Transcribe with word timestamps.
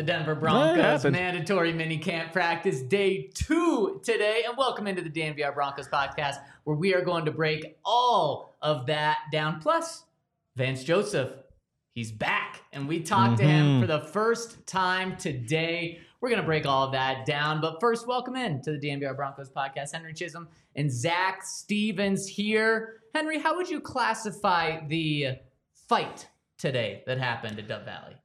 the 0.00 0.06
Denver 0.06 0.34
Broncos 0.34 1.04
mandatory 1.04 1.74
mini 1.74 1.98
camp 1.98 2.32
practice 2.32 2.80
day 2.80 3.30
two 3.34 4.00
today. 4.02 4.44
And 4.48 4.56
welcome 4.56 4.86
into 4.86 5.02
the 5.02 5.10
DNVR 5.10 5.52
Broncos 5.52 5.88
podcast, 5.88 6.36
where 6.64 6.74
we 6.74 6.94
are 6.94 7.02
going 7.02 7.26
to 7.26 7.30
break 7.30 7.76
all 7.84 8.56
of 8.62 8.86
that 8.86 9.18
down. 9.30 9.60
Plus, 9.60 10.04
Vance 10.56 10.84
Joseph, 10.84 11.32
he's 11.92 12.12
back. 12.12 12.62
And 12.72 12.88
we 12.88 13.00
talked 13.00 13.36
to 13.40 13.44
him 13.44 13.66
Mhm. 13.66 13.80
for 13.82 13.86
the 13.88 14.00
first 14.00 14.66
time 14.66 15.18
today. 15.18 16.00
We're 16.22 16.30
going 16.30 16.40
to 16.40 16.46
break 16.46 16.64
all 16.64 16.86
of 16.86 16.92
that 16.92 17.26
down. 17.26 17.60
But 17.60 17.78
first, 17.78 18.06
welcome 18.06 18.36
in 18.36 18.62
to 18.62 18.72
the 18.72 18.78
DNVR 18.78 19.12
Broncos 19.12 19.50
podcast. 19.50 19.92
Henry 19.92 20.14
Chisholm 20.14 20.48
and 20.76 20.90
Zac 20.90 21.42
Stevens 21.42 22.26
here. 22.26 23.02
Henry, 23.14 23.38
how 23.38 23.54
would 23.54 23.68
you 23.68 23.80
classify 23.82 24.80
the 24.86 25.40
fight 25.90 26.26
today 26.56 27.02
that 27.06 27.18
happened 27.18 27.58
at 27.58 27.68
Dove 27.68 27.84
Valley? 27.84 28.16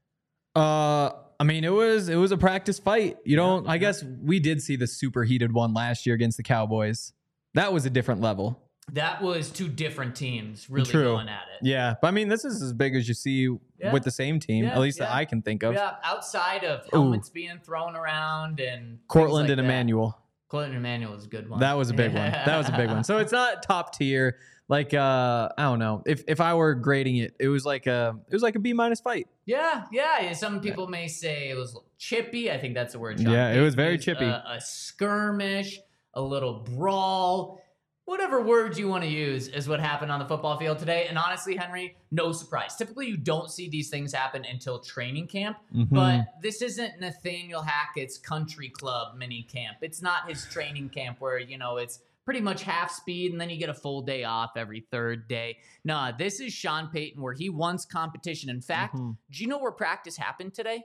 Uh, 0.56 1.12
I 1.40 1.44
mean, 1.44 1.64
it 1.64 1.74
was 1.74 2.10
it 2.10 2.16
was 2.16 2.32
a 2.32 2.38
practice 2.38 2.80
fight. 2.80 3.18
You 3.26 3.36
don't. 3.36 3.68
I 3.68 3.74
yeah. 3.74 3.80
guess 3.80 4.04
we 4.04 4.40
did 4.40 4.62
see 4.62 4.76
the 4.76 4.88
super 4.88 5.24
heated 5.24 5.54
one 5.54 5.74
last 5.74 6.06
year 6.06 6.16
against 6.16 6.38
the 6.38 6.44
Cowboys. 6.44 7.14
That 7.54 7.74
was 7.74 7.86
a 7.86 7.90
different 7.90 8.22
level. 8.22 8.62
That 8.94 9.22
was 9.22 9.50
two 9.50 9.68
different 9.68 10.16
teams 10.16 10.70
really 10.70 10.90
True. 10.90 11.04
going 11.06 11.28
at 11.28 11.42
it. 11.60 11.66
Yeah, 11.66 11.96
but 12.02 12.08
I 12.08 12.12
mean, 12.12 12.28
this 12.28 12.46
is 12.46 12.62
as 12.62 12.72
big 12.72 12.96
as 12.96 13.08
you 13.08 13.16
see 13.16 13.50
Yeah. 13.80 13.92
with 13.92 14.04
the 14.04 14.12
same 14.12 14.40
team, 14.40 14.66
Yeah, 14.66 14.74
at 14.74 14.80
least 14.80 15.00
that. 15.00 15.12
I 15.12 15.26
can 15.26 15.42
think 15.42 15.64
of. 15.64 15.74
Yeah, 15.74 15.96
outside 16.04 16.64
of 16.64 16.82
Ooh. 16.88 17.02
helmets 17.02 17.30
being 17.30 17.58
thrown 17.64 17.96
around 17.96 18.60
and 18.60 19.00
Courtland 19.08 19.50
like 19.50 19.58
and 19.58 19.60
that. 19.60 19.64
Emmanuel. 19.66 20.20
Courtland 20.50 20.76
and 20.76 20.86
Emmanuel 20.86 21.14
was 21.14 21.26
a 21.26 21.28
good 21.28 21.50
one. 21.50 21.60
That 21.62 21.74
was 21.74 21.90
a 21.90 21.94
big 21.96 22.14
one. 22.14 22.32
That 22.46 22.58
was 22.58 22.70
a 22.70 22.74
big 22.74 22.90
one. 22.90 23.04
So 23.04 23.18
it's 23.18 23.32
not 23.32 23.64
top 23.64 23.96
tier. 23.96 24.38
Like 24.68 24.94
uh, 24.94 25.50
I 25.58 25.64
don't 25.64 25.80
know. 25.80 26.02
If 26.06 26.24
if 26.28 26.42
I 26.42 26.54
were 26.56 26.74
grading 26.74 27.18
it, 27.18 27.36
it 27.40 27.50
was 27.50 27.66
like 27.66 27.86
a 27.86 28.16
it 28.28 28.34
was 28.34 28.42
like 28.42 28.56
a 28.56 28.60
B 28.60 28.74
minus 28.74 29.00
fight. 29.00 29.28
Yeah, 29.46 29.84
yeah. 29.92 30.22
yeah, 30.22 30.34
Some 30.34 30.60
people 30.60 30.88
may 30.88 31.08
say 31.08 31.50
it 31.50 31.56
was 31.56 31.78
chippy. 32.00 32.52
I 32.52 32.58
think 32.58 32.74
that's 32.74 32.94
the 32.94 33.00
word. 33.00 33.20
Sean 33.20 33.32
Yeah, 33.32 33.54
it 33.54 33.62
was 33.62 33.76
very 33.76 33.94
used. 33.94 34.06
chippy. 34.06 34.26
A, 34.26 34.44
a 34.50 34.60
skirmish, 34.60 35.80
a 36.16 36.22
little 36.22 36.62
brawl, 36.76 37.62
whatever 38.06 38.42
words 38.42 38.80
you 38.80 38.88
want 38.88 39.04
to 39.04 39.10
use 39.10 39.48
is 39.50 39.68
what 39.70 39.80
happened 39.80 40.12
on 40.12 40.20
the 40.20 40.26
football 40.26 40.58
field 40.58 40.80
today. 40.80 41.06
And 41.10 41.18
honestly, 41.20 41.56
Henry, 41.56 41.96
no 42.10 42.32
surprise. 42.32 42.76
Typically, 42.76 43.08
you 43.08 43.18
don't 43.18 43.52
see 43.52 43.70
these 43.70 43.90
things 43.90 44.14
happen 44.14 44.46
until 44.46 44.80
training 44.80 45.28
camp. 45.28 45.58
Mhm. 45.76 45.90
But 45.92 46.26
this 46.42 46.64
isn't 46.64 47.00
Nathaniel 47.00 47.62
Hackett's 47.62 48.18
country 48.18 48.70
club 48.70 49.16
mini 49.18 49.44
camp. 49.44 49.78
It's 49.82 50.02
not 50.02 50.28
his 50.28 50.46
training 50.48 50.90
camp 50.90 51.22
where, 51.22 51.38
you 51.38 51.58
know, 51.60 51.78
it's 51.78 52.00
pretty 52.26 52.42
much 52.42 52.64
half 52.64 52.92
speed 52.92 53.32
and 53.32 53.40
then 53.40 53.50
you 53.52 53.58
get 53.58 53.70
a 53.70 53.74
full 53.74 54.02
day 54.02 54.24
off 54.24 54.52
every 54.58 54.82
third 54.92 55.28
day. 55.28 55.58
Nah, 55.84 56.12
this 56.12 56.40
is 56.40 56.52
Sean 56.52 56.90
Payton 56.90 57.22
where 57.22 57.34
he 57.34 57.50
wants 57.50 57.86
competition. 57.86 58.50
In 58.50 58.62
fact, 58.62 58.96
Mhm. 58.96 59.16
do 59.32 59.44
you 59.44 59.48
know 59.48 59.60
where 59.60 59.72
practice 59.72 60.18
happened 60.18 60.56
today? 60.56 60.84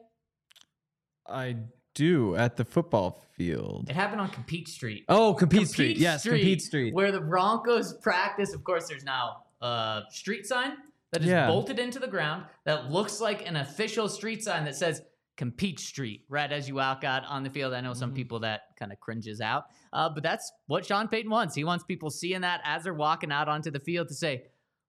I 1.26 1.56
do 1.94 2.36
at 2.36 2.56
the 2.56 2.64
football 2.64 3.22
field. 3.32 3.88
It 3.88 3.96
happened 3.96 4.20
on 4.20 4.28
Compete 4.30 4.68
Street. 4.68 5.04
Oh, 5.08 5.32
Compete, 5.34 5.68
Street. 5.68 5.96
Yes, 5.96 6.22
Compete 6.24 6.60
Street. 6.60 6.92
Where 6.94 7.10
the 7.10 7.20
Broncos 7.20 7.94
practice. 7.94 8.52
Of 8.54 8.62
course, 8.62 8.88
there's 8.88 9.04
now 9.04 9.44
a 9.62 10.02
street 10.10 10.46
sign 10.46 10.76
that 11.12 11.22
is 11.22 11.28
Yeah. 11.28 11.46
bolted 11.46 11.78
into 11.78 11.98
the 11.98 12.06
ground 12.06 12.44
that 12.64 12.90
looks 12.90 13.18
like 13.20 13.46
an 13.48 13.56
official 13.56 14.08
street 14.08 14.42
sign 14.44 14.64
that 14.66 14.76
says 14.76 15.02
Compete 15.40 15.80
Street 15.80 16.26
right 16.28 16.52
as 16.52 16.68
you 16.68 16.74
walk 16.74 17.02
out 17.02 17.24
on 17.24 17.42
the 17.42 17.48
field. 17.48 17.72
I 17.72 17.80
know 17.80 17.94
some 17.94 18.12
Mhm. 18.12 18.16
people 18.16 18.40
that 18.40 18.60
kind 18.78 18.92
of 18.92 19.00
cringes 19.00 19.40
out, 19.40 19.64
uh, 19.94 20.10
but 20.10 20.22
that's 20.22 20.52
what 20.66 20.84
Sean 20.84 21.08
Payton 21.08 21.30
wants. 21.30 21.54
He 21.54 21.64
wants 21.64 21.82
people 21.82 22.10
seeing 22.10 22.42
that 22.42 22.60
as 22.62 22.84
they're 22.84 22.92
walking 22.92 23.32
out 23.32 23.48
onto 23.48 23.70
the 23.70 23.80
field 23.80 24.08
to 24.08 24.14
say, 24.14 24.48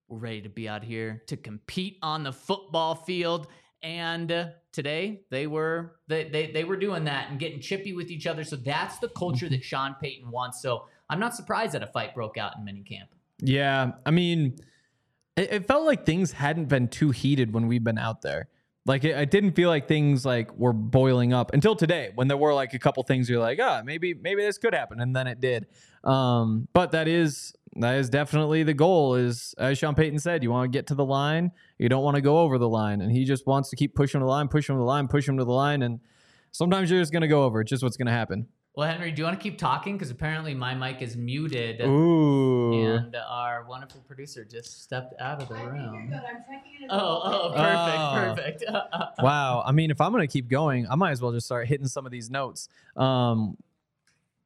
"We're 0.09 0.19
ready 0.19 0.41
to 0.41 0.49
be 0.49 0.67
out 0.67 0.83
here 0.83 1.23
to 1.27 1.37
compete 1.37 1.99
on 2.01 2.23
the 2.23 2.33
football 2.33 2.95
field." 2.95 3.47
And 3.81 4.29
uh, 4.29 4.49
today 4.73 5.21
they 5.29 5.47
were 5.47 6.01
they, 6.09 6.27
they 6.27 6.51
they 6.51 6.65
were 6.65 6.75
doing 6.75 7.05
that 7.05 7.29
and 7.29 7.39
getting 7.39 7.61
chippy 7.61 7.93
with 7.93 8.11
each 8.11 8.27
other. 8.27 8.43
So 8.43 8.57
that's 8.57 8.99
the 8.99 9.07
culture 9.07 9.47
that 9.47 9.63
Sean 9.63 9.95
Payton 10.01 10.29
wants. 10.31 10.61
So 10.61 10.85
I'm 11.09 11.19
not 11.21 11.33
surprised 11.33 11.71
that 11.75 11.81
a 11.81 11.87
fight 11.87 12.13
broke 12.13 12.37
out 12.37 12.57
in 12.57 12.65
minicamp. 12.65 13.07
Yeah, 13.39 13.93
I 14.05 14.11
mean, 14.11 14.57
it, 15.37 15.53
it 15.53 15.65
felt 15.65 15.85
like 15.85 16.05
things 16.05 16.33
hadn't 16.33 16.65
been 16.65 16.89
too 16.89 17.11
heated 17.11 17.53
when 17.53 17.67
we've 17.67 17.85
been 17.85 17.97
out 17.97 18.21
there. 18.21 18.49
Like 18.85 19.03
it, 19.03 19.15
it 19.15 19.29
didn't 19.29 19.51
feel 19.51 19.69
like 19.69 19.87
things 19.87 20.25
like 20.25 20.55
were 20.57 20.73
boiling 20.73 21.33
up 21.33 21.53
until 21.53 21.75
today, 21.75 22.11
when 22.15 22.27
there 22.27 22.37
were 22.37 22.53
like 22.53 22.73
a 22.73 22.79
couple 22.79 23.03
things 23.03 23.29
you're 23.29 23.39
like, 23.39 23.59
ah, 23.61 23.81
maybe 23.85 24.13
maybe 24.13 24.41
this 24.41 24.57
could 24.57 24.73
happen, 24.73 24.99
and 24.99 25.15
then 25.15 25.27
it 25.27 25.39
did. 25.39 25.67
Um, 26.03 26.67
but 26.73 26.91
that 26.93 27.07
is 27.07 27.53
that 27.75 27.95
is 27.95 28.09
definitely 28.09 28.63
the 28.63 28.73
goal. 28.73 29.15
Is 29.15 29.53
as 29.59 29.77
Sean 29.77 29.93
Payton 29.93 30.17
said, 30.19 30.41
you 30.41 30.49
want 30.49 30.71
to 30.71 30.75
get 30.75 30.87
to 30.87 30.95
the 30.95 31.05
line, 31.05 31.51
you 31.77 31.89
don't 31.89 32.03
want 32.03 32.15
to 32.15 32.21
go 32.21 32.39
over 32.39 32.57
the 32.57 32.69
line, 32.69 33.01
and 33.01 33.11
he 33.11 33.23
just 33.23 33.45
wants 33.45 33.69
to 33.69 33.75
keep 33.75 33.93
pushing 33.93 34.19
the 34.19 34.25
line, 34.25 34.47
pushing 34.47 34.75
the 34.75 34.83
line, 34.83 35.07
pushing 35.07 35.37
to 35.37 35.43
the 35.43 35.51
line, 35.51 35.83
and 35.83 35.99
sometimes 36.51 36.89
you're 36.89 37.01
just 37.01 37.13
gonna 37.13 37.27
go 37.27 37.43
over. 37.43 37.61
It's 37.61 37.69
just 37.69 37.83
what's 37.83 37.97
gonna 37.97 38.11
happen. 38.11 38.47
Well, 38.73 38.87
Henry, 38.89 39.11
do 39.11 39.19
you 39.19 39.25
want 39.25 39.37
to 39.37 39.43
keep 39.43 39.57
talking? 39.57 39.97
Because 39.97 40.11
apparently 40.11 40.53
my 40.53 40.73
mic 40.73 41.01
is 41.01 41.17
muted. 41.17 41.81
Ooh. 41.81 42.73
And 42.85 43.15
our 43.17 43.65
wonderful 43.67 43.99
producer 44.07 44.45
just 44.45 44.81
stepped 44.83 45.13
out 45.19 45.41
of 45.41 45.49
the 45.49 45.55
room. 45.55 46.07
Good. 46.09 46.15
I'm 46.19 46.37
checking 46.37 46.83
it. 46.83 46.87
Oh, 46.89 47.21
oh, 47.23 47.53
Oh. 47.53 48.35
perfect, 48.35 48.65
perfect. 48.65 49.19
wow. 49.21 49.61
I 49.65 49.73
mean, 49.73 49.91
if 49.91 49.99
I'm 49.99 50.11
gonna 50.13 50.25
keep 50.25 50.47
going, 50.47 50.87
I 50.89 50.95
might 50.95 51.11
as 51.11 51.21
well 51.21 51.33
just 51.33 51.47
start 51.47 51.67
hitting 51.67 51.87
some 51.87 52.05
of 52.05 52.13
these 52.13 52.29
notes. 52.29 52.69
Um, 52.95 53.57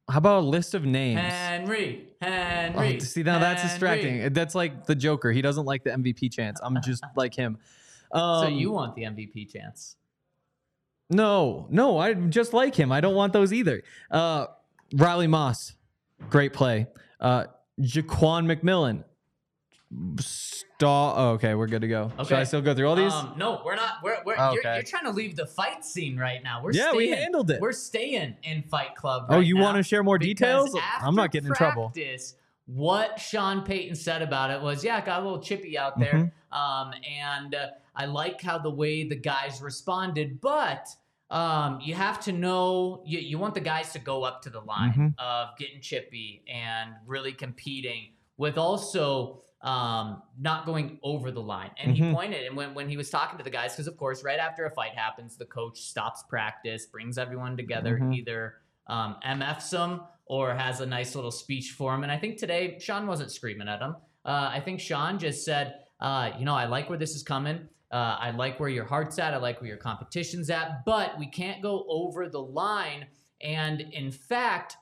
how 0.10 0.18
about 0.18 0.40
a 0.44 0.46
list 0.48 0.74
of 0.74 0.86
names? 0.86 1.20
Henry, 1.20 2.08
Oh, 2.22 2.26
Henry. 2.28 3.00
see 3.02 3.22
now 3.22 3.38
that's 3.40 3.62
distracting. 3.62 4.34
That's 4.34 4.56
like 4.56 4.86
the 4.88 4.96
Joker. 4.96 5.32
He 5.32 5.42
doesn't 5.44 5.66
like 5.66 5.84
the 5.84 5.92
MVP 5.92 6.32
chance. 6.32 6.60
I'm 6.64 6.82
just 6.82 7.04
like 7.16 7.36
him. 7.36 7.58
Um, 8.12 8.44
So 8.44 8.48
you 8.48 8.72
want 8.72 8.96
the 8.96 9.04
MVP 9.04 9.52
chance? 9.52 9.98
No, 11.10 11.68
no, 11.70 11.98
I 11.98 12.14
just 12.14 12.54
like 12.54 12.76
him. 12.76 12.92
I 12.92 13.00
don't 13.02 13.16
want 13.16 13.34
those 13.34 13.54
either. 13.54 13.84
Uh, 14.10 14.48
Riley 14.96 15.28
Moss, 15.28 15.74
great 16.30 16.54
play. 16.54 16.88
Uh, 17.20 17.46
Ja'Quan 17.80 18.46
McMillian, 18.46 19.04
star. 20.20 21.14
Oh, 21.18 21.30
okay, 21.32 21.54
we're 21.56 21.68
good 21.68 21.82
to 21.82 21.88
go. 21.88 22.12
Should 22.24 22.34
I 22.34 22.44
still 22.44 22.62
go 22.62 22.74
through 22.74 22.88
all 22.88 22.96
these? 22.96 23.14
Um, 23.14 23.34
no, 23.38 23.62
we're 23.64 23.76
not. 23.76 23.96
We're, 24.04 24.18
we're 24.26 24.36
Oh, 24.38 24.54
you're, 24.54 24.74
you're 24.74 24.84
trying 24.84 25.06
to 25.06 25.12
leave 25.12 25.36
the 25.36 25.46
fight 25.46 25.86
scene 25.86 26.18
right 26.18 26.44
now. 26.44 26.62
We're 26.64 26.72
yeah, 26.74 26.92
we 26.94 27.08
staying- 27.08 27.22
handled 27.22 27.52
it. 27.52 27.62
We're 27.62 27.72
staying 27.72 28.36
in 28.44 28.64
Fight 28.64 28.96
Club. 28.96 29.28
oh, 29.30 29.40
you 29.40 29.58
want 29.58 29.78
to 29.78 29.84
share 29.84 30.04
more 30.04 30.18
details? 30.18 30.76
I'm 31.02 31.16
not 31.16 31.32
getting 31.32 31.48
in 31.50 31.54
trouble. 31.56 31.92
practice, 31.94 32.36
What 32.66 33.20
Sean 33.20 33.64
Payton 33.64 33.96
said 33.96 34.22
about 34.22 34.50
it 34.52 34.62
was, 34.62 34.84
yeah, 34.84 35.04
got 35.06 35.22
a 35.22 35.24
little 35.24 35.40
chippy 35.42 35.78
out 35.78 36.00
there. 36.00 36.14
Mm-hmm. 36.14 36.58
Um, 36.58 36.94
and 37.20 37.54
uh, 37.56 37.68
I 37.96 38.06
like 38.06 38.42
how 38.42 38.58
the 38.58 38.70
way 38.70 39.08
the 39.08 39.16
guys 39.16 39.62
responded, 39.62 40.42
but 40.42 40.88
um, 41.32 41.80
you 41.82 41.96
have 41.96 42.20
to 42.26 42.32
know 42.32 43.02
you, 43.06 43.18
you 43.20 43.38
want 43.40 43.56
the 43.56 43.60
guys 43.60 43.92
to 43.94 44.00
go 44.00 44.24
up 44.24 44.42
to 44.44 44.50
the 44.52 44.60
line 44.62 44.94
Mhm. 44.94 45.14
of 45.20 45.58
getting 45.58 45.82
chippy 45.82 46.44
and 46.48 46.92
really 47.08 47.34
competing 47.34 48.14
with 48.38 48.58
also 48.58 49.42
um, 49.62 50.22
not 50.40 50.68
going 50.68 51.00
over 51.02 51.32
the 51.32 51.42
line. 51.42 51.72
And 51.82 51.96
he 51.98 52.04
Mhm. 52.04 52.14
pointed, 52.14 52.46
and 52.46 52.56
when, 52.56 52.76
when 52.76 52.88
he 52.88 52.98
was 52.98 53.10
talking 53.10 53.40
to 53.40 53.44
the 53.44 53.50
guys, 53.50 53.72
because 53.74 53.88
of 53.88 53.98
course, 53.98 54.24
right 54.24 54.38
after 54.38 54.66
a 54.68 54.70
fight 54.70 54.92
happens, 54.94 55.38
the 55.38 55.46
coach 55.46 55.80
stops 55.80 56.22
practice, 56.30 56.86
brings 56.86 57.18
everyone 57.18 57.58
together, 57.58 57.98
Mhm. 58.00 58.14
either 58.16 58.56
um, 58.88 59.16
MFs 59.24 59.72
them 59.72 60.02
or 60.28 60.54
has 60.54 60.82
a 60.82 60.86
nice 60.86 61.16
little 61.16 61.32
speech 61.32 61.72
for 61.72 61.96
him. 61.96 62.04
And 62.04 62.12
I 62.12 62.20
think 62.20 62.38
today, 62.38 62.78
Sean 62.78 63.08
wasn't 63.08 63.32
screaming 63.32 63.68
at 63.68 63.82
him. 63.82 63.96
Uh, 64.24 64.50
I 64.54 64.60
think 64.60 64.80
Sean 64.80 65.18
just 65.18 65.44
said, 65.44 65.80
uh, 66.00 66.34
you 66.38 66.46
know, 66.46 66.54
I 66.54 66.66
like 66.66 66.88
where 66.88 67.00
this 67.00 67.16
is 67.16 67.24
coming. 67.24 67.68
Uh, 67.96 68.18
I 68.20 68.32
like 68.32 68.60
where 68.60 68.68
your 68.68 68.84
heart's 68.84 69.18
at. 69.20 69.34
I 69.34 69.38
like 69.38 69.62
where 69.62 69.70
your 69.70 69.78
competition's 69.78 70.50
at, 70.50 70.84
but 70.86 71.18
we 71.18 71.28
can't 71.28 71.62
go 71.62 71.86
over 71.88 72.28
the 72.28 72.42
line. 72.42 73.06
And 73.40 73.80
in 73.80 74.12
fact, 74.12 74.76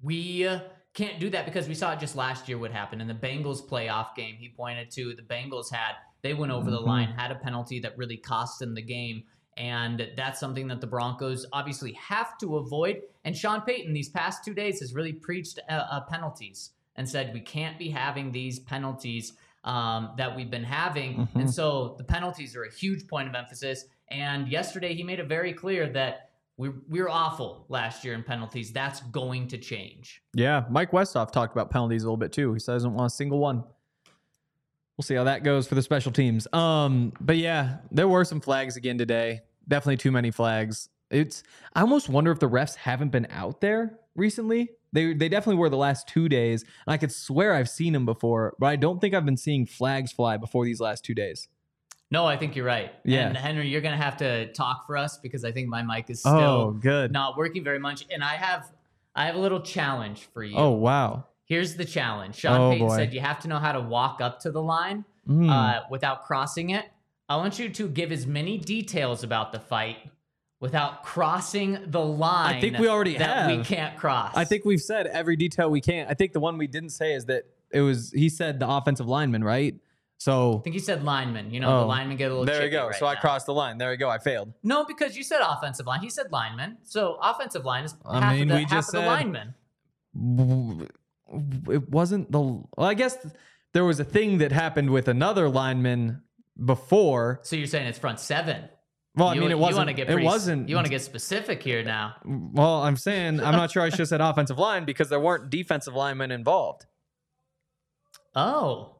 we 0.00 0.46
uh, 0.46 0.60
can't 0.92 1.18
do 1.18 1.28
that 1.30 1.44
because 1.44 1.66
we 1.66 1.74
saw 1.74 1.92
it 1.92 1.98
just 1.98 2.14
last 2.14 2.48
year 2.48 2.56
what 2.56 2.70
happened 2.70 3.02
in 3.02 3.08
the 3.08 3.14
Bengals 3.14 3.68
playoff 3.68 4.14
game. 4.14 4.36
He 4.36 4.54
pointed 4.56 4.92
to 4.92 5.16
the 5.16 5.22
Bengals 5.22 5.72
had, 5.72 5.94
they 6.22 6.34
went 6.34 6.52
over 6.52 6.70
the 6.70 6.80
Mhm. 6.80 6.86
line, 6.86 7.08
had 7.08 7.32
a 7.32 7.34
penalty 7.34 7.80
that 7.80 7.98
really 7.98 8.16
cost 8.16 8.60
them 8.60 8.76
the 8.76 8.82
game. 8.82 9.24
And 9.56 10.12
that's 10.16 10.38
something 10.38 10.68
that 10.68 10.80
the 10.80 10.86
Broncos 10.86 11.46
obviously 11.52 11.94
have 11.94 12.38
to 12.38 12.58
avoid. 12.58 13.02
And 13.24 13.36
Sean 13.36 13.62
Payton, 13.62 13.92
these 13.92 14.08
past 14.08 14.44
two 14.44 14.54
days, 14.54 14.78
has 14.78 14.94
really 14.94 15.12
preached 15.12 15.58
uh, 15.68 15.72
uh, 15.90 16.00
penalties 16.02 16.70
and 16.94 17.08
said 17.08 17.34
we 17.34 17.40
can't 17.40 17.76
be 17.76 17.90
having 17.90 18.30
these 18.30 18.60
penalties. 18.60 19.32
Um, 19.64 20.12
that 20.16 20.34
we've 20.36 20.50
been 20.50 20.64
having. 20.64 21.16
Mhm. 21.16 21.34
And 21.36 21.50
so 21.52 21.94
the 21.98 22.04
penalties 22.04 22.54
are 22.54 22.64
a 22.64 22.70
huge 22.72 23.06
point 23.08 23.28
of 23.28 23.34
emphasis. 23.34 23.86
And 24.08 24.48
yesterday 24.48 24.94
he 24.94 25.02
made 25.02 25.18
it 25.18 25.26
very 25.26 25.52
clear 25.52 25.88
that 25.88 26.30
we, 26.56 26.68
we 26.88 27.00
were 27.00 27.08
awful 27.10 27.64
last 27.68 28.04
year 28.04 28.14
in 28.14 28.22
penalties. 28.22 28.72
That's 28.72 29.00
going 29.00 29.48
to 29.48 29.58
change. 29.58 30.22
Yeah, 30.34 30.64
Mike 30.70 30.92
Westhoff 30.92 31.32
talked 31.32 31.52
about 31.52 31.70
penalties 31.70 32.04
a 32.04 32.06
little 32.06 32.16
bit 32.16 32.32
too. 32.32 32.52
He 32.52 32.60
says 32.60 32.82
he 32.82 32.86
doesn't 32.86 32.94
want 32.94 33.10
a 33.10 33.14
single 33.14 33.38
one. 33.38 33.64
We'll 34.96 35.02
see 35.02 35.14
how 35.14 35.24
that 35.24 35.42
goes 35.42 35.66
for 35.66 35.74
the 35.74 35.82
special 35.82 36.12
teams. 36.12 36.46
Um, 36.52 37.12
but 37.20 37.36
yeah, 37.36 37.78
there 37.90 38.06
were 38.06 38.24
some 38.24 38.40
flags 38.40 38.76
again 38.76 38.96
today. 38.98 39.40
Definitely 39.66 39.96
too 39.96 40.12
many 40.12 40.30
flags. 40.30 40.88
It's 41.10 41.42
I 41.74 41.80
almost 41.80 42.08
wonder 42.08 42.30
if 42.30 42.38
the 42.38 42.48
refs 42.48 42.76
haven't 42.76 43.10
been 43.10 43.26
out 43.30 43.60
there 43.60 43.98
recently. 44.14 44.70
They 44.94 45.12
they 45.12 45.28
definitely 45.28 45.58
were 45.58 45.68
the 45.68 45.76
last 45.76 46.08
two 46.08 46.28
days, 46.28 46.62
and 46.86 46.94
I 46.94 46.96
could 46.96 47.12
swear 47.12 47.52
I've 47.52 47.68
seen 47.68 47.92
them 47.92 48.06
before, 48.06 48.54
but 48.58 48.66
I 48.68 48.76
don't 48.76 49.00
think 49.00 49.12
I've 49.12 49.26
been 49.26 49.36
seeing 49.36 49.66
flags 49.66 50.10
fly 50.12 50.38
before 50.38 50.64
these 50.64 50.80
last 50.80 51.04
two 51.04 51.14
days. 51.14 51.48
No, 52.10 52.24
I 52.26 52.36
think 52.36 52.54
you're 52.54 52.64
right. 52.66 52.92
Yeah. 53.04 53.26
And 53.26 53.36
Henry, 53.36 53.66
you're 53.68 53.80
going 53.80 53.96
to 53.98 54.02
have 54.02 54.16
to 54.18 54.52
talk 54.52 54.86
for 54.86 54.96
us 54.96 55.18
because 55.18 55.44
I 55.44 55.50
think 55.50 55.68
my 55.68 55.82
mic 55.82 56.08
is 56.10 56.20
still 56.20 56.32
oh, 56.32 56.70
good. 56.70 57.10
not 57.10 57.36
working 57.36 57.64
very 57.64 57.80
much. 57.80 58.06
And 58.10 58.22
I 58.22 58.34
have 58.36 58.70
I 59.16 59.26
have 59.26 59.34
a 59.34 59.38
little 59.38 59.60
challenge 59.60 60.28
for 60.32 60.44
you. 60.44 60.56
Oh 60.56 60.70
wow. 60.70 61.24
Here's 61.46 61.74
the 61.74 61.84
challenge. 61.84 62.36
Sean 62.36 62.60
Oh, 62.60 62.70
Payton 62.70 62.86
boy. 62.88 62.96
said 62.96 63.12
you 63.12 63.20
have 63.20 63.40
to 63.40 63.48
know 63.48 63.58
how 63.58 63.72
to 63.72 63.80
walk 63.80 64.20
up 64.20 64.40
to 64.40 64.50
the 64.50 64.62
line 64.62 65.04
Mm. 65.28 65.50
uh, 65.50 65.80
without 65.90 66.24
crossing 66.26 66.70
it. 66.70 66.84
I 67.30 67.36
want 67.36 67.58
you 67.58 67.70
to 67.70 67.88
give 67.88 68.12
as 68.12 68.26
many 68.26 68.58
details 68.58 69.24
about 69.24 69.52
the 69.52 69.58
fight 69.58 69.96
without 70.64 71.02
crossing 71.04 71.78
the 71.88 72.00
line. 72.00 72.56
I 72.56 72.60
think 72.60 72.78
we 72.78 72.88
already 72.88 73.18
that 73.18 73.46
we 73.54 73.62
can't 73.62 73.96
cross. 73.98 74.32
I 74.34 74.44
think 74.46 74.64
we've 74.64 74.80
said 74.80 75.06
every 75.06 75.36
detail 75.36 75.70
we 75.70 75.82
can't. 75.82 76.10
I 76.10 76.14
think 76.14 76.32
the 76.32 76.40
one 76.40 76.56
we 76.56 76.66
didn't 76.66 76.88
say 76.90 77.12
is 77.12 77.26
that 77.26 77.44
it 77.70 77.82
was 77.82 78.10
he 78.12 78.30
said 78.30 78.58
the 78.60 78.68
offensive 78.68 79.06
lineman, 79.06 79.44
right? 79.44 79.74
So 80.16 80.58
I 80.60 80.62
think 80.62 80.72
you 80.74 80.80
said 80.80 81.04
lineman. 81.04 81.50
You 81.52 81.60
know, 81.60 81.80
the 81.80 81.84
Oh, 81.84 81.86
lineman 81.86 82.16
get 82.16 82.30
a 82.30 82.34
little. 82.34 82.46
there 82.46 82.60
chippy 82.60 82.70
go. 82.70 82.86
right 82.86 82.94
so 82.96 83.04
I 83.04 83.14
crossed 83.14 83.44
the 83.44 83.52
line. 83.52 83.76
There 83.76 83.90
we 83.90 83.98
go. 83.98 84.08
I 84.08 84.16
failed. 84.18 84.54
No, 84.62 84.84
because 84.86 85.16
you 85.18 85.22
said 85.22 85.40
offensive 85.42 85.86
line. 85.86 86.00
He 86.00 86.08
said 86.08 86.32
lineman. 86.32 86.78
So 86.84 87.18
offensive 87.20 87.64
line 87.66 87.84
is 87.84 87.94
I 88.06 88.20
half 88.20 88.32
mean, 88.32 88.42
of 88.44 88.48
the, 88.48 88.54
we 88.54 88.60
half 88.62 88.70
just 88.70 88.88
of 88.88 88.92
the 88.94 89.00
said- 89.00 89.06
lineman. 89.06 89.54
It 91.68 91.90
wasn't 91.90 92.30
the. 92.32 92.40
Well, 92.40 92.66
I 92.78 92.94
guess 92.94 93.16
there 93.72 93.84
was 93.84 93.98
a 94.00 94.04
thing 94.04 94.38
that 94.38 94.52
happened 94.52 94.90
with 94.90 95.08
another 95.08 95.48
lineman 95.48 96.22
before. 96.64 97.40
So 97.42 97.56
you're 97.56 97.66
saying 97.66 97.86
it's 97.88 97.98
front 97.98 98.20
seven. 98.20 98.68
Well, 99.16 99.28
I 99.28 99.34
You- 99.34 99.42
mean, 99.42 99.50
it 99.52 99.58
wasn't. 99.58 99.90
it 99.90 100.06
pretty- 100.08 100.24
wasn't. 100.24 100.68
You 100.68 100.74
want 100.74 100.86
to 100.86 100.90
get 100.90 101.00
specific 101.02 101.62
here 101.62 101.82
now. 101.84 102.16
Well, 102.24 102.82
I'm 102.82 102.96
saying 102.96 103.40
I'm 103.40 103.54
not 103.54 103.70
sure 103.70 103.82
I 103.82 103.88
should 103.90 104.00
have 104.00 104.08
said 104.08 104.20
offensive 104.20 104.58
line 104.58 104.84
because 104.84 105.08
there 105.08 105.20
weren't 105.20 105.50
defensive 105.50 105.94
linemen 105.94 106.30
involved. 106.32 106.86
Oh. 108.34 108.96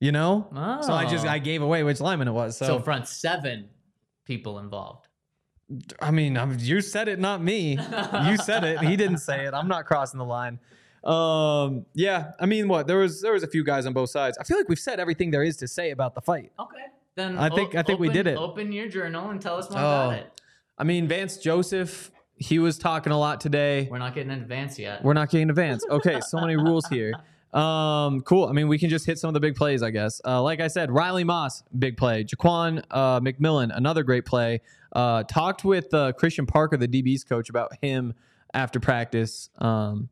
You 0.00 0.10
know. 0.12 0.48
Oh. 0.54 0.82
So 0.82 0.92
I 0.92 1.06
just 1.08 1.24
I 1.26 1.38
gave 1.38 1.62
away 1.62 1.82
which 1.84 2.00
lineman 2.00 2.28
it 2.28 2.32
was. 2.32 2.56
so, 2.56 2.66
So, 2.66 2.80
front 2.80 3.06
seven 3.06 3.68
people 4.24 4.58
involved. 4.58 5.06
I 6.00 6.10
mean, 6.10 6.36
I'm, 6.36 6.58
you 6.58 6.80
said 6.80 7.08
it, 7.08 7.18
not 7.18 7.40
me. 7.42 7.78
you 8.26 8.36
said 8.36 8.64
it. 8.64 8.80
He 8.80 8.96
didn't 8.96 9.18
say 9.18 9.46
it. 9.46 9.54
I'm 9.54 9.68
not 9.68 9.86
crossing 9.86 10.18
the 10.18 10.24
line. 10.24 10.58
Um, 11.04 11.86
yeah. 11.94 12.32
I 12.40 12.46
mean, 12.46 12.68
what 12.68 12.86
there 12.88 12.98
was 12.98 13.22
there 13.22 13.32
was 13.32 13.42
a 13.42 13.48
few 13.48 13.64
guys 13.64 13.86
on 13.86 13.92
both 13.92 14.10
sides. 14.10 14.36
I 14.38 14.44
feel 14.44 14.56
like 14.56 14.68
we've 14.68 14.78
said 14.78 14.98
everything 15.00 15.30
there 15.30 15.42
is 15.44 15.56
to 15.58 15.68
say 15.68 15.90
about 15.92 16.14
the 16.14 16.20
fight. 16.20 16.50
Okay. 16.58 16.76
Then 17.14 17.36
I 17.38 17.48
think- 17.50 17.74
I 17.74 17.82
think 17.82 18.00
we 18.00 18.08
did 18.08 18.26
it. 18.26 18.36
Open 18.36 18.72
your 18.72 18.88
journal 18.88 19.30
and 19.30 19.40
tell 19.40 19.56
us 19.56 19.70
more 19.70 19.78
Oh. 19.78 19.82
about 19.82 20.12
it. 20.14 20.40
I 20.78 20.84
mean, 20.84 21.06
Vance 21.06 21.36
Joseph, 21.36 22.10
he 22.36 22.58
was 22.58 22.78
talking 22.78 23.12
a 23.12 23.18
lot 23.18 23.40
today. 23.40 23.88
We're 23.90 23.98
not 23.98 24.14
getting 24.14 24.32
in 24.32 24.40
advance 24.40 24.78
yet. 24.78 25.04
We're 25.04 25.12
not 25.12 25.28
getting 25.30 25.50
advanced. 25.50 25.86
Okay, 25.90 26.20
so 26.20 26.40
many 26.40 26.56
rules 26.68 26.86
here. 26.88 27.12
Um, 27.52 28.22
cool. 28.22 28.46
I 28.46 28.52
mean, 28.52 28.66
we 28.68 28.78
can 28.78 28.88
just 28.88 29.04
hit 29.04 29.18
some 29.18 29.28
of 29.28 29.34
the 29.34 29.40
big 29.40 29.54
plays, 29.56 29.82
I 29.82 29.90
guess. 29.90 30.22
Uh, 30.24 30.42
like 30.42 30.60
I 30.60 30.68
said, 30.68 30.90
Riley 30.90 31.22
Moss, 31.22 31.62
big 31.78 31.98
play. 31.98 32.24
Ja'Quan 32.24 32.82
uh, 32.90 33.20
McMillian, 33.20 33.70
another 33.76 34.02
great 34.02 34.24
play. 34.24 34.62
Uh, 34.92 35.22
talked 35.24 35.62
with 35.64 35.92
uh, 35.92 36.12
Christian 36.12 36.46
Parker, 36.46 36.78
the 36.78 36.88
DB's 36.88 37.24
coach, 37.24 37.50
about 37.50 37.72
him 37.82 38.14
after 38.54 38.80
practice. 38.80 39.50
Um, 39.58 40.08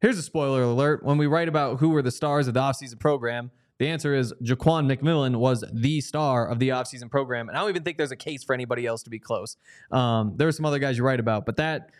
here's 0.00 0.16
a 0.18 0.22
spoiler 0.22 0.62
alert: 0.62 1.04
when 1.04 1.18
we 1.18 1.26
write 1.26 1.48
about 1.48 1.78
who 1.80 1.90
were 1.90 2.00
the 2.02 2.10
stars 2.10 2.48
of 2.48 2.54
the 2.54 2.60
offseason 2.60 2.98
program, 2.98 3.50
the 3.78 3.88
answer 3.88 4.14
is 4.14 4.32
Ja'Quan 4.42 4.92
McMillian 4.92 5.36
was 5.36 5.64
the 5.72 6.00
star 6.00 6.48
of 6.48 6.58
the 6.58 6.70
offseason 6.70 7.10
program, 7.10 7.48
and 7.48 7.56
I 7.56 7.60
don't 7.60 7.70
even 7.70 7.84
think 7.84 7.96
there's 7.96 8.10
a 8.10 8.16
case 8.16 8.44
for 8.44 8.52
anybody 8.52 8.86
else 8.86 9.02
to 9.04 9.10
be 9.10 9.18
close. 9.18 9.56
Um, 9.90 10.34
there 10.36 10.48
are 10.48 10.52
some 10.52 10.66
other 10.66 10.78
guys 10.78 10.98
you 10.98 11.04
write 11.04 11.20
about, 11.20 11.46
but 11.46 11.56
that 11.56 11.90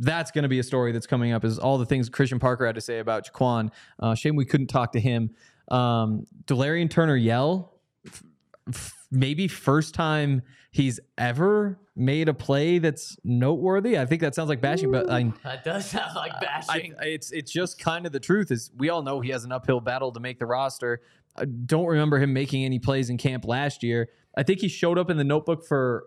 that's 0.00 0.30
going 0.30 0.42
to 0.42 0.48
be 0.48 0.58
a 0.58 0.62
story 0.62 0.92
that's 0.92 1.06
coming 1.06 1.32
up 1.32 1.44
is 1.44 1.58
all 1.58 1.78
the 1.78 1.86
things 1.86 2.08
Christian 2.08 2.38
Parker 2.38 2.66
had 2.66 2.74
to 2.74 2.80
say 2.80 2.98
about 2.98 3.30
Ja'Quan. 3.30 3.70
Uh, 3.98 4.14
shame 4.14 4.36
we 4.36 4.44
couldn't 4.44 4.66
talk 4.66 4.92
to 4.92 5.00
him. 5.00 5.30
Um, 5.68 6.26
Delarrin 6.46 6.90
Turner-Yell, 6.90 7.72
f- 8.06 8.22
f- 8.68 9.03
maybe 9.14 9.48
first 9.48 9.94
time 9.94 10.42
he's 10.70 10.98
ever 11.16 11.78
made 11.96 12.28
a 12.28 12.34
play 12.34 12.78
that's 12.78 13.16
noteworthy. 13.24 13.96
I 13.98 14.06
think 14.06 14.20
that 14.22 14.34
sounds 14.34 14.48
like 14.48 14.60
bashing, 14.60 14.90
but 14.90 15.08
I, 15.10 15.32
That 15.44 15.62
does 15.64 15.86
sound 15.86 16.14
like 16.16 16.32
bashing. 16.40 16.94
I- 17.00 17.04
it's 17.06 17.30
it's 17.32 17.52
just 17.52 17.78
kind 17.78 18.04
of 18.06 18.12
the 18.12 18.20
truth. 18.20 18.50
Is 18.50 18.70
we 18.76 18.88
all 18.88 19.02
know 19.02 19.20
he 19.20 19.30
has 19.30 19.44
an 19.44 19.52
uphill 19.52 19.80
battle 19.80 20.12
to 20.12 20.20
make 20.20 20.38
the 20.38 20.46
roster. 20.46 21.00
I 21.36 21.44
don't 21.46 21.86
remember 21.86 22.18
him 22.18 22.32
making 22.32 22.64
any 22.64 22.78
plays 22.78 23.10
in 23.10 23.16
camp 23.18 23.44
last 23.44 23.82
year. 23.82 24.08
I 24.36 24.42
think 24.42 24.60
he 24.60 24.68
showed 24.68 24.98
up 24.98 25.10
in 25.10 25.16
the 25.16 25.24
notebook 25.24 25.64
for. 25.66 26.04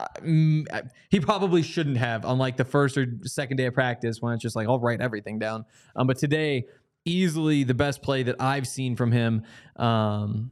uh, 0.00 0.06
mm, 0.20 0.66
he 1.10 1.20
probably 1.20 1.62
shouldn't 1.62 1.96
have 1.98 2.24
on 2.24 2.38
like 2.38 2.56
the 2.56 2.64
first 2.64 2.96
or 2.96 3.06
second 3.24 3.56
day 3.58 3.66
of 3.66 3.74
practice 3.74 4.20
when 4.20 4.32
it's 4.34 4.42
just 4.42 4.56
like 4.56 4.68
I'll 4.68 4.78
write 4.80 5.00
everything 5.00 5.38
down. 5.38 5.64
Um, 5.96 6.06
but 6.06 6.18
today, 6.18 6.66
easily 7.04 7.64
the 7.64 7.74
best 7.74 8.02
play 8.02 8.22
that 8.24 8.36
I've 8.40 8.66
seen 8.66 8.96
from 8.96 9.12
him. 9.12 9.42
Um, 9.76 10.50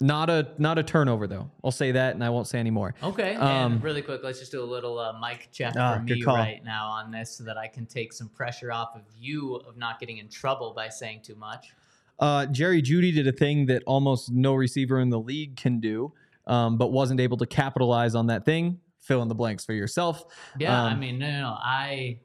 not 0.00 0.30
a 0.30 0.48
not 0.58 0.78
a 0.78 0.82
turnover 0.82 1.26
though. 1.26 1.50
I'll 1.64 1.70
say 1.72 1.92
that, 1.92 2.14
and 2.14 2.22
I 2.22 2.30
won't 2.30 2.46
say 2.46 2.58
any 2.58 2.70
more. 2.70 2.94
Okay. 3.02 3.34
Um, 3.34 3.72
and 3.74 3.82
really 3.82 4.02
quick, 4.02 4.20
let's 4.22 4.38
just 4.38 4.52
do 4.52 4.62
a 4.62 4.64
little 4.64 4.98
uh, 4.98 5.18
mic 5.18 5.48
check 5.52 5.74
Ah, 5.76 5.96
for 5.96 6.02
me 6.04 6.22
right 6.24 6.62
now 6.64 6.86
on 6.88 7.10
this 7.10 7.36
so 7.36 7.44
that 7.44 7.56
I 7.56 7.66
can 7.66 7.84
take 7.86 8.12
some 8.12 8.28
pressure 8.28 8.70
off 8.72 8.94
of 8.94 9.02
you 9.18 9.56
of 9.56 9.76
not 9.76 9.98
getting 9.98 10.18
in 10.18 10.28
trouble 10.28 10.72
by 10.74 10.88
saying 10.88 11.20
too 11.24 11.34
much. 11.34 11.72
Uh, 12.20 12.46
Jerry 12.46 12.82
Jeudy 12.82 13.12
did 13.14 13.26
a 13.28 13.32
thing 13.32 13.66
that 13.66 13.82
almost 13.86 14.30
no 14.30 14.54
receiver 14.54 15.00
in 15.00 15.08
the 15.10 15.20
league 15.20 15.56
can 15.56 15.80
do, 15.80 16.12
um, 16.46 16.76
but 16.78 16.88
wasn't 16.92 17.20
able 17.20 17.36
to 17.36 17.46
capitalize 17.46 18.14
on 18.14 18.26
that 18.28 18.44
thing. 18.44 18.80
Fill 19.00 19.22
in 19.22 19.28
the 19.28 19.34
blanks 19.34 19.64
for 19.64 19.72
yourself. 19.72 20.24
Yeah, 20.58 20.82
I 20.82 20.92
Um, 20.92 21.00
mean, 21.00 21.18
no, 21.18 21.30
no, 21.30 21.40
no. 21.40 21.56
I, 21.58 22.18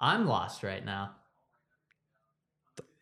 I'm 0.00 0.26
lost 0.26 0.62
right 0.62 0.84
now. 0.84 1.12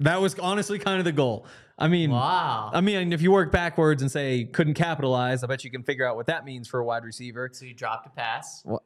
That 0.00 0.20
was 0.20 0.38
honestly 0.38 0.78
kind 0.78 0.98
of 0.98 1.04
the 1.04 1.12
goal. 1.12 1.46
I 1.76 1.88
mean, 1.88 2.10
Wow. 2.10 2.70
I 2.72 2.80
mean, 2.80 3.12
if 3.12 3.20
you 3.20 3.32
work 3.32 3.50
backwards 3.50 4.00
and 4.00 4.10
say 4.10 4.44
couldn't 4.44 4.74
capitalize, 4.74 5.42
I 5.42 5.48
bet 5.48 5.64
you 5.64 5.70
can 5.70 5.82
figure 5.82 6.06
out 6.06 6.14
what 6.16 6.26
that 6.26 6.44
means 6.44 6.68
for 6.68 6.78
a 6.80 6.84
wide 6.84 7.04
receiver. 7.04 7.50
so 7.52 7.64
you 7.64 7.74
dropped 7.74 8.06
a 8.06 8.10
pass. 8.10 8.62
What? 8.64 8.82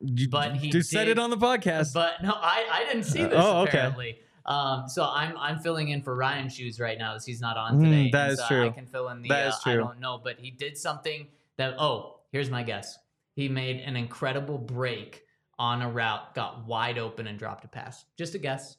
You, 0.00 0.28
But 0.28 0.56
he 0.56 0.70
just 0.70 0.90
said 0.90 1.08
it 1.08 1.18
on 1.18 1.30
the 1.30 1.36
podcast. 1.36 1.92
But 1.92 2.22
no, 2.22 2.32
I, 2.34 2.66
I 2.70 2.84
didn't 2.84 3.04
see 3.04 3.24
this 3.24 3.34
Oh, 3.36 3.62
okay. 3.62 4.16
Um, 4.46 4.88
so 4.88 5.04
I'm 5.04 5.36
I'm 5.36 5.58
filling 5.58 5.88
in 5.90 6.02
for 6.02 6.16
Ryan's 6.16 6.54
shoes 6.54 6.80
right 6.80 6.98
now 6.98 7.14
as 7.14 7.26
he's 7.26 7.40
not 7.40 7.56
on 7.56 7.78
Mm, 7.78 7.84
today. 7.84 8.10
that 8.12 8.22
and 8.22 8.32
is 8.32 8.38
so 8.38 8.46
true. 8.48 8.66
I 8.66 8.70
can 8.70 8.86
fill 8.86 9.08
in 9.10 9.22
the 9.22 9.28
That 9.28 9.44
uh, 9.46 9.48
is 9.48 9.60
I 9.66 9.74
don't 9.76 10.00
know, 10.00 10.20
but 10.22 10.38
he 10.38 10.50
did 10.50 10.78
something 10.78 11.26
that 11.56 11.74
oh, 11.78 12.20
here's 12.32 12.48
my 12.50 12.62
guess. 12.62 12.98
He 13.34 13.48
made 13.48 13.80
an 13.80 13.96
incredible 13.96 14.56
break 14.58 15.24
on 15.58 15.82
a 15.82 15.90
route, 15.90 16.34
got 16.34 16.66
wide 16.66 16.96
open 16.98 17.26
and 17.26 17.38
dropped 17.38 17.64
a 17.64 17.68
pass. 17.68 18.04
Just 18.16 18.34
a 18.34 18.38
guess. 18.38 18.76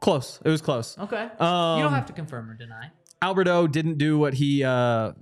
Close. 0.00 0.40
It 0.44 0.48
was 0.48 0.60
close. 0.60 0.96
Okay. 0.98 1.28
Um, 1.38 1.78
you 1.78 1.84
don't 1.84 1.92
have 1.92 2.06
to 2.06 2.12
confirm 2.12 2.50
or 2.50 2.54
deny. 2.54 2.90
Albert 3.20 3.48
O 3.48 3.66
didn't 3.66 3.98
do 3.98 4.18
what 4.18 4.34
he 4.34 4.64
uh, 4.64 5.12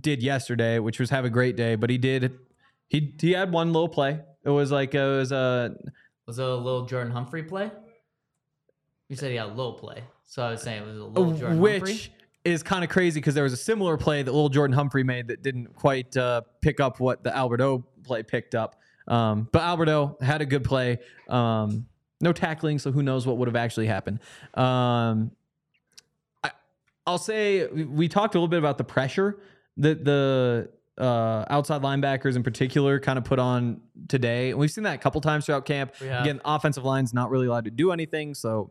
did 0.00 0.22
yesterday, 0.22 0.78
which 0.78 0.98
was 0.98 1.10
have 1.10 1.24
a 1.24 1.30
great 1.30 1.56
day, 1.56 1.74
but 1.74 1.90
he 1.90 1.98
did. 1.98 2.32
He 2.88 3.14
he 3.20 3.32
had 3.32 3.52
one 3.52 3.72
little 3.72 3.88
play. 3.88 4.20
It 4.44 4.50
was 4.50 4.70
like 4.70 4.94
it 4.94 5.02
was 5.02 5.32
a 5.32 5.74
Was 6.26 6.38
it 6.38 6.44
a 6.44 6.54
little 6.54 6.84
Jordan 6.86 7.12
Humphrey 7.12 7.42
play? 7.42 7.70
You 9.08 9.16
said 9.16 9.30
he 9.30 9.36
had 9.36 9.46
a 9.46 9.54
little 9.54 9.74
play. 9.74 10.02
So 10.24 10.42
I 10.42 10.50
was 10.50 10.62
saying 10.62 10.82
it 10.82 10.86
was 10.86 10.96
a 10.98 11.04
little 11.04 11.32
Jordan 11.32 11.60
which 11.60 11.80
Humphrey. 11.80 12.00
is 12.44 12.62
kind 12.62 12.82
of 12.84 12.90
crazy 12.90 13.20
because 13.20 13.34
there 13.34 13.44
was 13.44 13.52
a 13.52 13.58
similar 13.58 13.96
play 13.98 14.22
that 14.22 14.32
little 14.32 14.48
Jordan 14.48 14.74
Humphrey 14.74 15.04
made 15.04 15.28
that 15.28 15.42
didn't 15.42 15.74
quite 15.76 16.16
uh, 16.16 16.42
pick 16.62 16.80
up 16.80 17.00
what 17.00 17.22
the 17.22 17.34
Albert 17.36 17.60
O 17.60 17.84
play 18.04 18.22
picked 18.22 18.54
up. 18.54 18.76
Um, 19.08 19.48
but 19.52 19.62
Albert 19.62 19.88
O 19.90 20.16
had 20.22 20.40
a 20.40 20.46
good 20.46 20.64
play. 20.64 20.98
Um, 21.28 21.86
no 22.22 22.32
tackling, 22.32 22.78
so 22.78 22.90
who 22.90 23.02
knows 23.02 23.26
what 23.26 23.36
would 23.36 23.48
have 23.48 23.56
actually 23.56 23.86
happened. 23.86 24.20
Um, 24.54 25.32
I, 26.42 26.52
I'll 27.06 27.18
say 27.18 27.66
we- 27.66 28.08
talked 28.08 28.34
a 28.34 28.38
little 28.38 28.48
bit 28.48 28.58
about 28.58 28.78
the 28.78 28.84
pressure 28.84 29.38
that 29.76 30.04
the 30.04 30.70
uh, 30.98 31.44
outside 31.50 31.82
linebackers 31.82 32.36
in 32.36 32.42
particular 32.42 33.00
kind 33.00 33.18
of 33.18 33.24
put 33.24 33.38
on 33.38 33.80
today. 34.08 34.50
And 34.50 34.58
we've 34.58 34.70
seen 34.70 34.84
that 34.84 34.94
a 34.94 34.98
couple 34.98 35.20
times 35.20 35.46
throughout 35.46 35.64
camp. 35.64 35.94
We. 36.00 36.20
Again, 36.22 36.40
offensive 36.44 36.84
line's 36.84 37.12
not 37.12 37.30
really 37.30 37.46
allowed 37.46 37.64
to 37.64 37.70
do 37.70 37.92
anything, 37.92 38.34
so 38.34 38.70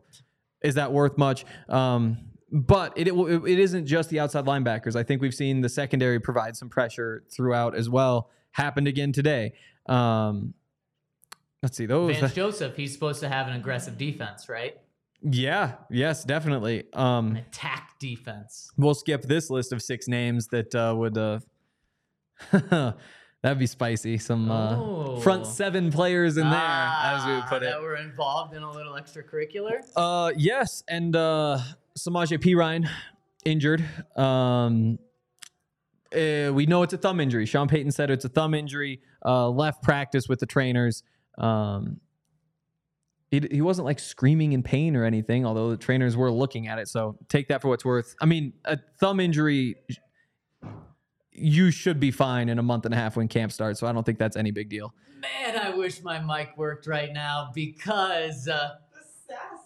is 0.62 0.74
that 0.76 0.92
worth 0.92 1.18
much? 1.18 1.44
Um, 1.68 2.18
but 2.50 2.92
it, 2.96 3.08
it 3.08 3.14
it 3.14 3.58
isn't 3.58 3.86
just 3.86 4.10
the 4.10 4.20
outside 4.20 4.44
linebackers. 4.44 4.94
I 4.94 5.02
think 5.02 5.20
we've 5.22 5.34
seen 5.34 5.60
the 5.62 5.68
secondary 5.68 6.20
provide 6.20 6.56
some 6.56 6.68
pressure 6.68 7.24
throughout 7.30 7.74
as 7.74 7.88
well. 7.88 8.30
Happened 8.52 8.86
again 8.86 9.12
today. 9.12 9.54
Um, 9.86 10.54
let's 11.62 11.76
see 11.76 11.86
those. 11.86 12.16
Vance 12.18 12.34
Joseph, 12.42 12.76
he's 12.76 12.92
supposed 12.92 13.20
to 13.20 13.28
have 13.28 13.46
an 13.48 13.54
aggressive 13.54 13.96
defense, 13.98 14.48
right? 14.48 14.76
Yeah. 15.22 15.74
Yes, 15.90 16.24
definitely. 16.24 16.84
Um, 16.94 17.36
Attack 17.36 17.98
defense. 18.00 18.70
we'll 18.76 18.94
skip 18.94 19.22
this 19.22 19.50
list 19.50 19.72
of 19.72 19.80
six 19.82 20.08
names 20.08 20.48
that 20.48 20.74
uh, 20.74 20.94
would. 20.96 21.16
Uh, 21.16 21.38
that'd 23.42 23.58
be 23.58 23.66
spicy. 23.66 24.18
Some 24.18 24.50
uh, 24.50 24.76
Oh. 24.76 25.20
front 25.20 25.46
seven 25.46 25.92
players 25.92 26.36
in 26.36 26.48
there, 26.50 26.58
as 26.58 27.24
we 27.24 27.32
would 27.34 27.42
Ah, 27.44 27.48
put 27.48 27.62
it. 27.62 27.66
That 27.66 27.80
were 27.80 27.96
involved 27.96 28.54
in 28.54 28.62
a 28.62 28.70
little 28.70 28.94
extracurricular. 28.94 29.80
Uh, 29.94 30.32
yes, 30.36 30.82
and 30.88 31.14
uh, 31.14 31.58
Samaje 31.96 32.38
Perine 32.38 32.88
injured. 33.44 33.84
Um, 34.16 34.98
uh, 36.14 36.52
we 36.52 36.66
know 36.66 36.82
it's 36.82 36.92
a 36.94 36.98
thumb 36.98 37.20
injury. 37.20 37.46
Sean 37.46 37.68
Payton 37.68 37.92
said 37.92 38.10
it's 38.10 38.24
a 38.24 38.28
thumb 38.28 38.54
injury. 38.54 39.00
Uh, 39.24 39.48
left 39.48 39.82
practice 39.82 40.28
with 40.28 40.40
the 40.40 40.46
trainers. 40.46 41.02
Um, 41.38 42.00
he, 43.30 43.40
he 43.50 43.60
wasn't 43.62 43.86
like 43.86 43.98
screaming 43.98 44.52
in 44.52 44.62
pain 44.62 44.94
or 44.94 45.04
anything, 45.04 45.46
although 45.46 45.70
the 45.70 45.76
trainers 45.76 46.16
were 46.16 46.30
looking 46.30 46.68
at 46.68 46.78
it. 46.78 46.88
So 46.88 47.16
take 47.28 47.48
that 47.48 47.62
for 47.62 47.68
what's 47.68 47.84
worth. 47.84 48.14
I 48.20 48.26
mean, 48.26 48.52
a 48.64 48.78
thumb 49.00 49.20
injury, 49.20 49.76
you 51.32 51.70
should 51.70 51.98
be 51.98 52.10
fine 52.10 52.50
in 52.50 52.58
a 52.58 52.62
month 52.62 52.84
and 52.84 52.92
a 52.92 52.96
half 52.96 53.16
when 53.16 53.28
camp 53.28 53.50
starts. 53.52 53.80
So 53.80 53.86
I 53.86 53.92
don't 53.92 54.04
think 54.04 54.18
that's 54.18 54.36
any 54.36 54.50
big 54.50 54.68
deal. 54.68 54.92
Man, 55.18 55.58
I 55.58 55.70
wish 55.70 56.02
my 56.02 56.18
mic 56.18 56.58
worked 56.58 56.86
right 56.86 57.10
now 57.10 57.50
because 57.54 58.48
uh, 58.48 58.74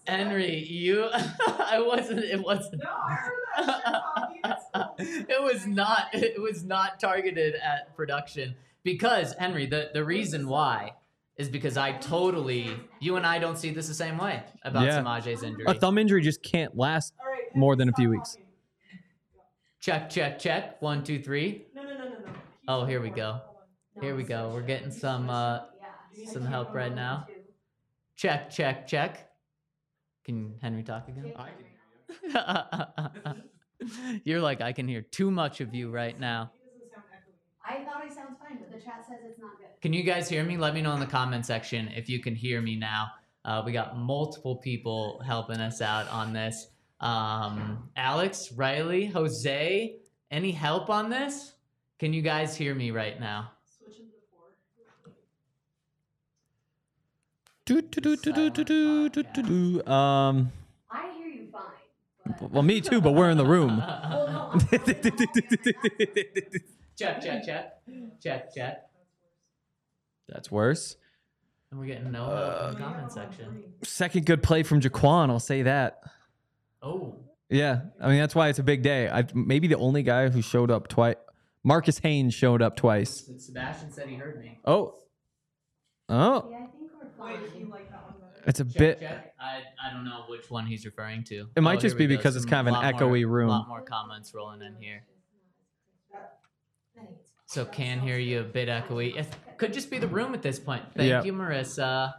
Henry, 0.06 0.62
you, 0.62 1.08
I 1.12 1.82
wasn't. 1.85 2.20
It 2.20 2.40
wasn't. 2.42 2.82
No, 2.85 2.90
I 2.90 3.14
heard 3.14 3.32
that 3.54 3.64
shit, 3.64 4.04
Bobby. 4.14 4.40
That's 4.44 4.64
cool. 4.75 4.94
it 4.99 5.42
was 5.42 5.66
not. 5.66 6.08
It 6.12 6.40
was 6.40 6.62
not 6.62 7.00
targeted 7.00 7.54
at 7.56 7.96
production 7.96 8.54
because 8.85 9.32
Henry. 9.35 9.66
The 9.66 9.90
the 9.92 10.04
reason 10.04 10.49
why 10.49 10.92
is 11.36 11.48
because 11.48 11.76
I 11.76 11.92
totally. 11.92 12.70
You 13.00 13.16
and 13.16 13.26
I 13.26 13.38
don't 13.38 13.56
see 13.58 13.70
this 13.70 13.88
the 13.88 13.94
same 13.94 14.16
way 14.18 14.42
about 14.62 14.84
Yeah. 14.86 14.98
Samaje's 15.02 15.42
injury. 15.42 15.64
A 15.66 15.74
thumb 15.74 15.98
injury 15.98 16.22
just 16.22 16.42
can't 16.42 16.76
last. 16.76 17.12
All 17.20 17.26
right, 17.26 17.54
More 17.54 17.76
than 17.76 17.88
a 17.88 17.92
stop 17.92 17.98
few 18.00 18.10
weeks. 18.10 18.38
check, 19.80 20.08
check, 20.10 20.38
check. 20.38 20.80
One, 20.82 21.04
two, 21.04 21.20
three. 21.22 21.66
No, 21.74 21.82
no, 21.82 21.90
no, 21.90 21.98
no, 22.04 22.08
no. 22.08 22.32
Oh, 22.68 22.84
here 22.84 23.00
we 23.00 23.10
go. 23.10 23.40
Here 24.00 24.14
we 24.16 24.22
go. 24.24 24.50
We're 24.52 24.62
getting 24.62 24.90
some 24.90 25.30
uh, 25.30 25.60
some 26.32 26.44
help 26.44 26.74
right 26.74 26.94
now. 26.94 27.26
Check, 28.16 28.50
check, 28.50 28.86
check. 28.86 29.30
Can 30.24 30.54
Henry 30.60 30.82
talk 30.82 31.06
again? 31.08 31.32
You're 34.24 34.40
like, 34.40 34.60
I 34.60 34.72
can 34.72 34.88
hear 34.88 35.02
too 35.02 35.30
much 35.30 35.60
of 35.60 35.74
you 35.74 35.90
right 35.90 36.18
now. 36.18 36.50
He 36.54 36.60
doesn't 36.80 36.90
sound 36.92 37.04
echoey. 37.12 37.34
I 37.64 37.84
thought 37.84 38.02
I 38.02 38.08
sound 38.12 38.36
fine, 38.38 38.58
but 38.58 38.72
the 38.72 38.82
chat 38.82 39.04
says 39.06 39.18
it's 39.28 39.38
not 39.38 39.58
good. 39.58 39.65
Can 39.83 39.92
you 39.92 40.02
guys 40.02 40.28
hear 40.28 40.42
me? 40.42 40.56
Let 40.56 40.75
me 40.75 40.83
know 40.83 40.92
in 40.95 41.00
the 41.00 41.06
comment 41.06 41.45
section 41.45 41.88
if 41.88 42.09
you 42.09 42.21
can 42.21 42.35
hear 42.35 42.61
me 42.61 42.76
now. 42.76 43.11
Uh, 43.45 43.62
we 43.64 43.73
got 43.73 43.97
multiple 43.97 44.56
people 44.56 45.23
helping 45.25 45.61
us 45.61 45.80
out 45.80 46.09
on 46.09 46.33
this. 46.33 46.68
Um, 47.00 47.88
Alex, 47.95 48.52
Riley, 48.52 49.06
Jose, 49.06 49.97
any 50.30 50.50
help 50.50 50.90
on 50.90 51.11
this? 51.11 51.52
Can 51.99 52.12
you 52.12 52.23
guys 52.23 52.56
hear 52.56 52.75
me 52.75 52.90
right 52.90 53.21
now? 53.21 53.52
Switch 53.78 53.99
into 53.99 54.12
the 54.12 54.26
four. 54.30 55.12
Do, 57.66 57.83
do, 57.83 58.00
do, 58.00 58.16
do, 58.16 58.33
do, 58.33 58.50
do, 58.50 58.64
do, 58.64 59.09
do, 59.11 59.23
do, 59.23 59.42
do. 59.83 59.90
Um, 59.90 60.50
I 60.90 61.12
hear 61.16 61.26
you 61.28 61.49
fine. 61.52 62.35
But, 62.40 62.50
well, 62.50 62.62
me 62.62 62.80
too, 62.80 63.00
but 63.00 63.12
we're 63.12 63.30
in 63.30 63.37
the 63.37 63.47
room. 63.47 63.76
well, 64.11 64.26
no, 64.26 64.50
I'm 64.52 64.61
fine. 64.61 64.80
check, 66.97 67.21
check, 67.21 67.45
check, 67.45 67.83
check, 68.23 68.54
check. 68.54 68.87
That's 70.28 70.50
worse. 70.50 70.97
And 71.71 71.80
we're 71.80 71.87
getting 71.87 72.11
no 72.12 72.25
help 72.25 72.33
in 72.75 72.78
the 72.78 72.85
uh, 72.85 72.88
comment 72.88 73.12
section. 73.12 73.64
Second 73.83 74.26
good 74.26 74.42
play 74.42 74.62
from 74.62 74.80
Ja'Quan, 74.80 75.30
I'll 75.30 75.40
say 75.40 75.62
that. 75.62 76.00
Oh, 76.83 77.16
Yeah, 77.49 77.80
I 78.00 78.09
mean 78.09 78.18
that's 78.18 78.35
why 78.35 78.49
it's 78.49 78.59
a 78.59 78.62
big 78.64 78.83
day. 78.83 79.09
I 79.09 79.25
maybe 79.35 79.66
the 79.68 79.76
only 79.76 80.02
guy 80.02 80.28
who 80.28 80.42
showed 80.42 80.71
up 80.71 80.88
twice. 80.88 81.16
Marcus 81.64 81.99
Haynes 81.99 82.33
showed 82.35 82.62
up 82.62 82.76
twice. 82.76 83.28
Sebastian 83.38 83.90
said 83.92 84.09
he 84.09 84.14
heard 84.14 84.40
me. 84.40 84.59
Oh, 84.64 84.95
oh, 86.09 86.49
Yeah, 86.50 86.56
I 86.56 86.61
think 86.66 86.90
we're 87.18 87.26
Wait, 87.26 87.38
fine. 87.50 87.61
you 87.61 87.66
that 87.66 88.04
one 88.04 88.12
it's 88.47 88.61
a 88.61 88.64
Check, 88.64 88.78
bit. 88.78 89.00
check. 89.00 89.35
I, 89.40 89.62
I 89.85 89.92
don't 89.92 90.04
know 90.04 90.25
which 90.28 90.49
one 90.50 90.66
he's 90.66 90.85
referring 90.87 91.25
to. 91.25 91.49
It 91.56 91.62
might 91.62 91.78
Oh, 91.78 91.80
just 91.80 91.99
be 91.99 92.06
because 92.06 92.37
it's 92.37 92.45
kind 92.45 92.61
of 92.68 92.68
an 92.68 92.80
lot 92.80 93.00
more- 93.00 93.11
echoey 93.11 93.28
room. 93.28 93.49
lot 93.49 93.66
more 93.66 93.80
comments 93.83 94.33
rolling 94.33 94.62
in 94.62 94.76
here. 94.80 95.02
I 97.48 97.54
think 97.54 97.68
it's 97.68 97.76
So 97.76 97.82
can 97.82 98.00
hear 98.00 98.18
you 98.18 98.40
a 98.40 98.44
bit 98.44 98.68
echoey. 98.68 99.16
It 99.16 99.26
could 99.56 99.72
just 99.72 99.90
be 99.90 99.98
the 99.98 100.08
room 100.08 100.34
at 100.34 100.42
this 100.42 100.58
point. 100.58 100.82
Thank 100.96 101.08
Yeah. 101.08 101.22
you, 101.22 101.32
Marissa. 101.32 102.14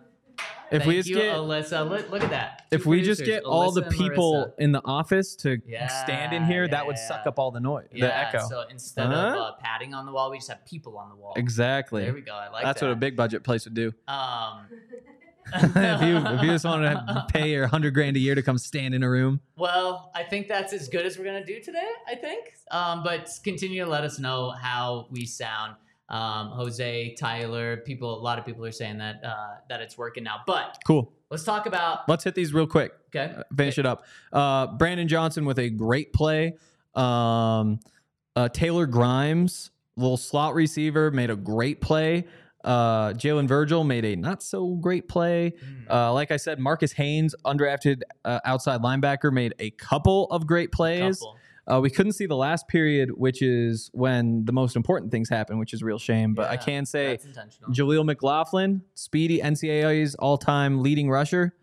If 0.69 0.81
Thank 0.81 0.86
we 0.86 0.96
just 0.98 1.07
you, 1.10 1.15
get 1.15 1.36
Alyssa. 1.36 1.89
Look, 1.89 2.10
look 2.12 2.22
at 2.24 2.29
that. 2.31 2.63
if 2.72 2.86
we 2.86 3.01
just 3.01 3.24
get 3.24 3.43
all 3.46 3.72
the 3.72 3.84
Alyssa 3.84 3.98
people 3.98 4.53
in 4.57 4.74
the 4.74 4.81
office 4.84 5.34
to 5.38 5.57
stand 6.03 6.34
in 6.34 6.43
here, 6.43 6.65
yeah, 6.65 6.72
that 6.72 6.86
would 6.86 6.98
yeah, 6.98 7.07
suck 7.07 7.25
up 7.25 7.39
all 7.39 7.51
the 7.51 7.62
noise, 7.62 7.88
the 7.93 8.13
echo. 8.13 8.39
So 8.50 8.63
instead 8.69 9.05
of 9.07 9.13
uh, 9.13 9.51
padding 9.62 9.93
on 9.93 10.05
the 10.05 10.12
wall, 10.12 10.29
we 10.29 10.38
just 10.38 10.50
have 10.50 10.65
people 10.65 10.98
on 10.98 11.07
the 11.10 11.15
wall. 11.15 11.34
exactly. 11.38 12.03
There 12.03 12.13
we 12.13 12.19
go. 12.22 12.34
I 12.34 12.50
like 12.50 12.65
That's 12.65 12.81
that. 12.81 12.88
what 12.88 12.91
a 12.91 12.98
big 12.98 13.15
budget 13.15 13.43
place 13.46 13.63
would 13.63 13.75
do. 13.75 13.93
Um, 14.10 14.67
if 15.56 16.01
you 16.01 16.18
if 16.18 16.42
you 16.42 16.48
just 16.50 16.66
wanted 16.66 16.89
to 16.94 17.25
pay 17.34 17.51
your 17.51 17.68
hundred 17.68 17.94
grand 17.94 18.16
a 18.18 18.20
year 18.20 18.36
to 18.36 18.42
come 18.42 18.58
stand 18.58 18.94
in 18.94 19.04
a 19.04 19.10
room, 19.10 19.39
Well, 19.58 20.12
I 20.16 20.24
think 20.24 20.48
that's 20.48 20.74
as 20.74 20.88
good 20.89 21.06
as 21.06 21.18
we're 21.18 21.25
gonna 21.25 21.46
do 21.46 21.60
today. 21.62 21.88
I 22.08 22.16
think, 22.16 22.54
um, 22.72 23.04
but 23.04 23.30
continue 23.44 23.84
to 23.84 23.89
let 23.89 24.04
us 24.04 24.20
know 24.20 24.51
how 24.51 25.08
we 25.12 25.25
sound. 25.25 25.75
Um, 26.10 26.51
Jose, 26.51 27.16
Tyler, 27.16 27.77
people, 27.77 28.18
a 28.18 28.22
lot 28.22 28.39
of 28.39 28.46
people 28.46 28.66
are 28.66 28.72
saying 28.72 28.98
that 29.00 29.22
uh, 29.24 29.56
that 29.70 29.82
it's 29.82 29.98
working 29.98 30.24
now. 30.24 30.42
But 30.48 30.77
cool. 30.86 31.12
let's 31.30 31.44
talk 31.44 31.66
about. 31.66 32.08
Let's 32.08 32.24
hit 32.24 32.34
these 32.36 32.54
real 32.54 32.68
quick. 32.68 32.94
Okay, 33.16 33.34
Uh, 33.38 33.44
finish 33.56 33.77
it 33.77 33.86
up. 33.86 34.06
Uh, 34.32 34.68
Brandon 34.68 35.08
Johnson 35.08 35.46
with 35.46 35.60
a 35.60 35.70
great 35.70 36.13
play. 36.13 36.56
Um, 36.96 37.80
uh, 38.36 38.50
Taylor 38.50 38.86
Grimes, 38.86 39.72
little 39.96 40.18
slot 40.18 40.54
receiver, 40.56 41.12
made 41.12 41.30
a 41.30 41.36
great 41.36 41.82
play. 41.82 42.25
Uh, 42.67 43.13
Jalen 43.13 43.47
Virgil 43.47 43.83
made 43.86 44.03
a 44.03 44.15
not 44.17 44.43
so 44.43 44.75
great 44.75 45.07
play. 45.07 45.53
Mm. 45.63 45.89
Uh, 45.89 46.13
like 46.13 46.31
I 46.31 46.38
said, 46.38 46.59
Marcus 46.59 46.91
Haynes, 46.91 47.33
undrafted 47.45 48.01
uh, 48.25 48.41
outside 48.43 48.81
linebacker, 48.81 49.31
made 49.31 49.53
a 49.59 49.69
couple 49.71 50.25
of 50.31 50.45
great 50.45 50.71
plays. 50.74 51.19
Couple. 51.19 51.38
Uh, 51.65 51.79
we 51.81 51.89
couldn't 51.89 52.13
see 52.13 52.25
the 52.25 52.36
last 52.36 52.67
period, 52.67 53.09
which 53.12 53.41
is 53.41 53.89
when 53.93 54.45
the 54.45 54.53
most 54.53 54.75
important 54.75 55.12
things 55.12 55.29
happen, 55.29 55.57
which 55.57 55.74
is 55.74 55.81
a 55.81 55.86
real 55.86 55.97
shame. 56.00 56.33
But 56.33 56.50
I 56.50 56.53
Yeah, 56.53 56.57
can 56.57 56.86
say 56.86 57.07
that's 57.12 57.25
intentional. 57.25 57.71
Jaleel 57.71 58.05
McLaughlin, 58.05 58.81
speedy 58.95 59.39
NCAA's 59.39 60.15
all-time 60.15 60.81
leading 60.81 61.09
rusher, 61.09 61.55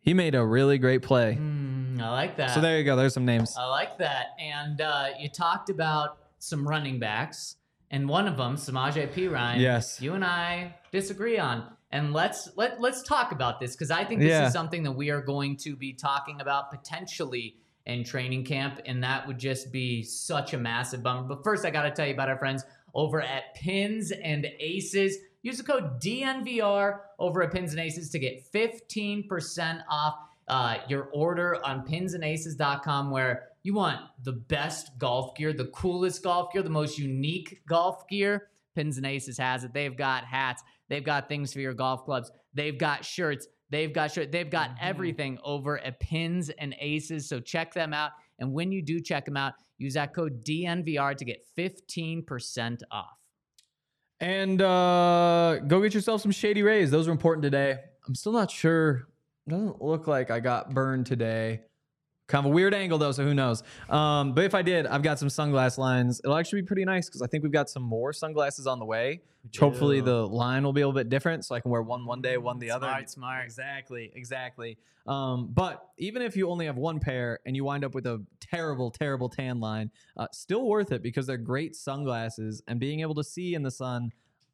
he 0.00 0.14
made 0.14 0.34
a 0.34 0.44
really 0.44 0.78
great 0.78 1.02
play. 1.02 1.38
Mm, 1.40 2.00
I 2.00 2.10
like 2.10 2.36
that. 2.36 2.50
So 2.50 2.60
there 2.60 2.78
you 2.78 2.84
go. 2.84 2.94
There's 2.96 3.14
some 3.14 3.24
names. 3.24 3.54
I 3.58 3.66
like 3.66 3.98
that. 3.98 4.28
And 4.40 4.80
uh, 4.80 5.08
you 5.18 5.28
talked 5.28 5.70
about 5.70 6.18
some 6.38 6.66
running 6.66 6.98
backs, 7.00 7.56
and 7.90 8.08
one 8.08 8.26
of 8.28 8.36
them, 8.36 8.56
Samaje 8.56 9.08
Perine. 9.12 9.60
Yes. 9.60 10.00
You 10.00 10.14
and 10.14 10.24
I 10.24 10.74
disagree 10.92 11.38
on. 11.38 11.64
And 11.90 12.12
let's 12.12 12.50
let 12.56 12.80
let's 12.80 13.02
talk 13.02 13.32
about 13.32 13.60
this 13.60 13.74
because 13.74 13.90
I 13.90 14.04
think 14.04 14.20
this 14.20 14.28
Yeah. 14.30 14.46
is 14.46 14.52
something 14.52 14.82
that 14.82 14.92
we 14.92 15.10
are 15.10 15.22
going 15.22 15.56
to 15.58 15.74
be 15.74 15.94
talking 15.94 16.40
about 16.40 16.70
potentially 16.70 17.56
in 17.86 18.04
training 18.04 18.44
camp, 18.44 18.80
and 18.84 19.02
that 19.02 19.26
would 19.26 19.38
just 19.38 19.72
be 19.72 20.02
such 20.02 20.52
a 20.52 20.58
massive 20.58 21.02
bummer. 21.02 21.22
But 21.22 21.42
first, 21.42 21.64
I 21.64 21.70
got 21.70 21.84
to 21.84 21.90
tell 21.90 22.06
you 22.06 22.12
about 22.12 22.28
our 22.28 22.36
friends 22.38 22.62
over 22.94 23.22
at 23.22 23.54
Pins 23.54 24.10
and 24.12 24.46
Aces. 24.60 25.16
Use 25.40 25.56
the 25.56 25.64
code 25.64 25.98
DNVR 25.98 26.98
over 27.18 27.42
at 27.42 27.52
Pins 27.52 27.70
and 27.72 27.80
Aces 27.80 28.10
to 28.10 28.18
get 28.18 28.44
15% 28.52 29.82
off 29.88 30.14
uh, 30.48 30.78
your 30.88 31.04
order 31.14 31.64
on 31.64 31.86
pinsandaces.com 31.86 33.10
where 33.10 33.47
you 33.62 33.74
want 33.74 34.00
the 34.22 34.32
best 34.32 34.98
golf 34.98 35.36
gear, 35.36 35.52
the 35.52 35.66
coolest 35.66 36.22
golf 36.22 36.52
gear, 36.52 36.62
the 36.62 36.70
most 36.70 36.98
unique 36.98 37.62
golf 37.68 38.06
gear. 38.08 38.48
Pins 38.74 38.96
and 38.96 39.06
Aces 39.06 39.38
has 39.38 39.64
it. 39.64 39.72
They've 39.72 39.96
got 39.96 40.24
hats, 40.24 40.62
they've 40.88 41.04
got 41.04 41.28
things 41.28 41.52
for 41.52 41.60
your 41.60 41.74
golf 41.74 42.04
clubs, 42.04 42.30
they've 42.54 42.78
got 42.78 43.04
shirts, 43.04 43.48
they've 43.70 43.92
got 43.92 44.12
shirt, 44.12 44.30
they've 44.30 44.48
got 44.48 44.70
everything 44.80 45.38
over 45.42 45.78
at 45.78 45.98
Pins 45.98 46.50
and 46.50 46.74
Aces. 46.80 47.28
So 47.28 47.40
check 47.40 47.74
them 47.74 47.92
out. 47.92 48.12
And 48.38 48.52
when 48.52 48.70
you 48.70 48.82
do 48.82 49.00
check 49.00 49.24
them 49.24 49.36
out, 49.36 49.54
use 49.78 49.94
that 49.94 50.14
code 50.14 50.44
DNVR 50.44 51.16
to 51.16 51.24
get 51.24 51.44
15% 51.56 52.82
off. 52.92 53.06
And 54.20 54.60
uh, 54.62 55.58
go 55.66 55.80
get 55.80 55.94
yourself 55.94 56.22
some 56.22 56.32
Shady 56.32 56.62
Rays. 56.62 56.90
Those 56.90 57.08
are 57.08 57.12
important 57.12 57.42
today. 57.42 57.78
I'm 58.06 58.14
still 58.14 58.32
not 58.32 58.50
sure. 58.50 59.08
Doesn't 59.48 59.82
look 59.82 60.06
like 60.06 60.30
I 60.30 60.40
got 60.40 60.74
burned 60.74 61.06
today. 61.06 61.62
Kind 62.28 62.44
of 62.44 62.52
a 62.52 62.54
weird 62.54 62.74
angle 62.74 62.98
though, 62.98 63.10
so 63.12 63.24
who 63.24 63.32
knows? 63.32 63.62
Um, 63.88 64.34
but 64.34 64.44
if 64.44 64.54
I 64.54 64.60
did, 64.60 64.86
I've 64.86 65.02
got 65.02 65.18
some 65.18 65.28
sunglass 65.28 65.78
lines. 65.78 66.20
It'll 66.22 66.36
actually 66.36 66.60
be 66.60 66.66
pretty 66.66 66.84
nice 66.84 67.06
because 67.06 67.22
I 67.22 67.26
think 67.26 67.42
we've 67.42 67.52
got 67.52 67.70
some 67.70 67.82
more 67.82 68.12
sunglasses 68.12 68.66
on 68.66 68.78
the 68.78 68.84
way. 68.84 69.22
Which 69.44 69.58
hopefully 69.58 70.02
the 70.02 70.26
line 70.26 70.62
will 70.62 70.74
be 70.74 70.82
a 70.82 70.86
little 70.86 70.98
bit 70.98 71.08
different, 71.08 71.46
so 71.46 71.54
I 71.54 71.60
can 71.60 71.70
wear 71.70 71.80
one 71.80 72.04
one 72.04 72.20
day, 72.20 72.36
one 72.36 72.58
the 72.58 72.70
other. 72.70 72.86
Smart, 72.86 73.10
smart. 73.10 73.44
Exactly, 73.46 74.12
exactly. 74.14 74.76
Um, 75.06 75.48
but 75.54 75.88
even 75.96 76.20
if 76.20 76.36
you 76.36 76.50
only 76.50 76.66
have 76.66 76.76
one 76.76 77.00
pair 77.00 77.38
and 77.46 77.56
you 77.56 77.64
wind 77.64 77.82
up 77.82 77.94
with 77.94 78.06
a 78.06 78.22
terrible, 78.40 78.90
terrible 78.90 79.30
tan 79.30 79.58
line, 79.58 79.90
uh, 80.18 80.26
still 80.32 80.68
worth 80.68 80.92
it 80.92 81.02
because 81.02 81.26
they're 81.26 81.38
great 81.38 81.74
sunglasses 81.76 82.62
and 82.68 82.78
being 82.78 83.00
able 83.00 83.14
to 83.14 83.24
see 83.24 83.54
in 83.54 83.62
the 83.62 83.70
sun, 83.70 84.12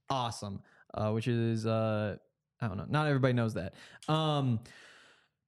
awesome. 0.08 0.60
Uh, 0.92 1.10
which 1.10 1.26
is 1.26 1.66
uh, 1.66 2.14
I 2.60 2.68
don't 2.68 2.76
know, 2.76 2.86
not 2.88 3.08
everybody 3.08 3.32
knows 3.32 3.54
that. 3.54 3.74
Um, 4.06 4.60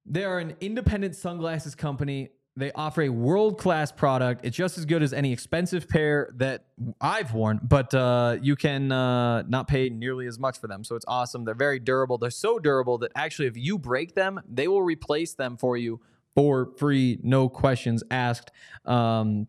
They 0.09 0.23
are 0.23 0.39
an 0.39 0.55
independent 0.61 1.15
sunglasses 1.15 1.75
company. 1.75 2.29
They 2.55 2.71
offer 2.71 3.03
a 3.03 3.09
world 3.09 3.59
class 3.59 3.91
product. 3.91 4.43
It's 4.43 4.57
just 4.57 4.79
as 4.79 4.85
good 4.85 5.03
as 5.03 5.13
any 5.13 5.31
expensive 5.31 5.87
pair 5.87 6.33
that 6.37 6.65
I've 6.99 7.33
worn, 7.33 7.59
but 7.61 7.93
uh, 7.93 8.37
you 8.41 8.55
can 8.55 8.91
uh, 8.91 9.43
not 9.43 9.67
pay 9.67 9.89
nearly 9.89 10.25
as 10.25 10.39
much 10.39 10.59
for 10.59 10.67
them. 10.67 10.83
So 10.83 10.95
it's 10.95 11.05
awesome. 11.07 11.45
They're 11.45 11.53
very 11.53 11.79
durable. 11.79 12.17
They're 12.17 12.31
so 12.31 12.57
durable 12.57 12.97
that 12.99 13.11
actually, 13.15 13.47
if 13.47 13.57
you 13.57 13.77
break 13.77 14.15
them, 14.15 14.41
they 14.49 14.67
will 14.67 14.81
replace 14.81 15.35
them 15.35 15.55
for 15.55 15.77
you 15.77 16.01
for 16.37 16.71
free, 16.77 17.19
no 17.23 17.49
questions 17.49 18.03
asked. 18.11 18.51
Um, 18.85 19.47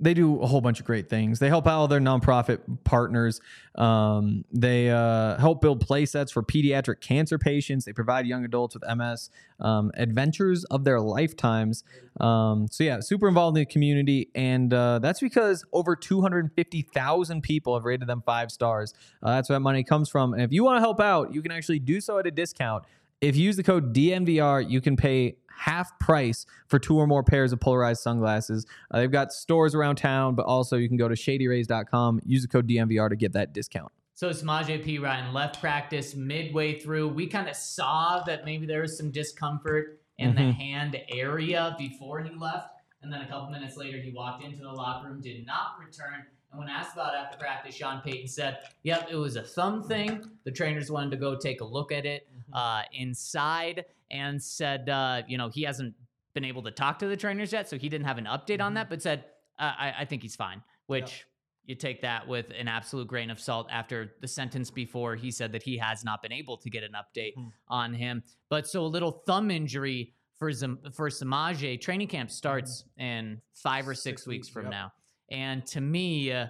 they 0.00 0.14
do 0.14 0.40
a 0.40 0.46
whole 0.46 0.60
bunch 0.60 0.80
of 0.80 0.86
great 0.86 1.08
things. 1.08 1.38
They 1.38 1.48
help 1.48 1.66
out 1.66 1.78
all 1.78 1.88
their 1.88 2.00
nonprofit 2.00 2.60
partners. 2.84 3.40
Um, 3.74 4.44
they 4.52 4.90
uh, 4.90 5.36
help 5.36 5.60
build 5.60 5.80
play 5.80 6.06
sets 6.06 6.32
for 6.32 6.42
pediatric 6.42 7.00
cancer 7.00 7.38
patients. 7.38 7.84
They 7.84 7.92
provide 7.92 8.26
young 8.26 8.44
adults 8.44 8.74
with 8.74 8.84
MS 8.96 9.30
um, 9.60 9.90
adventures 9.94 10.64
of 10.64 10.84
their 10.84 11.00
lifetimes. 11.00 11.84
Um, 12.20 12.68
so 12.70 12.84
yeah, 12.84 13.00
super 13.00 13.28
involved 13.28 13.56
in 13.56 13.62
the 13.62 13.66
community, 13.66 14.28
and 14.34 14.72
uh, 14.72 14.98
that's 15.00 15.20
because 15.20 15.64
over 15.72 15.94
250,000 15.94 17.42
people 17.42 17.74
have 17.74 17.84
rated 17.84 18.08
them 18.08 18.22
five 18.24 18.50
stars. 18.50 18.94
Uh, 19.22 19.36
that's 19.36 19.48
where 19.48 19.56
that 19.56 19.60
money 19.60 19.84
comes 19.84 20.08
from. 20.08 20.32
And 20.32 20.42
if 20.42 20.52
you 20.52 20.64
want 20.64 20.76
to 20.76 20.80
help 20.80 21.00
out, 21.00 21.34
you 21.34 21.42
can 21.42 21.52
actually 21.52 21.78
do 21.78 22.00
so 22.00 22.18
at 22.18 22.26
a 22.26 22.30
discount. 22.30 22.84
If 23.20 23.36
you 23.36 23.44
use 23.44 23.56
the 23.56 23.64
code 23.64 23.92
DNVR, 23.94 24.68
you 24.68 24.80
can 24.80 24.96
pay 24.96 25.36
half 25.58 25.98
price 25.98 26.46
for 26.68 26.78
two 26.78 26.96
or 26.96 27.06
more 27.06 27.22
pairs 27.22 27.52
of 27.52 27.60
polarized 27.60 28.00
sunglasses. 28.00 28.64
Uh, 28.90 29.00
they've 29.00 29.10
got 29.10 29.32
stores 29.32 29.74
around 29.74 29.96
town, 29.96 30.34
but 30.34 30.46
also 30.46 30.76
you 30.76 30.88
can 30.88 30.96
go 30.96 31.08
to 31.08 31.14
shadyrays.com, 31.14 32.20
use 32.24 32.42
the 32.42 32.48
code 32.48 32.68
DNVR 32.68 33.08
to 33.08 33.16
get 33.16 33.32
that 33.32 33.52
discount. 33.52 33.90
So 34.14 34.30
Samaje 34.30 34.84
Perine 34.84 35.32
left 35.32 35.60
practice 35.60 36.14
midway 36.14 36.78
through. 36.78 37.08
We 37.08 37.26
kind 37.26 37.48
of 37.48 37.56
saw 37.56 38.22
that 38.24 38.44
maybe 38.44 38.66
there 38.66 38.82
was 38.82 38.96
some 38.96 39.10
discomfort 39.10 40.00
in 40.18 40.34
the 40.34 40.42
Mhm. 40.42 40.54
hand 40.54 41.00
area 41.08 41.74
before 41.78 42.20
he 42.22 42.30
left. 42.36 42.70
And 43.02 43.12
then 43.12 43.20
a 43.22 43.26
couple 43.28 43.50
minutes 43.50 43.76
later, 43.76 43.98
he 43.98 44.10
walked 44.10 44.42
into 44.44 44.58
the 44.62 44.72
locker 44.72 45.08
room, 45.08 45.20
did 45.20 45.46
not 45.46 45.78
return. 45.78 46.24
And 46.50 46.58
when 46.58 46.68
asked 46.68 46.94
about 46.94 47.14
after 47.14 47.38
practice, 47.38 47.76
Sean 47.76 48.00
Payton 48.00 48.26
said, 48.26 48.58
Yep, 48.82 49.08
it 49.10 49.14
was 49.16 49.36
a 49.36 49.42
thumb 49.42 49.84
thing. 49.84 50.28
The 50.44 50.50
trainers 50.50 50.90
wanted 50.90 51.10
to 51.10 51.16
go 51.18 51.36
take 51.36 51.60
a 51.60 51.64
look 51.64 51.92
at 51.92 52.04
it 52.06 52.26
uh, 52.52 52.82
inside 52.92 53.84
and 54.10 54.42
said, 54.42 54.88
uh, 54.88 55.22
you 55.28 55.36
know, 55.38 55.48
he 55.48 55.62
hasn't 55.62 55.94
been 56.34 56.44
able 56.44 56.62
to 56.62 56.70
talk 56.70 56.98
to 57.00 57.06
the 57.06 57.16
trainers 57.16 57.52
yet. 57.52 57.68
So 57.68 57.76
he 57.78 57.88
didn't 57.88 58.06
have 58.06 58.18
an 58.18 58.24
update 58.26 58.60
on 58.60 58.74
that, 58.74 58.88
but 58.88 59.02
said, 59.02 59.24
uh, 59.58 59.72
I, 59.78 59.94
I 60.00 60.04
think 60.04 60.22
he's 60.22 60.36
fine, 60.36 60.62
which 60.86 61.24
you 61.64 61.74
take 61.74 62.00
that 62.02 62.26
with 62.26 62.50
an 62.58 62.68
absolute 62.68 63.08
grain 63.08 63.30
of 63.30 63.38
salt 63.40 63.68
after 63.70 64.14
the 64.20 64.28
sentence 64.28 64.70
before 64.70 65.16
he 65.16 65.30
said 65.30 65.52
that 65.52 65.62
he 65.62 65.76
has 65.76 66.04
not 66.04 66.22
been 66.22 66.32
able 66.32 66.56
to 66.56 66.70
get 66.70 66.82
an 66.82 66.92
update 66.92 67.34
Mhm. 67.36 67.52
on 67.68 67.92
him. 67.94 68.22
But 68.48 68.66
so 68.66 68.84
a 68.84 68.86
little 68.86 69.22
thumb 69.26 69.50
injury 69.50 70.14
for 70.38 70.50
Zam- 70.52 70.78
for 70.94 71.08
Samaje. 71.10 71.80
Training 71.80 72.08
camp 72.08 72.30
starts 72.30 72.84
in 72.96 73.42
five 73.54 73.86
or 73.88 73.94
six, 73.94 74.22
Six 74.22 74.26
weeks, 74.26 74.46
weeks, 74.46 74.48
from 74.48 74.64
yep. 74.66 74.70
now, 74.70 74.92
and 75.30 75.66
to 75.66 75.80
me, 75.80 76.32
uh, 76.32 76.46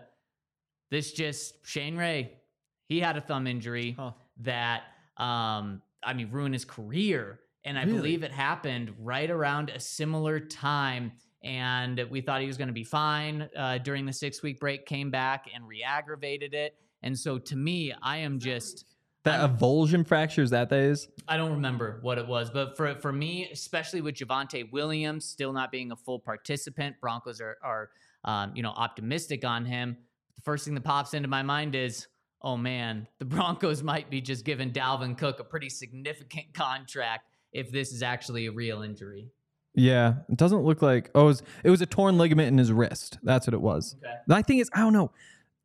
this 0.91 1.12
just 1.12 1.67
Shane 1.67 1.97
Ray, 1.97 2.38
he 2.87 3.00
had 3.00 3.17
a 3.17 3.21
thumb 3.21 3.47
injury 3.47 3.93
Huh. 3.99 4.12
that 4.38 4.83
um, 5.17 5.83
I 6.03 6.12
mean 6.12 6.31
ruined 6.31 6.55
his 6.55 6.65
career, 6.65 7.41
and 7.69 7.79
I 7.79 7.83
Really? 7.85 7.97
believe 7.99 8.23
it 8.23 8.33
happened 8.33 8.95
right 8.99 9.31
around 9.31 9.69
a 9.71 9.79
similar 9.79 10.41
time. 10.41 11.13
And 11.45 12.03
we 12.11 12.21
thought 12.21 12.41
he 12.41 12.47
was 12.47 12.57
going 12.57 12.69
to 12.69 12.75
be 12.75 12.83
fine 12.85 13.49
uh, 13.57 13.79
during 13.79 14.07
the 14.07 14.13
six 14.13 14.43
week 14.43 14.59
break, 14.59 14.87
came 14.87 15.11
back 15.11 15.47
and 15.55 15.69
re-aggravated 15.69 16.55
it. 16.55 16.75
And 17.03 17.16
so 17.16 17.38
to 17.38 17.55
me, 17.57 17.92
I 18.03 18.16
am 18.19 18.40
just 18.40 18.85
That 19.25 19.40
I'm- 19.40 19.57
avulsion 19.57 20.05
fracture 20.07 20.42
is 20.42 20.51
that 20.51 20.69
that 20.71 20.81
is? 20.81 21.09
I 21.29 21.37
don't 21.37 21.53
remember 21.53 21.99
what 22.03 22.19
it 22.19 22.27
was, 22.27 22.51
but 22.51 22.77
for 22.77 22.95
for 22.97 23.12
me, 23.12 23.49
especially 23.53 24.01
with 24.01 24.16
Javonte 24.16 24.73
Williams 24.73 25.27
still 25.27 25.53
not 25.53 25.71
being 25.71 25.92
a 25.92 25.97
full 25.97 26.19
participant, 26.19 26.97
Broncos 27.01 27.40
are 27.40 27.57
are 27.62 27.90
um, 28.25 28.53
you 28.57 28.62
know 28.64 28.71
optimistic 28.71 29.45
on 29.45 29.64
him. 29.64 29.97
The 30.37 30.42
first 30.42 30.64
thing 30.64 30.75
that 30.75 30.83
pops 30.85 31.14
into 31.14 31.29
my 31.29 31.42
mind 31.42 31.75
is, 31.77 32.09
oh 32.42 32.57
man, 32.57 33.07
the 33.21 33.25
Broncos 33.37 33.83
might 33.83 34.11
be 34.11 34.21
just 34.21 34.45
giving 34.45 34.73
Dalvin 34.73 35.16
Cook 35.16 35.38
a 35.38 35.45
pretty 35.45 35.69
significant 35.69 36.53
contract 36.55 37.29
if 37.59 37.71
this 37.73 37.92
is 37.92 38.03
actually 38.03 38.47
a 38.47 38.53
real 38.53 38.83
injury. 38.83 39.29
Yeah, 39.75 40.14
it 40.29 40.37
doesn't 40.37 40.62
look 40.64 40.83
like. 40.83 41.11
Oh, 41.14 41.23
it 41.23 41.27
was, 41.27 41.42
it 41.64 41.71
was 41.71 41.81
a 41.81 41.87
torn 41.87 42.18
ligament 42.18 42.49
in 42.49 42.59
his 42.59 42.73
wrist. 42.73 43.18
That's 43.23 43.47
what 43.47 43.55
it 43.55 43.61
was. 43.61 43.94
Okay. 44.03 44.14
My 44.27 44.42
thing 44.42 44.59
is, 44.59 44.68
I 44.75 44.81
don't 44.81 44.92
know. 44.92 45.12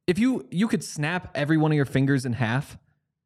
If 0.06 0.19
you 0.19 0.45
you 0.51 0.67
could 0.67 0.84
snap 0.84 1.32
every 1.36 1.58
one 1.58 1.71
of 1.71 1.75
your 1.75 1.86
fingers 1.86 2.25
in 2.25 2.34
half, 2.34 2.77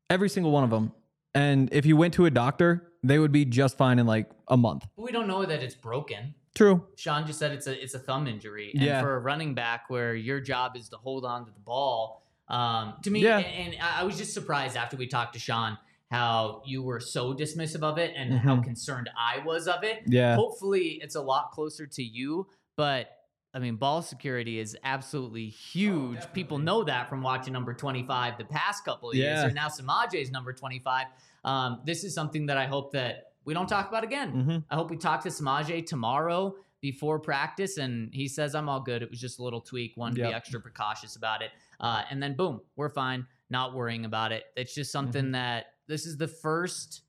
every 0.10 0.30
single 0.30 0.52
one 0.52 0.64
of 0.64 0.70
them, 0.70 0.92
and 1.34 1.70
if 1.74 1.86
you 1.86 1.98
went 1.98 2.14
to 2.16 2.26
a 2.26 2.30
doctor, 2.30 2.92
they 3.04 3.18
would 3.20 3.32
be 3.32 3.44
just 3.46 3.78
fine 3.78 4.00
in 4.00 4.06
like 4.06 4.30
a 4.48 4.56
month. 4.56 4.86
But 4.96 5.04
we 5.04 5.12
don't 5.12 5.28
know 5.28 5.44
that 5.44 5.64
it's 5.64 5.76
broken. 5.76 6.36
True. 6.56 6.86
Sean 6.96 7.26
just 7.28 7.40
said 7.40 7.52
it's 7.52 7.68
a 7.68 7.84
it's 7.84 7.96
a 7.96 8.00
thumb 8.00 8.28
injury, 8.28 8.72
and 8.74 8.84
Yeah. 8.84 9.02
for 9.02 9.16
a 9.16 9.20
running 9.20 9.56
back 9.56 9.90
where 9.90 10.16
your 10.16 10.40
job 10.40 10.78
is 10.78 10.88
to 10.90 10.98
hold 10.98 11.26
on 11.26 11.46
to 11.46 11.52
the 11.52 11.60
ball, 11.60 12.24
um, 12.48 12.94
to 13.04 13.10
me, 13.10 13.24
Yeah. 13.24 13.40
and, 13.40 13.74
and 13.74 13.82
I 13.82 14.02
I 14.02 14.04
was 14.04 14.16
just 14.18 14.34
surprised 14.34 14.78
after 14.78 14.96
we 14.98 15.08
talked 15.08 15.34
to 15.34 15.40
Sean 15.40 15.78
how 16.12 16.62
you 16.66 16.82
were 16.84 17.00
so 17.00 17.34
dismissive 17.34 17.84
of 17.84 17.98
it 17.98 18.14
and 18.16 18.34
how 18.34 18.56
Mhm. 18.58 18.64
concerned 18.64 19.10
I 19.18 19.40
was 19.46 19.68
of 19.68 19.84
it. 19.84 20.04
Yeah. 20.06 20.36
Hopefully, 20.36 21.00
it's 21.02 21.16
a 21.16 21.22
lot 21.22 21.52
closer 21.52 21.86
to 21.88 22.04
you, 22.04 22.48
but. 22.76 23.12
I 23.54 23.60
mean, 23.60 23.78
ball 23.78 24.04
security 24.04 24.60
is 24.60 24.78
absolutely 24.84 25.48
huge. 25.50 26.20
People 26.34 26.60
know 26.60 26.84
that 26.84 27.10
from 27.10 27.24
watching 27.24 27.54
number 27.54 27.74
25 27.74 28.38
the 28.38 28.44
past 28.46 28.86
couple 28.86 29.10
of 29.10 29.16
years. 29.16 29.40
Yeah. 29.42 29.48
Or 29.48 29.52
now 29.52 29.68
Samaje 29.68 30.14
is 30.22 30.30
number 30.30 30.54
25. 30.54 31.08
Um, 31.44 31.82
this 31.84 32.04
is 32.04 32.14
something 32.14 32.46
that 32.48 32.58
I 32.58 32.66
hope 32.68 32.92
that 32.92 33.32
we 33.46 33.56
don't 33.56 33.66
talk 33.68 33.88
about 33.88 34.04
again. 34.04 34.30
hmm 34.30 34.58
I 34.70 34.76
hope 34.76 34.92
we 34.92 34.98
talk 34.98 35.24
to 35.24 35.30
Samaje 35.30 35.84
tomorrow 35.88 36.56
before 36.82 37.20
practice, 37.20 37.78
and 37.78 38.14
he 38.14 38.28
says 38.28 38.54
I'm 38.54 38.70
all 38.70 38.82
good. 38.82 39.02
It 39.02 39.10
was 39.10 39.20
just 39.20 39.40
a 39.40 39.44
little 39.44 39.62
tweak. 39.62 39.98
Wanted 39.98 40.18
to 40.18 40.28
be 40.28 40.34
extra 40.34 40.60
precautious 40.60 41.16
about 41.16 41.42
it, 41.42 41.50
uh, 41.80 42.04
and 42.12 42.22
then 42.22 42.36
boom, 42.36 42.62
we're 42.76 42.90
fine. 42.90 43.26
Not 43.50 43.74
worrying 43.74 44.06
about 44.06 44.34
it. 44.34 44.44
It's 44.56 44.76
just 44.76 44.92
something 44.92 45.24
Mm-hmm. 45.24 45.32
that 45.32 45.68
this 45.88 46.06
is 46.06 46.18
the 46.18 46.28
first 46.28 47.02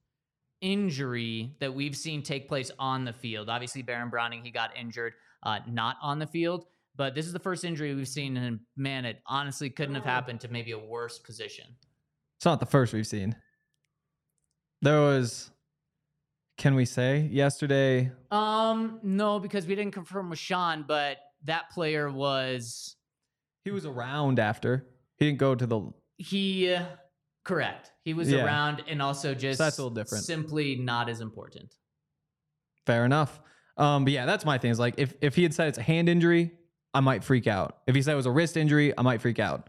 injury 0.61 1.55
that 1.61 1.73
we've 1.73 1.97
seen 1.97 2.23
take 2.23 2.49
place 2.49 2.71
on 2.79 3.05
the 3.05 3.13
field. 3.13 3.49
Obviously, 3.49 3.83
Baron 3.83 4.11
Browning 4.11 4.43
he 4.43 4.51
got 4.51 4.77
injured, 4.77 5.15
uh, 5.43 5.61
not 5.69 5.97
on 6.03 6.19
the 6.19 6.27
field. 6.27 6.67
But 6.97 7.15
this 7.15 7.27
is 7.27 7.33
the 7.33 7.39
first 7.39 7.65
injury 7.65 7.95
we've 7.95 8.09
seen, 8.09 8.37
and 8.37 8.59
man, 8.77 9.05
it 9.05 9.21
honestly 9.25 9.71
couldn't 9.71 9.95
have 9.95 10.05
happened 10.05 10.41
to 10.41 10.49
maybe 10.49 10.73
a 10.73 10.79
worse 10.79 11.17
position. 11.21 11.65
It's 12.39 12.45
not 12.45 12.59
the 12.59 12.67
first 12.67 12.93
we've 12.93 13.07
seen. 13.07 13.37
There 14.83 15.01
was, 15.01 15.53
can 16.57 16.75
we 16.75 16.85
say, 16.85 17.29
yesterday? 17.31 18.11
Um, 18.33 18.99
no, 19.05 19.39
because 19.39 19.65
we 19.65 19.77
didn't 19.77 19.95
confirm 19.95 20.29
with 20.29 20.41
Sean, 20.41 20.85
but 20.89 21.19
that 21.45 21.71
player 21.71 22.11
was 22.11 22.97
He 23.65 23.71
was 23.71 23.87
around 23.87 24.41
after. 24.41 24.87
He 25.19 25.27
didn't 25.27 25.39
go 25.39 25.55
to 25.55 25.67
the. 25.67 25.93
He 26.17 26.73
uh, 26.73 26.85
correct. 27.49 27.91
He 28.05 28.15
was 28.15 28.31
Yeah. 28.31 28.45
around 28.45 28.85
and 28.89 29.01
also 29.03 29.35
just 29.35 29.59
that's 29.59 29.79
a 29.79 29.83
little 29.83 29.95
different. 29.95 30.25
Simply 30.25 30.77
not 30.77 31.09
as 31.09 31.21
important. 31.21 31.75
Fair 32.87 33.05
enough. 33.05 33.41
Um, 33.77 34.05
but 34.05 34.13
yeah, 34.13 34.27
that's 34.27 34.45
my 34.45 34.59
thing. 34.59 34.71
Is 34.71 34.79
like 34.79 34.95
if 34.99 35.15
if 35.21 35.35
he 35.35 35.43
had 35.43 35.55
said 35.55 35.69
it's 35.69 35.79
a 35.79 35.83
hand 35.83 36.09
injury, 36.09 36.53
I 36.95 37.01
might 37.01 37.23
freak 37.25 37.47
out. 37.47 37.79
If 37.87 37.95
he 37.95 38.03
said 38.03 38.13
it 38.13 38.17
was 38.17 38.27
a 38.27 38.31
wrist 38.31 38.57
injury, 38.57 38.93
I 38.97 39.03
might 39.03 39.21
freak 39.21 39.39
out. 39.39 39.69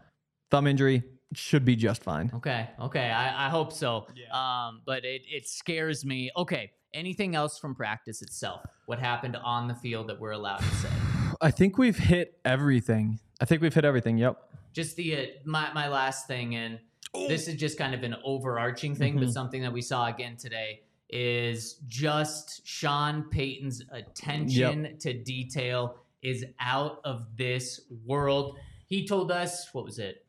Thumb 0.50 0.66
injury 0.66 1.02
should 1.34 1.64
be 1.64 1.76
just 1.76 2.02
fine. 2.02 2.30
Okay. 2.34 2.68
Okay. 2.80 3.10
I, 3.10 3.46
I 3.46 3.50
hope 3.50 3.72
so. 3.72 4.06
Yeah. 4.16 4.26
Um, 4.68 4.82
but 4.86 5.04
it 5.04 5.22
it 5.28 5.46
scares 5.48 6.04
me. 6.04 6.30
Okay. 6.36 6.72
Anything 6.92 7.36
else 7.36 7.56
from 7.58 7.74
practice 7.76 8.20
itself? 8.20 8.62
What 8.86 8.98
happened 8.98 9.36
on 9.36 9.68
the 9.68 9.76
field 9.76 10.08
that 10.08 10.18
we're 10.18 10.32
allowed 10.32 10.58
to 10.58 10.74
say? 10.76 10.88
I 11.40 11.50
think 11.52 11.78
we've 11.78 11.96
hit 11.98 12.40
everything. 12.44 13.20
I 13.40 13.44
think 13.44 13.62
we've 13.62 13.72
hit 13.74 13.84
everything. 13.84 14.18
Yep. 14.18 14.36
Just 14.72 14.96
the 14.96 15.16
uh, 15.16 15.26
my 15.44 15.72
my 15.72 15.88
last 15.88 16.26
thing, 16.26 16.56
and 16.56 16.80
this 17.14 17.48
is 17.48 17.56
just 17.56 17.78
kind 17.78 17.94
of 17.94 18.02
an 18.02 18.16
overarching 18.24 18.94
thing, 18.94 19.16
but 19.16 19.28
Mhm. 19.28 19.32
something 19.32 19.62
that 19.62 19.72
we 19.72 19.82
saw 19.82 20.06
again 20.06 20.36
today 20.36 20.82
is 21.08 21.74
just 21.88 22.66
Sean 22.66 23.24
Payton's 23.30 23.82
attention 23.90 24.96
to 24.98 25.12
detail 25.12 25.96
is 26.22 26.44
out 26.60 27.00
of 27.04 27.36
this 27.36 27.80
world. 28.04 28.58
He 28.86 29.06
told 29.06 29.32
us, 29.32 29.72
what 29.74 29.84
was 29.84 29.98
it, 29.98 30.24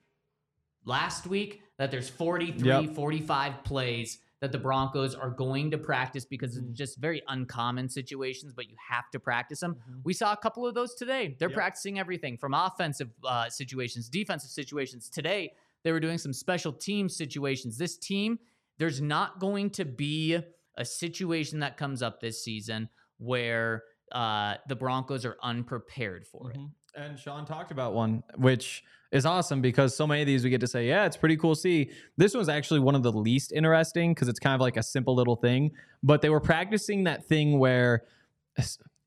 last 0.85 1.27
week, 1.27 1.61
that 1.77 1.91
there's 1.91 2.09
43, 2.09 2.67
Yep. 2.85 2.95
45 2.95 3.63
plays 3.63 4.19
that 4.39 4.51
the 4.51 4.57
Broncos 4.57 5.13
are 5.13 5.29
going 5.29 5.69
to 5.69 5.77
practice 5.77 6.25
because 6.25 6.57
Mm. 6.57 6.69
it's 6.69 6.77
just 6.77 6.97
very 6.97 7.21
uncommon 7.27 7.87
situations, 7.89 8.53
but 8.53 8.67
you 8.67 8.75
have 8.89 9.07
to 9.11 9.19
practice 9.19 9.59
them. 9.59 9.79
We 10.03 10.13
saw 10.13 10.33
a 10.33 10.37
couple 10.37 10.65
of 10.65 10.73
those 10.73 10.95
today. 10.95 11.35
They're 11.37 11.49
Yep. 11.49 11.55
practicing 11.55 11.99
everything 11.99 12.37
from 12.39 12.55
offensive 12.55 13.11
uh, 13.23 13.49
situations, 13.51 14.09
defensive 14.09 14.49
situations. 14.49 15.09
Today, 15.09 15.53
they 15.83 15.91
were 15.91 15.99
doing 15.99 16.17
some 16.17 16.33
special 16.33 16.71
team 16.71 17.09
situations. 17.09 17.77
This 17.77 17.97
team, 17.97 18.39
there's 18.77 19.01
not 19.01 19.39
going 19.39 19.69
to 19.71 19.85
be 19.85 20.37
a 20.77 20.85
situation 20.85 21.59
that 21.59 21.77
comes 21.77 22.01
up 22.01 22.19
this 22.19 22.43
season 22.43 22.89
where 23.17 23.83
uh, 24.11 24.55
the 24.67 24.75
Broncos 24.75 25.25
are 25.25 25.37
unprepared 25.43 26.25
for 26.25 26.51
it. 26.51 26.57
And 26.95 27.17
Sean 27.17 27.45
talked 27.45 27.71
about 27.71 27.93
one, 27.93 28.23
which 28.35 28.83
is 29.11 29.25
awesome 29.25 29.61
because 29.61 29.95
so 29.95 30.07
many 30.07 30.21
of 30.21 30.27
these 30.27 30.43
we 30.43 30.49
get 30.49 30.61
to 30.61 30.67
say, 30.67 30.87
yeah, 30.87 31.05
it's 31.05 31.17
pretty 31.17 31.37
cool 31.37 31.55
see. 31.55 31.91
This 32.17 32.33
one's 32.33 32.49
actually 32.49 32.79
one 32.79 32.95
of 32.95 33.03
the 33.03 33.11
least 33.11 33.51
interesting 33.51 34.13
because 34.13 34.27
it's 34.27 34.39
kind 34.39 34.55
of 34.55 34.61
like 34.61 34.77
a 34.77 34.83
simple 34.83 35.15
little 35.15 35.35
thing. 35.35 35.71
But 36.03 36.21
they 36.21 36.29
were 36.29 36.39
practicing 36.39 37.05
that 37.05 37.25
thing 37.25 37.59
where 37.59 38.03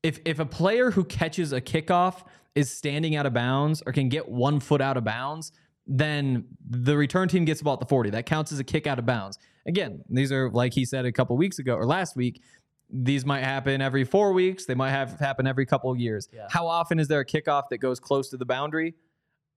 if 0.03 0.19
if 0.25 0.39
a 0.39 0.45
player 0.45 0.91
who 0.91 1.03
catches 1.03 1.53
a 1.53 1.61
kickoff 1.61 2.23
is 2.55 2.71
standing 2.71 3.15
out 3.15 3.25
of 3.25 3.33
bounds 3.33 3.83
or 3.85 3.91
can 3.91 4.09
get 4.09 4.29
one 4.29 4.59
foot 4.59 4.81
out 4.81 4.97
of 4.97 5.03
bounds, 5.03 5.51
then 5.87 6.45
the 6.67 6.97
return 6.97 7.27
team 7.27 7.45
gets 7.45 7.61
about 7.61 7.79
the 7.79 7.85
40. 7.85 8.11
That 8.11 8.25
counts 8.25 8.51
as 8.51 8.59
a 8.59 8.63
kick 8.63 8.87
out 8.87 8.99
of 8.99 9.05
bounds. 9.05 9.37
Again, 9.67 10.03
these 10.09 10.31
are 10.31 10.49
like 10.49 10.73
he 10.73 10.85
said 10.85 11.05
a 11.05 11.11
couple 11.11 11.37
weeks 11.37 11.59
ago 11.59 11.75
or 11.75 11.85
last 11.85 12.15
week. 12.15 12.41
These 12.89 13.25
might 13.25 13.43
happen 13.43 13.81
every 13.81 14.03
four 14.03 14.31
weeks. 14.31 14.65
They 14.65 14.75
might 14.75 14.91
have 14.91 15.19
happen 15.19 15.47
every 15.47 15.65
couple 15.65 15.91
of 15.91 15.99
years. 15.99 16.29
Yeah. 16.31 16.47
How 16.49 16.67
often 16.67 16.99
is 16.99 17.07
there 17.07 17.19
a 17.19 17.25
kickoff 17.25 17.63
that 17.69 17.79
goes 17.79 17.99
close 17.99 18.29
to 18.29 18.37
the 18.37 18.45
boundary? 18.45 18.93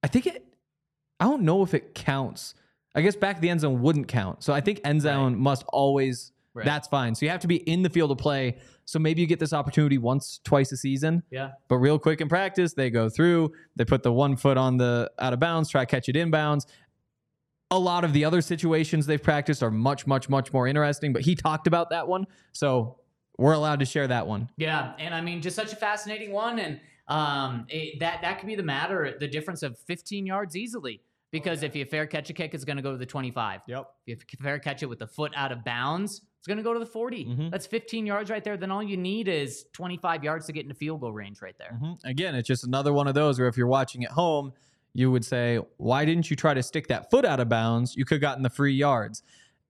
I 0.02 0.06
think 0.06 0.26
it. 0.26 0.44
I 1.20 1.24
don't 1.24 1.42
know 1.42 1.62
if 1.62 1.74
it 1.74 1.94
counts. 1.94 2.54
I 2.94 3.02
guess 3.02 3.16
back 3.16 3.36
of 3.36 3.42
the 3.42 3.50
end 3.50 3.60
zone 3.60 3.82
wouldn't 3.82 4.08
count. 4.08 4.42
So 4.42 4.52
I 4.52 4.60
think 4.60 4.80
end 4.84 5.02
zone 5.02 5.38
must 5.38 5.64
always. 5.68 6.32
Right. 6.54 6.64
That's 6.64 6.88
fine. 6.88 7.14
So 7.14 7.26
you 7.26 7.30
have 7.30 7.40
to 7.40 7.46
be 7.46 7.56
in 7.56 7.82
the 7.82 7.90
field 7.90 8.10
of 8.10 8.18
play. 8.18 8.58
So 8.84 8.98
maybe 8.98 9.20
you 9.20 9.26
get 9.26 9.38
this 9.38 9.52
opportunity 9.52 9.98
once, 9.98 10.40
twice 10.44 10.72
a 10.72 10.76
season. 10.76 11.22
Yeah. 11.30 11.50
But 11.68 11.76
real 11.76 11.98
quick 11.98 12.20
in 12.20 12.28
practice, 12.28 12.72
they 12.74 12.90
go 12.90 13.08
through, 13.08 13.52
they 13.76 13.84
put 13.84 14.02
the 14.02 14.12
one 14.12 14.36
foot 14.36 14.56
on 14.56 14.76
the 14.76 15.10
out 15.18 15.32
of 15.32 15.40
bounds, 15.40 15.68
try 15.70 15.82
to 15.82 15.86
catch 15.86 16.08
it 16.08 16.16
inbounds. 16.16 16.66
A 17.70 17.78
lot 17.78 18.02
of 18.02 18.12
the 18.12 18.24
other 18.24 18.40
situations 18.40 19.06
they've 19.06 19.22
practiced 19.22 19.62
are 19.62 19.70
much, 19.70 20.06
much, 20.06 20.28
much 20.28 20.52
more 20.52 20.66
interesting. 20.66 21.12
But 21.12 21.22
he 21.22 21.34
talked 21.34 21.66
about 21.66 21.90
that 21.90 22.08
one. 22.08 22.26
So 22.52 22.96
we're 23.38 23.52
allowed 23.52 23.78
to 23.80 23.84
share 23.84 24.08
that 24.08 24.26
one. 24.26 24.48
Yeah, 24.56 24.94
and 24.98 25.14
I 25.14 25.20
mean, 25.20 25.40
just 25.40 25.54
such 25.54 25.72
a 25.72 25.76
fascinating 25.76 26.32
one, 26.32 26.58
and 26.58 26.80
um, 27.06 27.66
it, 27.68 28.00
that 28.00 28.20
that 28.22 28.38
could 28.40 28.46
be 28.46 28.56
the 28.56 28.62
matter, 28.62 29.16
the 29.18 29.28
difference 29.28 29.62
of 29.62 29.78
15 29.78 30.26
yards 30.26 30.56
easily. 30.56 31.00
Because 31.30 31.62
if 31.62 31.76
you 31.76 31.84
fair 31.84 32.06
catch 32.06 32.30
a 32.30 32.32
kick, 32.32 32.54
it's 32.54 32.64
going 32.64 32.78
to 32.78 32.82
go 32.82 32.90
to 32.90 32.96
the 32.96 33.06
25. 33.06 33.60
Yep. 33.66 33.86
If 34.06 34.20
you 34.20 34.38
fair 34.42 34.58
catch 34.58 34.82
it 34.82 34.86
with 34.86 34.98
the 34.98 35.06
foot 35.06 35.32
out 35.36 35.52
of 35.52 35.62
bounds, 35.62 36.22
it's 36.38 36.46
going 36.46 36.56
to 36.56 36.62
go 36.62 36.72
to 36.72 36.78
the 36.80 36.86
40. 36.86 37.24
Mhm. 37.26 37.50
That's 37.50 37.66
15 37.66 38.06
yards 38.06 38.30
right 38.30 38.42
there. 38.44 38.56
Then 38.56 38.70
all 38.70 38.82
you 38.82 38.96
need 38.96 39.28
is 39.28 39.66
25 39.72 40.22
yards 40.24 40.46
to 40.46 40.52
get 40.52 40.62
into 40.62 40.74
field 40.74 41.00
goal 41.00 41.12
range 41.12 41.42
right 41.42 41.56
there. 41.58 41.78
Mhm. 41.82 41.98
Again, 42.04 42.34
it's 42.34 42.46
just 42.48 42.64
another 42.64 42.92
one 42.92 43.06
of 43.08 43.14
those 43.14 43.38
where 43.38 43.48
if 43.48 43.56
you're 43.56 43.66
watching 43.66 44.04
at 44.04 44.12
home, 44.12 44.52
you 44.94 45.10
would 45.10 45.24
say, 45.24 45.58
why 45.76 46.04
didn't 46.04 46.30
you 46.30 46.36
try 46.36 46.54
to 46.54 46.62
stick 46.62 46.86
that 46.88 47.10
foot 47.10 47.24
out 47.24 47.40
of 47.40 47.48
bounds? 47.48 47.96
You 47.96 48.04
could 48.04 48.16
have 48.16 48.22
gotten 48.22 48.42
the 48.42 48.50
free 48.50 48.72
yards. 48.74 49.22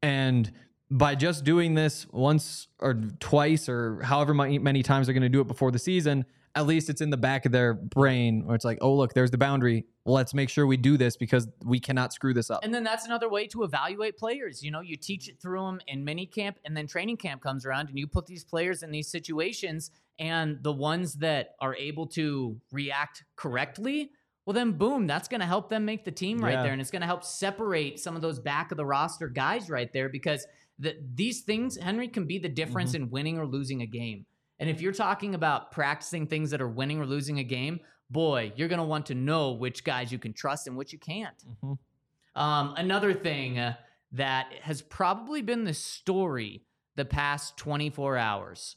And 0.03 0.53
by 0.91 1.15
just 1.15 1.45
doing 1.45 1.75
this 1.75 2.07
once 2.13 2.69
or 2.79 2.95
twice 3.19 3.69
or 3.69 4.01
however 4.03 4.33
many, 4.33 4.59
many 4.59 4.83
times 4.83 5.07
they're 5.07 5.15
going 5.15 5.23
to 5.23 5.29
do 5.29 5.41
it 5.41 5.49
before 5.49 5.71
the 5.71 5.79
season, 5.79 6.25
at 6.55 6.67
least 6.67 6.91
it's 6.91 7.01
in 7.01 7.11
the 7.11 7.17
back 7.17 7.47
of 7.47 7.53
their 7.53 7.75
brain 7.75 8.45
where 8.45 8.55
it's 8.55 8.65
like, 8.65 8.79
oh, 8.81 8.95
look, 8.95 9.15
there's 9.15 9.31
the 9.31 9.39
boundary. 9.39 9.85
Let's 10.05 10.35
make 10.35 10.49
sure 10.49 10.67
we 10.67 10.77
do 10.77 10.97
this 10.97 11.17
because 11.17 11.49
we 11.65 11.81
cannot 11.81 12.13
screw 12.13 12.35
this 12.35 12.51
up. 12.51 12.65
And 12.65 12.73
then 12.73 12.85
that's 12.85 13.07
another 13.07 13.29
way 13.29 13.47
to 13.49 13.63
evaluate 13.63 14.17
players. 14.17 14.63
You 14.63 14.71
know, 14.71 14.81
you 14.81 14.97
teach 14.97 15.29
it 15.29 15.41
through 15.41 15.61
them 15.61 15.81
in 15.87 16.05
mini 16.05 16.27
camp, 16.27 16.59
and 16.65 16.77
then 16.77 16.87
training 16.87 17.19
camp 17.19 17.43
comes 17.43 17.67
around, 17.67 17.89
and 17.89 17.99
you 17.99 18.07
put 18.07 18.27
these 18.27 18.45
players 18.45 18.83
in 18.83 18.91
these 18.91 19.11
situations, 19.11 19.91
and 20.19 20.63
the 20.63 20.73
ones 20.73 21.15
that 21.15 21.55
are 21.61 21.77
able 21.77 22.07
to 22.09 22.61
react 22.73 23.25
correctly, 23.37 24.11
well, 24.47 24.55
then 24.55 24.73
boom, 24.73 25.07
that's 25.07 25.29
going 25.29 25.41
to 25.41 25.47
help 25.47 25.69
them 25.69 25.85
make 25.85 26.05
the 26.07 26.11
team 26.11 26.39
right 26.39 26.55
Yeah. 26.55 26.63
there, 26.63 26.73
and 26.73 26.81
it's 26.81 26.91
going 26.91 27.03
to 27.03 27.07
help 27.07 27.23
separate 27.23 28.01
some 28.01 28.17
of 28.17 28.23
those 28.23 28.39
back 28.39 28.71
of 28.71 28.79
the 28.79 28.87
roster 28.87 29.29
guys 29.29 29.69
right 29.69 29.93
there 29.93 30.09
because 30.09 30.47
the, 30.79 30.97
these 31.15 31.43
things, 31.43 31.77
Henry, 31.77 32.09
can 32.09 32.25
be 32.25 32.39
the 32.39 32.49
difference 32.49 32.93
mm-hmm. 32.93 33.05
in 33.05 33.11
winning 33.11 33.39
or 33.39 33.47
losing 33.47 33.83
a 33.83 33.87
game. 33.87 34.25
And 34.61 34.69
if 34.69 34.81
you're 34.81 34.93
talking 34.93 35.35
about 35.35 35.71
practicing 35.71 36.27
things 36.27 36.51
that 36.51 36.61
are 36.61 36.69
winning 36.69 36.99
or 37.01 37.07
losing 37.07 37.39
a 37.39 37.45
game, 37.45 37.81
boy, 38.11 38.53
you're 38.57 38.69
going 38.69 38.79
to 38.81 38.85
want 38.85 39.07
to 39.07 39.15
know 39.15 39.53
which 39.53 39.85
guys 39.85 40.11
you 40.11 40.19
can 40.19 40.33
trust 40.33 40.67
and 40.67 40.77
which 40.77 40.93
you 40.93 40.99
can't. 40.99 41.45
Mhm. 41.63 41.79
Um, 42.35 42.75
another 42.77 43.13
thing 43.15 43.59
uh, 43.59 43.75
that 44.13 44.53
has 44.63 44.83
probably 44.83 45.43
been 45.43 45.65
the 45.65 45.75
story 45.75 46.65
the 46.97 47.05
past 47.05 47.57
24 47.57 48.17
hours 48.17 48.77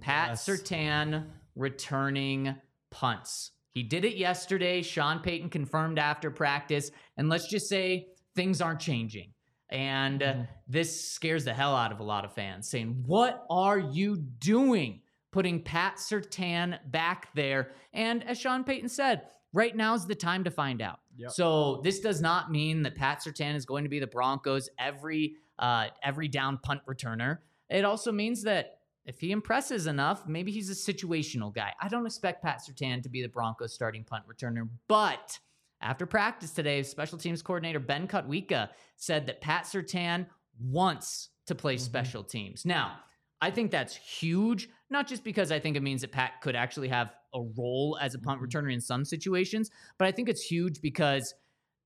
Pat 0.00 0.30
Yes. 0.30 0.46
Surtain 0.48 1.26
returning 1.54 2.56
punts. 2.90 3.52
He 3.70 3.82
did 3.82 4.04
it 4.04 4.16
yesterday. 4.16 4.82
Sean 4.82 5.20
Payton 5.20 5.48
confirmed 5.50 5.98
after 5.98 6.30
practice. 6.30 6.90
And 7.16 7.28
let's 7.28 7.48
just 7.48 7.68
say 7.68 8.08
things 8.34 8.60
aren't 8.60 8.80
changing. 8.80 9.32
And 9.70 10.22
uh, 10.22 10.32
Mhm. 10.34 10.48
this 10.68 11.10
scares 11.10 11.44
the 11.44 11.54
hell 11.54 11.74
out 11.74 11.92
of 11.92 12.00
a 12.00 12.02
lot 12.04 12.24
of 12.24 12.34
fans 12.34 12.68
saying, 12.68 13.04
What 13.06 13.46
are 13.48 13.78
you 13.78 14.16
doing? 14.16 15.00
Putting 15.32 15.62
Pat 15.62 15.96
Surtain 15.96 16.78
back 16.90 17.28
there. 17.34 17.72
And 17.92 18.22
as 18.28 18.38
Sean 18.38 18.64
Payton 18.64 18.88
said, 18.88 19.22
right 19.52 19.74
now 19.74 19.94
is 19.94 20.06
the 20.06 20.14
time 20.14 20.44
to 20.44 20.50
find 20.50 20.80
out. 20.80 21.00
Yep. 21.16 21.30
So 21.32 21.80
this 21.82 22.00
does 22.00 22.20
not 22.20 22.50
mean 22.50 22.82
that 22.82 22.94
Pat 22.94 23.22
Surtain 23.22 23.54
is 23.54 23.64
going 23.64 23.84
to 23.84 23.90
be 23.90 23.98
the 23.98 24.06
Broncos 24.06 24.68
every 24.78 25.36
uh, 25.58 25.86
every 26.02 26.28
down 26.28 26.58
punt 26.58 26.80
returner. 26.88 27.38
It 27.68 27.84
also 27.84 28.12
means 28.12 28.42
that 28.42 28.78
if 29.04 29.18
he 29.18 29.32
impresses 29.32 29.86
enough, 29.86 30.26
maybe 30.28 30.52
he's 30.52 30.70
a 30.70 30.92
situational 30.92 31.52
guy. 31.52 31.72
I 31.80 31.88
don't 31.88 32.06
expect 32.06 32.42
Pat 32.42 32.60
Surtain 32.60 33.02
to 33.02 33.08
be 33.08 33.22
the 33.22 33.28
Broncos 33.28 33.74
starting 33.74 34.04
punt 34.04 34.24
returner, 34.28 34.68
but 34.88 35.38
after 35.80 36.06
practice 36.06 36.52
today, 36.52 36.82
special 36.84 37.18
teams 37.18 37.42
coordinator 37.42 37.80
Ben 37.80 38.06
Kotwica 38.06 38.68
said 38.96 39.26
that 39.26 39.40
Pat 39.40 39.64
Surtain 39.64 40.26
wants 40.60 41.30
to 41.46 41.54
play 41.56 41.76
special 41.76 42.22
teams. 42.22 42.64
Now, 42.64 43.00
I 43.40 43.50
think 43.50 43.72
that's 43.72 43.96
huge, 43.96 44.68
not 44.92 45.08
just 45.08 45.24
because 45.24 45.50
I 45.50 45.58
think 45.58 45.76
it 45.76 45.82
means 45.82 46.02
that 46.02 46.12
Pat 46.12 46.40
could 46.42 46.54
actually 46.54 46.88
have 46.88 47.12
a 47.34 47.40
role 47.56 47.98
as 48.00 48.14
a 48.14 48.18
punt 48.18 48.40
Mhm. 48.40 48.46
returner 48.46 48.72
in 48.72 48.80
some 48.80 49.04
situations, 49.04 49.70
but 49.98 50.06
I 50.06 50.12
think 50.12 50.28
it's 50.28 50.42
huge 50.42 50.80
because 50.80 51.34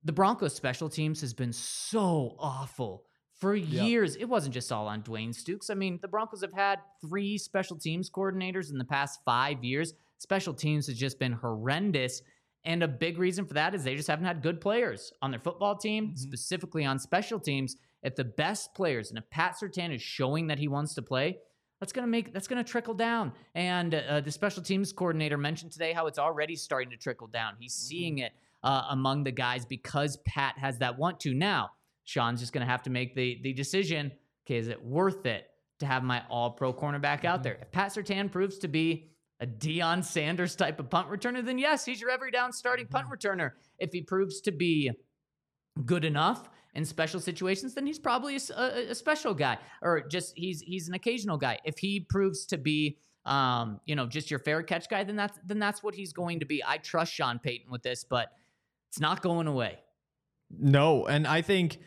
the 0.05 0.12
Broncos 0.12 0.55
special 0.55 0.88
teams 0.88 1.21
has 1.21 1.33
been 1.33 1.53
so 1.53 2.37
awful 2.38 3.05
for 3.33 3.55
years. 3.55 4.16
It 4.16 4.25
wasn't 4.27 4.55
just 4.55 4.73
all 4.73 4.87
on 4.88 5.03
Dwayne 5.03 5.31
Stukes. 5.31 5.71
I 5.71 5.75
mean, 5.75 5.99
the 6.01 6.09
Broncos 6.09 6.40
have 6.42 6.53
had 6.53 6.81
three 7.01 7.38
special 7.38 7.77
teams 7.79 8.11
coordinators 8.11 8.71
in 8.71 8.79
the 8.79 8.85
past 8.85 9.21
five 9.25 9.62
years. 9.62 9.95
Special 10.19 10.55
teams 10.55 10.87
has 10.87 10.99
just 10.99 11.19
been 11.19 11.33
horrendous. 11.33 12.23
And 12.64 12.83
a 12.83 12.88
big 12.88 13.19
reason 13.19 13.47
for 13.47 13.55
that 13.55 13.75
is 13.75 13.85
they 13.85 13.95
just 13.95 14.09
haven't 14.09 14.25
had 14.25 14.42
good 14.42 14.61
players 14.61 15.12
on 15.23 15.31
their 15.31 15.40
football 15.40 15.77
team, 15.77 16.09
Mhm. 16.12 16.19
specifically 16.19 16.85
on 16.85 16.99
special 16.99 17.38
teams. 17.38 17.77
If 18.03 18.16
the 18.16 18.25
best 18.25 18.75
players 18.75 19.11
and 19.11 19.19
if 19.19 19.29
Pat 19.31 19.57
Surtain 19.61 19.95
is 19.95 20.03
showing 20.03 20.47
that 20.49 20.59
he 20.59 20.66
wants 20.69 20.95
to 20.95 21.03
play, 21.03 21.38
that's 21.81 21.93
gonna 21.93 22.07
make 22.07 22.33
that's 22.33 22.49
gonna 22.49 22.65
trickle 22.65 22.95
down. 22.95 23.33
And 23.55 23.95
uh, 23.95 24.21
the 24.21 24.31
special 24.31 24.62
teams 24.62 24.93
coordinator 24.93 25.37
mentioned 25.37 25.73
today 25.73 25.93
how 25.93 26.07
it's 26.07 26.19
already 26.19 26.57
starting 26.57 26.91
to 26.91 26.97
trickle 26.97 27.27
down. 27.27 27.55
He's 27.59 27.75
seeing 27.75 28.19
it 28.19 28.33
uh, 28.62 28.87
among 28.91 29.25
the 29.25 29.33
guys 29.33 29.65
because 29.65 30.17
Pat 30.27 30.57
has 30.59 30.79
that 30.79 30.99
want 30.99 31.21
to. 31.21 31.35
Now, 31.35 31.71
Sean's 32.05 32.41
just 32.41 32.53
gonna 32.53 32.67
have 32.67 32.83
to 32.85 32.91
make 32.91 33.15
the 33.15 33.39
the 33.43 33.53
decision. 33.53 34.12
Okay, 34.47 34.57
is 34.57 34.69
it 34.69 34.83
worth 34.85 35.27
it 35.27 35.49
to 35.81 35.87
have 35.87 36.03
my 36.03 36.23
All 36.31 36.51
Pro 36.53 36.73
cornerback 36.73 37.25
out 37.25 37.41
Mhm. 37.41 37.45
there? 37.45 37.59
If 37.61 37.71
Pat 37.73 37.93
Surtain 37.93 38.31
proves 38.31 38.59
to 38.59 38.69
be 38.69 39.11
a 39.41 39.47
Deion 39.47 40.03
Sanders 40.03 40.57
type 40.57 40.81
of 40.81 40.89
punt 40.89 41.11
returner, 41.11 41.45
then 41.45 41.59
yes, 41.59 41.85
he's 41.85 42.01
your 42.01 42.11
every 42.11 42.31
down 42.31 42.53
starting 42.53 42.87
punt 42.87 43.07
returner. 43.09 43.51
If 43.79 43.93
he 43.93 44.01
proves 44.01 44.41
to 44.43 44.53
be 44.53 44.91
good 45.85 46.07
enough 46.07 46.49
in 46.77 46.85
special 46.85 47.19
situations, 47.19 47.75
then 47.75 47.87
he's 47.87 47.99
probably 47.99 48.37
a 48.37 48.95
special 48.95 49.33
guy, 49.33 49.59
or 49.81 50.03
just 50.03 50.35
he's 50.37 50.61
he's 50.61 50.89
an 50.89 50.95
occasional 50.95 51.39
guy. 51.39 51.59
If 51.65 51.79
he 51.79 52.01
proves 52.01 52.45
to 52.47 52.59
be, 52.59 52.99
um, 53.25 53.81
you 53.87 53.97
know, 53.97 54.07
just 54.07 54.31
your 54.31 54.39
fair 54.39 54.62
catch 54.62 54.89
guy, 54.89 55.03
then 55.03 55.17
that's 55.17 55.39
then 55.45 55.59
that's 55.59 55.83
what 55.83 55.95
he's 55.95 56.12
going 56.12 56.41
to 56.41 56.47
be. 56.47 56.62
I 56.65 56.77
trust 56.77 57.12
Sean 57.12 57.39
Payton 57.39 57.71
with 57.71 57.83
this, 57.83 58.05
but 58.05 58.29
it's 58.89 59.01
not 59.01 59.23
going 59.23 59.47
away. 59.47 59.79
No, 60.51 61.07
and 61.07 61.27
I 61.27 61.41
think 61.41 61.79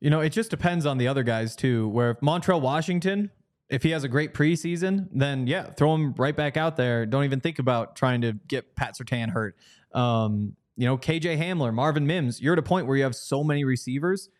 you 0.00 0.08
know 0.08 0.20
it 0.20 0.30
just 0.30 0.50
depends 0.50 0.86
on 0.86 0.96
the 0.96 1.06
other 1.06 1.22
guys 1.22 1.54
too. 1.54 1.88
Where 1.88 2.12
if 2.12 2.20
Montrell 2.20 2.62
Washington, 2.62 3.30
if 3.68 3.82
he 3.82 3.90
has 3.90 4.04
a 4.04 4.08
great 4.08 4.32
preseason, 4.32 5.08
then 5.12 5.46
yeah, 5.46 5.64
throw 5.64 5.94
him 5.94 6.14
right 6.16 6.34
back 6.34 6.56
out 6.56 6.76
there. 6.76 7.04
Don't 7.04 7.24
even 7.24 7.40
think 7.40 7.58
about 7.58 7.94
trying 7.94 8.22
to 8.22 8.32
get 8.48 8.74
Pat 8.74 8.96
Surtain 8.96 9.28
hurt. 9.28 9.54
Um, 9.92 10.56
you 10.78 10.86
know, 10.86 10.96
KJ 10.96 11.36
Hamler, 11.38 11.74
Marvin 11.74 12.06
Mims, 12.06 12.40
you're 12.40 12.52
at 12.52 12.58
a 12.58 12.62
point 12.62 12.86
where 12.86 12.96
you 12.96 13.02
have 13.02 13.16
so 13.16 13.42
many 13.42 13.64
receivers. 13.64 14.30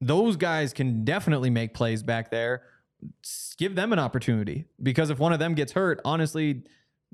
Those 0.00 0.36
guys 0.36 0.72
can 0.72 1.04
definitely 1.04 1.50
make 1.50 1.74
plays 1.74 2.04
back 2.04 2.30
there. 2.30 2.62
Give 3.58 3.74
them 3.74 3.92
an 3.92 3.98
opportunity 3.98 4.66
because 4.80 5.10
if 5.10 5.18
one 5.18 5.32
of 5.32 5.40
them 5.40 5.54
gets 5.54 5.72
hurt, 5.72 6.00
honestly, 6.04 6.62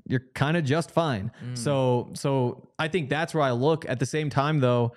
you're 0.05 0.25
kind 0.35 0.55
of 0.55 0.63
just 0.63 0.91
fine. 0.91 1.31
Mm. 1.43 1.57
So 1.57 2.11
so 2.13 2.69
I 2.77 2.87
think 2.87 3.09
that's 3.09 3.33
where 3.33 3.43
I 3.43 3.51
look. 3.51 3.83
At 3.89 3.97
the 3.97 4.05
same 4.05 4.29
time, 4.29 4.59
though, 4.59 4.93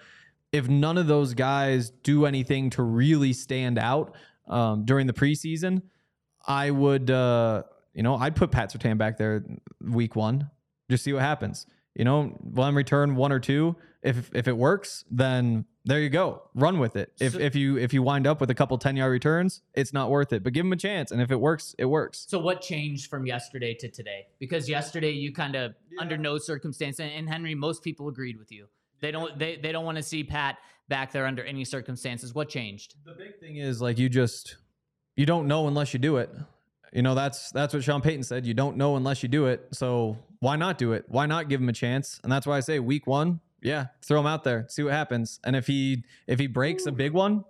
if 0.53 0.69
none 0.69 0.99
of 0.99 1.07
those 1.07 1.33
guys 1.33 1.89
do 2.03 2.27
anything 2.27 2.69
to 2.71 2.83
really 2.83 3.33
stand 3.33 3.79
out 3.79 4.15
um, 4.47 4.85
during 4.85 5.07
the 5.07 5.15
preseason, 5.15 5.81
I 6.47 6.71
would 6.71 7.11
uh, 7.11 7.63
you 7.95 8.03
know 8.03 8.17
I'd 8.17 8.37
put 8.37 8.51
Pat 8.51 8.75
Surtain 8.75 8.99
back 8.99 9.17
there 9.17 9.43
week 9.81 10.17
one, 10.17 10.51
just 10.91 11.03
see 11.03 11.15
what 11.15 11.23
happens. 11.23 11.67
You 11.95 12.05
know, 12.05 12.39
let 12.55 12.69
him 12.69 12.77
return 12.77 13.17
one 13.17 13.33
or 13.33 13.41
two. 13.41 13.77
If 14.03 14.31
if 14.35 14.49
it 14.49 14.57
works, 14.57 15.05
then 15.11 15.67
there 15.85 16.01
you 16.01 16.09
go. 16.09 16.43
Run 16.55 16.79
with 16.79 16.97
it. 16.97 17.13
If 17.21 17.33
So- 17.35 17.39
if 17.39 17.55
you 17.55 17.77
if 17.79 17.93
you 17.93 18.03
wind 18.03 18.27
up 18.27 18.41
with 18.41 18.49
a 18.51 18.55
couple 18.55 18.79
10 18.79 18.97
yard 18.97 19.13
returns, 19.13 19.61
it's 19.75 19.93
not 19.93 20.11
worth 20.11 20.33
it. 20.33 20.43
But 20.43 20.53
give 20.55 20.65
him 20.65 20.73
a 20.73 20.77
chance. 20.77 21.11
And 21.11 21.21
if 21.21 21.31
it 21.31 21.41
works, 21.41 21.75
it 21.79 21.85
works. 21.85 22.25
So 22.29 22.39
what 22.39 22.63
changed 22.63 23.11
from 23.11 23.27
yesterday 23.27 23.75
to 23.75 23.89
today? 23.91 24.27
Because 24.39 24.69
yesterday 24.69 25.11
you 25.11 25.33
kind 25.33 25.55
of 25.57 25.75
Yeah. 25.91 26.01
under 26.01 26.17
no 26.17 26.39
circumstance, 26.39 26.99
and, 27.01 27.11
and 27.13 27.29
Henry, 27.29 27.55
most 27.55 27.83
people 27.83 28.09
agreed 28.09 28.39
with 28.39 28.51
you. 28.51 28.69
They 29.01 29.11
don't 29.11 29.39
they 29.39 29.57
they 29.57 29.73
don't 29.73 29.85
want 29.85 29.97
to 29.99 30.03
see 30.03 30.25
Pat 30.25 30.57
back 30.89 31.13
there 31.13 31.27
under 31.27 31.43
any 31.45 31.65
circumstances. 31.65 32.35
What 32.35 32.49
changed? 32.49 32.95
The 33.05 33.13
big 33.13 33.39
thing 33.39 33.57
is 33.57 33.83
like 33.83 33.99
you 33.99 34.09
just 34.09 34.57
you 35.17 35.27
don't 35.27 35.47
know 35.47 35.67
unless 35.69 35.93
you 35.93 35.99
do 36.01 36.17
it. 36.17 36.31
You 36.93 37.03
know, 37.03 37.15
that's 37.15 37.51
that's 37.53 37.73
what 37.75 37.83
Sean 37.85 38.01
Payton 38.01 38.23
said. 38.25 38.45
You 38.47 38.55
don't 38.55 38.77
know 38.77 38.97
unless 38.97 39.23
you 39.23 39.29
do 39.29 39.47
it. 39.47 39.69
So 39.73 40.17
why 40.41 40.57
not 40.57 40.79
do 40.79 40.93
it? 40.93 41.05
Why 41.09 41.27
not 41.27 41.49
give 41.49 41.61
him 41.61 41.69
a 41.69 41.73
chance? 41.73 42.21
And 42.23 42.33
that's 42.33 42.47
why 42.47 42.57
I 42.57 42.61
say 42.61 42.79
week 42.81 43.07
one, 43.07 43.41
yeah, 43.63 43.87
throw 44.03 44.19
him 44.21 44.27
out 44.27 44.43
there, 44.45 44.67
see 44.69 44.83
what 44.83 44.93
happens. 44.93 45.39
And 45.45 45.55
if 45.55 45.67
he 45.67 46.05
if 46.27 46.39
he 46.39 46.47
breaks 46.47 46.87
a 46.87 46.93
big 46.93 47.13
one, 47.13 47.45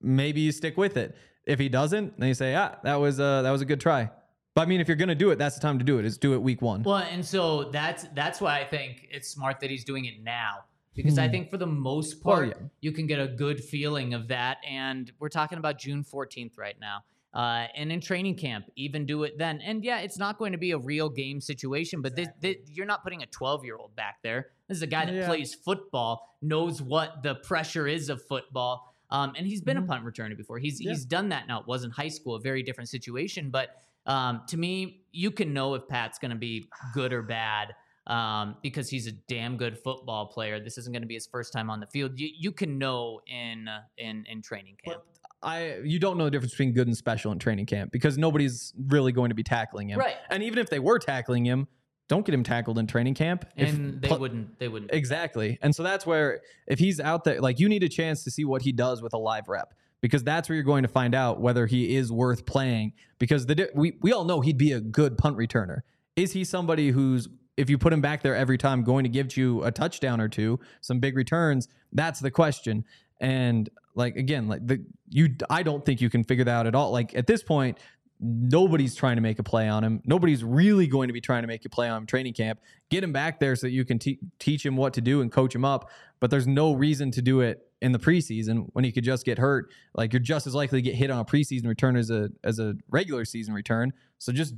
maybe 0.00 0.40
you 0.40 0.52
stick 0.52 0.76
with 0.76 0.96
it. 0.96 1.16
If 1.44 1.58
he 1.58 1.68
doesn't, 1.68 2.18
then 2.18 2.28
you 2.28 2.34
say, 2.34 2.54
ah, 2.54 2.76
that 2.84 2.96
was 2.96 3.18
uh 3.20 3.42
that 3.42 3.50
was 3.50 3.60
a 3.62 3.64
good 3.64 3.80
try. 3.80 4.10
But 4.54 4.62
I 4.62 4.66
mean, 4.66 4.80
if 4.80 4.88
you're 4.88 4.96
gonna 4.96 5.14
do 5.14 5.30
it, 5.30 5.36
that's 5.38 5.54
the 5.56 5.60
time 5.60 5.78
to 5.78 5.84
do 5.84 5.98
it. 5.98 6.04
Is 6.04 6.16
do 6.18 6.34
it 6.34 6.42
week 6.42 6.62
one. 6.62 6.82
Well, 6.82 6.96
and 6.98 7.24
so 7.24 7.64
that's 7.70 8.04
that's 8.14 8.40
why 8.40 8.60
I 8.60 8.64
think 8.64 9.08
it's 9.10 9.28
smart 9.28 9.60
that 9.60 9.70
he's 9.70 9.84
doing 9.84 10.04
it 10.06 10.22
now. 10.22 10.64
Because 10.94 11.18
I 11.18 11.26
Hmm. 11.26 11.32
think 11.32 11.50
for 11.50 11.58
the 11.58 11.66
most 11.66 12.24
Well, 12.24 12.36
part, 12.36 12.48
yeah. 12.48 12.54
you 12.80 12.90
can 12.90 13.06
get 13.06 13.20
a 13.20 13.26
good 13.28 13.62
feeling 13.62 14.14
of 14.14 14.28
that. 14.28 14.56
And 14.66 15.12
we're 15.18 15.28
talking 15.28 15.58
about 15.58 15.78
June 15.78 16.02
14th 16.02 16.56
right 16.56 16.76
now. 16.80 17.04
Uh, 17.36 17.66
and 17.76 17.92
in 17.92 18.00
training 18.00 18.34
camp, 18.34 18.64
even 18.76 19.04
do 19.04 19.22
it 19.24 19.36
then. 19.36 19.60
And 19.60 19.84
yeah, 19.84 19.98
it's 19.98 20.16
not 20.18 20.38
going 20.38 20.52
to 20.52 20.58
be 20.58 20.70
a 20.70 20.78
real 20.78 21.10
game 21.10 21.38
situation, 21.38 22.00
but 22.00 22.16
this, 22.16 22.28
this, 22.40 22.56
you're 22.72 22.86
not 22.86 23.02
putting 23.04 23.22
a 23.22 23.26
12 23.26 23.62
year 23.62 23.76
old 23.76 23.94
back 23.94 24.16
there. 24.22 24.46
This 24.68 24.78
is 24.78 24.82
a 24.82 24.86
guy 24.86 25.04
that 25.04 25.12
Yeah. 25.14 25.26
plays 25.26 25.54
football, 25.54 26.38
knows 26.40 26.80
what 26.80 27.22
the 27.22 27.34
pressure 27.34 27.86
is 27.86 28.08
of 28.08 28.22
football. 28.26 28.94
Um, 29.10 29.34
and 29.36 29.46
he's 29.46 29.60
been 29.60 29.76
Mhm. 29.76 29.84
a 29.84 29.86
punt 29.86 30.04
returner 30.06 30.34
before. 30.34 30.58
He's 30.58 30.80
Yeah. 30.80 30.92
he's 30.92 31.04
done 31.04 31.28
that 31.28 31.46
now. 31.46 31.60
It 31.60 31.66
wasn't 31.66 31.92
high 31.92 32.08
school, 32.08 32.36
a 32.36 32.40
very 32.40 32.62
different 32.62 32.88
situation. 32.88 33.50
But 33.50 33.68
um, 34.06 34.42
to 34.48 34.56
me, 34.56 35.02
you 35.12 35.30
can 35.30 35.52
know 35.52 35.74
if 35.74 35.86
Pat's 35.88 36.18
going 36.18 36.30
to 36.30 36.36
be 36.38 36.70
good 36.94 37.12
or 37.12 37.20
bad 37.22 37.74
um, 38.06 38.56
because 38.62 38.88
he's 38.88 39.08
a 39.08 39.12
damn 39.12 39.56
good 39.56 39.76
football 39.76 40.26
player. 40.26 40.58
This 40.60 40.78
isn't 40.78 40.92
going 40.92 41.02
to 41.02 41.08
be 41.08 41.14
his 41.14 41.26
first 41.26 41.52
time 41.52 41.68
on 41.68 41.80
the 41.80 41.86
field. 41.88 42.18
You, 42.18 42.30
you 42.38 42.52
can 42.52 42.78
know 42.78 43.20
in 43.26 43.66
uh, 43.68 43.82
in 43.98 44.24
in 44.26 44.40
training 44.42 44.76
camp. 44.82 45.02
I 45.42 45.78
you 45.84 45.98
don't 45.98 46.18
know 46.18 46.24
the 46.24 46.30
difference 46.30 46.52
between 46.52 46.72
good 46.72 46.86
and 46.86 46.96
special 46.96 47.32
in 47.32 47.38
training 47.38 47.66
camp 47.66 47.92
because 47.92 48.16
nobody's 48.18 48.72
really 48.88 49.12
going 49.12 49.28
to 49.28 49.34
be 49.34 49.42
tackling 49.42 49.90
him. 49.90 49.98
Right. 49.98 50.16
And 50.30 50.42
even 50.42 50.58
if 50.58 50.70
they 50.70 50.78
were 50.78 50.98
tackling 50.98 51.44
him, 51.44 51.68
don't 52.08 52.24
get 52.24 52.34
him 52.34 52.42
tackled 52.42 52.78
in 52.78 52.86
training 52.86 53.14
camp. 53.14 53.44
If 53.56 53.74
and 53.74 54.00
they 54.00 54.08
pl- 54.08 54.18
wouldn't. 54.18 54.58
They 54.58 54.68
wouldn't. 54.68 54.92
Exactly. 54.92 55.58
And 55.60 55.74
so 55.74 55.82
that's 55.82 56.06
where 56.06 56.40
if 56.66 56.78
he's 56.78 57.00
out 57.00 57.24
there, 57.24 57.40
like 57.40 57.58
you 57.58 57.68
need 57.68 57.82
a 57.82 57.88
chance 57.88 58.24
to 58.24 58.30
see 58.30 58.44
what 58.44 58.62
he 58.62 58.72
does 58.72 59.02
with 59.02 59.12
a 59.12 59.18
live 59.18 59.48
rep 59.48 59.74
because 60.00 60.22
that's 60.22 60.48
where 60.48 60.54
you're 60.54 60.64
going 60.64 60.82
to 60.82 60.88
find 60.88 61.14
out 61.14 61.40
whether 61.40 61.66
he 61.66 61.96
is 61.96 62.12
worth 62.12 62.46
playing. 62.46 62.92
Because 63.18 63.46
the 63.46 63.70
we 63.74 63.94
we 64.00 64.12
all 64.12 64.24
know 64.24 64.40
he'd 64.40 64.58
be 64.58 64.72
a 64.72 64.80
good 64.80 65.18
punt 65.18 65.36
returner. 65.36 65.80
Is 66.14 66.32
he 66.32 66.44
somebody 66.44 66.90
who's 66.90 67.28
if 67.56 67.70
you 67.70 67.78
put 67.78 67.92
him 67.92 68.00
back 68.00 68.22
there 68.22 68.36
every 68.36 68.58
time 68.58 68.84
going 68.84 69.04
to 69.04 69.08
give 69.10 69.36
you 69.36 69.64
a 69.64 69.72
touchdown 69.72 70.20
or 70.20 70.28
two, 70.28 70.60
some 70.80 71.00
big 71.00 71.16
returns? 71.16 71.68
That's 71.92 72.20
the 72.20 72.30
question. 72.30 72.84
And 73.20 73.68
like 73.94 74.16
again, 74.16 74.48
like 74.48 74.66
the 74.66 74.84
you 75.08 75.34
I 75.48 75.62
don't 75.62 75.84
think 75.84 76.00
you 76.00 76.10
can 76.10 76.24
figure 76.24 76.44
that 76.44 76.52
out 76.52 76.66
at 76.66 76.74
all. 76.74 76.90
Like 76.90 77.14
at 77.14 77.26
this 77.26 77.42
point, 77.42 77.78
nobody's 78.20 78.94
trying 78.94 79.16
to 79.16 79.22
make 79.22 79.38
a 79.38 79.42
play 79.42 79.68
on 79.68 79.84
him. 79.84 80.02
Nobody's 80.04 80.44
really 80.44 80.86
going 80.86 81.08
to 81.08 81.12
be 81.12 81.20
trying 81.20 81.42
to 81.42 81.48
make 81.48 81.64
a 81.64 81.68
play 81.68 81.88
on 81.88 81.98
him 81.98 82.06
training 82.06 82.34
camp. 82.34 82.60
Get 82.90 83.02
him 83.02 83.12
back 83.12 83.40
there 83.40 83.56
so 83.56 83.66
that 83.66 83.72
you 83.72 83.84
can 83.84 83.98
te- 83.98 84.18
teach 84.38 84.64
him 84.64 84.76
what 84.76 84.94
to 84.94 85.00
do 85.00 85.20
and 85.20 85.30
coach 85.30 85.54
him 85.54 85.64
up. 85.64 85.90
But 86.20 86.30
there's 86.30 86.46
no 86.46 86.72
reason 86.72 87.10
to 87.12 87.22
do 87.22 87.40
it 87.40 87.66
in 87.82 87.92
the 87.92 87.98
preseason 87.98 88.68
when 88.72 88.84
he 88.84 88.92
could 88.92 89.04
just 89.04 89.24
get 89.24 89.38
hurt. 89.38 89.70
Like 89.94 90.12
you're 90.12 90.20
just 90.20 90.46
as 90.46 90.54
likely 90.54 90.78
to 90.78 90.82
get 90.82 90.94
hit 90.94 91.10
on 91.10 91.18
a 91.18 91.24
preseason 91.24 91.66
return 91.66 91.96
as 91.96 92.10
a 92.10 92.30
as 92.42 92.58
a 92.58 92.74
regular 92.90 93.24
season 93.24 93.54
return. 93.54 93.92
So 94.18 94.32
just 94.32 94.54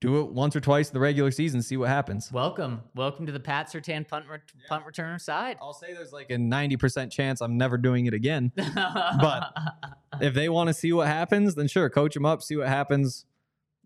do 0.00 0.20
it 0.20 0.28
once 0.32 0.54
or 0.54 0.60
twice 0.60 0.88
in 0.88 0.94
the 0.94 1.00
regular 1.00 1.30
season, 1.32 1.60
see 1.60 1.76
what 1.76 1.88
happens. 1.88 2.30
Welcome, 2.30 2.82
welcome 2.94 3.26
to 3.26 3.32
the 3.32 3.40
Pat 3.40 3.68
Surtain 3.68 4.06
punt 4.06 4.26
re- 4.30 4.38
punt 4.68 4.84
returner 4.86 5.20
side. 5.20 5.56
I'll 5.60 5.72
say 5.72 5.92
there's 5.92 6.12
like 6.12 6.30
a 6.30 6.36
90% 6.36 7.10
chance 7.10 7.40
I'm 7.40 7.56
never 7.56 7.76
doing 7.76 8.06
it 8.06 8.14
again. 8.14 8.52
But- 8.74 9.52
if 10.20 10.34
they 10.34 10.48
want 10.48 10.68
to 10.68 10.74
see 10.74 10.92
what 10.92 11.06
happens, 11.06 11.54
then 11.54 11.68
sure, 11.68 11.88
coach 11.90 12.14
them 12.14 12.24
up, 12.26 12.42
see 12.42 12.56
what 12.56 12.66
happens. 12.68 13.24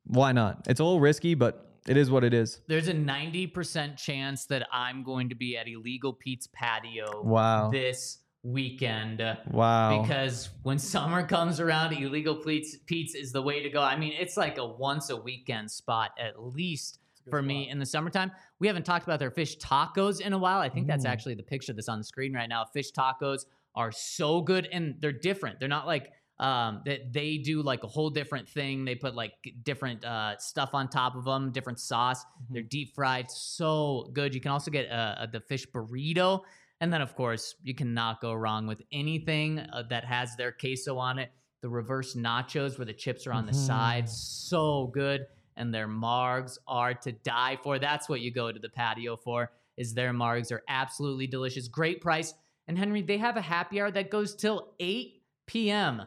Why 0.05 0.33
not? 0.33 0.67
It's 0.69 0.81
a 0.81 0.85
little 0.85 1.01
risky, 1.01 1.35
but 1.35 1.69
it 1.87 1.97
is 1.97 2.11
what 2.11 2.25
it 2.25 2.33
is. 2.33 2.61
there's 2.69 2.89
a 2.89 2.95
90% 2.95 3.97
chance 3.97 4.47
that 4.47 4.67
I'm 4.73 5.03
going 5.03 5.29
to 5.31 5.35
be 5.35 5.57
at 5.57 5.67
Illegal 5.69 6.13
Pete's 6.13 6.47
patio 6.53 7.23
Wow. 7.23 7.71
this 7.71 8.19
weekend. 8.43 9.21
uh, 9.21 9.37
Wow. 9.51 10.03
Because 10.03 10.51
when 10.63 10.79
summer 10.95 11.27
comes 11.27 11.61
around, 11.61 11.93
Illegal 11.93 12.37
Pete's, 12.37 12.77
Pete's 12.87 13.15
is 13.15 13.33
the 13.33 13.43
way 13.43 13.63
to 13.63 13.71
go. 13.71 13.81
I 13.83 13.97
mean, 13.97 14.13
it's 14.19 14.37
like 14.37 14.59
a 14.59 14.67
once 14.67 15.11
a 15.11 15.17
weekend 15.17 15.71
spot 15.71 16.11
at 16.19 16.43
least 16.43 16.99
for 17.31 17.41
me 17.41 17.69
in 17.69 17.79
the 17.79 17.87
summertime. 17.87 18.33
We 18.59 18.67
haven't 18.67 18.85
talked 18.85 19.05
about 19.05 19.21
their 19.21 19.31
fish 19.31 19.57
tacos 19.59 20.21
in 20.21 20.33
a 20.33 20.39
while. 20.39 20.59
I 20.59 20.69
think 20.69 20.89
that's 20.89 21.05
Mm. 21.07 21.11
actually 21.11 21.35
the 21.35 21.45
picture 21.45 21.73
that's 21.73 21.89
on 21.89 21.99
the 21.99 22.05
screen 22.05 22.33
right 22.33 22.49
now. 22.49 22.65
Fish 22.65 22.91
tacos 22.91 23.45
are 23.77 23.93
so 23.93 24.41
good 24.41 24.69
and 24.73 24.97
they're 25.01 25.13
different. 25.13 25.61
They're 25.61 25.69
not 25.69 25.87
like 25.87 26.11
um 26.41 26.81
that 26.87 27.13
they 27.13 27.37
do 27.39 27.63
like 27.63 27.85
a 27.85 27.87
whole 27.87 28.11
different 28.11 28.49
thing. 28.49 28.85
They 28.85 28.97
put 28.97 29.15
like 29.15 29.35
different 29.63 30.05
uh 30.05 30.37
stuff 30.39 30.71
on 30.75 30.89
top 30.89 31.15
of 31.15 31.25
them, 31.25 31.53
different 31.53 31.79
sauce. 31.79 32.25
Mm-hmm. 32.25 32.55
They're 32.55 32.63
deep 32.65 32.95
fried, 32.95 33.31
so 33.31 34.11
good. 34.13 34.35
You 34.35 34.41
can 34.41 34.51
also 34.51 34.73
get 34.73 34.91
uh, 34.91 34.95
uh, 35.21 35.27
the 35.27 35.41
fish 35.41 35.65
burrito. 35.69 36.41
And 36.83 36.93
then, 36.93 37.01
of 37.01 37.15
course, 37.15 37.55
you 37.63 37.77
cannot 37.77 38.21
go 38.21 38.35
wrong 38.35 38.67
with 38.67 38.83
anything 38.91 39.61
uh, 39.61 39.85
that 39.89 40.05
has 40.05 40.35
their 40.35 40.51
queso 40.51 40.99
on 40.99 41.21
it. 41.21 41.31
The 41.61 41.69
reverse 41.69 42.17
nachos, 42.17 42.77
where 42.77 42.85
the 42.85 42.93
chips 42.93 43.25
are 43.25 43.33
on 43.33 43.47
the 43.47 43.55
side, 43.55 44.09
so 44.09 44.91
good. 44.93 45.27
And 45.57 45.73
their 45.73 45.87
margs 45.87 46.59
are 46.67 46.93
to 46.93 47.13
die 47.13 47.57
for. 47.63 47.79
That's 47.79 48.09
what 48.09 48.21
you 48.21 48.33
go 48.33 48.51
to 48.51 48.59
the 48.59 48.69
patio 48.69 49.17
for. 49.17 49.53
Is 49.77 49.95
their 49.95 50.13
margs 50.13 50.51
are 50.51 50.65
absolutely 50.69 51.29
delicious, 51.29 51.69
great 51.69 52.01
price. 52.01 52.35
And 52.67 52.77
Henry, 52.77 53.01
they 53.01 53.19
have 53.19 53.37
a 53.37 53.43
happy 53.43 53.81
hour 53.81 53.93
that 53.93 54.11
goes 54.11 54.35
till 54.35 54.73
8 54.81 55.23
p.m. 55.47 56.03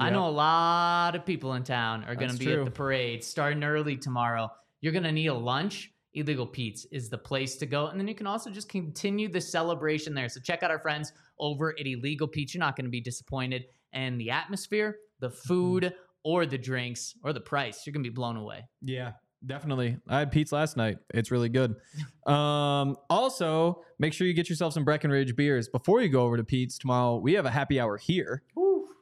I 0.00 0.10
know 0.10 0.26
a 0.26 0.30
lot 0.30 1.14
of 1.14 1.24
people 1.24 1.54
in 1.54 1.62
town 1.62 2.02
are 2.08 2.16
going 2.16 2.32
to 2.32 2.36
be 2.36 2.46
true. 2.46 2.58
at 2.58 2.64
the 2.64 2.72
parade 2.72 3.22
starting 3.22 3.62
early 3.62 3.96
tomorrow. 3.96 4.50
You're 4.80 4.92
going 4.92 5.04
to 5.04 5.12
need 5.12 5.28
a 5.28 5.34
lunch. 5.34 5.92
Illegal 6.14 6.46
Pete's 6.46 6.84
is 6.86 7.08
the 7.08 7.18
place 7.18 7.56
to 7.56 7.66
go. 7.66 7.86
And 7.86 7.98
then 8.00 8.08
you 8.08 8.14
can 8.14 8.26
also 8.26 8.50
just 8.50 8.68
continue 8.68 9.28
the 9.28 9.40
celebration 9.40 10.14
there. 10.14 10.28
So 10.28 10.40
check 10.40 10.62
out 10.62 10.70
our 10.70 10.78
friends 10.78 11.12
over 11.38 11.74
at 11.78 11.86
Illegal 11.86 12.26
Pete's. 12.26 12.54
You're 12.54 12.60
not 12.60 12.76
going 12.76 12.86
to 12.86 12.90
be 12.90 13.00
disappointed. 13.00 13.66
And 13.92 14.20
the 14.20 14.30
atmosphere, 14.30 14.96
the 15.20 15.30
food, 15.30 15.94
or 16.24 16.46
the 16.46 16.58
drinks, 16.58 17.14
or 17.22 17.32
the 17.32 17.40
price, 17.40 17.86
you're 17.86 17.92
going 17.92 18.04
to 18.04 18.10
be 18.10 18.14
blown 18.14 18.36
away. 18.36 18.64
Yeah, 18.82 19.12
definitely. 19.46 19.96
I 20.08 20.18
had 20.18 20.32
Pete's 20.32 20.52
last 20.52 20.76
night. 20.76 20.98
It's 21.14 21.30
really 21.30 21.48
good. 21.48 21.74
Um, 22.28 22.98
also, 23.08 23.82
make 23.98 24.12
sure 24.12 24.26
you 24.26 24.34
get 24.34 24.50
yourself 24.50 24.74
some 24.74 24.84
Breckenridge 24.84 25.34
beers 25.34 25.66
before 25.66 26.02
you 26.02 26.10
go 26.10 26.24
over 26.24 26.36
to 26.36 26.44
Pete's 26.44 26.76
tomorrow. 26.76 27.16
We 27.16 27.32
have 27.32 27.46
a 27.46 27.50
happy 27.50 27.80
hour 27.80 27.96
here. 27.96 28.42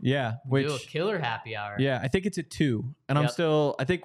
Yeah, 0.00 0.34
which 0.46 0.68
do 0.68 0.74
a 0.74 0.78
killer 0.78 1.18
happy 1.18 1.56
hour. 1.56 1.74
yeah, 1.80 1.98
I 2.00 2.06
think 2.06 2.24
it's 2.24 2.38
at 2.38 2.50
two, 2.50 2.94
and 3.08 3.18
I'm 3.18 3.26
still. 3.26 3.74
I 3.80 3.84
think 3.84 4.02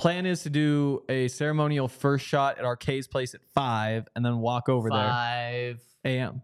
plan 0.00 0.26
is 0.26 0.42
to 0.44 0.50
do 0.50 1.02
a 1.08 1.28
ceremonial 1.28 1.86
first 1.88 2.24
shot 2.26 2.58
at 2.58 2.64
Arcade's 2.64 3.06
place 3.06 3.34
at 3.34 3.40
five, 3.54 4.08
and 4.16 4.24
then 4.24 4.38
walk 4.38 4.68
over 4.68 4.88
there. 4.90 4.98
Five. 4.98 5.80
A.M. 6.04 6.42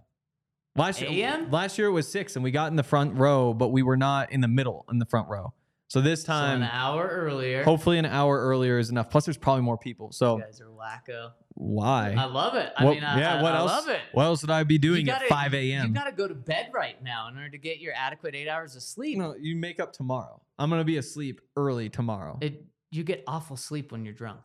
Last 0.77 1.01
year, 1.01 1.11
AM? 1.11 1.51
last 1.51 1.79
year 1.79 1.87
it 1.89 1.93
was 1.93 2.07
six, 2.07 2.37
and 2.37 2.45
we 2.45 2.51
got 2.51 2.71
in 2.71 2.77
the 2.77 2.83
front 2.83 3.15
row, 3.15 3.55
but 3.55 3.69
we 3.69 3.83
were 3.83 3.97
not 3.97 4.31
in 4.31 4.43
the 4.43 4.49
middle 4.49 4.85
in 4.91 4.99
the 4.99 5.07
front 5.07 5.29
row. 5.31 5.55
So 5.89 6.01
this 6.03 6.23
So 6.23 6.27
time, 6.33 6.63
an 6.63 6.69
hour 6.71 7.07
earlier. 7.07 7.63
hopefully, 7.65 7.97
an 7.99 8.05
hour 8.05 8.39
earlier 8.41 8.79
is 8.79 8.91
enough. 8.91 9.09
Plus, 9.09 9.25
there's 9.25 9.39
probably 9.39 9.63
more 9.63 9.79
people. 9.79 10.13
So 10.13 10.37
You 10.37 10.43
guys 10.43 10.61
are 10.61 10.67
wacko. 10.67 11.31
why? 11.55 12.15
I 12.19 12.25
love 12.25 12.57
it. 12.57 12.73
I 12.77 12.85
What- 12.85 12.95
mean, 12.97 13.05
I, 13.05 13.19
yeah. 13.21 13.39
I, 13.39 13.43
what 13.43 13.55
I 13.55 13.59
else? 13.59 13.71
love 13.71 13.89
it. 13.89 14.01
What 14.13 14.25
else 14.25 14.43
would 14.43 14.51
I 14.51 14.65
be 14.65 14.77
doing 14.79 15.09
at 15.09 15.21
gotta- 15.21 15.29
five 15.29 15.55
You 15.55 15.61
a.m.? 15.61 15.93
got 15.95 16.05
to 16.05 16.13
go 16.13 16.27
to 16.29 16.35
bed 16.35 16.71
right 16.75 17.01
now 17.03 17.29
in 17.29 17.37
order 17.37 17.49
to 17.51 17.59
get 17.59 17.79
your 17.79 17.95
adequate 17.97 18.35
eight 18.35 18.49
hours 18.49 18.77
of 18.77 18.83
sleep. 18.83 19.17
No, 19.17 19.35
you 19.41 19.57
make 19.57 19.79
up 19.81 19.93
tomorrow. 19.95 20.43
I'm 20.59 20.69
gonna 20.71 20.85
be 20.85 20.97
asleep 20.99 21.41
early 21.57 21.89
tomorrow. 21.89 22.37
It 22.43 22.65
you 22.91 23.05
get 23.05 23.23
awful 23.27 23.57
sleep 23.57 23.93
when 23.93 24.05
you're 24.05 24.15
drunk. 24.15 24.41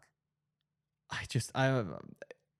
I 1.09 1.25
just 1.29 1.51
I 1.53 1.67
um, 1.67 1.95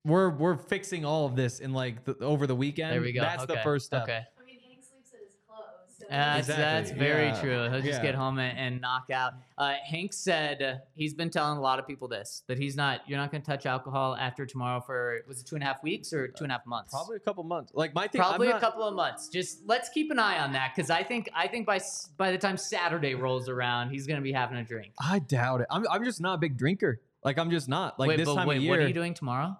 we're 0.03 0.29
we're 0.29 0.57
fixing 0.57 1.05
all 1.05 1.25
of 1.25 1.35
this 1.35 1.59
in 1.59 1.73
like 1.73 2.03
the, 2.03 2.17
over 2.19 2.47
the 2.47 2.55
weekend. 2.55 2.93
There 2.93 3.01
we 3.01 3.11
go. 3.11 3.21
That's 3.21 3.45
the 3.45 3.57
first 3.57 3.85
step. 3.85 4.03
Okay. 4.03 4.21
I 4.39 4.45
mean, 4.45 4.59
Hank 4.67 4.83
sleeps 4.83 5.11
in 5.13 5.19
his 5.19 5.35
clothes. 5.47 5.95
So 5.99 6.00
That's, 6.11 6.49
Exactly, 6.49 6.63
that's 6.63 6.91
very 6.91 7.27
yeah, 7.27 7.41
true. 7.41 7.69
He'll 7.69 7.81
just 7.81 7.99
yeah. 7.99 8.01
get 8.01 8.15
home 8.15 8.37
and, 8.37 8.57
and 8.57 8.81
knock 8.81 9.09
out. 9.09 9.33
Uh, 9.57 9.75
Hank 9.83 10.11
said 10.11 10.61
uh, 10.61 10.75
he's 10.93 11.13
been 11.13 11.29
telling 11.29 11.57
a 11.57 11.61
lot 11.61 11.79
of 11.79 11.87
people 11.87 12.07
this 12.07 12.43
that 12.47 12.57
he's 12.57 12.75
not. 12.75 13.01
You're 13.07 13.17
not 13.17 13.31
going 13.31 13.41
to 13.41 13.49
touch 13.49 13.65
alcohol 13.65 14.15
after 14.15 14.45
tomorrow 14.45 14.81
for 14.81 15.21
was 15.27 15.39
it 15.39 15.47
two 15.47 15.55
and 15.55 15.63
a 15.63 15.67
half 15.67 15.81
weeks 15.83 16.11
or 16.11 16.27
two 16.27 16.43
and 16.43 16.51
a 16.51 16.55
half 16.55 16.65
months? 16.65 16.91
Probably 16.91 17.15
a 17.15 17.19
couple 17.21 17.43
months. 17.43 17.71
Like 17.73 17.95
my 17.95 18.07
thing. 18.07 18.19
Probably 18.19 18.49
a 18.49 18.59
couple 18.59 18.83
of 18.83 18.93
months. 18.93 19.29
Just 19.29 19.59
let's 19.65 19.89
keep 19.89 20.11
an 20.11 20.19
eye 20.19 20.39
on 20.39 20.51
that 20.53 20.73
because 20.75 20.89
I 20.89 21.03
think 21.03 21.29
I 21.33 21.47
think 21.47 21.65
by 21.65 21.79
by 22.17 22.31
the 22.31 22.37
time 22.37 22.57
Saturday 22.57 23.15
rolls 23.15 23.47
around, 23.47 23.91
he's 23.91 24.05
going 24.05 24.19
to 24.19 24.23
be 24.23 24.33
having 24.33 24.57
a 24.57 24.63
drink. 24.63 24.93
I 24.99 25.19
doubt 25.19 25.61
it. 25.61 25.67
I'm 25.69 25.85
I'm 25.89 26.03
just 26.03 26.19
not 26.19 26.35
a 26.35 26.37
big 26.37 26.57
drinker. 26.57 26.99
Like 27.23 27.37
I'm 27.37 27.51
just 27.51 27.69
not. 27.69 27.99
Like 27.99 28.09
wait, 28.09 28.17
this 28.17 28.27
time 28.27 28.47
wait, 28.47 28.57
of 28.57 28.63
year. 28.63 28.71
what 28.71 28.79
are 28.79 28.87
you 28.87 28.93
doing 28.93 29.13
tomorrow? 29.13 29.57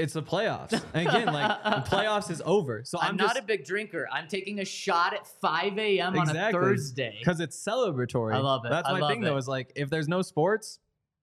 It's 0.00 0.14
the 0.14 0.22
playoffs. 0.22 0.72
And 0.94 1.06
again, 1.08 1.26
like 1.32 1.62
the 1.62 1.70
playoffs 1.96 2.30
is 2.30 2.42
over. 2.44 2.82
So 2.84 2.98
I'm, 3.00 3.10
I'm, 3.10 3.16
not 3.16 3.34
just 3.34 3.38
a 3.40 3.42
big 3.42 3.64
drinker. 3.64 4.08
I'm 4.10 4.26
taking 4.28 4.60
a 4.60 4.64
shot 4.64 5.12
at 5.14 5.26
5 5.26 5.78
a.m. 5.78 6.18
on 6.18 6.36
a 6.36 6.52
Thursday. 6.52 7.16
because 7.18 7.40
it's 7.40 7.56
celebratory. 7.62 8.34
I 8.34 8.38
love 8.38 8.64
it. 8.64 8.70
That's 8.70 8.88
I 8.88 8.98
my 8.98 9.08
thing 9.08 9.20
though. 9.20 9.36
Is 9.36 9.48
like 9.48 9.72
if 9.76 9.90
there's 9.90 10.08
no 10.08 10.22
sports, 10.22 10.78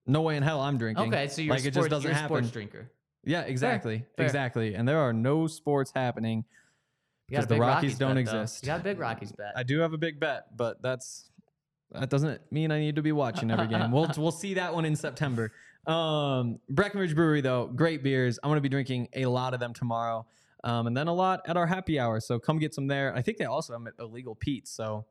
no 0.05 0.21
way 0.21 0.37
in 0.37 0.43
hell 0.43 0.61
I'm 0.61 0.77
drinking. 0.77 1.07
Okay, 1.07 1.27
so 1.27 1.41
you're, 1.41 1.55
like 1.55 1.65
a 1.65 1.67
it 1.67 1.73
just 1.73 1.89
doesn't 1.89 2.11
happen. 2.11 2.27
sports 2.27 2.51
drinker. 2.51 2.91
Yeah, 3.25 3.41
exactly, 3.41 4.05
Fair. 4.15 4.25
exactly. 4.25 4.75
And 4.75 4.87
there 4.87 4.99
are 4.99 5.11
no 5.11 5.47
sports 5.47 5.91
happening. 5.93 6.45
You 7.27 7.35
got 7.35 7.39
a 7.39 7.41
'Cause 7.41 7.47
the 7.47 7.55
big 7.55 7.61
Rockies 7.61 7.97
don't 7.97 8.15
bet, 8.15 8.25
though. 8.25 8.39
exist. 8.41 8.63
You 8.63 8.67
got 8.67 8.79
a 8.79 8.83
big 8.83 8.99
Rockies 8.99 9.33
bet. 9.33 9.51
I 9.55 9.63
do 9.63 9.79
have 9.79 9.91
a 9.93 9.97
big 9.97 10.19
bet, 10.19 10.55
but 10.55 10.81
that's 10.81 11.29
that 11.91 12.09
doesn't 12.09 12.41
mean 12.51 12.71
I 12.71 12.79
need 12.79 12.95
to 12.95 13.01
be 13.01 13.11
watching 13.11 13.51
every 13.51 13.67
game. 13.67 13.91
We'll 13.91 14.09
we'll 14.17 14.31
see 14.31 14.53
that 14.55 14.73
one 14.73 14.85
in 14.85 14.95
September. 14.95 15.51
Um, 15.87 16.59
Breckenridge 16.69 17.15
Brewery 17.15 17.41
though, 17.41 17.67
great 17.67 18.03
beers. 18.03 18.37
I'm 18.43 18.49
gonna 18.49 18.61
be 18.61 18.69
drinking 18.69 19.09
a 19.15 19.25
lot 19.25 19.53
of 19.53 19.59
them 19.59 19.73
tomorrow, 19.73 20.25
um, 20.63 20.87
and 20.87 20.95
then 20.97 21.07
a 21.07 21.13
lot 21.13 21.41
at 21.47 21.55
our 21.57 21.65
happy 21.65 21.99
hour. 21.99 22.19
So 22.19 22.39
come 22.39 22.59
get 22.59 22.73
some 22.73 22.87
there. 22.87 23.15
I 23.15 23.21
think 23.21 23.37
they 23.37 23.45
also 23.45 23.73
have 23.73 23.81
illegal 23.99 24.35
Pete's, 24.35 24.69
so 24.69 25.05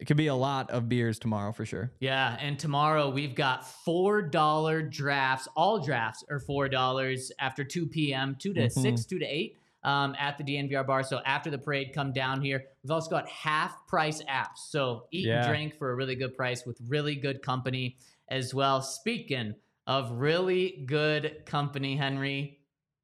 it 0.00 0.06
could 0.06 0.16
be 0.16 0.26
a 0.28 0.34
lot 0.34 0.70
of 0.70 0.88
beers 0.88 1.18
tomorrow 1.18 1.52
for 1.52 1.64
sure. 1.64 1.92
Yeah, 2.00 2.36
and 2.40 2.58
tomorrow 2.58 3.10
we've 3.10 3.34
got 3.34 3.66
four 3.66 4.22
dollar 4.22 4.82
drafts. 4.82 5.48
All 5.56 5.78
drafts 5.80 6.24
are 6.28 6.40
four 6.40 6.68
dollars 6.68 7.30
after 7.38 7.62
two 7.62 7.86
p.m. 7.86 8.36
two 8.38 8.52
to 8.54 8.62
Mhm. 8.62 8.72
six, 8.72 9.04
two 9.04 9.18
to 9.20 9.24
eight. 9.24 9.56
Um, 9.84 10.16
at 10.18 10.36
the 10.36 10.42
DNVR 10.44 10.84
bar. 10.84 11.04
So 11.04 11.20
after 11.24 11.50
the 11.50 11.56
parade, 11.58 11.92
come 11.94 12.12
down 12.12 12.42
here. 12.42 12.64
We've 12.82 12.90
also 12.90 13.08
got 13.08 13.28
half 13.28 13.86
price 13.86 14.20
apps. 14.24 14.58
So 14.68 15.06
eat 15.12 15.28
and 15.28 15.46
drink 15.46 15.76
for 15.78 15.92
a 15.92 15.94
really 15.94 16.16
good 16.16 16.36
price 16.36 16.66
with 16.66 16.78
really 16.88 17.14
good 17.14 17.42
company 17.42 17.96
as 18.28 18.52
well. 18.52 18.82
Speaking 18.82 19.54
of 19.88 20.12
really 20.12 20.84
good 20.86 21.42
company, 21.46 21.96
Henry, 21.96 22.60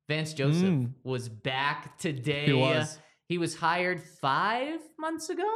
Vance 0.09 0.35
Joseph 0.35 0.62
Mm. 0.68 0.92
was 1.03 1.29
back 1.31 1.99
today. 1.99 2.44
He 2.47 2.53
was. 2.53 2.99
He 3.27 3.38
was 3.38 3.57
hired 3.57 4.03
five 4.03 4.81
months 4.99 5.31
ago, 5.31 5.51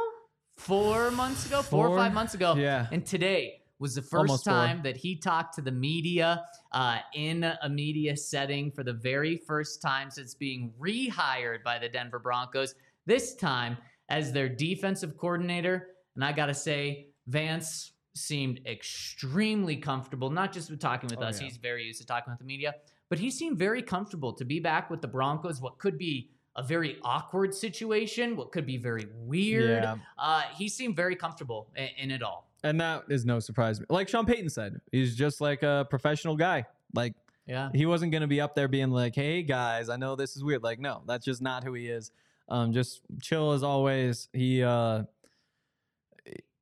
four 0.57 1.11
months 1.11 1.45
ago, 1.45 1.61
four, 1.61 1.87
or 1.89 1.95
five 1.97 2.13
months 2.13 2.33
ago. 2.33 2.55
Yeah. 2.55 2.87
And 2.91 3.05
today 3.05 3.61
was 3.77 3.93
the 3.93 4.01
first 4.01 4.15
Almost 4.31 4.45
four. 4.45 4.53
time 4.53 4.81
that 4.81 4.97
he 4.97 5.15
talked 5.15 5.53
to 5.55 5.61
the 5.61 5.71
media 5.71 6.43
uh, 6.71 6.97
in 7.13 7.43
a 7.43 7.69
media 7.69 8.17
setting 8.17 8.71
for 8.71 8.83
the 8.83 8.93
very 8.93 9.37
first 9.37 9.83
time 9.83 10.09
since 10.09 10.33
being 10.33 10.73
rehired 10.81 11.63
by 11.63 11.77
the 11.77 11.87
Denver 11.87 12.19
Broncos, 12.19 12.73
this 13.05 13.35
time 13.35 13.77
as 14.09 14.33
their 14.33 14.49
defensive 14.49 15.15
coordinator. 15.15 15.89
And 16.15 16.25
I 16.25 16.31
got 16.31 16.47
to 16.47 16.55
say, 16.55 17.09
Vance 17.27 17.91
seemed 18.15 18.59
extremely 18.65 19.77
comfortable, 19.77 20.29
not 20.29 20.51
just 20.51 20.69
with 20.69 20.79
talking 20.79 21.09
with 21.09 21.19
Oh, 21.19 21.23
us, 21.23 21.39
yeah. 21.39 21.47
he's 21.47 21.57
very 21.57 21.83
used 21.85 22.01
to 22.01 22.05
talking 22.07 22.31
with 22.31 22.39
the 22.39 22.45
media, 22.45 22.75
but 23.09 23.19
he 23.19 23.31
seemed 23.31 23.57
very 23.57 23.81
comfortable 23.81 24.33
to 24.33 24.45
be 24.45 24.59
back 24.59 24.89
with 24.89 25.01
the 25.01 25.07
Broncos, 25.07 25.61
what 25.61 25.77
could 25.77 25.97
be 25.97 26.29
a 26.55 26.63
very 26.63 26.97
awkward 27.03 27.53
situation, 27.53 28.35
what 28.35 28.51
could 28.51 28.65
be 28.65 28.77
very 28.77 29.05
weird. 29.15 29.83
Yeah. 29.83 29.95
Uh, 30.17 30.41
he 30.57 30.67
seemed 30.67 30.95
very 30.95 31.15
comfortable 31.15 31.69
in, 31.75 31.87
in 31.97 32.11
it 32.11 32.21
all. 32.23 32.49
And 32.63 32.79
that 32.81 33.03
is 33.09 33.25
no 33.25 33.39
surprise. 33.39 33.81
Like 33.89 34.09
Sean 34.09 34.25
Payton 34.25 34.49
said, 34.49 34.81
he's 34.91 35.15
just 35.15 35.39
like 35.39 35.63
a 35.63 35.87
professional 35.89 36.35
guy. 36.35 36.65
Like 36.93 37.13
Yeah. 37.47 37.69
he 37.73 37.85
wasn't 37.85 38.11
going 38.11 38.21
to 38.23 38.27
be 38.27 38.41
up 38.41 38.53
there 38.55 38.67
being 38.67 38.89
like, 38.89 39.15
"Hey 39.15 39.43
guys, 39.43 39.87
I 39.89 39.95
know 39.95 40.15
this 40.17 40.35
is 40.35 40.43
weird." 40.43 40.61
Like, 40.63 40.79
no, 40.79 41.01
that's 41.07 41.23
just 41.23 41.41
not 41.41 41.63
who 41.63 41.73
he 41.75 41.87
is. 41.87 42.11
Um, 42.49 42.73
just 42.73 43.01
chill 43.21 43.53
as 43.53 43.63
always. 43.63 44.27
He 44.33 44.61
uh, 44.63 45.03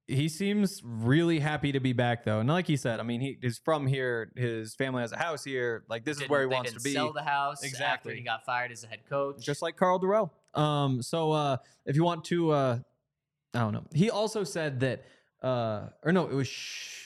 he 0.07 0.29
seems 0.29 0.81
really 0.83 1.39
happy 1.39 1.71
to 1.73 1.79
be 1.79 1.91
back 1.93 2.23
though. 2.23 2.39
And 2.39 2.47
like 2.49 2.65
he 2.67 2.77
said, 2.77 2.99
I 2.99 3.03
mean, 3.03 3.19
he 3.21 3.37
is 3.41 3.59
from 3.63 3.85
here. 3.87 4.31
His 4.35 4.73
family 4.73 5.01
has 5.01 5.11
a 5.11 5.17
house 5.17 5.43
here. 5.43 5.83
Like 5.89 6.05
this 6.05 6.21
is 6.21 6.29
where 6.29 6.41
he 6.41 6.47
wants 6.47 6.71
to 6.73 6.79
be. 6.79 6.93
Sell 6.93 7.11
the 7.13 7.23
house 7.23 7.57
after 7.57 7.67
Exactly. 7.67 8.15
he 8.15 8.21
got 8.21 8.45
fired 8.45 8.71
as 8.71 8.83
a 8.83 8.87
head 8.87 9.01
coach. 9.09 9.43
just 9.43 9.61
like 9.61 9.75
Carl 9.75 9.99
Durrell. 9.99 10.33
Um, 10.53 11.01
so 11.01 11.31
uh, 11.31 11.57
if 11.85 11.95
you 11.95 12.03
want 12.03 12.23
to, 12.25 12.51
uh, 12.51 12.79
I 13.53 13.59
don't 13.59 13.73
know. 13.73 13.85
He 13.93 14.09
also 14.09 14.43
said 14.43 14.79
that, 14.79 15.03
uh, 15.43 15.87
or 16.03 16.11
no, 16.11 16.27
it 16.27 16.33
was. 16.33 16.47
Sh- 16.47 17.03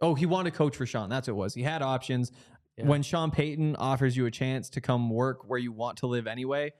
oh, 0.00 0.14
he 0.14 0.26
wanted 0.26 0.50
to 0.52 0.56
coach 0.58 0.76
for 0.76 0.84
Sean. 0.84 1.08
That's 1.08 1.28
what 1.28 1.34
it 1.34 1.36
was. 1.36 1.54
He 1.54 1.62
had 1.62 1.80
options. 1.82 2.32
Yeah. 2.76 2.86
When 2.86 3.02
Sean 3.02 3.30
Payton 3.30 3.76
offers 3.76 4.16
you 4.16 4.26
a 4.26 4.30
chance 4.30 4.70
to 4.70 4.80
come 4.80 5.10
work 5.10 5.48
where 5.48 5.58
you 5.58 5.70
want 5.72 5.98
to 5.98 6.06
live 6.06 6.26
anyway, 6.26 6.72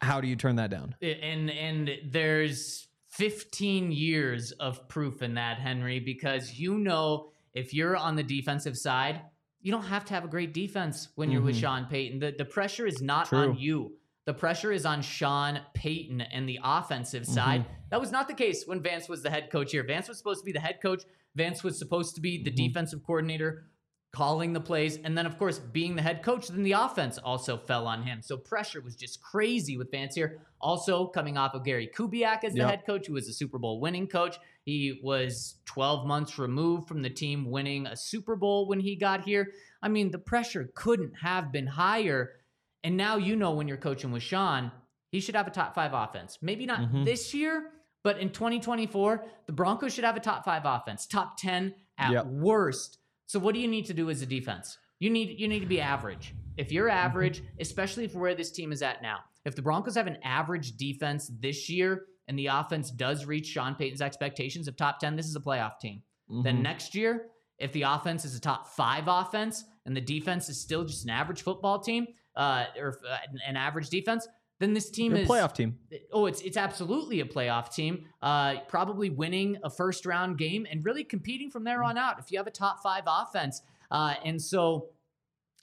how 0.00 0.20
do 0.20 0.28
you 0.28 0.36
turn 0.36 0.56
that 0.56 0.70
down? 0.70 0.94
and 1.02 1.50
and 1.50 1.90
there's 2.04 2.86
15 3.18 3.92
years 3.92 4.50
of 4.52 4.88
proof 4.88 5.22
in 5.22 5.34
that 5.34 5.58
henry 5.58 6.00
because 6.00 6.58
you 6.58 6.78
know 6.78 7.30
if 7.54 7.72
you're 7.72 7.96
on 7.96 8.16
the 8.16 8.22
defensive 8.24 8.76
side 8.76 9.20
you 9.60 9.70
don't 9.70 9.84
have 9.84 10.04
to 10.04 10.12
have 10.14 10.24
a 10.24 10.28
great 10.28 10.52
defense 10.52 11.08
when 11.14 11.30
you're 11.30 11.40
with 11.40 11.54
Mhm. 11.54 11.60
sean 11.60 11.86
payton 11.86 12.18
the, 12.18 12.34
the 12.36 12.44
pressure 12.44 12.86
is 12.86 13.00
not 13.00 13.26
True. 13.28 13.50
on 13.50 13.56
you 13.56 13.96
the 14.24 14.34
pressure 14.34 14.72
is 14.72 14.84
on 14.84 15.00
sean 15.00 15.60
payton 15.74 16.22
and 16.22 16.48
the 16.48 16.58
offensive 16.64 17.24
side 17.24 17.60
Mm-hmm. 17.62 17.72
that 17.90 18.00
was 18.00 18.10
not 18.10 18.26
the 18.26 18.34
case 18.34 18.64
when 18.66 18.82
vance 18.82 19.08
was 19.08 19.22
the 19.22 19.30
head 19.30 19.48
coach 19.50 19.70
here 19.70 19.84
vance 19.84 20.08
was 20.08 20.18
supposed 20.18 20.40
to 20.40 20.44
be 20.46 20.52
the 20.52 20.60
head 20.60 20.80
coach 20.82 21.04
vance 21.36 21.62
was 21.62 21.78
supposed 21.78 22.16
to 22.16 22.20
be 22.20 22.42
the 22.42 22.50
Mhm. 22.50 22.56
defensive 22.56 23.04
coordinator 23.04 23.66
calling 24.14 24.52
the 24.52 24.60
plays, 24.60 24.96
and 24.98 25.18
then 25.18 25.26
of 25.26 25.36
course 25.38 25.58
being 25.58 25.96
the 25.96 26.02
head 26.02 26.22
coach, 26.22 26.46
then 26.48 26.62
the 26.62 26.72
offense 26.72 27.18
also 27.18 27.56
fell 27.58 27.86
on 27.88 28.02
him. 28.04 28.22
So 28.22 28.36
pressure 28.36 28.80
was 28.80 28.94
just 28.94 29.20
crazy 29.20 29.76
with 29.76 29.90
Vance 29.90 30.14
here. 30.14 30.40
Also 30.60 31.06
coming 31.08 31.36
off 31.36 31.52
of 31.54 31.64
Gary 31.64 31.90
Kubiak 31.92 32.44
as 32.44 32.52
the 32.52 32.60
Yep. 32.60 32.70
head 32.70 32.86
coach, 32.86 33.06
who 33.08 33.14
was 33.14 33.28
a 33.28 33.32
Super 33.32 33.58
Bowl 33.58 33.80
winning 33.80 34.06
coach. 34.06 34.38
He 34.64 35.00
was 35.02 35.56
12 35.66 36.06
months 36.06 36.38
removed 36.38 36.86
from 36.86 37.02
the 37.02 37.10
team 37.10 37.50
winning 37.50 37.86
a 37.86 37.96
Super 37.96 38.36
Bowl 38.36 38.68
when 38.68 38.78
he 38.78 38.94
got 38.94 39.22
here. 39.24 39.52
I 39.82 39.88
mean, 39.88 40.12
the 40.12 40.18
pressure 40.18 40.70
couldn't 40.74 41.14
have 41.20 41.50
been 41.50 41.66
higher. 41.66 42.36
And 42.84 42.96
now 42.96 43.16
you 43.16 43.34
know 43.34 43.50
when 43.50 43.66
you're 43.66 43.76
coaching 43.76 44.12
with 44.12 44.22
Sean, 44.22 44.70
he 45.10 45.18
should 45.20 45.34
have 45.34 45.48
a 45.48 45.50
top 45.50 45.74
five 45.74 45.92
offense. 45.92 46.38
Maybe 46.40 46.66
not 46.66 46.80
Mhm. 46.80 47.04
this 47.04 47.34
year, 47.34 47.72
but 48.04 48.18
in 48.18 48.30
2024, 48.30 49.24
the 49.46 49.52
Broncos 49.52 49.92
should 49.92 50.04
have 50.04 50.16
a 50.16 50.20
top 50.20 50.44
five 50.44 50.62
offense, 50.64 51.04
top 51.06 51.36
10 51.36 51.74
at 51.98 52.12
Yep. 52.12 52.26
worst. 52.26 52.98
So 53.34 53.40
what 53.40 53.52
do 53.52 53.60
you 53.60 53.66
need 53.66 53.84
to 53.86 53.94
do 53.94 54.10
as 54.10 54.22
a 54.22 54.26
defense? 54.26 54.78
You 55.00 55.10
need 55.10 55.40
you 55.40 55.48
need 55.48 55.58
to 55.58 55.66
be 55.66 55.80
average. 55.80 56.36
If 56.56 56.70
you're 56.70 56.86
Mm-hmm. 56.88 57.06
average, 57.08 57.42
especially 57.58 58.06
for 58.06 58.20
where 58.20 58.36
this 58.36 58.52
team 58.52 58.70
is 58.70 58.80
at 58.80 59.02
now, 59.02 59.18
if 59.44 59.56
the 59.56 59.62
Broncos 59.62 59.96
have 59.96 60.06
an 60.06 60.18
average 60.22 60.76
defense 60.76 61.32
this 61.40 61.68
year 61.68 62.04
and 62.28 62.38
the 62.38 62.46
offense 62.46 62.92
does 62.92 63.26
reach 63.26 63.46
Sean 63.48 63.74
Payton's 63.74 64.00
expectations 64.00 64.68
of 64.68 64.76
top 64.76 65.00
10, 65.00 65.16
this 65.16 65.26
is 65.26 65.34
a 65.34 65.40
playoff 65.40 65.80
team. 65.80 66.00
Then 66.44 66.58
Mhm. 66.58 66.62
next 66.62 66.94
year, 66.94 67.30
if 67.58 67.72
the 67.72 67.82
offense 67.82 68.24
is 68.24 68.36
a 68.36 68.40
top 68.40 68.68
five 68.68 69.08
offense 69.08 69.64
and 69.84 69.96
the 69.96 70.00
defense 70.00 70.48
is 70.48 70.60
still 70.60 70.84
just 70.84 71.02
an 71.02 71.10
average 71.10 71.42
football 71.42 71.80
team 71.80 72.06
uh, 72.36 72.66
or 72.78 73.00
uh, 73.10 73.18
an 73.48 73.56
average 73.56 73.88
defense, 73.90 74.28
then 74.60 74.72
this 74.72 74.90
team 74.90 75.14
a 75.14 75.20
is 75.20 75.28
playoff 75.28 75.54
team. 75.54 75.78
Oh, 76.12 76.26
it's 76.26 76.40
it's 76.42 76.56
absolutely 76.56 77.20
a 77.20 77.24
playoff 77.24 77.74
team. 77.74 78.04
Uh, 78.22 78.60
probably 78.68 79.10
winning 79.10 79.58
a 79.64 79.70
first 79.70 80.06
round 80.06 80.38
game 80.38 80.66
and 80.70 80.84
really 80.84 81.04
competing 81.04 81.50
from 81.50 81.64
there 81.64 81.82
on 81.82 81.98
out. 81.98 82.18
If 82.18 82.30
you 82.30 82.38
have 82.38 82.46
a 82.46 82.52
top 82.52 82.82
five 82.82 83.02
offense, 83.06 83.62
uh, 83.90 84.14
and 84.24 84.40
so 84.40 84.90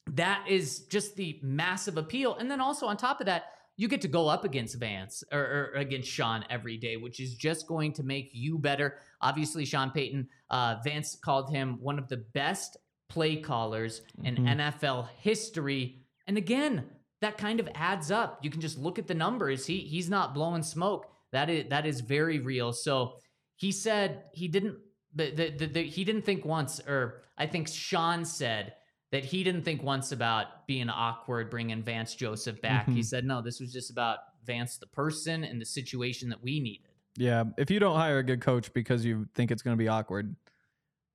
that 0.07 0.45
is 0.49 0.81
just 0.81 1.15
the 1.15 1.39
massive 1.41 1.97
appeal. 1.97 2.35
And 2.35 2.49
then 2.51 2.59
also 2.59 2.85
on 2.87 2.97
top 2.97 3.19
of 3.21 3.27
that, 3.27 3.45
you 3.77 3.87
get 3.87 4.01
to 4.01 4.07
go 4.07 4.27
up 4.27 4.43
against 4.43 4.77
Vance 4.77 5.23
or, 5.31 5.39
or 5.73 5.79
against 5.79 6.09
Sean 6.09 6.43
every 6.49 6.77
day, 6.77 6.97
which 6.97 7.19
is 7.19 7.35
just 7.35 7.67
going 7.67 7.93
to 7.93 8.03
make 8.03 8.29
you 8.33 8.57
better. 8.59 8.97
Obviously, 9.21 9.63
Sean 9.65 9.91
Payton, 9.91 10.27
uh, 10.49 10.75
Vance 10.83 11.15
called 11.15 11.49
him 11.49 11.77
one 11.81 11.97
of 11.97 12.07
the 12.09 12.17
best 12.17 12.77
play 13.09 13.37
callers 13.37 14.01
in 14.23 14.35
Mhm. 14.37 14.47
NFL 14.57 15.07
history. 15.19 15.99
And 16.27 16.37
again, 16.37 16.85
that 17.21 17.37
kind 17.37 17.59
of 17.59 17.69
adds 17.75 18.11
up. 18.11 18.39
You 18.43 18.49
can 18.49 18.61
just 18.61 18.77
look 18.77 18.99
at 18.99 19.07
the 19.07 19.13
numbers. 19.13 19.65
He 19.65 19.79
he's 19.79 20.09
not 20.09 20.33
blowing 20.33 20.63
smoke. 20.63 21.07
That 21.31 21.49
is 21.49 21.69
that 21.69 21.85
is 21.85 22.01
very 22.01 22.39
real. 22.39 22.73
So 22.73 23.13
he 23.55 23.71
said 23.71 24.23
he 24.33 24.47
didn't 24.47 24.77
the, 25.13 25.31
the, 25.31 25.49
the, 25.51 25.65
the 25.67 25.83
he 25.83 26.03
didn't 26.03 26.23
think 26.23 26.43
once, 26.45 26.79
or 26.87 27.21
I 27.37 27.45
think 27.45 27.67
Sean 27.67 28.25
said 28.25 28.73
that 29.11 29.23
he 29.25 29.43
didn't 29.43 29.63
think 29.63 29.83
once 29.83 30.11
about 30.11 30.65
being 30.67 30.89
awkward 30.89 31.49
bringing 31.49 31.83
Vance 31.83 32.15
Joseph 32.15 32.61
back. 32.61 32.87
He 32.89 33.01
Mhm. 33.01 33.05
said 33.05 33.25
no, 33.25 33.41
this 33.41 33.59
was 33.59 33.71
just 33.71 33.91
about 33.91 34.19
Vance 34.45 34.77
the 34.77 34.87
person 34.87 35.43
and 35.43 35.61
the 35.61 35.65
situation 35.65 36.29
that 36.29 36.41
we 36.41 36.59
needed. 36.59 36.87
Yeah, 37.17 37.43
if 37.57 37.69
you 37.69 37.79
don't 37.79 37.95
hire 37.97 38.19
a 38.19 38.23
good 38.23 38.41
coach 38.41 38.73
because 38.73 39.05
you 39.05 39.27
think 39.35 39.51
it's 39.51 39.61
going 39.61 39.75
to 39.77 39.81
be 39.81 39.89
awkward, 39.89 40.33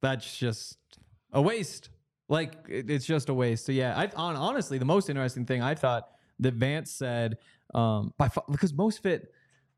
that's 0.02 0.36
just 0.38 0.78
a 1.32 1.40
waste. 1.42 1.88
Like 2.28 2.54
it- 2.68 2.90
it's 2.90 3.06
just 3.06 3.28
a 3.28 3.34
waste. 3.34 3.66
So 3.66 3.72
yeah, 3.72 3.96
I 3.96 4.06
on 4.16 4.36
honestly 4.36 4.78
the 4.78 4.84
most 4.84 5.08
interesting 5.08 5.46
thing 5.46 5.62
I 5.62 5.74
thought 5.74 6.08
that 6.40 6.54
Vance 6.54 6.90
said 6.90 7.38
um 7.74 8.12
by 8.18 8.30
because 8.50 8.72
most 8.74 9.02
fit, 9.02 9.32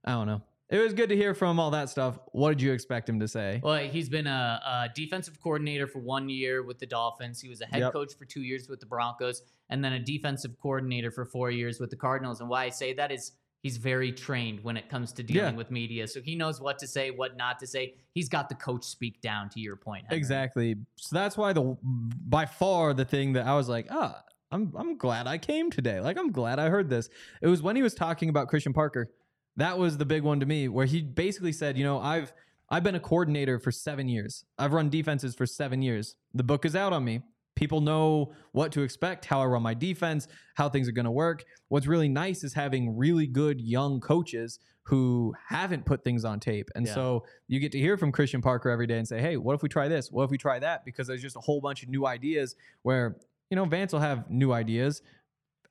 I 0.04 0.12
don't 0.12 0.26
know. 0.26 0.42
It 0.70 0.78
was 0.80 0.92
good 0.92 1.08
to 1.08 1.16
hear 1.16 1.32
from 1.34 1.58
all 1.58 1.70
that 1.70 1.88
stuff. 1.88 2.18
What 2.32 2.50
did 2.50 2.60
you 2.60 2.72
expect 2.72 3.08
him 3.08 3.18
to 3.20 3.28
say? 3.28 3.58
Well, 3.64 3.78
he's 3.78 4.10
been 4.10 4.26
a, 4.26 4.60
a 4.66 4.88
defensive 4.94 5.40
coordinator 5.40 5.86
for 5.86 5.98
one 5.98 6.28
year 6.28 6.62
with 6.62 6.78
the 6.78 6.84
Dolphins. 6.84 7.40
He 7.40 7.48
was 7.48 7.62
a 7.62 7.66
head 7.66 7.80
Yep. 7.80 7.92
coach 7.94 8.12
for 8.18 8.26
two 8.26 8.42
years 8.42 8.68
with 8.68 8.78
the 8.80 8.84
Broncos, 8.84 9.42
and 9.70 9.82
then 9.82 9.94
a 9.94 9.98
defensive 9.98 10.58
coordinator 10.60 11.10
for 11.10 11.24
four 11.24 11.50
years 11.50 11.80
with 11.80 11.88
the 11.88 11.96
Cardinals. 11.96 12.40
And 12.40 12.50
why 12.50 12.64
I 12.64 12.68
say 12.68 12.92
that 12.92 13.10
is 13.10 13.32
he's 13.62 13.76
very 13.76 14.12
trained 14.12 14.62
when 14.62 14.76
it 14.76 14.88
comes 14.88 15.12
to 15.12 15.22
dealing 15.22 15.52
Yeah. 15.54 15.56
with 15.56 15.70
media, 15.70 16.06
so 16.06 16.20
he 16.20 16.34
knows 16.36 16.60
what 16.60 16.78
to 16.78 16.86
say, 16.86 17.10
what 17.10 17.36
not 17.36 17.58
to 17.60 17.66
say. 17.66 17.94
He's 18.14 18.28
got 18.28 18.48
the 18.48 18.54
coach 18.54 18.84
speak 18.84 19.20
down. 19.20 19.48
To 19.50 19.60
your 19.60 19.76
point, 19.76 20.04
Henry. 20.06 20.16
Exactly. 20.18 20.76
So 20.96 21.16
that's 21.16 21.36
why 21.36 21.52
the 21.52 21.76
by 21.82 22.46
far 22.46 22.94
the 22.94 23.04
thing 23.04 23.32
that 23.34 23.46
I 23.46 23.54
was 23.54 23.68
like, 23.68 23.86
ah, 23.90 24.22
I'm 24.50 24.72
I'm 24.76 24.96
glad 24.96 25.26
I 25.26 25.38
came 25.38 25.70
today. 25.70 26.00
Like 26.00 26.16
I'm 26.18 26.32
glad 26.32 26.58
I 26.58 26.68
heard 26.68 26.88
this. 26.88 27.08
It 27.42 27.48
was 27.48 27.62
when 27.62 27.76
he 27.76 27.82
was 27.82 27.94
talking 27.94 28.28
about 28.28 28.48
Christian 28.48 28.72
Parker. 28.72 29.10
That 29.56 29.76
was 29.76 29.98
the 29.98 30.04
big 30.06 30.22
one 30.22 30.38
to 30.40 30.46
me, 30.46 30.68
where 30.68 30.86
he 30.86 31.02
basically 31.02 31.52
said, 31.52 31.76
you 31.76 31.84
know, 31.84 31.98
I've 31.98 32.32
I've 32.70 32.84
been 32.84 32.94
a 32.94 33.00
coordinator 33.00 33.58
for 33.58 33.72
seven 33.72 34.08
years. 34.08 34.44
I've 34.58 34.72
run 34.72 34.88
defenses 34.88 35.34
for 35.34 35.46
seven 35.46 35.82
years. 35.82 36.16
The 36.34 36.44
book 36.44 36.64
is 36.64 36.76
out 36.76 36.92
on 36.92 37.04
me. 37.04 37.22
People 37.58 37.80
know 37.80 38.32
what 38.52 38.70
to 38.70 38.82
expect, 38.82 39.24
how 39.24 39.42
I 39.42 39.46
run 39.46 39.64
my 39.64 39.74
defense, 39.74 40.28
how 40.54 40.68
things 40.68 40.88
are 40.88 40.92
going 40.92 41.06
to 41.06 41.10
work. 41.10 41.44
What's 41.66 41.88
really 41.88 42.08
nice 42.08 42.44
is 42.44 42.54
having 42.54 42.96
really 42.96 43.26
good 43.26 43.60
young 43.60 43.98
coaches 43.98 44.60
who 44.84 45.34
haven't 45.48 45.84
put 45.84 46.04
things 46.04 46.24
on 46.24 46.38
tape. 46.38 46.70
And 46.76 46.86
Yeah. 46.86 46.94
so 46.94 47.24
you 47.48 47.58
get 47.58 47.72
to 47.72 47.78
hear 47.80 47.98
from 47.98 48.12
Christian 48.12 48.40
Parker 48.40 48.70
every 48.70 48.86
day 48.86 48.96
and 48.96 49.08
say, 49.08 49.20
hey, 49.20 49.36
what 49.36 49.54
if 49.56 49.62
we 49.64 49.68
try 49.68 49.88
this? 49.88 50.12
What 50.12 50.22
if 50.22 50.30
we 50.30 50.38
try 50.38 50.60
that? 50.60 50.84
Because 50.84 51.08
there's 51.08 51.20
just 51.20 51.34
a 51.34 51.40
whole 51.40 51.60
bunch 51.60 51.82
of 51.82 51.88
new 51.88 52.06
ideas 52.06 52.54
where, 52.82 53.16
you 53.50 53.56
know, 53.56 53.64
Vance 53.64 53.92
will 53.92 53.98
have 54.00 54.30
new 54.30 54.52
ideas. 54.52 55.02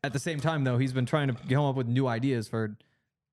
At 0.04 0.12
the 0.12 0.20
same 0.20 0.42
time, 0.42 0.66
though, 0.66 0.78
he's 0.78 0.92
been 0.92 1.06
trying 1.06 1.30
to 1.30 1.34
come 1.34 1.64
up 1.64 1.78
with 1.78 1.88
new 1.88 2.06
ideas 2.06 2.50
for 2.50 2.78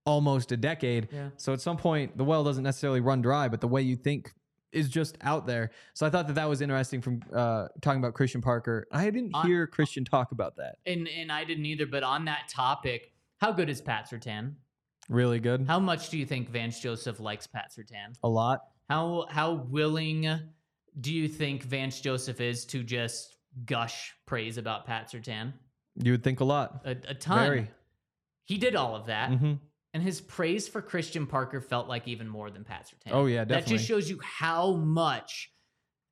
almost 0.07 0.53
a 0.53 0.57
decade. 0.57 1.09
Yeah. 1.13 1.31
So 1.39 1.53
at 1.53 1.61
some 1.61 1.77
point, 1.77 2.17
the 2.17 2.25
well 2.25 2.45
doesn't 2.45 2.63
necessarily 2.63 3.01
run 3.01 3.21
dry, 3.21 3.49
but 3.49 3.61
the 3.61 3.69
way 3.69 3.83
you 3.83 3.97
think 3.97 4.33
is 4.75 4.89
just 4.89 5.16
out 5.22 5.47
there. 5.47 5.70
So 5.95 6.07
I 6.07 6.11
thought 6.11 6.27
that 6.27 6.35
that 6.35 6.49
was 6.49 6.61
interesting 6.61 7.01
from 7.01 7.22
uh, 7.33 7.68
talking 7.81 8.01
about 8.01 8.14
Christian 8.14 8.41
Parker. 8.43 8.87
I 8.93 9.05
didn't 9.11 9.35
On- 9.35 9.47
hear 9.47 9.66
Christian 9.66 10.05
talk 10.05 10.33
about 10.33 10.57
that. 10.57 10.77
And 10.87 11.09
and 11.09 11.31
I 11.33 11.45
didn't 11.45 11.66
either. 11.66 11.87
But 11.87 12.03
on 12.03 12.25
that 12.27 12.49
topic, 12.49 13.12
how 13.39 13.53
good 13.53 13.68
is 13.70 13.81
Pat 13.81 14.09
Surtain? 14.11 14.55
Really 15.09 15.39
good. 15.41 15.66
How 15.66 15.79
much 15.79 16.09
do 16.11 16.18
you 16.18 16.25
think 16.27 16.49
Vance 16.51 16.81
Joseph 16.81 17.20
likes 17.20 17.47
Pat 17.47 17.70
Surtain? 17.77 18.14
a 18.22 18.29
lot. 18.29 18.61
How 18.89 19.27
how 19.31 19.55
willing 19.70 20.29
do 21.01 21.12
you 21.12 21.29
think 21.29 21.62
Vance 21.64 22.01
Joseph 22.01 22.41
is 22.41 22.64
to 22.66 22.83
just 22.83 23.37
gush 23.66 24.14
praise 24.27 24.59
about 24.59 24.87
Pat 24.87 25.11
Surtain? 25.11 25.53
You 25.97 26.12
would 26.12 26.25
think 26.25 26.41
a 26.41 26.45
lot. 26.45 26.83
A, 26.85 26.91
a 27.09 27.14
ton. 27.14 27.39
Very. 27.39 27.70
He 28.47 28.59
did 28.59 28.77
all 28.77 28.95
of 28.95 29.07
that, 29.07 29.31
hmm 29.31 29.55
and 29.95 30.03
his 30.03 30.20
praise 30.20 30.68
for 30.68 30.82
Christian 30.82 31.26
Parker 31.26 31.61
felt 31.62 31.88
like 31.88 32.07
even 32.07 32.28
more 32.28 32.51
than 32.51 32.64
Pat 32.64 32.86
Surtain. 32.88 33.12
Oh 33.12 33.26
yeah, 33.26 33.45
definitely. 33.45 33.62
that 33.62 33.68
just 33.78 33.88
shows 33.88 34.11
you 34.11 34.20
how 34.22 34.72
much 34.74 35.51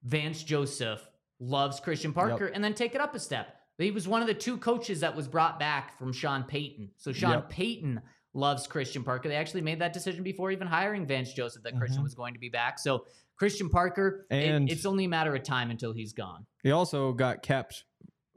Vance 0.05 0.43
Joseph 0.43 1.07
loves 1.39 1.81
Christian 1.81 2.13
Parker, 2.13 2.47
and 2.47 2.63
then 2.65 2.73
take 2.75 2.95
it 2.95 3.01
up 3.01 3.15
a 3.15 3.19
step. 3.19 3.57
He 3.79 3.91
was 3.91 4.07
one 4.07 4.21
of 4.23 4.29
the 4.29 4.35
two 4.35 4.57
coaches 4.59 5.01
that 5.01 5.15
was 5.17 5.27
brought 5.27 5.59
back 5.59 5.99
from 5.99 6.13
Sean 6.13 6.45
Payton. 6.45 6.91
So 6.97 7.13
Sean 7.13 7.33
Yep. 7.33 7.51
Payton 7.51 8.01
loves 8.33 8.67
Christian 8.69 9.03
Parker. 9.03 9.29
They 9.29 9.35
actually 9.37 9.63
made 9.63 9.81
that 9.81 9.93
decision 9.93 10.23
before 10.23 10.53
even 10.53 10.67
hiring 10.69 11.05
Vance 11.05 11.33
Joseph 11.33 11.65
that 11.65 11.77
Christian 11.77 12.01
Mhm. 12.01 12.05
was 12.05 12.15
going 12.15 12.33
to 12.35 12.41
be 12.41 12.49
back. 12.49 12.79
So 12.79 13.07
Christian 13.37 13.69
Parker, 13.69 14.27
it- 14.31 14.37
And- 14.37 14.71
it's 14.71 14.87
only 14.87 15.05
a 15.05 15.09
matter 15.09 15.35
of 15.35 15.43
time 15.43 15.71
until 15.71 15.93
he's 15.93 16.13
gone. 16.13 16.47
he 16.63 16.71
also 16.71 17.13
got 17.13 17.43
kept. 17.43 17.85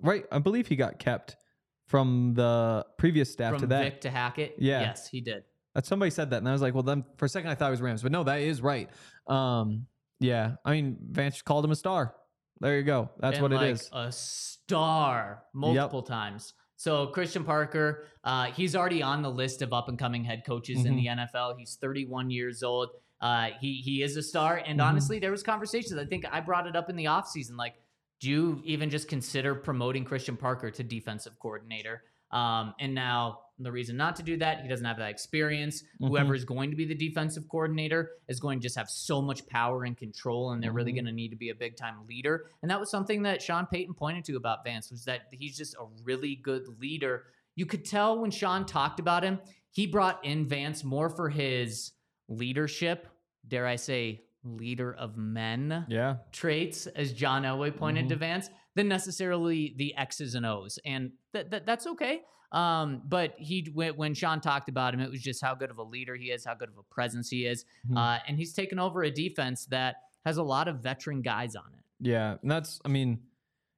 Right, 0.01 0.25
I 0.31 0.39
believe 0.39 0.67
he 0.67 0.75
got 0.75 0.99
kept 0.99 1.37
from 1.85 2.33
the 2.33 2.85
previous 2.97 3.31
staff 3.31 3.51
From 3.53 3.61
to 3.61 3.67
that. 3.67 3.83
Vic 3.83 4.01
to 4.01 4.09
Hackett, 4.09 4.55
Yeah. 4.57 4.81
yes, 4.81 5.07
he 5.07 5.21
did. 5.21 5.43
That 5.73 5.85
somebody 5.85 6.09
said 6.09 6.29
that, 6.31 6.37
and 6.37 6.47
I 6.49 6.51
was 6.51 6.61
like, 6.61 6.73
well, 6.73 6.83
then 6.83 7.03
for 7.17 7.25
a 7.25 7.29
second 7.29 7.49
I 7.49 7.55
thought 7.55 7.67
it 7.67 7.71
was 7.71 7.81
Rams, 7.81 8.01
but 8.01 8.11
no, 8.11 8.23
that 8.23 8.39
is 8.41 8.61
right. 8.61 8.89
Um, 9.27 9.85
yeah, 10.19 10.55
I 10.63 10.71
mean, 10.71 10.97
Vance 11.11 11.41
called 11.41 11.65
him 11.65 11.71
a 11.71 11.75
star. 11.75 12.15
There 12.61 12.77
you 12.77 12.83
go. 12.83 13.09
That's 13.19 13.35
and 13.37 13.43
what 13.43 13.51
it 13.51 13.55
like 13.57 13.71
is. 13.71 13.89
A 13.91 14.09
star 14.11 15.43
multiple 15.53 16.01
times. 16.01 16.53
So 16.77 17.07
Christian 17.07 17.43
Parker, 17.43 18.05
uh, 18.23 18.45
he's 18.45 18.75
already 18.75 19.01
on 19.03 19.21
the 19.21 19.29
list 19.29 19.61
of 19.61 19.73
up 19.73 19.89
and 19.89 19.99
coming 19.99 20.23
head 20.23 20.43
coaches 20.45 20.85
in 20.85 20.93
Mhm. 20.93 20.97
the 20.97 21.07
NFL. 21.07 21.55
He's 21.57 21.75
31 21.79 22.29
years 22.29 22.63
old. 22.63 22.89
Uh, 23.21 23.49
he 23.59 23.75
he 23.81 24.01
is 24.03 24.17
a 24.17 24.23
star. 24.23 24.57
And 24.65 24.79
Mhm. 24.79 24.85
honestly, 24.85 25.19
there 25.19 25.31
was 25.31 25.41
conversations. 25.43 25.97
I 25.99 26.05
think 26.05 26.25
I 26.31 26.39
brought 26.41 26.67
it 26.67 26.75
up 26.75 26.89
in 26.89 26.95
the 26.95 27.05
offseason. 27.05 27.57
Like, 27.57 27.75
do 28.19 28.29
you 28.29 28.61
even 28.63 28.89
just 28.89 29.07
consider 29.07 29.55
promoting 29.55 30.03
Christian 30.03 30.37
Parker 30.37 30.71
to 30.71 30.83
defensive 30.83 31.37
coordinator? 31.39 32.03
Um, 32.31 32.73
and 32.79 32.93
now 32.95 33.41
the 33.59 33.71
reason 33.71 33.95
not 33.95 34.15
to 34.17 34.23
do 34.23 34.35
that, 34.37 34.61
he 34.61 34.67
doesn't 34.67 34.85
have 34.85 34.97
that 34.97 35.09
experience. 35.09 35.83
Mhm. 36.01 36.07
Whoever 36.09 36.35
is 36.35 36.43
going 36.43 36.71
to 36.71 36.75
be 36.75 36.85
the 36.85 36.95
defensive 36.95 37.47
coordinator 37.47 38.11
is 38.27 38.39
going 38.39 38.59
to 38.59 38.63
just 38.63 38.75
have 38.75 38.89
so 38.89 39.21
much 39.21 39.45
power 39.47 39.85
and 39.85 39.95
control, 39.95 40.51
and 40.51 40.61
they're 40.61 40.73
really 40.73 40.91
Mhm. 40.91 40.95
going 40.95 41.05
to 41.05 41.11
need 41.13 41.29
to 41.29 41.35
be 41.37 41.49
a 41.49 41.55
big 41.55 41.77
time 41.77 42.05
leader. 42.07 42.49
And 42.61 42.71
that 42.71 42.79
was 42.79 42.89
something 42.89 43.23
that 43.23 43.41
Sean 43.41 43.67
Payton 43.67 43.93
pointed 43.93 44.25
to 44.25 44.35
about 44.35 44.63
Vance 44.65 44.91
was 44.91 45.05
that 45.05 45.27
he's 45.31 45.55
just 45.55 45.75
a 45.75 45.85
really 46.03 46.35
good 46.35 46.67
leader. 46.79 47.27
You 47.55 47.65
could 47.65 47.85
tell 47.85 48.19
when 48.19 48.31
Sean 48.31 48.65
talked 48.65 48.99
about 48.99 49.23
him, 49.23 49.39
he 49.71 49.87
brought 49.87 50.23
in 50.25 50.47
Vance 50.47 50.83
more 50.83 51.09
for 51.09 51.29
his 51.29 51.93
leadership, 52.27 53.07
dare 53.47 53.67
I 53.67 53.77
say, 53.77 54.25
leader 54.49 54.93
of 54.93 55.17
men 55.17 55.85
Yeah. 55.89 56.17
traits, 56.31 56.87
as 56.87 57.11
John 57.13 57.43
Elway 57.43 57.75
pointed 57.75 58.07
to 58.09 58.15
Mhm. 58.15 58.19
Vance, 58.19 58.49
than 58.75 58.87
necessarily 58.87 59.73
the 59.77 59.95
X's 59.95 60.35
and 60.35 60.45
O's, 60.45 60.77
and 60.85 61.11
that 61.33 61.49
that 61.51 61.65
that's 61.65 61.87
okay. 61.87 62.21
Um, 62.51 63.01
but 63.05 63.33
he 63.37 63.69
when, 63.73 63.95
when 63.97 64.13
Sean 64.13 64.39
talked 64.39 64.69
about 64.69 64.93
him, 64.93 64.99
it 65.01 65.09
was 65.09 65.21
just 65.21 65.41
how 65.41 65.55
good 65.55 65.71
of 65.71 65.77
a 65.77 65.83
leader 65.83 66.15
he 66.15 66.31
is, 66.31 66.45
how 66.45 66.53
good 66.53 66.69
of 66.69 66.77
a 66.77 66.83
presence 66.83 67.29
he 67.29 67.45
is, 67.45 67.65
Mhm. 67.89 67.97
uh, 67.97 68.19
and 68.27 68.37
he's 68.37 68.53
taken 68.53 68.79
over 68.79 69.03
a 69.03 69.11
defense 69.11 69.65
that 69.67 69.95
has 70.25 70.37
a 70.37 70.43
lot 70.43 70.67
of 70.67 70.81
veteran 70.81 71.21
guys 71.21 71.55
on 71.55 71.73
it. 71.73 71.83
Yeah, 71.99 72.37
and 72.41 72.49
that's. 72.51 72.79
I 72.85 72.89
mean, 72.89 73.23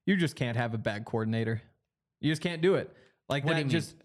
you 0.05 0.15
just 0.17 0.35
can't 0.35 0.57
have 0.57 0.73
a 0.73 0.77
bad 0.77 1.05
coordinator. 1.05 1.61
You 2.19 2.31
just 2.31 2.41
can't 2.41 2.61
do 2.61 2.75
it. 2.75 2.91
Like 3.29 3.45
What 3.45 3.55
that. 3.55 3.67
just 3.67 3.95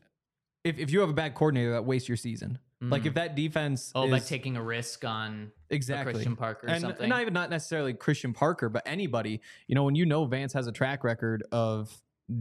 if 0.64 0.78
if 0.78 0.90
you 0.90 1.00
have 1.00 1.10
a 1.10 1.14
bad 1.14 1.34
coordinator, 1.34 1.72
that 1.72 1.84
wastes 1.84 2.08
your 2.08 2.16
season. 2.16 2.58
Like 2.82 3.02
Mm. 3.02 3.06
if 3.06 3.14
that 3.14 3.36
defense. 3.36 3.92
oh, 3.94 4.12
is, 4.12 4.26
taking 4.26 4.56
a 4.56 4.62
risk 4.62 5.04
on 5.04 5.52
exactly 5.70 6.14
Christian 6.14 6.34
Parker 6.34 6.66
or 6.66 6.70
and 6.70 6.80
something. 6.80 7.08
not 7.08 7.20
even 7.20 7.32
not 7.32 7.48
necessarily 7.48 7.94
Christian 7.94 8.32
Parker, 8.32 8.68
but 8.68 8.82
anybody. 8.86 9.40
You 9.68 9.76
know, 9.76 9.84
when 9.84 9.94
you 9.94 10.04
know 10.04 10.24
Vance 10.24 10.52
has 10.54 10.66
a 10.66 10.72
track 10.72 11.04
record 11.04 11.44
of 11.52 11.96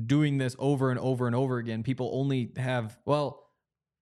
doing 0.08 0.38
this 0.39 0.56
over 0.58 0.89
and 0.89 1.00
over 1.00 1.28
and 1.28 1.36
over 1.36 1.58
again, 1.60 1.84
people 1.84 2.10
only 2.14 2.52
have 2.58 2.98
well, 3.06 3.50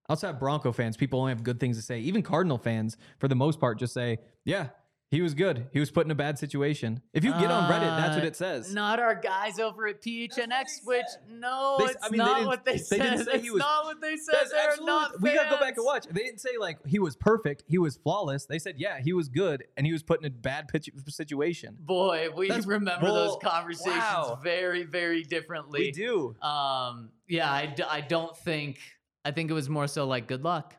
outside 0.09 0.39
Bronco 0.39 0.71
fans, 0.71 0.95
people 0.95 1.19
only 1.19 1.31
have 1.31 1.43
good 1.43 1.59
things 1.59 1.75
to 1.75 1.83
say. 1.83 1.99
Even 1.99 2.21
Cardinal 2.23 2.57
fans, 2.57 2.95
for 3.19 3.27
the 3.27 3.35
most 3.35 3.59
part, 3.59 3.77
just 3.77 3.93
say, 3.93 4.19
"Yeah, 4.45 4.69
he 5.11 5.21
was 5.21 5.33
good. 5.33 5.67
He 5.73 5.79
was 5.79 5.89
put 5.91 6.05
in 6.05 6.11
a 6.11 6.15
bad 6.15 6.37
situation." 6.39 7.01
If 7.13 7.23
you 7.23 7.31
get 7.31 7.49
on 7.51 7.69
Reddit, 7.69 7.97
that's 7.97 8.15
what 8.15 8.23
Uh, 8.23 8.27
it 8.27 8.35
says. 8.35 8.73
Not 8.73 8.99
our 8.99 9.15
guys 9.15 9.59
over 9.59 9.87
at 9.87 10.01
PHNX, 10.01 10.81
which 10.85 11.05
no, 11.29 11.77
They- 11.79 11.85
it's 11.85 11.95
I 12.03 12.09
mean, 12.09 12.17
they 12.19 12.25
not 12.25 12.33
didn't- 12.35 12.47
what 12.47 12.65
they 12.65 12.71
they 12.73 12.77
said. 12.77 12.97
didn't 12.99 13.25
say 13.25 13.31
he 13.33 13.37
it's 13.47 13.51
was- 13.51 13.59
not 13.59 13.85
what 13.85 14.01
they 14.01 14.15
said. 14.17 14.35
That's 14.35 14.51
They're 14.51 14.69
absolute- 14.69 14.85
not 14.85 15.21
we 15.21 15.33
gotta 15.33 15.49
go 15.49 15.59
back 15.59 15.75
and 15.77 15.85
watch. 15.85 16.05
They 16.05 16.21
didn't 16.23 16.39
say 16.41 16.57
like 16.59 16.85
he 16.85 16.99
was 16.99 17.15
perfect, 17.15 17.63
he 17.67 17.77
was 17.77 17.97
flawless. 17.97 18.45
They 18.45 18.59
said, 18.59 18.75
yeah, 18.77 18.99
he 18.99 19.13
was 19.13 19.29
good, 19.29 19.63
and 19.77 19.85
he 19.87 19.93
was 19.93 20.03
put 20.03 20.19
in 20.19 20.25
a 20.25 20.29
bad 20.29 20.67
pitch 20.67 20.89
situation. 21.07 21.77
Boy, 21.79 22.29
we 22.35 22.47
That's- 22.47 22.65
remember 22.67 23.07
those 23.07 23.29
well, 23.29 23.39
conversations 23.39 23.95
wow. 23.97 24.39
very, 24.43 24.83
very 24.83 25.23
differently. 25.23 25.79
We 25.81 25.91
do. 25.91 26.35
Um, 26.41 27.11
yeah, 27.27 27.51
I, 27.51 27.65
d- 27.65 27.83
I 27.83 28.01
don't 28.01 28.35
think. 28.37 28.79
I 29.25 29.31
think 29.31 29.51
it 29.51 29.53
was 29.53 29.67
more 29.69 29.87
so 29.87 30.05
like 30.07 30.27
good 30.27 30.43
luck, 30.43 30.75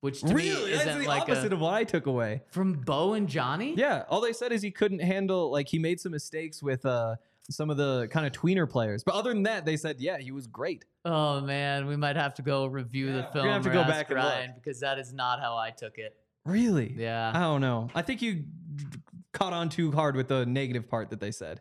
which 0.00 0.20
to 0.22 0.34
Really, 0.34 0.64
me 0.66 0.70
that's 0.76 0.86
isn't 0.86 1.02
the 1.02 1.08
like 1.08 1.22
opposite 1.22 1.52
a, 1.52 1.54
of 1.56 1.60
what 1.60 1.74
I 1.74 1.84
took 1.84 2.06
away. 2.06 2.42
from 2.50 2.72
Bo 2.74 3.14
and 3.14 3.28
Johnny. 3.28 3.74
Yeah, 3.76 4.04
all 4.08 4.20
they 4.20 4.32
said 4.32 4.52
is 4.52 4.62
he 4.62 4.70
couldn't 4.70 5.00
handle 5.00 5.50
like 5.50 5.68
he 5.68 5.78
made 5.78 6.00
some 6.00 6.12
mistakes 6.12 6.62
with 6.62 6.84
uh 6.86 7.16
some 7.50 7.68
of 7.68 7.76
the 7.76 8.06
kind 8.12 8.26
of 8.26 8.32
tweener 8.32 8.68
players, 8.70 9.02
but 9.02 9.14
other 9.14 9.32
than 9.32 9.42
that, 9.44 9.64
they 9.64 9.76
said 9.76 9.96
yeah, 10.00 10.18
he 10.18 10.30
was 10.30 10.46
great. 10.46 10.84
Oh 11.04 11.40
man, 11.40 11.86
we 11.86 11.96
might 11.96 12.16
have 12.16 12.34
to 12.34 12.42
go 12.42 12.66
review 12.66 13.08
Yeah, 13.08 13.16
the 13.16 13.22
film. 13.32 13.44
gonna 13.46 13.52
have 13.54 13.62
to 13.64 13.70
go 13.70 13.84
back 13.84 14.10
and 14.10 14.18
look. 14.20 14.28
Ryan 14.28 14.52
because 14.54 14.80
that 14.80 14.98
is 14.98 15.12
not 15.12 15.40
how 15.40 15.56
I 15.56 15.70
took 15.70 15.98
it. 15.98 16.16
Really? 16.46 16.94
Yeah. 16.96 17.32
I 17.34 17.40
don't 17.40 17.60
know. 17.60 17.90
I 17.94 18.02
think 18.02 18.22
you 18.22 18.44
caught 19.34 19.52
on 19.52 19.68
too 19.68 19.92
hard 19.92 20.16
with 20.16 20.28
the 20.28 20.46
negative 20.46 20.88
part 20.88 21.10
that 21.10 21.20
they 21.20 21.30
said. 21.32 21.60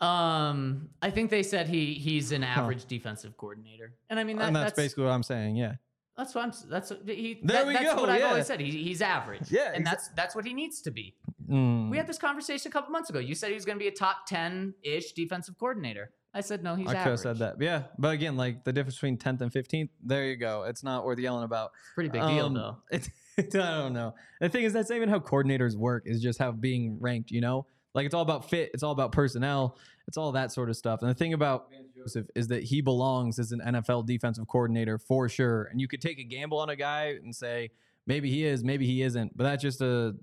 Um, 0.00 0.88
I 1.02 1.10
think 1.10 1.30
they 1.30 1.42
said 1.42 1.68
he 1.68 1.94
he's 1.94 2.32
an 2.32 2.42
average 2.44 2.84
defensive 2.86 3.36
coordinator, 3.36 3.94
and 4.10 4.18
I 4.18 4.24
mean 4.24 4.36
that, 4.38 4.46
and 4.48 4.56
that's, 4.56 4.70
that's 4.72 4.76
basically 4.76 5.04
what 5.04 5.10
I'm 5.12 5.22
saying. 5.22 5.56
Yeah. 5.56 5.74
That's 6.16 6.34
what 6.34 6.42
I'm 6.44 6.50
s- 6.50 6.66
that's 6.68 6.90
what 6.90 7.00
he 7.08 7.40
There 7.42 7.56
that- 7.58 7.66
we 7.66 7.72
that's 7.72 7.94
go, 7.94 8.00
what 8.00 8.08
I've 8.10 8.20
yeah. 8.20 8.26
always 8.28 8.46
said. 8.46 8.60
He, 8.60 8.70
he's 8.70 9.02
average. 9.02 9.50
Yeah, 9.50 9.72
and 9.74 9.84
exa- 9.84 9.90
that's 9.90 10.08
that's 10.10 10.34
what 10.34 10.44
he 10.44 10.54
needs 10.54 10.80
to 10.82 10.90
be. 10.90 11.14
Mm. 11.50 11.90
We 11.90 11.96
had 11.96 12.06
this 12.06 12.18
conversation 12.18 12.70
a 12.70 12.72
couple 12.72 12.90
months 12.92 13.10
ago. 13.10 13.18
You 13.18 13.34
said 13.34 13.48
he 13.48 13.54
was 13.54 13.64
going 13.64 13.76
to 13.78 13.82
be 13.82 13.88
a 13.88 13.92
top 13.92 14.26
ten 14.26 14.74
ish 14.82 15.12
defensive 15.12 15.58
coordinator. 15.58 16.10
I 16.36 16.40
said 16.40 16.64
no, 16.64 16.74
he's 16.74 16.88
I 16.88 16.94
could 16.94 17.10
have 17.10 17.20
said 17.20 17.38
that. 17.38 17.56
Yeah. 17.60 17.84
But 17.98 18.12
again, 18.14 18.36
like 18.36 18.64
the 18.64 18.72
difference 18.72 18.96
between 18.96 19.18
10th 19.18 19.40
and 19.40 19.52
15th, 19.52 19.90
there 20.04 20.24
you 20.24 20.34
go. 20.36 20.64
It's 20.64 20.82
not 20.82 21.04
worth 21.04 21.20
yelling 21.20 21.44
about. 21.44 21.70
Pretty 21.94 22.10
big 22.10 22.22
deal 22.22 22.46
Um, 22.46 22.54
though. 22.54 22.78
It's, 22.90 23.08
I 23.38 23.42
don't 23.42 23.92
know. 23.92 24.14
The 24.40 24.48
thing 24.48 24.64
is, 24.64 24.72
that's 24.72 24.90
even 24.90 25.08
how 25.08 25.20
coordinators 25.20 25.76
work, 25.76 26.04
is 26.06 26.20
just 26.20 26.40
how 26.40 26.50
being 26.50 26.98
ranked, 27.00 27.30
you 27.30 27.40
know? 27.40 27.66
Like 27.94 28.06
it's 28.06 28.14
all 28.14 28.22
about 28.22 28.50
fit, 28.50 28.70
it's 28.74 28.82
all 28.82 28.92
about 28.92 29.12
personnel, 29.12 29.78
it's 30.08 30.16
all 30.16 30.32
that 30.32 30.52
sort 30.52 30.68
of 30.68 30.76
stuff. 30.76 31.00
And 31.00 31.10
the 31.10 31.14
thing 31.14 31.32
about 31.32 31.68
Joseph 31.96 32.26
is 32.34 32.48
that 32.48 32.64
he 32.64 32.80
belongs 32.80 33.38
as 33.38 33.52
an 33.52 33.60
NFL 33.64 34.06
defensive 34.06 34.48
coordinator 34.48 34.98
for 34.98 35.28
sure. 35.28 35.64
And 35.64 35.80
you 35.80 35.88
could 35.88 36.00
take 36.00 36.18
a 36.18 36.24
gamble 36.24 36.58
on 36.58 36.70
a 36.70 36.76
guy 36.76 37.16
and 37.22 37.34
say, 37.34 37.70
maybe 38.06 38.30
he 38.30 38.44
is, 38.44 38.64
maybe 38.64 38.86
he 38.86 39.02
isn't. 39.02 39.36
But 39.36 39.44
that's 39.44 39.62
just 39.62 39.80
a 39.80 40.14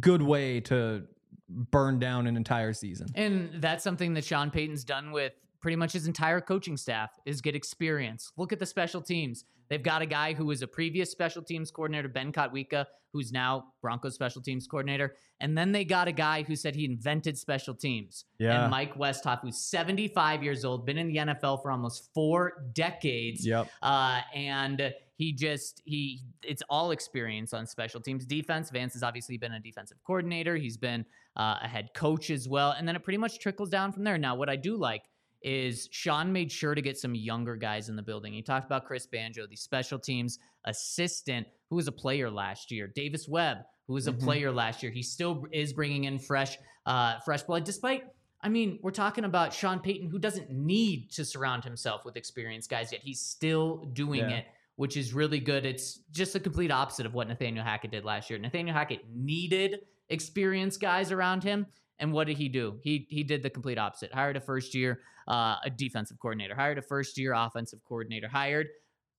good 0.00 0.22
way 0.22 0.60
to 0.60 1.04
burn 1.48 1.98
down 1.98 2.26
an 2.26 2.36
entire 2.36 2.72
season. 2.72 3.08
And 3.14 3.50
that's 3.56 3.84
something 3.84 4.14
that 4.14 4.24
Sean 4.24 4.50
Payton's 4.50 4.84
done 4.84 5.12
with 5.12 5.34
pretty 5.64 5.76
much 5.76 5.94
his 5.94 6.06
entire 6.06 6.42
coaching 6.42 6.76
staff 6.76 7.18
is 7.24 7.40
get 7.40 7.54
experience. 7.54 8.30
Look 8.36 8.52
at 8.52 8.58
the 8.58 8.66
special 8.66 9.00
teams. 9.00 9.46
They've 9.70 9.82
got 9.82 10.02
a 10.02 10.06
guy 10.06 10.34
who 10.34 10.44
was 10.44 10.60
a 10.60 10.66
previous 10.66 11.10
special 11.10 11.42
teams 11.42 11.70
coordinator, 11.70 12.06
Ben 12.06 12.32
Kotwica, 12.32 12.84
who's 13.14 13.32
now 13.32 13.68
Broncos 13.80 14.12
special 14.12 14.42
teams 14.42 14.66
coordinator. 14.66 15.14
And 15.40 15.56
then 15.56 15.72
they 15.72 15.86
got 15.86 16.06
a 16.06 16.12
guy 16.12 16.42
who 16.42 16.54
said 16.54 16.74
he 16.74 16.84
invented 16.84 17.38
special 17.38 17.74
teams. 17.74 18.26
Yeah. 18.38 18.60
And 18.60 18.70
Mike 18.70 18.94
Westhoff, 18.98 19.40
who's 19.40 19.56
75 19.56 20.42
years 20.42 20.66
old, 20.66 20.84
been 20.84 20.98
in 20.98 21.08
the 21.08 21.16
NFL 21.16 21.62
for 21.62 21.70
almost 21.70 22.10
four 22.12 22.66
decades. 22.74 23.46
Yep. 23.46 23.70
Uh, 23.80 24.20
and 24.34 24.92
he 25.16 25.32
just 25.32 25.80
he 25.86 26.20
it's 26.42 26.62
all 26.68 26.90
experience 26.90 27.54
on 27.54 27.66
special 27.66 28.02
teams 28.02 28.26
defense. 28.26 28.68
Vance 28.68 28.92
has 28.92 29.02
obviously 29.02 29.38
been 29.38 29.52
a 29.52 29.60
defensive 29.60 29.96
coordinator. 30.06 30.56
He's 30.56 30.76
been 30.76 31.06
uh, 31.38 31.56
a 31.62 31.68
head 31.68 31.88
coach 31.94 32.28
as 32.28 32.48
well, 32.50 32.72
and 32.72 32.86
then 32.86 32.96
it 32.96 33.02
pretty 33.02 33.16
much 33.16 33.38
trickles 33.38 33.70
down 33.70 33.92
from 33.92 34.04
there. 34.04 34.18
Now, 34.18 34.34
what 34.34 34.50
I 34.50 34.56
do 34.56 34.76
like 34.76 35.04
is 35.44 35.88
Sean 35.92 36.32
made 36.32 36.50
sure 36.50 36.74
to 36.74 36.80
get 36.82 36.96
some 36.98 37.14
younger 37.14 37.54
guys 37.54 37.88
in 37.90 37.96
the 37.96 38.02
building. 38.02 38.32
He 38.32 38.42
talked 38.42 38.64
about 38.66 38.86
Chris 38.86 39.06
Banjo, 39.06 39.46
the 39.46 39.56
special 39.56 39.98
teams 39.98 40.38
assistant, 40.64 41.46
who 41.70 41.76
was 41.76 41.86
a 41.86 41.92
player 41.92 42.30
last 42.30 42.70
year. 42.70 42.88
Davis 42.88 43.28
Webb, 43.28 43.58
who 43.86 43.92
was 43.92 44.06
a 44.06 44.12
Mhm. 44.12 44.20
player 44.20 44.50
last 44.50 44.82
year. 44.82 44.90
He 44.90 45.02
still 45.02 45.44
is 45.52 45.72
bringing 45.74 46.04
in 46.04 46.18
fresh, 46.18 46.56
uh, 46.86 47.20
fresh 47.20 47.42
blood, 47.42 47.64
despite. 47.64 48.04
I 48.40 48.48
mean, 48.48 48.78
we're 48.82 48.90
talking 48.90 49.24
about 49.24 49.52
Sean 49.52 49.80
Payton, 49.80 50.08
who 50.10 50.18
doesn't 50.18 50.50
need 50.50 51.10
to 51.12 51.24
surround 51.24 51.64
himself 51.64 52.04
with 52.04 52.16
experienced 52.16 52.70
guys 52.70 52.90
yet. 52.92 53.02
He's 53.02 53.20
still 53.20 53.84
doing 53.92 54.20
Yeah. 54.20 54.38
it, 54.38 54.46
which 54.76 54.96
is 54.96 55.12
really 55.14 55.40
good. 55.40 55.64
It's 55.66 55.98
just 56.10 56.34
a 56.34 56.40
complete 56.40 56.70
opposite 56.70 57.06
of 57.06 57.14
what 57.14 57.28
Nathaniel 57.28 57.64
Hackett 57.64 57.90
did 57.90 58.04
last 58.04 58.30
year. 58.30 58.38
Nathaniel 58.38 58.74
Hackett 58.74 59.08
needed 59.10 59.86
experienced 60.10 60.80
guys 60.80 61.10
around 61.12 61.42
him. 61.44 61.66
And 62.04 62.12
what 62.12 62.26
did 62.26 62.36
he 62.36 62.50
do? 62.50 62.78
He 62.82 63.06
he 63.08 63.24
did 63.24 63.42
the 63.42 63.48
complete 63.48 63.78
opposite. 63.78 64.12
Hired 64.12 64.36
a 64.36 64.40
first 64.40 64.74
year 64.74 65.00
uh, 65.26 65.56
a 65.64 65.70
defensive 65.74 66.18
coordinator, 66.20 66.54
hired 66.54 66.76
a 66.76 66.82
first 66.82 67.16
year 67.16 67.32
offensive 67.32 67.80
coordinator, 67.88 68.28
hired 68.28 68.66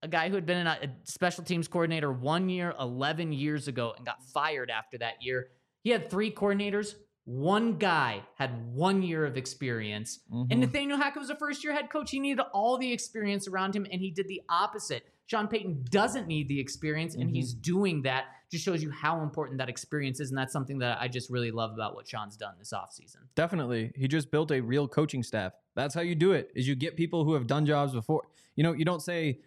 a 0.04 0.08
guy 0.08 0.30
who 0.30 0.36
had 0.36 0.46
been 0.46 0.68
a, 0.68 0.78
special 1.04 1.44
teams 1.44 1.68
coordinator 1.68 2.12
one 2.12 2.48
year, 2.48 2.76
11 2.80 3.34
years 3.34 3.68
ago, 3.68 3.96
and 3.98 4.06
got 4.06 4.18
fired 4.32 4.70
after 4.70 5.00
that 5.00 5.16
year. 5.20 5.48
He 5.84 5.90
had 5.90 6.12
three 6.12 6.30
coordinators. 6.30 6.94
One 7.24 7.80
guy 7.80 8.22
had 8.36 8.52
one 8.72 9.02
year 9.02 9.26
of 9.26 9.36
experience. 9.36 10.20
And 10.32 10.52
Mhm. 10.52 10.60
Nathaniel 10.60 11.00
Hackett 11.00 11.22
was 11.22 11.32
a 11.32 11.36
first 11.36 11.64
year 11.64 11.74
head 11.74 11.90
coach. 11.90 12.12
He 12.12 12.20
needed 12.20 12.44
all 12.54 12.78
the 12.78 12.92
experience 12.94 13.48
around 13.48 13.76
him, 13.76 13.88
and 13.92 14.00
he 14.00 14.12
did 14.12 14.28
the 14.28 14.44
opposite. 14.48 15.08
Sean 15.26 15.48
Payton 15.48 15.86
doesn't 15.90 16.28
need 16.28 16.48
the 16.50 16.60
experience, 16.60 17.16
and 17.16 17.32
Mhm. 17.32 17.34
he's 17.34 17.52
doing 17.56 18.04
that. 18.04 18.26
Just 18.52 18.64
shows 18.64 18.84
you 18.84 18.92
how 18.92 19.22
important 19.22 19.58
that 19.58 19.70
experience 19.70 20.20
is. 20.20 20.30
And 20.30 20.38
that's 20.38 20.54
something 20.54 20.80
that 20.80 21.00
I 21.02 21.08
just 21.08 21.30
really 21.30 21.52
love 21.52 21.74
about 21.74 21.96
what 21.96 22.08
Sean's 22.08 22.38
done 22.38 22.54
this 22.60 22.74
offseason. 22.74 23.18
Definitely. 23.36 23.92
He 23.96 24.08
just 24.08 24.32
built 24.32 24.52
a 24.52 24.62
real 24.62 24.88
coaching 24.88 25.24
staff. 25.24 25.54
That's 25.76 25.94
how 25.94 26.02
you 26.02 26.16
do 26.16 26.32
it. 26.32 26.52
Is 26.56 26.68
you 26.68 26.76
get 26.76 26.96
people 26.96 27.24
who 27.24 27.34
have 27.34 27.48
done 27.48 27.66
jobs 27.66 27.94
before. 27.94 28.24
You 28.56 28.64
know, 28.64 28.74
you 28.74 28.86
don't 28.86 29.02
say 29.02 29.40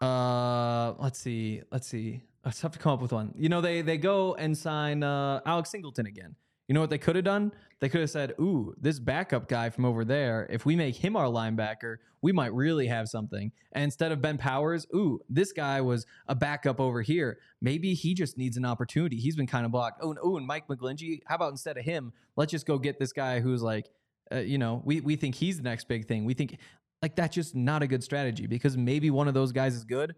uh 0.00 0.92
let's 0.98 1.18
see, 1.18 1.62
let's 1.70 1.86
see. 1.88 2.22
Let's 2.44 2.60
have 2.60 2.72
to 2.72 2.78
come 2.78 2.92
up 2.92 3.02
with 3.02 3.12
one. 3.12 3.32
You 3.36 3.48
know, 3.48 3.60
they 3.60 3.82
they 3.82 3.98
go 3.98 4.34
and 4.34 4.56
sign 4.56 5.02
uh 5.02 5.40
Alex 5.44 5.70
Singleton 5.70 6.06
again. 6.06 6.36
You 6.68 6.74
know 6.74 6.80
what 6.80 6.90
they 6.90 6.98
could 6.98 7.16
have 7.16 7.24
done? 7.24 7.52
They 7.78 7.88
could 7.88 8.00
have 8.00 8.10
said, 8.10 8.34
"Ooh, 8.40 8.74
this 8.80 8.98
backup 8.98 9.48
guy 9.48 9.70
from 9.70 9.84
over 9.84 10.04
there, 10.04 10.46
if 10.50 10.64
we 10.64 10.74
make 10.74 10.96
him 10.96 11.14
our 11.14 11.26
linebacker, 11.26 11.98
we 12.22 12.32
might 12.32 12.52
really 12.52 12.86
have 12.86 13.08
something." 13.08 13.52
And 13.72 13.84
instead 13.84 14.12
of 14.12 14.20
Ben 14.20 14.38
Powers, 14.38 14.86
"Ooh, 14.94 15.20
this 15.28 15.52
guy 15.52 15.80
was 15.80 16.06
a 16.26 16.34
backup 16.34 16.80
over 16.80 17.02
here. 17.02 17.38
Maybe 17.60 17.94
he 17.94 18.14
just 18.14 18.36
needs 18.36 18.56
an 18.56 18.64
opportunity. 18.64 19.16
He's 19.16 19.36
been 19.36 19.46
kind 19.46 19.66
of 19.66 19.72
blocked." 19.72 20.00
Oh, 20.02 20.10
and, 20.10 20.18
and 20.18 20.46
Mike 20.46 20.66
McGlinchey, 20.68 21.20
how 21.26 21.36
about 21.36 21.50
instead 21.50 21.76
of 21.76 21.84
him, 21.84 22.12
let's 22.36 22.50
just 22.50 22.66
go 22.66 22.78
get 22.78 22.98
this 22.98 23.12
guy 23.12 23.40
who's 23.40 23.62
like, 23.62 23.90
uh, 24.32 24.38
you 24.38 24.58
know, 24.58 24.82
we 24.84 25.00
we 25.00 25.16
think 25.16 25.34
he's 25.34 25.58
the 25.58 25.62
next 25.62 25.86
big 25.86 26.08
thing. 26.08 26.24
We 26.24 26.34
think 26.34 26.58
like 27.02 27.14
that's 27.14 27.34
just 27.34 27.54
not 27.54 27.82
a 27.82 27.86
good 27.86 28.02
strategy 28.02 28.46
because 28.46 28.76
maybe 28.76 29.10
one 29.10 29.28
of 29.28 29.34
those 29.34 29.52
guys 29.52 29.74
is 29.74 29.84
good. 29.84 30.14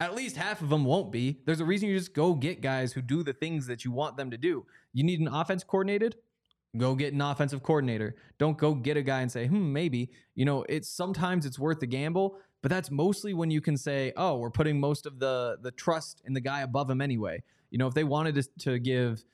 At 0.00 0.14
least 0.14 0.36
half 0.36 0.62
of 0.62 0.70
them 0.70 0.86
won't 0.86 1.12
be. 1.12 1.40
There's 1.44 1.60
a 1.60 1.64
reason 1.64 1.90
you 1.90 1.98
just 1.98 2.14
go 2.14 2.34
get 2.34 2.62
guys 2.62 2.94
who 2.94 3.02
do 3.02 3.22
the 3.22 3.34
things 3.34 3.66
that 3.66 3.84
you 3.84 3.92
want 3.92 4.16
them 4.16 4.30
to 4.30 4.38
do. 4.38 4.64
You 4.94 5.04
need 5.04 5.20
an 5.20 5.28
offense 5.28 5.62
coordinated? 5.62 6.16
Go 6.76 6.94
get 6.94 7.12
an 7.12 7.20
offensive 7.20 7.62
coordinator. 7.62 8.16
Don't 8.38 8.56
go 8.56 8.74
get 8.74 8.96
a 8.96 9.02
guy 9.02 9.20
and 9.20 9.30
say, 9.30 9.46
hmm, 9.46 9.72
maybe. 9.72 10.10
You 10.34 10.46
know, 10.46 10.64
it's 10.68 10.88
sometimes 10.88 11.44
it's 11.44 11.58
worth 11.58 11.80
the 11.80 11.86
gamble, 11.86 12.38
but 12.62 12.70
that's 12.70 12.90
mostly 12.90 13.34
when 13.34 13.50
you 13.50 13.60
can 13.60 13.76
say, 13.76 14.12
oh, 14.16 14.38
we're 14.38 14.50
putting 14.50 14.80
most 14.80 15.04
of 15.04 15.18
the 15.18 15.58
the 15.60 15.72
trust 15.72 16.22
in 16.24 16.32
the 16.32 16.40
guy 16.40 16.62
above 16.62 16.88
him 16.88 17.00
anyway. 17.00 17.42
You 17.70 17.78
know, 17.78 17.86
if 17.86 17.94
they 17.94 18.04
wanted 18.04 18.36
to, 18.36 18.48
to 18.60 18.78
give, 18.78 19.24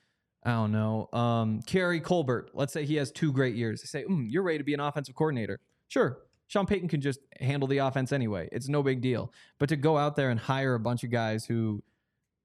I 0.45 0.53
don't 0.53 0.73
know, 0.73 1.09
um, 1.13 1.61
Keary 1.67 2.01
Colbert, 2.01 2.51
let's 2.55 2.73
say 2.73 2.85
he 2.85 2.97
has 2.97 3.13
two 3.13 3.33
great 3.33 3.55
years. 3.55 3.83
They 3.83 3.87
say, 3.87 4.05
mm, 4.05 4.27
you're 4.29 4.43
ready 4.43 4.59
to 4.59 4.65
be 4.65 4.75
an 4.75 4.81
offensive 4.81 5.15
coordinator. 5.15 5.61
Sure. 5.89 6.19
Sean 6.49 6.67
Payton 6.67 6.89
can 6.89 7.01
just 7.01 7.21
handle 7.41 7.67
the 7.67 7.79
offense 7.79 8.13
anyway. 8.13 8.49
It's 8.53 8.69
no 8.69 8.83
big 8.83 9.01
deal. 9.01 9.33
But 9.59 9.69
to 9.71 9.77
go 9.77 9.99
out 9.99 10.17
there 10.17 10.31
and 10.31 10.39
hire 10.39 10.75
a 10.75 10.81
bunch 10.81 11.03
of 11.05 11.11
guys 11.11 11.45
who 11.45 11.83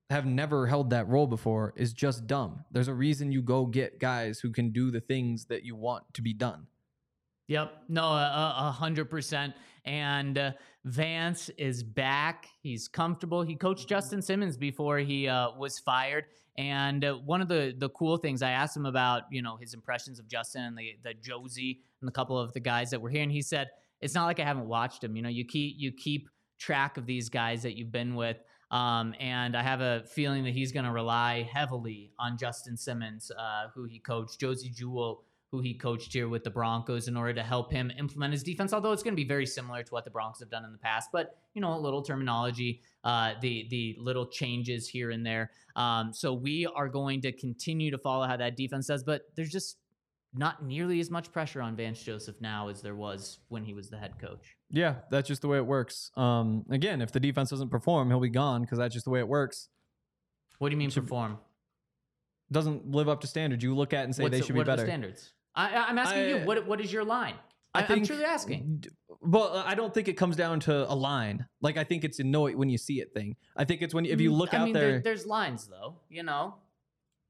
have 0.09 0.25
never 0.25 0.67
held 0.67 0.89
that 0.89 1.07
role 1.07 1.27
before 1.27 1.73
is 1.77 1.93
just 1.93 2.27
dumb. 2.27 2.65
There's 2.71 2.89
a 2.89 2.93
reason 2.93 3.31
you 3.31 3.41
go 3.41 3.65
get 3.65 3.99
guys 3.99 4.39
who 4.39 4.51
can 4.51 4.71
do 4.71 4.91
the 4.91 4.99
things 4.99 5.45
that 5.45 5.63
you 5.63 5.75
want 5.75 6.03
to 6.15 6.21
be 6.21 6.33
done. 6.33 6.67
Yep. 7.47 7.83
No, 7.89 8.03
a 8.03 8.73
hundred 8.75 9.09
percent. 9.09 9.53
And 9.83 10.37
uh, 10.37 10.51
Vance 10.85 11.49
is 11.57 11.83
back. 11.83 12.47
He's 12.61 12.87
comfortable. 12.87 13.41
He 13.41 13.55
coached 13.55 13.89
Justin 13.89 14.21
Simmons 14.21 14.57
before 14.57 14.99
he 14.99 15.27
uh, 15.27 15.51
was 15.57 15.79
fired. 15.79 16.25
And 16.57 17.03
uh, 17.03 17.15
one 17.15 17.41
of 17.41 17.47
the 17.47 17.73
the 17.77 17.89
cool 17.89 18.17
things 18.17 18.41
I 18.41 18.51
asked 18.51 18.75
him 18.75 18.85
about, 18.85 19.23
you 19.31 19.41
know, 19.41 19.57
his 19.57 19.73
impressions 19.73 20.19
of 20.19 20.27
Justin 20.27 20.63
and 20.63 20.77
the 20.77 20.97
the 21.03 21.13
Josey 21.13 21.81
and 22.01 22.09
a 22.09 22.11
couple 22.11 22.37
of 22.37 22.53
the 22.53 22.59
guys 22.59 22.89
that 22.91 23.01
were 23.01 23.09
here, 23.09 23.23
and 23.23 23.31
he 23.31 23.41
said 23.41 23.69
it's 24.01 24.15
not 24.15 24.25
like 24.25 24.39
I 24.39 24.43
haven't 24.43 24.67
watched 24.67 25.03
him. 25.03 25.15
You 25.15 25.21
know, 25.21 25.29
you 25.29 25.45
keep 25.45 25.75
you 25.77 25.91
keep 25.91 26.29
track 26.59 26.97
of 26.97 27.05
these 27.05 27.29
guys 27.29 27.63
that 27.63 27.77
you've 27.77 27.91
been 27.91 28.15
with. 28.15 28.37
Um, 28.69 29.13
and 29.19 29.57
I 29.57 29.63
have 29.63 29.81
a 29.81 30.03
feeling 30.05 30.45
that 30.45 30.53
he's 30.53 30.71
going 30.71 30.85
to 30.85 30.91
rely 30.91 31.49
heavily 31.51 32.11
on 32.17 32.37
Justin 32.37 32.77
Simmons, 32.77 33.29
uh, 33.37 33.67
who 33.75 33.83
he 33.83 33.99
coached, 33.99 34.39
Josey 34.39 34.69
Jewell, 34.69 35.25
who 35.51 35.59
he 35.59 35.73
coached 35.73 36.13
here 36.13 36.29
with 36.29 36.45
the 36.45 36.49
Broncos, 36.49 37.09
in 37.09 37.17
order 37.17 37.33
to 37.33 37.43
help 37.43 37.69
him 37.69 37.91
implement 37.99 38.31
his 38.31 38.43
defense. 38.43 38.71
Although 38.71 38.93
it's 38.93 39.03
going 39.03 39.13
to 39.13 39.21
be 39.21 39.27
very 39.27 39.45
similar 39.45 39.83
to 39.83 39.91
what 39.91 40.05
the 40.05 40.09
Broncos 40.09 40.39
have 40.39 40.49
done 40.49 40.63
in 40.63 40.71
the 40.71 40.77
past, 40.77 41.09
but 41.11 41.35
you 41.53 41.61
know, 41.61 41.73
a 41.73 41.77
little 41.77 42.01
terminology, 42.01 42.81
uh, 43.03 43.33
the 43.41 43.67
the 43.69 43.97
little 43.99 44.25
changes 44.25 44.87
here 44.87 45.11
and 45.11 45.25
there. 45.25 45.51
Um, 45.75 46.13
so 46.13 46.33
we 46.33 46.65
are 46.65 46.87
going 46.87 47.21
to 47.21 47.33
continue 47.33 47.91
to 47.91 47.97
follow 47.97 48.25
how 48.25 48.37
that 48.37 48.55
defense 48.55 48.87
does, 48.87 49.03
but 49.03 49.23
there's 49.35 49.51
just 49.51 49.77
not 50.33 50.63
nearly 50.63 50.99
as 50.99 51.09
much 51.11 51.31
pressure 51.31 51.61
on 51.61 51.75
Vance 51.75 52.01
Joseph 52.01 52.35
now 52.39 52.69
as 52.69 52.81
there 52.81 52.95
was 52.95 53.39
when 53.49 53.63
he 53.65 53.73
was 53.73 53.89
the 53.89 53.97
head 53.97 54.13
coach. 54.19 54.55
Yeah, 54.69 54.95
that's 55.09 55.27
just 55.27 55.41
the 55.41 55.47
way 55.49 55.57
it 55.57 55.65
works. 55.65 56.11
Um, 56.15 56.63
again, 56.69 57.01
if 57.01 57.11
the 57.11 57.19
defense 57.19 57.49
doesn't 57.49 57.69
perform, 57.69 58.09
he'll 58.09 58.19
be 58.21 58.29
gone 58.29 58.61
because 58.61 58.77
that's 58.77 58.93
just 58.93 59.03
the 59.05 59.11
way 59.11 59.19
it 59.19 59.27
works. 59.27 59.67
What 60.59 60.69
do 60.69 60.73
you 60.73 60.77
mean 60.77 60.89
Should- 60.89 61.03
perform? 61.03 61.37
Doesn't 62.51 62.91
live 62.91 63.07
up 63.07 63.21
to 63.21 63.27
standards. 63.27 63.63
You 63.63 63.73
look 63.75 63.93
at 63.93 64.01
it 64.01 64.03
and 64.05 64.15
say 64.15 64.23
What's 64.23 64.31
they 64.33 64.39
the- 64.41 64.45
should 64.47 64.55
what 64.57 64.65
be 64.65 64.71
better. 64.71 64.85
standards? 64.85 65.31
I, 65.55 65.75
I'm 65.89 65.97
asking 65.97 66.21
I- 66.23 66.27
you. 66.27 66.37
What 66.45 66.67
what 66.67 66.81
is 66.81 66.91
your 66.91 67.03
line? 67.03 67.35
I, 67.73 67.85
I'm 67.87 68.03
truly 68.05 68.25
asking. 68.25 68.83
Well, 69.21 69.63
I 69.65 69.75
don't 69.75 69.93
think 69.93 70.09
it 70.09 70.13
comes 70.17 70.35
down 70.35 70.59
to 70.61 70.91
a 70.91 70.95
line. 70.95 71.45
Like 71.61 71.77
I 71.77 71.85
think 71.85 72.03
it's 72.03 72.19
a 72.19 72.23
know 72.25 72.47
it 72.47 72.57
when 72.57 72.69
you 72.69 72.77
see 72.77 72.99
it 72.99 73.13
thing. 73.13 73.37
I 73.55 73.63
think 73.63 73.81
it's 73.81 73.93
when 73.93 74.05
if 74.05 74.19
you 74.19 74.31
Mm, 74.31 74.37
look 74.37 74.53
I 74.53 74.57
out 74.57 74.65
mean, 74.65 74.73
there. 74.73 74.99
there's 74.99 75.25
lines 75.25 75.67
though. 75.67 75.95
You 76.09 76.23
know. 76.23 76.55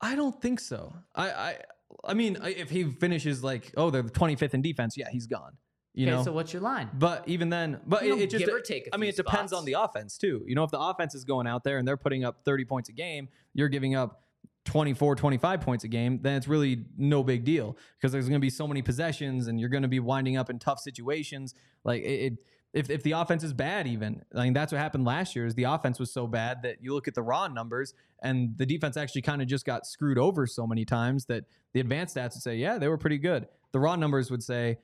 I 0.01 0.15
don't 0.15 0.39
think 0.41 0.59
so. 0.59 0.93
I 1.13 1.29
I 1.29 1.57
I 2.03 2.13
mean, 2.13 2.37
if 2.41 2.69
he 2.69 2.83
finishes 2.83 3.43
like 3.43 3.71
oh 3.77 3.89
they're 3.89 4.01
the 4.01 4.11
25th 4.11 4.53
in 4.53 4.61
defense, 4.61 4.97
yeah, 4.97 5.09
he's 5.11 5.27
gone. 5.27 5.57
You 5.93 6.07
okay, 6.07 6.15
know. 6.15 6.23
so 6.23 6.31
what's 6.31 6.53
your 6.53 6.61
line? 6.61 6.89
but 6.93 7.27
even 7.27 7.49
then, 7.49 7.81
but 7.85 8.03
it, 8.03 8.17
it 8.17 8.29
just 8.29 8.45
give 8.45 8.53
or 8.53 8.61
take 8.61 8.87
I 8.93 8.97
mean, 8.97 9.09
it 9.09 9.17
depends 9.17 9.51
on 9.51 9.65
the 9.65 9.73
offense 9.73 10.17
too. 10.17 10.43
You 10.47 10.55
know, 10.55 10.63
if 10.63 10.71
the 10.71 10.79
offense 10.79 11.13
is 11.15 11.25
going 11.25 11.47
out 11.47 11.65
there 11.65 11.79
and 11.79 11.87
they're 11.87 11.97
putting 11.97 12.23
up 12.23 12.45
30 12.45 12.63
points 12.65 12.89
a 12.89 12.93
game, 12.93 13.27
you're 13.53 13.67
giving 13.67 13.95
up 13.95 14.21
24, 14.65 15.15
25 15.15 15.61
points 15.61 15.83
a 15.83 15.87
game, 15.87 16.19
then 16.21 16.35
it's 16.35 16.47
really 16.47 16.85
no 16.97 17.23
big 17.23 17.43
deal 17.43 17.75
because 17.97 18.11
there's 18.11 18.29
going 18.29 18.39
to 18.39 18.45
be 18.45 18.49
so 18.49 18.67
many 18.67 18.81
possessions 18.81 19.47
and 19.47 19.59
you're 19.59 19.69
going 19.69 19.81
to 19.81 19.89
be 19.89 19.99
winding 19.99 20.37
up 20.37 20.49
in 20.49 20.59
tough 20.59 20.79
situations. 20.79 21.55
Like 21.83 22.03
it, 22.03 22.33
it 22.33 22.33
if, 22.73 22.89
if 22.89 23.03
the 23.03 23.11
offense 23.11 23.43
is 23.43 23.53
bad, 23.53 23.87
even 23.87 24.23
I 24.35 24.43
mean 24.43 24.53
that's 24.53 24.71
what 24.71 24.79
happened 24.79 25.05
last 25.05 25.35
year. 25.35 25.45
Is 25.45 25.55
the 25.55 25.65
offense 25.65 25.99
was 25.99 26.11
so 26.11 26.27
bad 26.27 26.63
that 26.63 26.77
you 26.81 26.93
look 26.93 27.07
at 27.07 27.15
the 27.15 27.21
raw 27.21 27.47
numbers 27.47 27.93
and 28.21 28.57
the 28.57 28.65
defense 28.65 28.97
actually 28.97 29.23
kind 29.23 29.41
of 29.41 29.47
just 29.47 29.65
got 29.65 29.85
screwed 29.85 30.17
over 30.17 30.47
so 30.47 30.65
many 30.65 30.85
times 30.85 31.25
that 31.25 31.45
the 31.73 31.79
advanced 31.79 32.15
stats 32.15 32.35
would 32.35 32.43
say, 32.43 32.55
yeah, 32.55 32.77
they 32.77 32.87
were 32.87 32.97
pretty 32.97 33.17
good. 33.17 33.47
The 33.71 33.79
raw 33.79 33.95
numbers 33.95 34.31
would 34.31 34.43
say, 34.43 34.77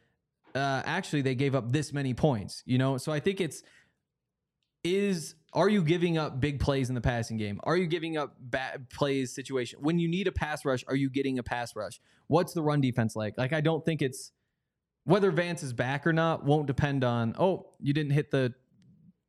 uh, 0.56 0.82
actually 0.86 1.22
they 1.22 1.36
gave 1.36 1.56
up 1.56 1.72
this 1.72 1.94
many 1.94 2.14
points. 2.14 2.64
You 2.66 2.78
know, 2.78 2.98
so 2.98 3.12
I 3.12 3.20
think 3.20 3.40
it's 3.40 3.64
is 4.84 5.36
are 5.54 5.70
you 5.70 5.82
giving 5.82 6.18
up 6.18 6.40
big 6.40 6.60
plays 6.60 6.90
in 6.90 6.96
the 6.96 7.02
passing 7.02 7.38
game? 7.38 7.60
Are 7.64 7.78
you 7.78 7.88
giving 7.88 8.18
up 8.18 8.36
bad 8.40 8.90
plays 8.90 9.34
situation? 9.34 9.80
When 9.82 9.98
you 9.98 10.08
need 10.08 10.28
a 10.28 10.32
pass 10.32 10.66
rush, 10.66 10.84
are 10.88 10.96
you 10.96 11.10
getting 11.10 11.40
a 11.40 11.44
pass 11.44 11.76
rush? 11.76 12.00
What's 12.28 12.54
the 12.54 12.62
run 12.62 12.82
defense 12.82 13.16
like? 13.16 13.38
Like 13.38 13.54
I 13.54 13.62
don't 13.62 13.84
think 13.86 14.02
it's 14.02 14.34
whether 15.08 15.32
Vance 15.32 15.64
is 15.64 15.72
back 15.72 16.06
or 16.06 16.12
not 16.12 16.44
won't 16.44 16.68
depend 16.68 17.04
on, 17.06 17.34
oh, 17.40 17.68
you 17.80 17.94
didn't 17.94 18.12
hit 18.12 18.30
the 18.30 18.54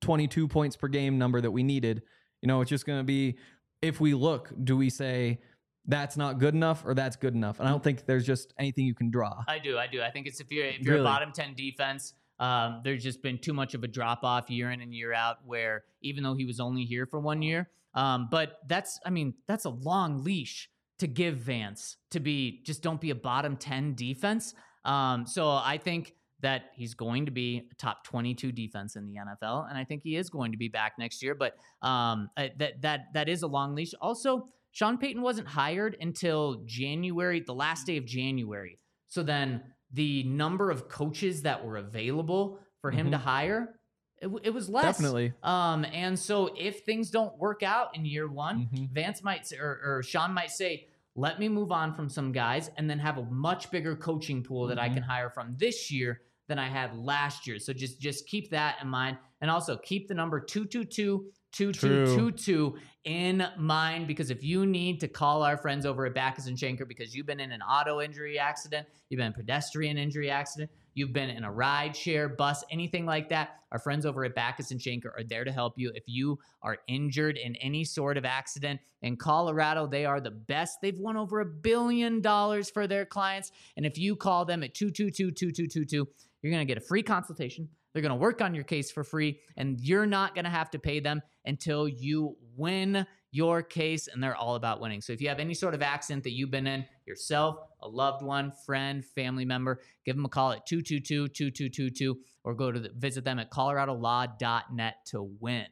22 0.01 0.49
points 0.49 0.75
per 0.77 0.89
game 0.89 1.19
number 1.19 1.41
that 1.41 1.53
we 1.53 1.63
needed. 1.63 2.03
You 2.43 2.49
know, 2.49 2.61
it's 2.61 2.69
just 2.69 2.85
going 2.85 2.99
to 2.99 3.05
be 3.05 3.39
if 3.81 4.01
we 4.01 4.13
look, 4.13 4.53
do 4.65 4.77
we 4.77 4.91
say 4.91 5.39
that's 5.87 6.17
not 6.17 6.41
good 6.41 6.53
enough 6.55 6.85
or 6.85 6.95
that's 6.95 7.15
good 7.15 7.33
enough. 7.33 7.61
And 7.61 7.69
I 7.69 7.71
don't 7.71 7.83
think 7.83 8.07
there's 8.07 8.27
just 8.27 8.53
anything 8.59 8.87
you 8.87 8.95
can 8.95 9.09
draw. 9.09 9.43
I 9.47 9.61
do. 9.61 9.79
I 9.79 9.87
do. 9.87 10.03
I 10.03 10.11
think 10.11 10.27
it's 10.27 10.41
if 10.41 10.51
you're 10.51 10.67
if 10.67 10.81
you're 10.81 10.95
Really? 10.97 11.07
a 11.07 11.09
bottom 11.09 11.31
ten 11.33 11.55
defense, 11.55 12.13
um, 12.41 12.81
there's 12.83 13.03
just 13.05 13.23
been 13.23 13.39
too 13.39 13.53
much 13.53 13.75
of 13.75 13.85
a 13.85 13.89
drop 13.89 14.25
off 14.25 14.51
year 14.51 14.73
in 14.73 14.81
and 14.81 14.93
year 14.93 15.13
out. 15.15 15.37
Where 15.47 15.85
even 16.03 16.25
though 16.25 16.35
he 16.35 16.45
was 16.45 16.59
only 16.59 16.85
here 16.85 17.07
for 17.07 17.21
one 17.21 17.41
year, 17.41 17.71
um, 17.95 18.27
but 18.31 18.59
that's 18.67 18.99
I 19.07 19.11
mean 19.11 19.35
that's 19.47 19.65
a 19.65 19.71
long 19.71 20.25
leash 20.25 20.69
to 20.99 21.07
give 21.07 21.37
Vance 21.37 21.97
to 22.11 22.19
be 22.19 22.63
just 22.67 22.83
don't 22.83 23.01
be 23.01 23.11
a 23.11 23.15
bottom 23.15 23.57
ten 23.57 23.95
defense. 23.95 24.55
Um, 24.89 25.27
so 25.27 25.51
I 25.51 25.79
think 25.79 26.15
that 26.41 26.67
he's 26.75 26.95
going 26.95 27.27
to 27.27 27.33
be 27.33 27.69
a 27.71 27.75
top 27.75 28.05
22 28.05 28.53
defense 28.53 28.97
in 28.97 29.07
the 29.07 29.15
NFL, 29.17 29.69
and 29.69 29.77
I 29.77 29.85
think 29.85 30.03
he 30.03 30.17
is 30.17 30.31
going 30.31 30.53
to 30.53 30.59
be 30.59 30.69
back 30.69 30.93
next 30.99 31.23
year. 31.23 31.35
But 31.35 31.57
um, 31.83 32.31
that 32.37 32.81
that 32.83 33.01
that 33.15 33.29
is 33.29 33.43
a 33.43 33.47
long 33.49 33.75
leash. 33.75 33.93
Also, 34.01 34.49
Sean 34.71 34.99
Payton 34.99 35.21
wasn't 35.21 35.49
hired 35.49 35.97
until 36.01 36.63
January, 36.65 37.41
the 37.41 37.55
last 37.55 37.87
day 37.87 37.97
of 37.97 38.05
January. 38.05 38.79
So 39.09 39.23
then 39.23 39.63
the 39.93 40.23
number 40.25 40.71
of 40.71 40.89
coaches 40.89 41.43
that 41.43 41.65
were 41.65 41.77
available 41.77 42.61
for 42.81 42.91
him 42.91 43.11
to 43.11 43.19
hire, 43.19 43.75
it, 44.21 44.31
it 44.45 44.51
was 44.51 44.69
less. 44.69 44.85
Definitely. 44.85 45.33
Um, 45.43 45.85
and 45.87 46.17
so 46.19 46.55
if 46.57 46.81
things 46.85 47.11
don't 47.11 47.37
work 47.39 47.63
out 47.63 47.97
in 47.97 48.05
year 48.05 48.29
one, 48.29 48.69
Mhm. 48.73 48.91
Vance 48.93 49.23
might 49.25 49.47
say, 49.47 49.57
or, 49.57 49.81
or 49.83 50.03
Sean 50.03 50.33
might 50.35 50.51
say, 50.51 50.87
let 51.19 51.41
me 51.41 51.49
move 51.49 51.73
on 51.73 51.93
from 51.95 52.09
some 52.09 52.31
guys 52.31 52.71
and 52.77 52.89
then 52.89 52.99
have 52.99 53.19
a 53.19 53.25
much 53.25 53.71
bigger 53.73 53.97
coaching 53.97 54.43
pool 54.43 54.69
that 54.69 54.79
I 54.79 54.89
Mhm. 54.89 54.95
can 54.95 55.03
hire 55.03 55.31
from 55.31 55.57
this 55.59 55.91
year 55.91 56.23
than 56.47 56.59
I 56.59 56.69
had 56.69 56.97
last 56.97 57.47
year. 57.47 57.59
So 57.59 57.73
just 57.73 58.01
just 58.01 58.27
keep 58.27 58.51
that 58.51 58.77
in 58.81 58.89
mind. 58.89 59.19
And 59.41 59.51
also 59.51 59.77
keep 59.79 60.07
the 60.09 60.15
number 60.15 60.41
222 60.41 61.31
2222 61.53 62.77
in 63.05 63.47
mind 63.59 64.07
because 64.07 64.31
if 64.31 64.43
you 64.45 64.67
need 64.67 65.01
to 65.01 65.09
call 65.09 65.43
our 65.43 65.57
friends 65.57 65.87
over 65.87 66.07
at 66.07 66.15
Backus 66.15 66.47
and 66.47 66.57
Shanker 66.57 66.87
because 66.87 67.15
you've 67.15 67.27
been 67.27 67.41
in 67.41 67.53
an 67.53 67.63
auto 67.63 68.01
injury 68.01 68.39
accident, 68.39 68.87
you've 69.09 69.19
been 69.19 69.27
in 69.29 69.33
a 69.33 69.37
pedestrian 69.37 69.99
injury 69.99 70.31
accident, 70.31 70.71
you've 70.99 71.13
been 71.13 71.31
in 71.31 71.45
a 71.45 71.53
ride 71.53 71.97
share, 71.97 72.29
bus, 72.29 72.65
anything 72.71 73.07
like 73.07 73.29
that, 73.29 73.61
our 73.71 73.79
friends 73.79 74.05
over 74.05 74.25
at 74.25 74.35
Backus 74.35 74.71
and 74.71 74.81
Shanker 74.81 75.07
are 75.17 75.25
there 75.25 75.45
to 75.45 75.53
help 75.53 75.75
you. 75.79 75.93
If 75.95 76.05
you 76.07 76.39
are 76.63 76.79
injured 76.89 77.37
in 77.37 77.55
any 77.57 77.85
sort 77.85 78.17
of 78.17 78.25
accident 78.25 78.81
in 79.03 79.17
Colorado, 79.17 79.87
they 79.87 80.05
are 80.05 80.21
the 80.21 80.31
best. 80.31 80.79
They've 80.83 80.99
won 80.99 81.17
over 81.17 81.41
a 81.41 81.47
billion 81.47 82.21
dollars 82.21 82.71
for 82.71 82.87
their 82.87 83.05
clients. 83.05 83.53
And 83.77 83.87
if 83.87 83.99
you 83.99 84.17
call 84.17 84.45
them 84.45 84.63
at 84.63 84.75
222 84.75 85.31
2222, 85.31 86.09
you're 86.43 86.53
going 86.53 86.67
to 86.67 86.73
get 86.73 86.83
a 86.83 86.87
free 86.87 87.03
consultation. 87.03 87.69
They're 87.93 88.03
going 88.03 88.11
to 88.11 88.17
work 88.17 88.43
on 88.43 88.55
your 88.55 88.65
case 88.65 88.91
for 88.91 89.03
free, 89.03 89.41
and 89.57 89.81
you're 89.81 90.07
not 90.07 90.35
going 90.35 90.45
to 90.45 90.51
have 90.51 90.71
to 90.71 90.79
pay 90.79 91.01
them 91.01 91.23
until 91.45 91.89
you 91.89 92.37
win 92.57 93.07
your 93.31 93.63
case. 93.63 94.09
And 94.09 94.23
they're 94.23 94.37
all 94.37 94.55
about 94.55 94.81
winning. 94.81 95.01
So 95.01 95.13
if 95.13 95.21
you 95.21 95.29
have 95.29 95.41
any 95.41 95.55
sort 95.55 95.75
of 95.75 95.83
accident 95.83 96.25
that 96.25 96.33
you've 96.33 96.51
been 96.51 96.67
in 96.67 96.85
yourself, 97.09 97.57
a 97.83 97.89
loved 97.89 98.23
one, 98.23 98.53
friend, 98.65 99.05
family 99.05 99.45
member, 99.45 99.81
give 100.05 100.15
them 100.15 100.25
a 100.25 100.29
call 100.29 100.53
at 100.53 100.65
222 100.67 101.27
2222 101.29 102.17
or 102.45 102.55
go 102.55 102.71
to 102.71 102.79
the, 102.79 102.91
visit 102.97 103.25
them 103.25 103.39
at 103.41 103.51
coloradolaw.net 103.51 104.95
to 105.07 105.23
win. 105.41 105.67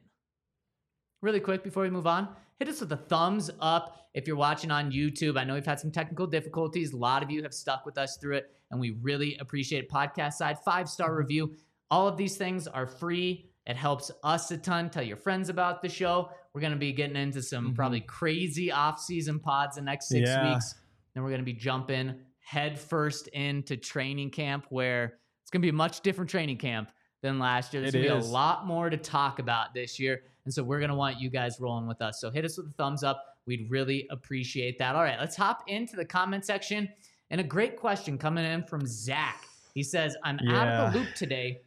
Really 1.21 1.39
quick 1.39 1.63
before 1.63 1.83
we 1.83 1.89
move 1.89 2.07
on, 2.07 2.29
hit 2.59 2.67
us 2.67 2.81
with 2.81 2.91
a 2.91 2.97
thumbs 2.97 3.49
up 3.59 4.09
if 4.13 4.27
you're 4.27 4.35
watching 4.35 4.69
on 4.71 4.91
YouTube. 4.91 5.37
I 5.37 5.43
know 5.43 5.55
we've 5.55 5.65
had 5.65 5.79
some 5.79 5.91
technical 5.91 6.27
difficulties. 6.27 6.93
A 6.93 6.97
lot 6.97 7.23
of 7.23 7.31
you 7.31 7.41
have 7.43 7.53
stuck 7.53 7.85
with 7.85 7.97
us 7.97 8.17
through 8.17 8.37
it, 8.37 8.51
and 8.71 8.79
we 8.79 8.91
really 9.01 9.35
appreciate 9.37 9.83
it. 9.85 9.89
Podcast 9.89 10.33
side, 10.33 10.57
five 10.63 10.87
star 10.89 11.15
review. 11.15 11.55
All 11.89 12.07
of 12.07 12.17
these 12.17 12.37
things 12.37 12.67
are 12.67 12.85
free. 12.85 13.49
It 13.65 13.75
helps 13.75 14.11
us 14.23 14.51
a 14.51 14.57
ton. 14.57 14.89
Tell 14.89 15.03
your 15.03 15.17
friends 15.17 15.49
about 15.49 15.81
the 15.81 15.89
show. 15.89 16.29
We're 16.53 16.61
going 16.61 16.73
to 16.73 16.79
be 16.79 16.93
getting 16.93 17.15
into 17.17 17.41
some 17.41 17.71
Mhm. 17.71 17.75
probably 17.75 18.01
crazy 18.01 18.71
off 18.71 18.99
season 18.99 19.39
pods 19.39 19.75
the 19.75 19.81
next 19.81 20.07
six 20.07 20.29
Yeah. 20.29 20.53
weeks. 20.53 20.75
Then 21.17 21.23
we're 21.23 21.31
going 21.31 21.41
to 21.41 21.45
be 21.45 21.53
jumping 21.53 22.13
head 22.41 22.77
first 22.77 23.27
into 23.29 23.75
training 23.75 24.29
camp 24.29 24.67
where 24.69 25.17
it's 25.41 25.49
going 25.49 25.61
to 25.61 25.65
be 25.65 25.69
a 25.69 25.73
much 25.73 26.01
different 26.01 26.29
training 26.29 26.57
camp 26.57 26.91
than 27.23 27.39
last 27.39 27.73
year. 27.73 27.81
There's 27.81 27.91
going 27.91 28.05
to 28.05 28.11
be 28.21 28.27
a 28.27 28.31
lot 28.31 28.67
more 28.67 28.87
to 28.87 28.97
talk 28.97 29.39
about 29.39 29.73
this 29.73 29.99
year. 29.99 30.21
And 30.45 30.53
so 30.53 30.61
we're 30.61 30.77
going 30.77 30.91
to 30.91 30.95
want 30.95 31.19
you 31.19 31.31
guys 31.31 31.59
rolling 31.59 31.87
with 31.87 32.03
us. 32.03 32.21
So 32.21 32.29
hit 32.29 32.45
us 32.45 32.55
with 32.55 32.67
a 32.67 32.73
thumbs 32.73 33.03
up. 33.03 33.23
We'd 33.47 33.65
really 33.67 34.05
appreciate 34.11 34.77
that. 34.77 34.95
All 34.95 35.01
right, 35.01 35.19
let's 35.19 35.35
hop 35.35 35.63
into 35.65 35.95
the 35.95 36.05
comment 36.05 36.45
section. 36.45 36.87
And 37.31 37.41
a 37.41 37.43
great 37.43 37.77
question 37.77 38.19
coming 38.19 38.45
in 38.45 38.61
from 38.61 38.85
Zach. 38.85 39.43
He 39.73 39.81
says, 39.81 40.15
I'm 40.23 40.37
out 40.49 40.67
of 40.67 40.93
the 40.93 40.99
loop 40.99 41.15
today, 41.15 41.61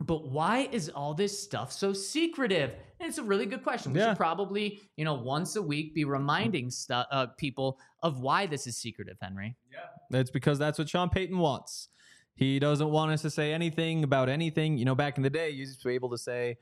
but 0.00 0.28
why 0.28 0.68
is 0.72 0.88
all 0.90 1.14
this 1.14 1.38
stuff 1.42 1.72
so 1.72 1.92
secretive? 1.92 2.70
And 3.00 3.08
it's 3.08 3.18
a 3.18 3.22
really 3.22 3.46
good 3.46 3.62
question. 3.62 3.92
We 3.92 4.00
Yeah. 4.00 4.10
should 4.10 4.16
probably, 4.16 4.80
you 4.96 5.04
know, 5.04 5.14
once 5.14 5.56
a 5.56 5.62
week 5.62 5.94
be 5.94 6.04
reminding 6.04 6.70
stu- 6.70 6.94
uh, 6.94 7.26
people 7.38 7.78
of 8.02 8.20
why 8.20 8.46
this 8.46 8.66
is 8.66 8.76
secretive, 8.76 9.16
Henry. 9.20 9.56
Yeah. 9.72 10.18
It's 10.20 10.30
because 10.30 10.58
that's 10.58 10.78
what 10.78 10.88
Sean 10.88 11.10
Payton 11.10 11.38
wants. 11.38 11.88
He 12.34 12.58
doesn't 12.58 12.90
want 12.90 13.12
us 13.12 13.22
to 13.22 13.30
say 13.30 13.52
anything 13.52 14.02
about 14.04 14.28
anything. 14.28 14.76
You 14.78 14.84
know, 14.84 14.94
back 14.94 15.16
in 15.16 15.22
the 15.22 15.30
day, 15.30 15.50
you 15.50 15.58
used 15.60 15.80
to 15.82 15.88
be 15.88 15.94
able 15.94 16.10
to 16.10 16.18
say, 16.18 16.58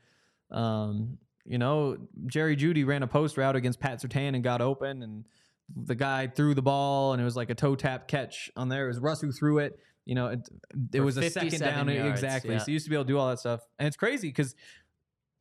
um, 0.51 1.17
you 1.45 1.57
know, 1.57 1.97
Jerry 2.27 2.55
Jeudy 2.55 2.85
ran 2.85 3.03
a 3.03 3.07
post 3.07 3.37
route 3.37 3.55
against 3.55 3.79
Pat 3.79 3.99
Surtain 4.01 4.35
and 4.35 4.43
got 4.43 4.61
open, 4.61 5.01
and 5.01 5.25
the 5.75 5.95
guy 5.95 6.27
threw 6.27 6.53
the 6.53 6.61
ball, 6.61 7.13
and 7.13 7.21
it 7.21 7.25
was 7.25 7.35
like 7.35 7.49
a 7.49 7.55
toe 7.55 7.75
tap 7.75 8.07
catch 8.07 8.51
on 8.55 8.69
there. 8.69 8.85
It 8.85 8.89
was 8.89 8.99
Russ 8.99 9.21
who 9.21 9.31
threw 9.31 9.57
it. 9.57 9.79
You 10.05 10.15
know, 10.15 10.27
it, 10.27 10.49
it 10.93 10.99
was 11.01 11.17
a 11.17 11.29
second 11.29 11.59
down. 11.59 11.87
yards, 11.87 12.09
exactly. 12.21 12.51
yeah. 12.53 12.59
So 12.59 12.65
you 12.67 12.73
used 12.73 12.85
to 12.85 12.89
be 12.89 12.95
able 12.95 13.05
to 13.05 13.07
do 13.07 13.17
all 13.17 13.29
that 13.29 13.39
stuff. 13.39 13.61
And 13.79 13.87
it's 13.87 13.95
crazy 13.97 14.27
because 14.29 14.53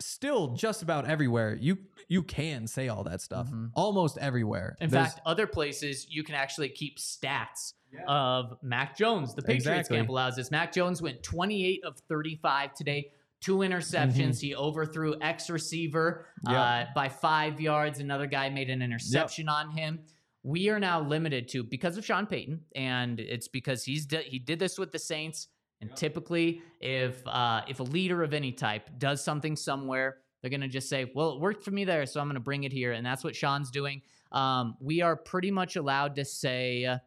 still 0.01 0.49
just 0.55 0.83
about 0.83 1.07
everywhere 1.09 1.57
you 1.61 1.79
you 2.09 2.23
can 2.23 2.67
say 2.67 2.89
all 2.89 3.05
that 3.05 3.21
stuff. 3.21 3.49
Mhm. 3.49 3.71
Almost 3.75 4.19
everywhere. 4.19 4.77
In 4.81 4.91
There's- 4.91 5.15
fact, 5.15 5.23
other 5.27 5.47
places 5.47 6.07
you 6.11 6.23
can 6.25 6.35
actually 6.35 6.69
keep 6.69 6.99
stats 6.99 7.75
of 8.07 8.57
Mac 8.63 8.97
Jones. 8.97 9.35
The 9.35 9.43
Patriots 9.43 9.67
Exactly. 9.67 9.97
camp 9.99 10.09
allows 10.09 10.37
this. 10.37 10.51
Mac 10.51 10.73
Jones 10.73 11.01
went 11.01 11.23
28 11.23 11.85
of 11.85 11.99
35 12.09 12.75
today, 12.75 13.11
two 13.41 13.59
interceptions. 13.59 14.41
He 14.41 14.55
overthrew 14.55 15.15
X 15.21 15.49
receiver 15.51 16.27
uh, 16.47 16.51
Mm-hmm. 16.53 16.93
By 16.95 17.09
five 17.09 17.61
yards. 17.61 17.99
Another 18.01 18.27
guy 18.27 18.49
made 18.51 18.71
an 18.71 18.83
interception 18.83 19.49
on 19.49 19.71
him. 19.71 20.01
We 20.45 20.69
are 20.71 20.81
now 20.81 21.01
limited 21.01 21.49
to 21.51 21.63
because 21.63 21.97
of 21.97 22.05
Sean 22.05 22.27
Payton, 22.27 22.61
and 22.75 23.21
it's 23.21 23.47
because 23.49 23.85
he's 23.85 24.07
di- 24.07 24.23
he 24.25 24.39
did 24.39 24.59
this 24.59 24.79
with 24.79 24.91
the 24.93 24.99
Saints. 24.99 25.49
And 25.81 25.95
typically, 25.97 26.63
if 26.81 27.27
uh, 27.27 27.63
if 27.69 27.81
a 27.81 27.85
leader 27.85 28.23
of 28.23 28.35
any 28.35 28.53
type 28.53 28.89
does 28.99 29.23
something 29.23 29.57
somewhere, 29.57 30.19
they're 30.41 30.51
gonna 30.51 30.69
just 30.69 30.89
say, 30.89 31.11
"Well, 31.15 31.33
it 31.35 31.41
worked 31.41 31.65
for 31.65 31.71
me 31.71 31.85
there, 31.85 32.07
so 32.07 32.21
I'm 32.21 32.29
gonna 32.29 32.41
bring 32.41 32.65
it 32.65 32.73
here," 32.73 32.93
and 32.93 33.05
that's 33.07 33.23
what 33.25 33.35
Sean's 33.37 33.71
doing. 33.71 34.03
Um, 34.33 34.77
we 34.81 35.01
are 35.01 35.15
pretty 35.17 35.51
much 35.51 35.77
allowed 35.77 36.17
to 36.17 36.25
say 36.25 36.85
uh, 36.87 36.99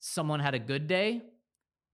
someone 0.00 0.40
had 0.40 0.54
a 0.54 0.58
good 0.58 0.86
day. 0.86 1.22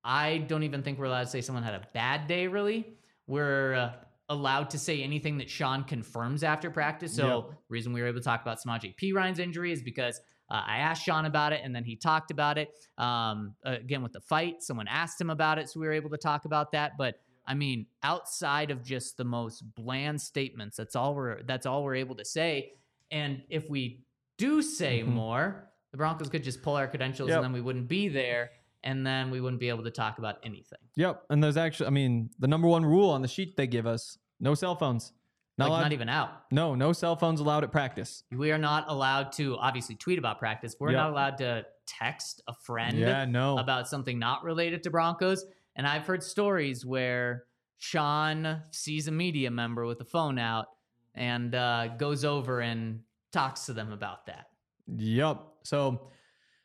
I 0.05 0.39
don't 0.39 0.63
even 0.63 0.83
think 0.83 0.99
we're 0.99 1.07
allowed 1.07 1.25
to 1.25 1.31
say 1.31 1.41
someone 1.41 1.63
had 1.65 1.75
a 1.75 1.87
bad 1.93 2.27
day. 2.29 2.47
Really, 2.47 2.87
we're 3.27 3.75
uh, 3.75 3.93
allowed 4.29 4.71
to 4.71 4.79
say 4.79 5.03
anything 5.03 5.39
that 5.39 5.51
Sean 5.51 5.85
confirms 5.85 6.43
after 6.43 6.71
practice. 6.71 7.15
So, 7.15 7.49
Yep. 7.49 7.59
reason 7.69 7.93
we 7.93 8.01
were 8.01 8.07
able 8.09 8.21
to 8.21 8.25
talk 8.25 8.43
about 8.43 8.59
Samaje 8.65 8.97
Perine's 8.97 9.39
injury 9.39 9.73
is 9.73 9.83
because 9.83 10.21
uh, 10.51 10.63
I 10.67 10.79
asked 10.79 11.05
Sean 11.05 11.25
about 11.27 11.53
it, 11.53 11.61
and 11.63 11.75
then 11.75 11.85
he 11.85 11.97
talked 11.97 12.31
about 12.31 12.59
it. 12.59 12.71
Um, 12.97 13.55
again, 13.65 14.03
with 14.03 14.13
the 14.13 14.21
fight, 14.21 14.63
someone 14.63 14.89
asked 14.89 15.21
him 15.21 15.31
about 15.31 15.59
it, 15.59 15.69
so 15.69 15.81
we 15.81 15.87
were 15.87 15.93
able 15.93 16.11
to 16.11 16.17
talk 16.19 16.45
about 16.45 16.73
that. 16.73 16.93
But 16.99 17.17
I 17.47 17.55
mean, 17.55 17.87
outside 18.03 18.71
of 18.71 18.83
just 18.83 19.17
the 19.17 19.25
most 19.25 19.63
bland 19.75 20.21
statements, 20.21 20.77
that's 20.77 20.95
all 20.97 21.15
we're 21.15 21.43
that's 21.45 21.67
all 21.67 21.83
we're 21.85 21.95
able 21.97 22.15
to 22.17 22.25
say. 22.25 22.73
And 23.11 23.43
if 23.49 23.69
we 23.71 24.05
do 24.37 24.61
say 24.63 25.01
Mhm. 25.03 25.09
more, 25.09 25.71
the 25.93 25.97
Broncos 25.97 26.29
could 26.29 26.45
just 26.45 26.63
pull 26.63 26.75
our 26.77 26.87
credentials, 26.87 27.29
Yep. 27.31 27.37
and 27.39 27.45
then 27.47 27.53
we 27.53 27.61
wouldn't 27.63 27.89
be 27.89 28.09
there, 28.09 28.51
and 28.85 29.07
then 29.07 29.31
we 29.31 29.41
wouldn't 29.41 29.61
be 29.61 29.71
able 29.71 29.85
to 29.85 29.91
talk 29.91 30.19
about 30.19 30.37
anything. 30.43 30.79
Yep. 30.97 31.25
And 31.31 31.43
there's 31.43 31.57
actually, 31.57 31.87
I 31.87 31.91
mean, 31.91 32.31
the 32.39 32.47
number 32.49 32.69
one 32.69 32.85
rule 32.85 33.09
on 33.11 33.23
the 33.23 33.29
sheet 33.29 33.57
they 33.57 33.67
give 33.67 33.87
us: 33.87 34.19
no 34.41 34.55
cell 34.55 34.77
phones. 34.77 35.13
Not 35.59 35.71
like 35.71 35.83
not 35.83 35.93
even 35.93 36.09
out. 36.09 36.31
no, 36.53 36.75
no 36.75 36.93
cell 36.93 37.17
phones 37.17 37.41
allowed 37.41 37.65
at 37.65 37.73
practice. 37.73 38.23
We 38.31 38.53
are 38.53 38.59
not 38.59 38.85
allowed 38.89 39.33
to 39.33 39.57
obviously 39.57 39.97
tweet 39.97 40.19
about 40.19 40.39
practice. 40.39 40.77
We're 40.79 40.91
Yep. 40.93 40.97
not 40.97 41.11
allowed 41.11 41.39
to 41.39 41.67
text 41.87 42.43
a 42.47 42.55
friend 42.55 42.97
Yeah, 42.99 43.25
no. 43.25 43.59
about 43.59 43.89
something 43.89 44.19
not 44.19 44.45
related 44.45 44.83
to 44.85 44.91
Broncos. 44.91 45.45
And 45.75 45.87
I've 45.87 46.07
heard 46.07 46.23
stories 46.23 46.87
where 46.87 47.45
Sean 47.79 48.63
sees 48.71 49.09
a 49.09 49.13
media 49.13 49.51
member 49.51 49.85
with 49.87 50.01
a 50.01 50.05
phone 50.05 50.39
out 50.39 50.67
and 51.15 51.55
uh, 51.55 51.89
goes 51.97 52.25
over 52.25 52.61
and 52.61 53.01
talks 53.33 53.67
to 53.67 53.73
them 53.73 53.93
about 53.93 54.27
that. 54.27 54.49
Yep. 54.97 55.41
So 55.65 56.09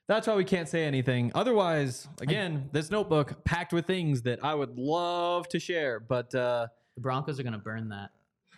that's 0.07 0.27
why 0.27 0.35
we 0.35 0.43
can't 0.43 0.67
say 0.67 0.83
anything. 0.85 1.31
Otherwise, 1.35 2.07
again, 2.21 2.69
this 2.71 2.91
notebook 2.91 3.43
packed 3.43 3.73
with 3.73 3.85
things 3.87 4.21
that 4.23 4.43
I 4.43 4.53
would 4.53 4.77
love 4.77 5.47
to 5.49 5.59
share, 5.59 5.99
but 5.99 6.33
uh, 6.35 6.67
The 6.95 7.01
Broncos 7.01 7.39
are 7.39 7.43
going 7.43 7.53
to 7.53 7.59
burn 7.59 7.89
that. 7.89 8.11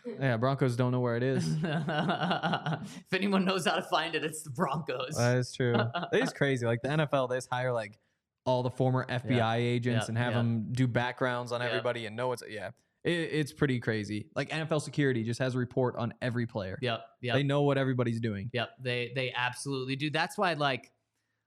Yeah, 0.06 0.38
Broncos 0.38 0.76
don't 0.76 0.92
know 0.92 1.00
where 1.00 1.18
it 1.18 1.24
is. 1.24 1.48
if 1.64 3.14
anyone 3.14 3.46
knows 3.46 3.66
how 3.66 3.76
to 3.76 3.82
find 3.84 4.16
it, 4.16 4.24
it's 4.24 4.44
the 4.44 4.50
Broncos. 4.50 5.16
That 5.18 5.38
is 5.38 5.54
true. 5.54 5.76
It 6.14 6.24
is 6.24 6.34
crazy. 6.34 6.66
Like 6.66 6.82
the 6.82 6.90
NFL, 6.90 7.30
they 7.30 7.38
just 7.38 7.50
hire 7.52 7.74
like 7.74 7.98
all 8.46 8.64
the 8.64 8.70
former 8.70 9.06
FBI 9.10 9.56
agents 9.58 10.04
Yep, 10.04 10.10
and 10.10 10.18
have 10.18 10.34
yep. 10.34 10.40
them 10.40 10.68
do 10.72 10.88
backgrounds 10.88 11.52
on 11.52 11.62
Yep. 11.62 11.70
everybody 11.70 12.06
and 12.06 12.16
know 12.16 12.32
it's 12.32 12.44
yeah. 12.48 12.72
It, 13.04 13.12
it's 13.12 13.54
pretty 13.54 13.80
crazy. 13.80 14.28
Like 14.36 14.50
NFL 14.50 14.82
security 14.82 15.24
just 15.24 15.40
has 15.40 15.56
a 15.56 15.58
report 15.58 15.96
on 15.96 16.14
every 16.22 16.46
player. 16.46 16.78
Yep. 16.82 17.02
Yep. 17.22 17.36
They 17.36 17.44
know 17.44 17.64
what 17.64 17.78
everybody's 17.78 18.20
doing. 18.20 18.50
Yep, 18.54 18.70
they 18.82 19.12
they 19.16 19.34
absolutely 19.36 19.96
do. 19.96 20.10
That's 20.10 20.38
why 20.38 20.54
like 20.54 20.92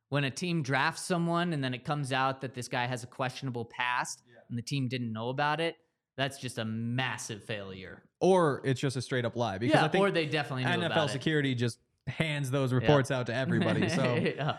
when 0.09 0.25
a 0.25 0.31
team 0.31 0.63
drafts 0.63 1.03
someone 1.03 1.53
and 1.53 1.63
then 1.63 1.75
it 1.75 1.85
comes 1.85 2.13
out 2.13 2.41
that 2.41 2.55
this 2.55 2.69
guy 2.69 2.87
has 2.87 3.05
a 3.05 3.07
questionable 3.07 3.65
past 3.65 4.23
and 4.49 4.57
the 4.57 4.63
team 4.63 4.89
didn't 4.89 5.13
know 5.13 5.29
about 5.29 5.61
it, 5.61 5.77
that's 6.17 6.39
just 6.39 6.59
a 6.59 6.65
massive 6.65 7.45
failure. 7.45 8.03
Or 8.21 8.61
it's 8.65 8.81
just 8.81 8.97
a 8.97 9.03
straight 9.03 9.25
up 9.25 9.37
lie 9.37 9.59
because 9.59 9.77
yeah, 9.77 9.85
I 9.85 9.89
think 9.89 10.03
or 10.03 10.11
they 10.11 10.27
definitely 10.27 10.65
knew 10.65 10.89
NFL 10.89 11.11
security 11.11 11.55
just 11.55 11.79
hands 12.09 12.51
those 12.51 12.73
reports 12.73 13.11
out 13.11 13.27
to 13.27 13.35
everybody. 13.45 13.89
So 13.89 14.17
Yeah. 14.17 14.57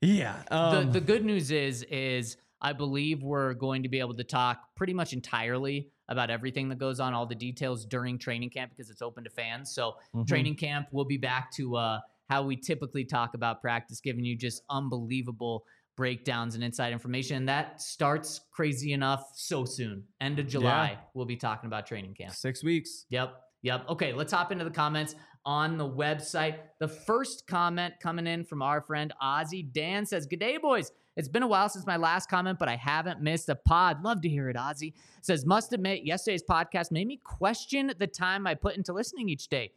yeah. 0.00 0.42
Um, 0.50 0.86
the 0.86 0.92
the 0.92 1.00
good 1.00 1.24
news 1.24 1.50
is 1.50 1.82
is 1.84 2.36
I 2.60 2.72
believe 2.72 3.22
we're 3.22 3.54
going 3.54 3.82
to 3.82 3.88
be 3.88 4.00
able 4.00 4.14
to 4.14 4.24
talk 4.24 4.74
pretty 4.74 4.94
much 4.94 5.12
entirely 5.12 5.88
about 6.08 6.30
everything 6.30 6.68
that 6.70 6.78
goes 6.78 7.00
on, 7.00 7.12
all 7.12 7.26
the 7.26 7.34
details 7.34 7.84
during 7.84 8.18
training 8.18 8.50
camp 8.50 8.70
because 8.70 8.90
it's 8.90 9.02
open 9.02 9.24
to 9.24 9.30
fans. 9.30 9.74
So 9.74 9.96
mhm. 10.14 10.26
training 10.26 10.56
camp, 10.56 10.88
we'll 10.90 11.04
be 11.04 11.18
back 11.18 11.52
to 11.52 11.76
uh, 11.76 12.00
how 12.28 12.42
we 12.42 12.56
typically 12.56 13.04
talk 13.04 13.34
about 13.34 13.60
practice, 13.60 14.00
giving 14.00 14.24
you 14.24 14.36
just 14.36 14.62
unbelievable 14.70 15.64
breakdowns 15.98 16.54
and 16.54 16.62
inside 16.62 16.92
information. 16.92 17.44
That 17.46 17.82
starts 17.82 18.42
crazy 18.52 18.92
enough 18.92 19.32
so 19.34 19.64
soon. 19.64 20.04
End 20.20 20.38
of 20.38 20.46
July, 20.46 20.96
we'll 21.12 21.26
be 21.26 21.34
talking 21.34 21.66
about 21.66 21.88
training 21.88 22.14
camp. 22.14 22.32
six 22.32 22.62
weeks. 22.62 23.04
Yep. 23.10 23.34
Yep. 23.62 23.88
Okay, 23.88 24.12
let's 24.12 24.32
hop 24.32 24.52
into 24.52 24.64
the 24.64 24.70
comments 24.70 25.16
on 25.44 25.76
the 25.76 25.88
website. 25.88 26.58
The 26.78 26.86
first 26.86 27.48
comment 27.48 27.94
coming 28.00 28.28
in 28.28 28.44
from 28.44 28.62
our 28.62 28.80
friend 28.80 29.12
Ozzy 29.20 29.72
Dan 29.72 30.06
says, 30.06 30.24
Good 30.24 30.38
day, 30.38 30.56
boys. 30.56 30.92
It's 31.16 31.26
been 31.26 31.42
a 31.42 31.48
while 31.48 31.68
since 31.68 31.84
my 31.84 31.96
last 31.96 32.30
comment, 32.30 32.60
but 32.60 32.68
I 32.68 32.76
haven't 32.76 33.20
missed 33.20 33.48
a 33.48 33.56
pod. 33.56 34.04
Love 34.04 34.20
to 34.22 34.28
hear 34.28 34.48
it, 34.50 34.56
Ozzy. 34.56 34.92
Says, 35.20 35.44
must 35.44 35.72
admit, 35.72 36.04
yesterday's 36.04 36.44
podcast 36.48 36.92
made 36.92 37.08
me 37.08 37.20
question 37.24 37.92
the 37.98 38.06
time 38.06 38.46
I 38.46 38.54
put 38.54 38.76
into 38.76 38.92
listening 38.92 39.28
each 39.28 39.48
day. 39.48 39.72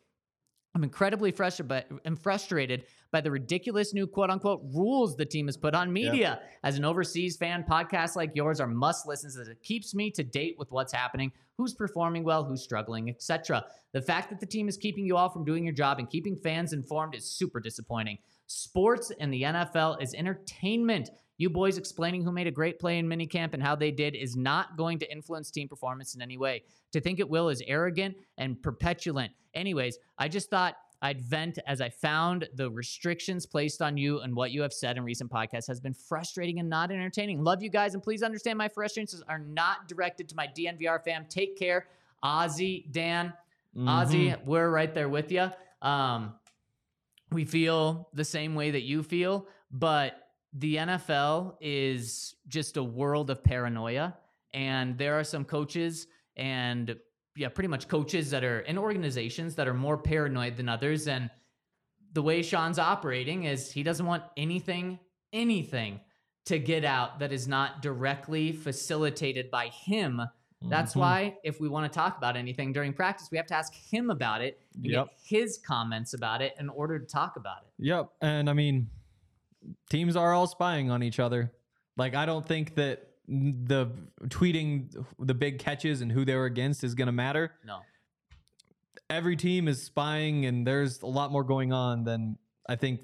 I'm 0.75 0.83
incredibly 0.83 1.31
frustrated, 1.31 1.67
but 1.67 1.87
I'm 2.05 2.15
frustrated 2.15 2.85
by 3.11 3.21
the 3.21 3.31
ridiculous 3.31 3.93
new 3.93 4.07
quote 4.07 4.29
unquote 4.29 4.61
rules 4.73 5.15
the 5.15 5.25
team 5.25 5.47
has 5.47 5.57
put 5.57 5.75
on 5.75 5.91
media. 5.91 6.39
As 6.63 6.77
an 6.77 6.85
overseas 6.85 7.37
fan, 7.37 7.65
podcasts 7.69 8.15
like 8.15 8.31
yours 8.35 8.59
are 8.59 8.67
must 8.67 9.07
listens 9.07 9.37
as 9.37 9.47
it 9.47 9.61
keeps 9.63 9.93
me 9.93 10.09
to 10.11 10.23
date 10.23 10.55
with 10.57 10.71
what's 10.71 10.93
happening, 10.93 11.31
who's 11.57 11.73
performing 11.73 12.23
well, 12.23 12.43
who's 12.43 12.63
struggling, 12.63 13.09
etc. 13.09 13.65
The 13.93 14.01
fact 14.01 14.29
that 14.29 14.39
the 14.39 14.45
team 14.45 14.67
is 14.67 14.77
keeping 14.77 15.05
you 15.05 15.17
all 15.17 15.29
from 15.29 15.45
doing 15.45 15.63
your 15.63 15.73
job 15.73 15.99
and 15.99 16.09
keeping 16.09 16.35
fans 16.35 16.73
informed 16.73 17.15
is 17.15 17.25
super 17.25 17.59
disappointing. 17.59 18.17
Sports 18.47 19.11
and 19.19 19.33
the 19.33 19.43
NFL 19.43 20.01
is 20.01 20.13
entertainment. 20.13 21.09
You 21.37 21.49
boys 21.49 21.77
explaining 21.77 22.23
who 22.23 22.31
made 22.31 22.47
a 22.47 22.51
great 22.51 22.79
play 22.79 22.97
in 22.97 23.07
minicamp 23.07 23.53
and 23.53 23.63
how 23.63 23.75
they 23.75 23.91
did 23.91 24.15
is 24.15 24.35
not 24.35 24.77
going 24.77 24.99
to 24.99 25.11
influence 25.11 25.49
team 25.49 25.67
performance 25.67 26.15
in 26.15 26.21
any 26.21 26.37
way. 26.37 26.63
To 26.93 27.01
think 27.01 27.19
it 27.19 27.29
will 27.29 27.49
is 27.49 27.63
arrogant 27.65 28.15
and 28.37 28.61
perpetulant. 28.61 29.31
Anyways, 29.53 29.97
I 30.17 30.27
just 30.27 30.49
thought 30.49 30.75
I'd 31.01 31.21
vent 31.21 31.57
as 31.65 31.81
I 31.81 31.89
found 31.89 32.47
the 32.55 32.69
restrictions 32.69 33.45
placed 33.45 33.81
on 33.81 33.97
you 33.97 34.19
and 34.19 34.35
what 34.35 34.51
you 34.51 34.61
have 34.61 34.73
said 34.73 34.97
in 34.97 35.03
recent 35.03 35.31
podcasts 35.31 35.67
has 35.67 35.79
been 35.79 35.93
frustrating 35.93 36.59
and 36.59 36.69
not 36.69 36.91
entertaining. 36.91 37.43
Love 37.43 37.63
you 37.63 37.69
guys, 37.69 37.95
and 37.95 38.03
please 38.03 38.21
understand 38.21 38.57
my 38.57 38.67
frustrations 38.67 39.23
are 39.27 39.39
not 39.39 39.87
directed 39.87 40.29
to 40.29 40.35
my 40.35 40.47
DNVR 40.47 41.03
fam. 41.03 41.25
Take 41.27 41.57
care, 41.57 41.87
Ozzy, 42.23 42.91
Dan, 42.91 43.33
Mhm. 43.75 43.85
Ozzy. 43.87 44.45
We're 44.45 44.69
right 44.69 44.93
there 44.93 45.09
with 45.09 45.31
you. 45.31 45.49
Um, 45.81 46.35
we 47.31 47.45
feel 47.45 48.09
the 48.13 48.25
same 48.25 48.53
way 48.53 48.71
that 48.71 48.81
you 48.83 49.01
feel, 49.01 49.47
but 49.71 50.27
the 50.53 50.75
NFL 50.77 51.57
is 51.61 52.35
just 52.47 52.77
a 52.77 52.83
world 52.83 53.29
of 53.29 53.43
paranoia, 53.43 54.17
and 54.53 54.97
there 54.97 55.17
are 55.17 55.23
some 55.23 55.45
coaches 55.45 56.07
and 56.35 56.95
yeah, 57.35 57.49
pretty 57.49 57.67
much 57.67 57.87
coaches 57.87 58.29
that 58.31 58.43
are 58.43 58.59
in 58.61 58.77
organizations 58.77 59.55
that 59.55 59.67
are 59.67 59.73
more 59.73 59.97
paranoid 59.97 60.57
than 60.57 60.67
others. 60.69 61.07
And 61.07 61.29
the 62.13 62.21
way 62.21 62.41
Sean's 62.41 62.77
operating 62.79 63.45
is 63.45 63.71
he 63.71 63.83
doesn't 63.83 64.05
want 64.05 64.23
anything, 64.35 64.99
anything 65.31 65.99
to 66.45 66.59
get 66.59 66.83
out 66.83 67.19
that 67.19 67.31
is 67.31 67.47
not 67.47 67.81
directly 67.81 68.51
facilitated 68.51 69.49
by 69.51 69.67
him. 69.67 70.21
That's 70.63 70.93
Mhm. 70.93 70.99
why 70.99 71.37
if 71.43 71.59
we 71.59 71.69
want 71.69 71.91
to 71.91 71.95
talk 71.95 72.17
about 72.17 72.35
anything 72.35 72.73
during 72.73 72.93
practice, 72.93 73.29
we 73.31 73.37
have 73.37 73.47
to 73.47 73.55
ask 73.55 73.73
him 73.73 74.09
about 74.09 74.41
it 74.41 74.59
and 74.75 74.85
Yep. 74.85 75.07
get 75.07 75.17
his 75.23 75.57
comments 75.57 76.13
about 76.13 76.41
it 76.41 76.53
in 76.59 76.69
order 76.69 76.99
to 76.99 77.05
talk 77.05 77.35
about 77.35 77.63
it. 77.63 77.73
Yep. 77.79 78.09
And 78.21 78.49
I 78.49 78.53
mean, 78.53 78.89
teams 79.89 80.15
are 80.15 80.33
all 80.33 80.47
spying 80.47 80.91
on 80.91 81.01
each 81.01 81.19
other. 81.19 81.53
Like, 81.97 82.13
I 82.13 82.25
don't 82.25 82.45
think 82.45 82.75
that 82.75 83.10
the 83.31 83.89
tweeting 84.25 85.05
the 85.17 85.33
big 85.33 85.59
catches 85.59 86.01
and 86.01 86.11
who 86.11 86.25
they 86.25 86.35
were 86.35 86.45
against 86.45 86.83
is 86.83 86.95
going 86.95 87.05
to 87.05 87.13
matter. 87.13 87.53
No. 87.65 87.79
Every 89.09 89.35
team 89.35 89.67
is 89.67 89.81
spying, 89.81 90.45
and 90.45 90.67
there's 90.67 91.01
a 91.01 91.07
lot 91.07 91.31
more 91.31 91.43
going 91.43 91.71
on 91.71 92.03
than 92.03 92.37
I 92.67 92.75
think. 92.75 93.01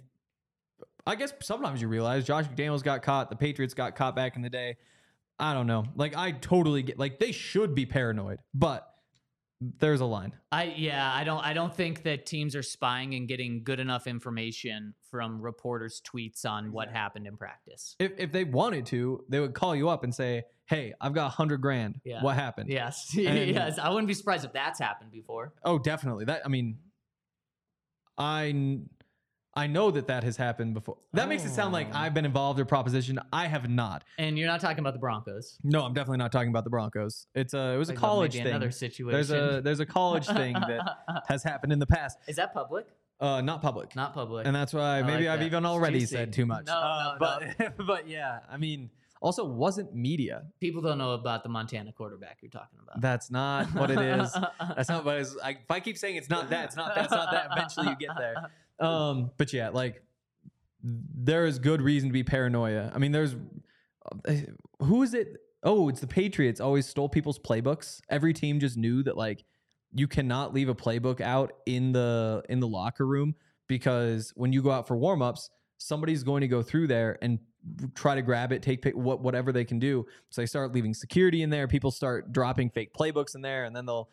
I 1.05 1.15
guess 1.15 1.31
sometimes 1.41 1.81
you 1.81 1.87
realize 1.87 2.25
Josh 2.25 2.45
McDaniels 2.45 2.83
got 2.83 3.01
caught, 3.01 3.29
the 3.29 3.37
Patriots 3.37 3.73
got 3.73 3.95
caught 3.95 4.15
back 4.15 4.35
in 4.35 4.41
the 4.41 4.49
day. 4.49 4.75
I 5.39 5.53
don't 5.53 5.67
know. 5.67 5.85
Like, 5.95 6.17
I 6.17 6.31
totally 6.31 6.81
get, 6.83 6.99
like, 6.99 7.19
they 7.19 7.31
should 7.31 7.73
be 7.75 7.85
paranoid, 7.85 8.39
but 8.53 8.91
there's 9.59 10.01
a 10.01 10.05
line. 10.05 10.33
I 10.51 10.65
yeah, 10.77 11.11
I 11.13 11.23
don't 11.23 11.43
I 11.43 11.53
don't 11.53 11.73
think 11.75 12.03
that 12.03 12.25
teams 12.25 12.55
are 12.55 12.61
spying 12.63 13.15
and 13.15 13.27
getting 13.27 13.63
good 13.63 13.79
enough 13.79 14.05
information 14.07 14.93
from 15.09 15.41
reporters' 15.41 16.01
tweets 16.05 16.45
on 16.45 16.71
what 16.71 16.89
happened 16.89 17.25
in 17.27 17.37
practice. 17.37 17.95
If, 17.99 18.11
if 18.17 18.31
they 18.31 18.43
wanted 18.43 18.85
to, 18.87 19.23
they 19.29 19.39
would 19.39 19.53
call 19.53 19.75
you 19.75 19.89
up 19.89 20.03
and 20.03 20.13
say, 20.13 20.43
Hey, 20.65 20.93
I've 20.99 21.13
got 21.13 21.21
a 21.21 21.29
100 21.29 21.57
grand. 21.61 22.01
Yeah. 22.03 22.21
What 22.21 22.35
happened? 22.35 22.69
Yes. 22.69 23.13
And- 23.17 23.49
yes. 23.49 23.79
I 23.79 23.89
wouldn't 23.89 24.07
be 24.07 24.13
surprised 24.13 24.45
if 24.45 24.53
that's 24.53 24.79
happened 24.79 25.11
before. 25.11 25.53
Oh, 25.63 25.79
definitely. 25.79 26.25
That 26.25 26.41
I 26.45 26.49
mean, 26.49 26.77
I 28.17 28.51
kn- 28.51 28.89
I 29.57 29.67
know 29.67 29.89
that 29.91 30.07
that 30.07 30.23
has 30.23 30.37
happened 30.37 30.73
before. 30.75 30.97
That 31.13 31.27
makes 31.27 31.43
it 31.43 31.49
sound 31.49 31.73
like 31.73 31.87
Oh. 31.91 31.97
I've 31.97 32.13
been 32.13 32.25
involved 32.25 32.59
in 32.59 32.65
proposition. 32.67 33.19
I 33.33 33.47
have 33.47 33.67
not. 33.69 34.03
And 34.19 34.37
you're 34.37 34.47
not 34.47 34.61
talking 34.61 34.79
about 34.79 34.93
the 34.93 34.99
Broncos. 34.99 35.57
No, 35.63 35.83
I'm 35.83 35.93
definitely 35.93 36.19
not 36.19 36.31
talking 36.31 36.49
about 36.49 36.63
the 36.63 36.69
Broncos. 36.69 37.25
It's 37.33 37.53
a 37.53 37.73
it 37.73 37.77
was 37.77 37.89
a 37.89 37.93
Like, 37.93 38.01
well, 38.01 38.11
college 38.11 38.33
maybe 38.35 38.43
thing. 38.43 38.55
Another 38.55 38.71
situation. 38.71 39.13
There's 39.17 39.31
a 39.31 39.61
there's 39.61 39.79
a 39.79 39.85
college 39.85 40.27
thing 40.27 40.53
that 40.53 40.97
has 41.27 41.43
happened 41.43 41.73
in 41.73 41.79
the 41.79 41.87
past. 41.87 42.17
Is 42.27 42.35
that 42.37 42.53
public? 42.53 42.85
Uh, 43.19 43.41
not 43.41 43.63
public. 43.63 43.95
Not 43.95 44.13
public. 44.13 44.45
and 44.45 44.55
that's 44.55 44.73
why 44.75 45.01
maybe 45.01 45.23
like 45.25 45.33
I've 45.33 45.39
that. 45.39 45.45
even 45.47 45.65
already 45.65 45.99
Juicy. 46.01 46.15
said 46.15 46.33
too 46.33 46.45
much. 46.45 46.67
No, 46.67 46.73
Uh, 46.77 47.17
no, 47.19 47.43
but 47.67 47.77
but 47.87 48.07
yeah, 48.07 48.39
I 48.51 48.57
mean, 48.57 48.91
also 49.21 49.43
wasn't 49.43 49.95
media. 49.95 50.43
People 50.59 50.83
don't 50.83 50.99
know 50.99 51.13
about 51.13 51.41
the 51.41 51.49
Montana 51.49 51.91
quarterback 51.93 52.37
you're 52.43 52.51
talking 52.51 52.77
about. 52.83 53.01
That's 53.01 53.31
not 53.31 53.73
what 53.73 53.89
it 53.89 53.97
is. 53.99 54.31
That's 54.75 54.89
not 54.89 55.03
what 55.03 55.15
it 55.15 55.21
is. 55.21 55.35
I, 55.43 55.49
if 55.51 55.71
I 55.71 55.79
keep 55.79 55.97
saying 55.97 56.17
it's 56.17 56.29
not 56.29 56.51
that, 56.51 56.65
it's 56.65 56.75
not 56.75 56.93
that, 56.93 57.05
it's 57.05 57.11
not 57.13 57.31
that. 57.31 57.47
Eventually, 57.53 57.87
you 57.89 57.95
get 57.95 58.15
there. 58.19 58.35
Um, 58.79 59.31
but 59.37 59.53
yeah, 59.53 59.69
like 59.69 60.03
there 60.83 61.45
is 61.45 61.59
good 61.59 61.81
reason 61.81 62.09
to 62.09 62.13
be 62.13 62.23
paranoia. 62.23 62.91
I 62.93 62.99
mean, 62.99 63.11
there's 63.11 63.35
who 64.81 65.03
is 65.03 65.13
it? 65.13 65.37
Oh, 65.63 65.89
it's 65.89 65.99
the 65.99 66.07
Patriots. 66.07 66.61
Always 66.61 66.85
stole 66.85 67.09
people's 67.09 67.39
playbooks. 67.39 67.99
Every 68.09 68.33
team 68.33 68.59
just 68.59 68.77
knew 68.77 69.03
that 69.03 69.17
like 69.17 69.43
you 69.93 70.07
cannot 70.07 70.53
leave 70.53 70.69
a 70.69 70.75
playbook 70.75 71.21
out 71.21 71.53
in 71.65 71.91
the 71.91 72.43
in 72.49 72.59
the 72.59 72.67
locker 72.67 73.05
room 73.05 73.35
because 73.67 74.31
when 74.35 74.53
you 74.53 74.61
go 74.61 74.71
out 74.71 74.87
for 74.87 74.95
warmups, 74.95 75.49
somebody's 75.77 76.23
going 76.23 76.41
to 76.41 76.47
go 76.47 76.61
through 76.61 76.87
there 76.87 77.17
and 77.21 77.39
try 77.95 78.15
to 78.15 78.21
grab 78.21 78.51
it, 78.51 78.61
take 78.61 78.85
what 78.93 79.21
whatever 79.21 79.51
they 79.51 79.65
can 79.65 79.79
do. 79.79 80.05
So 80.29 80.41
they 80.41 80.45
start 80.45 80.73
leaving 80.73 80.93
security 80.93 81.41
in 81.41 81.49
there. 81.49 81.67
People 81.67 81.91
start 81.91 82.31
dropping 82.31 82.69
fake 82.69 82.93
playbooks 82.93 83.35
in 83.35 83.41
there, 83.41 83.65
and 83.65 83.75
then 83.75 83.85
they'll 83.85 84.09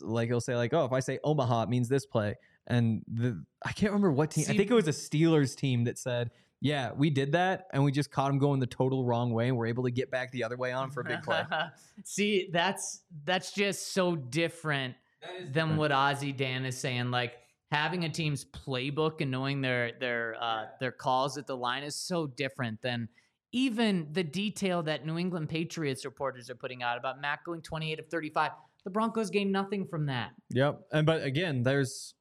like 0.00 0.28
they'll 0.28 0.40
say 0.40 0.56
like, 0.56 0.72
oh, 0.72 0.84
if 0.84 0.92
I 0.92 1.00
say 1.00 1.18
Omaha, 1.22 1.64
it 1.64 1.68
means 1.68 1.88
this 1.88 2.06
play. 2.06 2.34
And 2.66 3.02
the 3.06 3.44
I 3.64 3.72
can't 3.72 3.92
remember 3.92 4.12
what 4.12 4.30
team. 4.30 4.44
I 4.48 4.56
think 4.56 4.70
it 4.70 4.74
was 4.74 4.88
a 4.88 4.92
Steelers 4.92 5.56
team 5.56 5.84
that 5.84 5.98
said, 5.98 6.30
yeah, 6.60 6.92
we 6.96 7.10
did 7.10 7.32
that, 7.32 7.66
and 7.72 7.82
we 7.82 7.90
just 7.90 8.12
caught 8.12 8.28
them 8.28 8.38
going 8.38 8.60
the 8.60 8.66
total 8.66 9.04
wrong 9.04 9.32
way, 9.32 9.48
and 9.48 9.56
we're 9.56 9.66
able 9.66 9.82
to 9.82 9.90
get 9.90 10.12
back 10.12 10.30
the 10.30 10.44
other 10.44 10.56
way 10.56 10.70
on 10.70 10.90
for 10.90 11.00
a 11.00 11.04
big 11.04 11.22
play. 11.22 11.42
See, 12.04 12.50
that's 12.52 13.00
that's 13.24 13.52
just 13.52 13.92
so 13.92 14.14
different 14.14 14.94
than 15.50 15.76
what 15.76 15.90
Ozzy 15.90 16.36
Dan 16.36 16.64
is 16.64 16.78
saying. 16.78 17.10
Like 17.10 17.34
having 17.72 18.04
a 18.04 18.08
team's 18.08 18.44
playbook 18.44 19.20
and 19.20 19.30
knowing 19.30 19.60
their 19.60 19.92
their 19.98 20.36
uh, 20.40 20.66
their 20.78 20.92
calls 20.92 21.36
at 21.36 21.48
the 21.48 21.56
line 21.56 21.82
is 21.82 21.96
so 21.96 22.28
different 22.28 22.80
than 22.80 23.08
even 23.52 24.08
the 24.12 24.22
detail 24.22 24.82
that 24.84 25.04
New 25.04 25.18
England 25.18 25.48
Patriots 25.48 26.04
reporters 26.04 26.48
are 26.48 26.54
putting 26.54 26.82
out 26.82 26.96
about 26.96 27.20
Mac 27.20 27.44
going 27.44 27.60
28 27.60 27.98
of 27.98 28.06
35. 28.06 28.52
The 28.84 28.90
Broncos 28.90 29.30
gained 29.30 29.52
nothing 29.52 29.86
from 29.86 30.06
that. 30.06 30.30
Yep. 30.50 30.80
And 30.92 31.06
but 31.06 31.22
again, 31.22 31.62
there's 31.62 32.14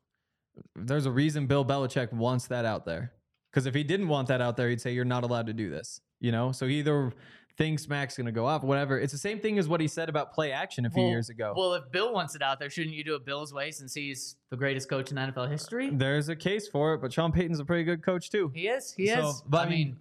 there's 0.76 1.06
a 1.06 1.12
reason 1.12 1.47
Bill 1.47 1.66
Belichick 1.66 2.12
wants 2.14 2.47
that 2.47 2.66
out 2.66 2.86
there. 2.86 3.14
Because 3.52 3.66
if 3.66 3.76
he 3.76 3.84
didn't 3.84 4.08
want 4.08 4.28
that 4.30 4.39
out 4.41 4.56
there, 4.58 4.70
he'd 4.70 4.80
say 4.82 4.93
you're 4.93 5.04
not 5.06 5.24
allowed 5.24 5.47
to 5.47 5.54
do 5.54 5.70
this. 5.70 5.99
You 6.20 6.32
know, 6.32 6.52
so 6.52 6.68
he 6.68 6.80
either 6.80 7.12
thinks 7.58 7.88
Mac's 7.89 8.16
gonna 8.16 8.32
go 8.32 8.45
off, 8.45 8.64
whatever. 8.64 8.97
It's 8.97 9.12
the 9.12 9.18
same 9.20 9.39
thing 9.39 9.60
as 9.60 9.68
what 9.68 9.82
he 9.82 9.88
said 9.88 10.08
about 10.08 10.34
play 10.34 10.52
action 10.52 10.86
a 10.86 10.89
few 10.89 11.02
Well- 11.04 11.12
years 11.12 11.30
ago. 11.30 11.54
Well, 11.56 11.74
if 11.74 11.91
Bill 11.91 12.14
wants 12.14 12.34
it 12.36 12.41
out 12.41 12.60
there, 12.60 12.70
shouldn't 12.70 12.95
you 12.95 13.04
do 13.04 13.16
it 13.16 13.26
Bill's 13.26 13.54
way 13.54 13.72
since 13.72 13.93
he's 13.93 14.38
the 14.49 14.56
greatest 14.58 14.88
coach 14.89 15.12
in 15.12 15.18
NFL 15.18 15.47
history? 15.49 15.89
There's 15.91 16.30
a 16.30 16.36
case 16.36 16.68
for 16.68 16.93
it, 16.93 17.02
but 17.02 17.12
Sean 17.12 17.32
Payton's 17.32 17.60
a 17.60 17.66
pretty 17.66 17.84
good 17.84 18.02
coach 18.04 18.30
too. 18.30 18.52
He 18.56 18.68
is. 18.68 18.93
He 18.93 19.08
So, 19.08 19.30
is. 19.30 19.43
but 19.47 19.68
I 19.68 19.70
mean, 19.70 19.97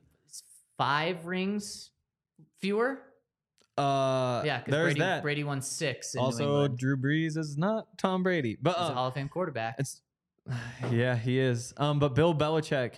five 0.79 1.27
rings 1.27 1.91
fewer. 2.61 3.01
Uh, 3.77 4.43
Yeah, 4.45 4.59
because 4.59 4.73
there's 4.73 4.85
Brady, 4.95 5.01
that. 5.01 5.23
Brady 5.23 5.45
won 5.45 5.61
six. 5.63 6.15
In 6.15 6.21
also. 6.21 6.69
Drew 6.69 6.97
Brees 6.97 7.37
is 7.37 7.57
not 7.59 7.87
Tom 7.99 8.23
Brady, 8.23 8.57
but 8.61 8.77
He's 8.77 8.89
a 8.89 8.93
uh, 8.93 8.95
Hall 8.95 9.09
of 9.09 9.15
Fame 9.15 9.29
quarterback. 9.29 9.77
It's 9.79 10.03
yeah, 10.91 11.17
he 11.17 11.39
is. 11.39 11.73
Um, 11.77 11.99
but 11.99 12.15
Bill 12.15 12.35
Belichick, 12.35 12.95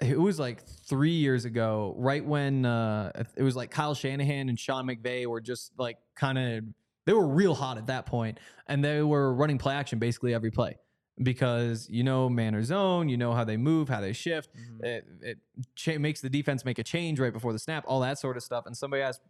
it 0.00 0.18
was 0.18 0.38
like 0.38 0.62
three 0.62 1.12
years 1.12 1.44
ago, 1.44 1.94
right 1.96 2.24
when 2.24 2.64
uh, 2.64 3.12
it 3.36 3.42
was 3.42 3.56
like 3.56 3.70
Kyle 3.70 3.94
Shanahan 3.94 4.48
and 4.48 4.58
Sean 4.58 4.86
McVay 4.86 5.26
were 5.26 5.40
just 5.40 5.72
like 5.78 5.98
kind 6.16 6.38
of 6.38 6.64
they 7.06 7.12
were 7.12 7.26
real 7.26 7.54
hot 7.54 7.78
at 7.78 7.86
that 7.88 8.06
point, 8.06 8.38
and 8.66 8.84
they 8.84 9.02
were 9.02 9.34
running 9.34 9.58
play 9.58 9.74
action 9.74 9.98
basically 9.98 10.32
every 10.34 10.50
play 10.50 10.76
because 11.22 11.88
you 11.88 12.02
know 12.02 12.28
man 12.28 12.54
or 12.54 12.62
zone, 12.64 13.08
you 13.08 13.16
know 13.16 13.32
how 13.32 13.44
they 13.44 13.56
move, 13.56 13.88
how 13.88 14.00
they 14.00 14.12
shift. 14.12 14.50
Mhm. 14.56 14.84
It, 14.84 15.04
it 15.22 15.38
cha- 15.76 15.98
makes 15.98 16.20
the 16.20 16.30
defense 16.30 16.64
make 16.64 16.78
a 16.78 16.82
change 16.82 17.20
right 17.20 17.32
before 17.32 17.52
the 17.52 17.58
snap, 17.58 17.84
all 17.86 18.00
that 18.00 18.18
sort 18.18 18.36
of 18.36 18.42
stuff. 18.42 18.66
And 18.66 18.76
somebody 18.76 19.02
asked 19.02 19.20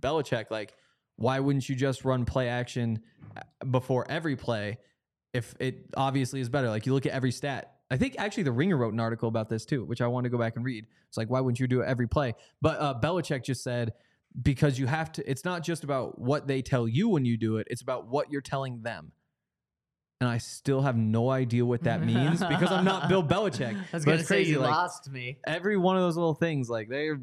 Belichick, 0.00 0.50
like, 0.50 0.74
why 1.16 1.40
wouldn't 1.40 1.68
you 1.68 1.74
just 1.76 2.04
run 2.04 2.24
play 2.24 2.48
action 2.48 3.00
uh, 3.36 3.64
before 3.66 4.06
every 4.10 4.36
play 4.36 4.78
if 5.32 5.54
it 5.60 5.86
obviously 5.96 6.40
is 6.40 6.48
better? 6.48 6.68
Like, 6.68 6.86
you 6.86 6.94
look 6.94 7.06
at 7.06 7.12
every 7.12 7.32
stat. 7.32 7.74
I 7.90 7.96
think 7.96 8.16
actually 8.18 8.44
the 8.44 8.52
Ringer 8.52 8.76
wrote 8.76 8.92
an 8.94 9.00
article 9.00 9.28
about 9.28 9.48
this 9.48 9.64
too, 9.64 9.84
which 9.84 10.00
I 10.00 10.06
want 10.06 10.24
to 10.24 10.30
go 10.30 10.38
back 10.38 10.56
and 10.56 10.64
read. 10.64 10.86
It's 11.08 11.16
like, 11.16 11.28
why 11.28 11.40
wouldn't 11.40 11.58
you 11.58 11.66
do 11.66 11.80
it 11.80 11.86
every 11.86 12.06
play? 12.06 12.34
But 12.62 12.78
uh, 12.80 12.94
Belichick 13.00 13.44
just 13.44 13.62
said, 13.64 13.92
because 14.42 14.78
you 14.78 14.86
have 14.86 15.10
to, 15.12 15.28
it's 15.28 15.44
not 15.44 15.64
just 15.64 15.82
about 15.82 16.18
what 16.20 16.46
they 16.46 16.62
tell 16.62 16.86
you 16.86 17.08
when 17.08 17.24
you 17.24 17.36
do 17.36 17.56
it, 17.56 17.66
it's 17.68 17.82
about 17.82 18.06
what 18.06 18.30
you're 18.30 18.40
telling 18.42 18.82
them. 18.82 19.10
And 20.20 20.28
I 20.30 20.38
still 20.38 20.82
have 20.82 20.96
no 20.96 21.30
idea 21.30 21.64
what 21.64 21.82
that 21.84 22.04
means 22.04 22.44
because 22.44 22.70
I'm 22.70 22.84
not 22.84 23.08
Bill 23.08 23.24
Belichick. 23.24 23.74
I 23.92 23.96
was 23.96 24.04
But 24.04 24.10
gonna 24.12 24.18
it's 24.18 24.28
say 24.28 24.36
crazy, 24.36 24.50
you 24.52 24.58
like- 24.60 24.70
lost 24.70 25.10
me. 25.10 25.38
every 25.46 25.76
one 25.76 25.96
of 25.96 26.02
those 26.02 26.16
little 26.16 26.34
things 26.34 26.68
like 26.70 26.88
they're 26.88 27.18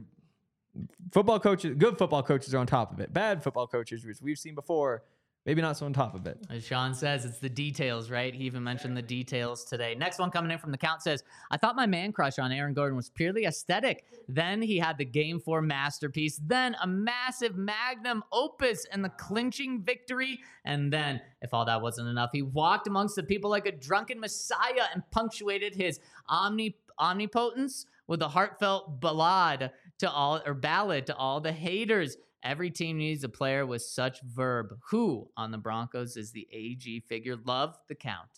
football 1.12 1.40
coaches 1.40 1.76
good 1.78 1.98
football 1.98 2.22
coaches 2.22 2.54
are 2.54 2.60
on 2.60 2.68
top 2.68 2.92
of 2.92 3.00
it 3.00 3.12
bad 3.12 3.42
football 3.42 3.66
coaches 3.66 4.06
which 4.06 4.18
we've 4.22 4.38
seen 4.38 4.54
before 4.54 5.02
maybe 5.48 5.62
not 5.62 5.78
so 5.78 5.86
on 5.86 5.94
top 5.94 6.14
of 6.14 6.28
it 6.28 6.38
As 6.52 6.64
Sean 6.64 6.94
says, 6.94 7.26
it's 7.26 7.40
the 7.40 7.50
details, 7.50 8.12
right? 8.12 8.36
He 8.36 8.44
even 8.44 8.64
mentioned 8.64 8.96
the 8.96 9.02
details 9.02 9.64
today. 9.64 9.96
Next 9.96 10.20
one 10.20 10.30
coming 10.30 10.52
in 10.52 10.60
from 10.60 10.72
the 10.72 10.78
count 10.78 11.02
says, 11.02 11.24
I 11.50 11.58
thought 11.58 11.76
my 11.76 11.88
man 11.88 12.12
crush 12.12 12.38
on 12.38 12.52
Aaron 12.52 12.74
Gordon 12.74 12.96
was 12.96 13.10
purely 13.10 13.46
aesthetic. 13.46 14.04
Then 14.28 14.62
he 14.62 14.78
had 14.78 14.98
the 14.98 15.06
game 15.06 15.40
four 15.40 15.62
masterpiece, 15.62 16.40
then 16.46 16.76
a 16.84 16.86
massive 16.86 17.56
magnum 17.56 18.24
opus 18.32 18.86
and 18.92 19.04
the 19.04 19.10
clinching 19.10 19.82
victory. 19.82 20.40
And 20.66 20.92
then, 20.92 21.22
if 21.42 21.54
all 21.54 21.66
that 21.66 21.82
wasn't 21.82 22.10
enough, 22.10 22.32
he 22.34 22.42
walked 22.42 22.88
amongst 22.88 23.16
the 23.16 23.24
people 23.24 23.50
like 23.50 23.66
a 23.66 23.72
drunken 23.72 24.20
messiah 24.20 24.88
and 24.94 25.02
punctuated 25.12 25.74
his 25.74 26.00
omni 26.28 26.76
omnipotence 27.00 27.86
with 28.08 28.22
a 28.22 28.28
heartfelt 28.28 29.00
ballad 29.00 29.72
to 30.00 30.10
all 30.10 30.42
or 30.46 30.54
ballad 30.54 31.06
to 31.08 31.16
all 31.16 31.40
the 31.40 31.52
haters. 31.52 32.18
Every 32.44 32.70
team 32.72 32.98
needs 32.98 33.24
a 33.24 33.30
player 33.30 33.66
with 33.66 33.82
such 33.82 34.22
verb. 34.22 34.68
Who 34.92 35.30
on 35.36 35.52
the 35.52 35.58
Broncos 35.58 36.16
is 36.18 36.32
the 36.32 36.48
AG 36.52 37.02
figure? 37.08 37.36
Love 37.46 37.76
the 37.90 37.96
count. 37.96 38.30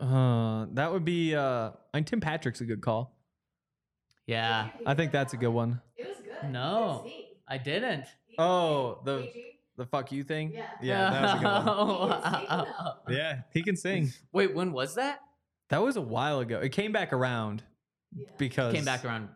uh 0.00 0.66
that 0.74 0.92
would 0.92 1.04
be 1.06 1.34
uh 1.34 1.70
i 1.94 1.96
mean 1.96 2.04
tim 2.04 2.20
patrick's 2.20 2.60
a 2.60 2.66
good 2.66 2.82
call 2.82 3.16
Yeah, 4.26 4.68
i 4.84 4.92
think 4.94 5.10
that's 5.10 5.32
a 5.32 5.36
good 5.38 5.48
one 5.62 5.80
It 5.96 6.06
was 6.08 6.18
good. 6.18 6.50
No. 6.50 7.06
I 7.48 7.56
didn't. 7.58 8.04
oh 8.38 9.00
the 9.04 9.20
AG? 9.20 9.58
the 9.78 9.86
fuck 9.86 10.12
you 10.12 10.22
thing 10.24 10.52
Yeah. 10.52 10.66
yeah 10.82 11.10
that 11.10 11.22
was 11.22 11.32
a 11.32 11.38
good 11.38 11.46
one 11.98 12.20
He 12.40 12.42
can 12.52 12.66
sing, 12.66 12.92
yeah 13.16 13.40
he 13.54 13.62
can 13.62 13.76
sing 13.76 14.12
Wait, 14.32 14.54
when 14.54 14.72
was 14.72 14.94
that? 14.96 15.20
that 15.70 15.82
was 15.82 15.96
a 15.96 16.02
while 16.02 16.40
ago 16.40 16.60
it 16.60 16.70
came 16.72 16.92
back 16.92 17.12
around 17.14 17.62
Yeah. 18.14 18.28
because 18.36 18.74
Came 18.74 18.84
back 18.84 19.02
around 19.04 19.28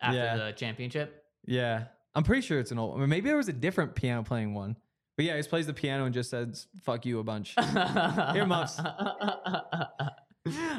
after 0.00 0.16
Yeah. 0.16 0.36
the 0.36 0.52
championship. 0.52 1.22
yeah 1.44 1.84
i'm 2.14 2.22
pretty 2.22 2.42
sure 2.42 2.58
it's 2.58 2.70
an 2.70 2.78
old 2.78 2.98
one. 2.98 3.08
maybe 3.08 3.28
there 3.28 3.36
was 3.36 3.48
a 3.48 3.52
different 3.52 3.94
piano 3.94 4.22
playing 4.22 4.54
one 4.54 4.76
but 5.16 5.24
yeah 5.24 5.34
he 5.34 5.38
just 5.38 5.50
plays 5.50 5.66
the 5.66 5.74
piano 5.74 6.04
and 6.04 6.14
just 6.14 6.30
says 6.30 6.66
fuck 6.84 7.04
you 7.06 7.18
a 7.18 7.24
bunch 7.24 7.54
Here, 8.32 8.46
Muffs. 8.46 8.80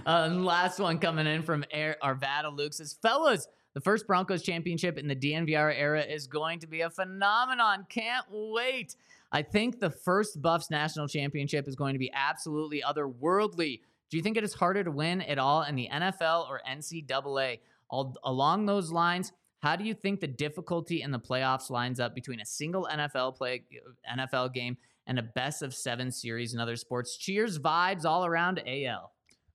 Um, 0.05 0.45
last 0.45 0.79
one 0.79 0.97
coming 0.97 1.27
in 1.27 1.43
from 1.43 1.63
Air, 1.69 1.95
Arvada 2.03 2.55
Luke 2.55 2.73
says, 2.73 2.97
Fellas, 3.01 3.47
the 3.73 3.81
first 3.81 4.07
Broncos 4.07 4.41
championship 4.41 4.97
in 4.97 5.07
the 5.07 5.15
DNVR 5.15 5.77
era 5.77 6.01
is 6.01 6.25
going 6.25 6.59
to 6.59 6.67
be 6.67 6.81
a 6.81 6.89
phenomenon. 6.89 7.85
Can't 7.89 8.25
wait. 8.31 8.95
I 9.31 9.43
think 9.43 9.79
the 9.79 9.91
first 9.91 10.41
Buffs 10.41 10.71
national 10.71 11.07
championship 11.07 11.67
is 11.67 11.75
going 11.75 11.93
to 11.93 11.99
be 11.99 12.11
absolutely 12.13 12.81
otherworldly. 12.81 13.81
Do 14.09 14.17
you 14.17 14.23
think 14.23 14.37
it 14.37 14.43
is 14.43 14.55
harder 14.55 14.83
to 14.83 14.89
win 14.89 15.21
at 15.21 15.37
all 15.37 15.61
in 15.61 15.75
the 15.75 15.87
NFL 15.91 16.49
or 16.49 16.61
NCAA? 16.67 17.59
All, 17.91 18.15
along 18.23 18.65
those 18.65 18.91
lines, 18.91 19.31
how 19.59 19.75
do 19.75 19.83
you 19.83 19.93
think 19.93 20.19
the 20.19 20.27
difficulty 20.27 21.01
in 21.01 21.11
the 21.11 21.19
playoffs 21.19 21.69
lines 21.69 21.99
up 21.99 22.15
between 22.15 22.39
a 22.39 22.45
single 22.45 22.87
NFL 22.91 23.35
play 23.35 23.63
NFL 24.11 24.53
game 24.53 24.77
and 25.07 25.19
a 25.19 25.23
best 25.23 25.61
of 25.61 25.73
seven 25.73 26.11
series 26.11 26.53
in 26.53 26.59
other 26.59 26.75
sports? 26.75 27.17
Cheers, 27.17 27.59
vibes 27.59 28.05
all 28.05 28.25
around 28.25 28.61
AL. 28.65 29.11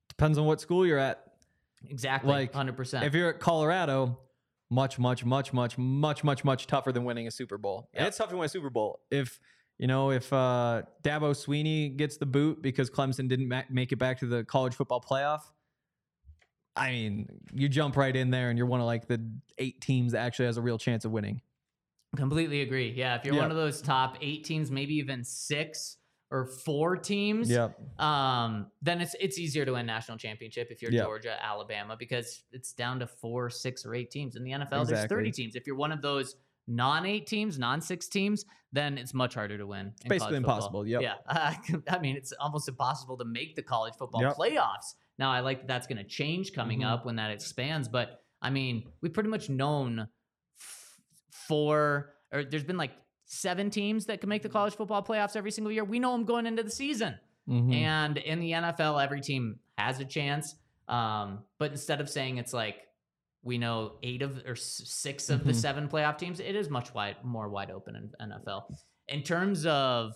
depends 0.09 0.39
on 0.39 0.45
what 0.47 0.61
school 0.61 0.87
you're 0.87 0.99
at 0.99 1.25
Exactly, 1.89 2.31
Like, 2.33 2.55
hundred 2.55 2.77
percent. 2.77 3.05
if 3.05 3.15
you're 3.15 3.29
at 3.31 3.41
Colorado, 3.41 4.19
much, 4.71 4.99
much, 4.99 5.25
much, 5.25 5.53
much, 5.53 5.77
much, 5.79 6.25
much, 6.25 6.45
much 6.45 6.67
tougher 6.67 6.93
than 6.93 7.05
winning 7.05 7.27
a 7.27 7.31
Super 7.31 7.59
Bowl. 7.59 7.89
And 7.95 8.07
it's 8.07 8.17
tough 8.17 8.31
to 8.31 8.37
win 8.37 8.47
a 8.47 8.49
Super 8.49 8.71
Bowl. 8.71 9.01
If 9.11 9.39
you 9.79 9.87
know, 9.87 10.11
if 10.11 10.33
uh, 10.33 10.83
Dabo 11.03 11.33
Swinney 11.33 11.97
gets 11.97 12.17
the 12.17 12.27
boot 12.27 12.63
because 12.63 12.91
Clemson 12.91 13.29
didn't 13.29 13.49
ma- 13.49 13.63
make 13.71 13.93
it 13.93 13.97
back 13.97 14.19
to 14.21 14.27
the 14.27 14.45
college 14.45 14.75
football 14.75 15.01
playoff, 15.01 15.41
I 16.77 16.91
mean, 16.91 17.29
you 17.53 17.69
jump 17.69 17.97
right 17.97 18.15
in 18.15 18.31
there 18.31 18.49
and 18.51 18.59
you're 18.59 18.67
one 18.67 18.81
of 18.81 18.87
like 18.87 19.07
the 19.07 19.25
eight 19.59 19.81
teams 19.81 20.13
that 20.13 20.19
actually 20.21 20.47
has 20.47 20.57
a 20.57 20.63
real 20.63 20.79
chance 20.79 21.05
of 21.05 21.13
winning. 21.13 21.41
Completely 22.17 22.63
agree. 22.63 22.93
Yeah, 22.97 23.17
if 23.17 23.25
you're 23.25 23.35
Yeah. 23.35 23.43
one 23.43 23.51
of 23.51 23.57
those 23.57 23.81
top 23.81 24.19
eight 24.21 24.45
teams, 24.45 24.71
maybe 24.71 24.95
even 24.95 25.25
six 25.25 25.97
or 26.31 26.47
four 26.47 26.97
teams, 26.97 27.49
Yep. 27.51 28.01
um, 28.01 28.71
then 28.83 29.01
it's 29.01 29.15
it's 29.21 29.39
easier 29.39 29.65
to 29.65 29.73
win 29.73 29.87
national 29.87 30.19
championship 30.19 30.69
if 30.71 30.83
you're 30.83 30.91
Yep. 30.93 31.05
Georgia, 31.05 31.45
Alabama, 31.45 31.97
because 31.97 32.43
it's 32.51 32.73
down 32.73 32.99
to 33.01 33.07
four, 33.07 33.51
six, 33.51 33.85
or 33.87 33.95
eight 33.95 34.11
teams. 34.11 34.35
In 34.37 34.43
the 34.43 34.53
NFL, 34.53 34.85
there's 34.87 35.07
30 35.07 35.31
teams. 35.31 35.55
If 35.55 35.67
you're 35.67 35.77
one 35.77 35.93
of 35.93 36.03
those 36.03 36.37
non-eight 36.67 37.27
teams, 37.27 37.59
non-six 37.59 38.09
teams, 38.09 38.47
then 38.73 38.97
it's 38.97 39.13
much 39.15 39.35
harder 39.35 39.59
to 39.59 39.67
win. 39.67 39.93
in 40.03 40.09
basically 40.09 40.37
impossible, 40.39 40.87
yep. 40.87 41.03
Yeah, 41.03 41.15
I 41.89 41.99
mean, 42.01 42.17
it's 42.17 42.33
almost 42.33 42.69
impossible 42.69 43.17
to 43.19 43.25
make 43.25 43.55
the 43.55 43.63
college 43.63 43.95
football 43.97 44.23
Yep. 44.23 44.37
playoffs. 44.37 44.95
Now, 45.19 45.31
I 45.31 45.41
like 45.41 45.61
that 45.61 45.69
that's 45.69 45.87
going 45.87 45.99
to 45.99 46.05
change 46.05 46.53
coming 46.53 46.81
Mhm. 46.81 46.87
up 46.93 47.07
when 47.07 47.17
that 47.17 47.31
expands, 47.31 47.89
but 47.89 48.23
I 48.43 48.51
mean, 48.51 48.91
we've 49.01 49.13
pretty 49.13 49.29
much 49.31 49.49
known 49.49 50.09
f- 50.59 51.01
four 51.31 52.15
or 52.33 52.45
there's 52.45 52.65
been 52.65 52.77
like 52.77 52.93
seven 53.27 53.71
teams 53.71 54.07
that 54.07 54.21
can 54.21 54.29
make 54.29 54.43
the 54.43 54.49
college 54.49 54.75
football 54.75 55.03
playoffs 55.03 55.37
every 55.37 55.51
single 55.51 55.73
year. 55.73 55.85
We 55.85 55.99
know 55.99 56.13
them 56.13 56.25
going 56.25 56.47
into 56.47 56.63
the 56.63 56.71
season. 56.71 57.19
Mhm. 57.49 57.73
And 57.75 58.19
in 58.19 58.41
the 58.41 58.53
NFL, 58.53 58.99
every 59.03 59.21
team 59.21 59.61
has 59.79 60.01
a 60.01 60.05
chance. 60.05 60.55
Um, 60.89 61.45
but 61.59 61.71
instead 61.71 62.01
of 62.01 62.09
saying 62.11 62.39
it's 62.39 62.53
like 62.53 62.87
we 63.43 63.57
know 63.59 63.99
eight 64.03 64.23
of 64.23 64.43
or 64.47 64.57
six 64.57 65.31
of 65.31 65.45
the 65.45 65.53
Mhm. 65.53 65.57
seven 65.57 65.89
playoff 65.89 66.19
teams, 66.19 66.41
it 66.41 66.55
is 66.57 66.69
much 66.69 66.93
wide 66.95 67.23
more 67.25 67.49
wide 67.49 67.71
open 67.71 67.97
in 67.97 68.13
NFL. 68.21 68.69
In 69.09 69.23
terms 69.23 69.65
of 69.67 70.15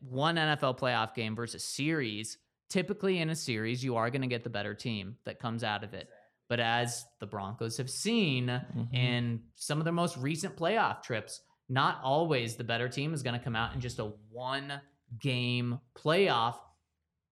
one 0.00 0.36
NFL 0.38 0.74
playoff 0.74 1.14
game 1.14 1.34
versus 1.34 1.64
series, 1.64 2.38
typically 2.68 3.18
in 3.18 3.30
a 3.30 3.34
series, 3.36 3.82
you 3.84 3.96
are 3.96 4.10
going 4.10 4.22
to 4.22 4.28
get 4.28 4.44
the 4.44 4.50
better 4.50 4.74
team 4.74 5.16
that 5.24 5.38
comes 5.38 5.62
out 5.64 5.84
of 5.84 5.94
it. 5.94 6.08
But 6.48 6.60
as 6.60 7.06
the 7.20 7.26
Broncos 7.26 7.76
have 7.78 7.88
seen 7.90 8.46
Mhm. 8.48 8.92
in 8.94 9.42
some 9.54 9.78
of 9.78 9.84
their 9.84 9.92
most 9.94 10.16
recent 10.18 10.56
playoff 10.56 11.02
trips, 11.02 11.40
not 11.68 12.00
always 12.02 12.56
the 12.56 12.64
better 12.64 12.88
team 12.88 13.14
is 13.14 13.22
going 13.22 13.38
to 13.38 13.42
come 13.42 13.56
out 13.56 13.74
in 13.74 13.80
just 13.80 13.98
a 13.98 14.04
one 14.30 14.80
game 15.20 15.78
playoff. 15.94 16.58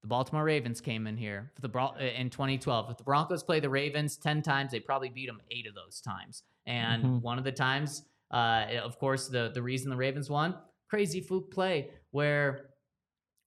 The 0.03 0.09
Baltimore 0.09 0.45
Ravens 0.45 0.81
came 0.81 1.07
in 1.07 1.17
here 1.17 1.53
for 1.55 1.61
the 1.61 1.69
Bron- 1.69 2.01
in 2.01 2.31
2012. 2.31 2.91
If 2.91 2.97
the 2.97 3.05
Broncos 3.05 3.43
play 3.43 3.61
the 3.61 3.69
Ravens 3.71 4.17
10 4.17 4.43
times, 4.43 4.73
they 4.73 4.81
probably 4.81 5.11
beat 5.11 5.27
them 5.27 5.41
8 5.51 5.67
of 5.67 5.75
those 5.75 6.01
times. 6.01 6.43
And 6.67 7.05
Mhm. 7.05 7.21
one 7.21 7.39
of 7.39 7.45
the 7.45 7.53
times 7.53 8.05
uh, 8.31 8.79
of 8.83 8.99
course 8.99 9.29
the 9.29 9.51
the 9.53 9.61
reason 9.61 9.91
the 9.91 9.97
Ravens 9.97 10.31
won, 10.31 10.57
crazy 10.89 11.21
fluke 11.21 11.51
play 11.53 11.91
where 12.13 12.71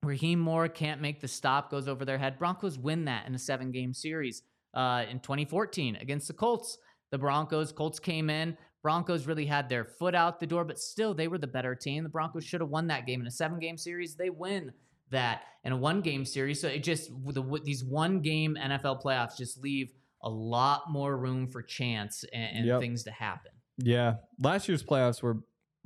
Rahim 0.05 0.39
Moore 0.39 0.67
can't 0.67 1.01
make 1.01 1.19
the 1.21 1.27
stop, 1.27 1.69
goes 1.71 1.87
over 1.87 2.05
their 2.05 2.17
head. 2.17 2.37
Broncos 2.39 2.77
win 2.77 3.05
that 3.05 3.27
in 3.27 3.35
a 3.35 3.39
seven 3.39 3.71
game 3.71 3.93
series 3.93 4.43
uh, 4.73 5.03
in 5.09 5.19
2014 5.19 5.97
against 5.97 6.27
the 6.27 6.33
Colts. 6.33 6.77
The 7.11 7.17
Broncos, 7.17 7.71
Colts 7.71 7.99
came 7.99 8.29
in. 8.29 8.57
Broncos 8.81 9.25
really 9.25 9.45
had 9.45 9.67
their 9.67 9.83
foot 9.83 10.13
out 10.13 10.39
the 10.39 10.45
door, 10.45 10.63
but 10.63 10.77
still 10.79 11.13
they 11.13 11.27
were 11.27 11.37
the 11.39 11.47
better 11.47 11.73
team. 11.73 12.03
The 12.03 12.09
Broncos 12.09 12.43
should 12.45 12.61
have 12.61 12.69
won 12.69 12.87
that 12.87 13.05
game 13.07 13.19
in 13.21 13.27
a 13.27 13.31
seven 13.31 13.59
game 13.59 13.77
series. 13.77 14.15
They 14.15 14.29
win 14.29 14.71
that 15.11 15.41
in 15.63 15.71
a 15.71 15.77
one 15.77 16.01
game 16.01 16.23
series. 16.25 16.61
So 16.61 16.67
it 16.67 16.83
just 16.83 17.09
the, 17.25 17.61
these 17.63 17.83
one 17.83 18.21
game 18.21 18.57
NFL 18.59 19.01
playoffs 19.01 19.37
just 19.37 19.61
leave 19.61 19.91
a 20.21 20.29
lot 20.29 20.83
more 20.89 21.17
room 21.17 21.47
for 21.47 21.61
chance 21.61 22.23
and, 22.33 22.57
and 22.57 22.65
Yep. 22.67 22.79
things 22.81 23.03
to 23.03 23.11
happen. 23.11 23.51
Yeah. 23.77 24.15
Last 24.39 24.67
year's 24.67 24.83
playoffs 24.83 25.21
were 25.21 25.37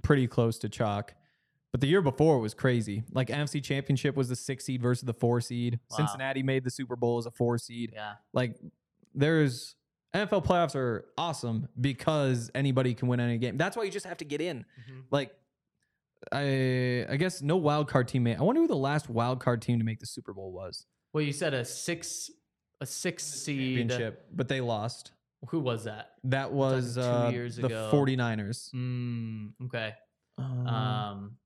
pretty 0.03 0.28
close 0.28 0.57
to 0.59 0.70
chalk. 0.70 1.13
But 1.72 1.82
the 1.82 1.88
year 1.88 2.01
before 2.01 2.39
was 2.39 2.53
crazy. 2.53 3.03
Like 3.11 3.28
NFC 3.28 3.63
Championship 3.63 4.15
was 4.15 4.28
the 4.30 4.36
six 4.36 4.65
seed 4.65 4.82
versus 4.82 5.03
the 5.03 5.13
four 5.13 5.39
seed. 5.39 5.80
Wow. 5.91 5.97
Cincinnati 5.97 6.41
made 6.41 6.63
the 6.63 6.72
Super 6.72 6.95
Bowl 6.95 7.17
as 7.20 7.26
a 7.28 7.32
four 7.32 7.57
seed. 7.57 7.91
Yeah. 7.93 8.13
Like 8.34 8.55
there's 9.13 9.76
NFL 10.15 10.45
playoffs 10.45 10.76
are 10.76 11.05
awesome 11.17 11.67
because 11.80 12.49
anybody 12.55 12.95
can 12.95 13.07
win 13.07 13.20
any 13.20 13.38
game. 13.38 13.57
That's 13.57 13.78
why 13.78 13.84
you 13.84 13.91
just 13.91 14.07
have 14.07 14.17
to 14.17 14.26
get 14.26 14.41
in. 14.41 14.65
Mhm. 14.89 15.03
Like 15.11 15.32
I 16.32 17.05
I 17.09 17.15
guess 17.17 17.41
no 17.41 17.57
wild 17.57 17.88
card 17.88 18.07
team 18.07 18.24
made. 18.24 18.38
I 18.38 18.41
wonder 18.41 18.61
who 18.61 18.67
the 18.67 18.76
last 18.76 19.09
wild 19.09 19.39
card 19.39 19.61
team 19.61 19.78
to 19.80 19.86
make 19.86 19.99
the 19.99 20.05
Super 20.07 20.34
Bowl 20.34 20.51
was. 20.51 20.86
Well, 21.13 21.24
you 21.24 21.34
said 21.34 21.53
a 21.53 21.63
six 21.63 22.32
a 22.82 22.86
six 22.86 23.24
seed. 23.24 23.78
Championship, 23.89 24.26
but 24.34 24.47
they 24.47 24.61
lost. 24.61 25.11
Who 25.49 25.59
was 25.59 25.86
that? 25.86 26.11
That 26.26 26.51
was 26.51 26.95
two 26.95 27.01
uh, 27.01 27.30
years 27.30 27.55
the 27.55 27.67
ago. 27.67 27.89
49ers. 27.93 28.74
Mm, 28.74 29.51
okay. 29.65 29.93
Um, 30.38 30.67
Um, 30.67 31.38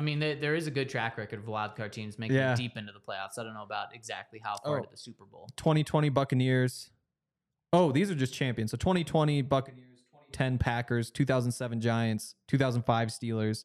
I 0.00 0.02
mean, 0.02 0.18
there, 0.18 0.34
there 0.34 0.54
is 0.54 0.66
a 0.66 0.70
good 0.70 0.88
track 0.88 1.18
record 1.18 1.40
of 1.40 1.46
wild 1.46 1.76
card 1.76 1.92
teams 1.92 2.18
making 2.18 2.36
Yeah. 2.36 2.54
it 2.54 2.56
deep 2.56 2.78
into 2.78 2.90
the 2.90 3.00
playoffs. 3.00 3.38
I 3.38 3.44
don't 3.44 3.52
know 3.52 3.64
about 3.64 3.94
exactly 3.94 4.40
how 4.42 4.56
far 4.64 4.78
Oh. 4.78 4.82
to 4.82 4.88
the 4.90 4.96
Super 4.96 5.26
Bowl. 5.26 5.50
2020 5.58 6.08
Buccaneers. 6.08 6.90
Oh, 7.74 7.92
these 7.92 8.10
are 8.10 8.14
just 8.14 8.32
champions. 8.32 8.70
So 8.70 8.78
2020 8.78 9.42
Buccaneers, 9.42 10.00
2010 10.32 10.56
Packers, 10.56 11.10
2007 11.10 11.82
Giants, 11.82 12.34
2005 12.48 13.08
Steelers. 13.08 13.64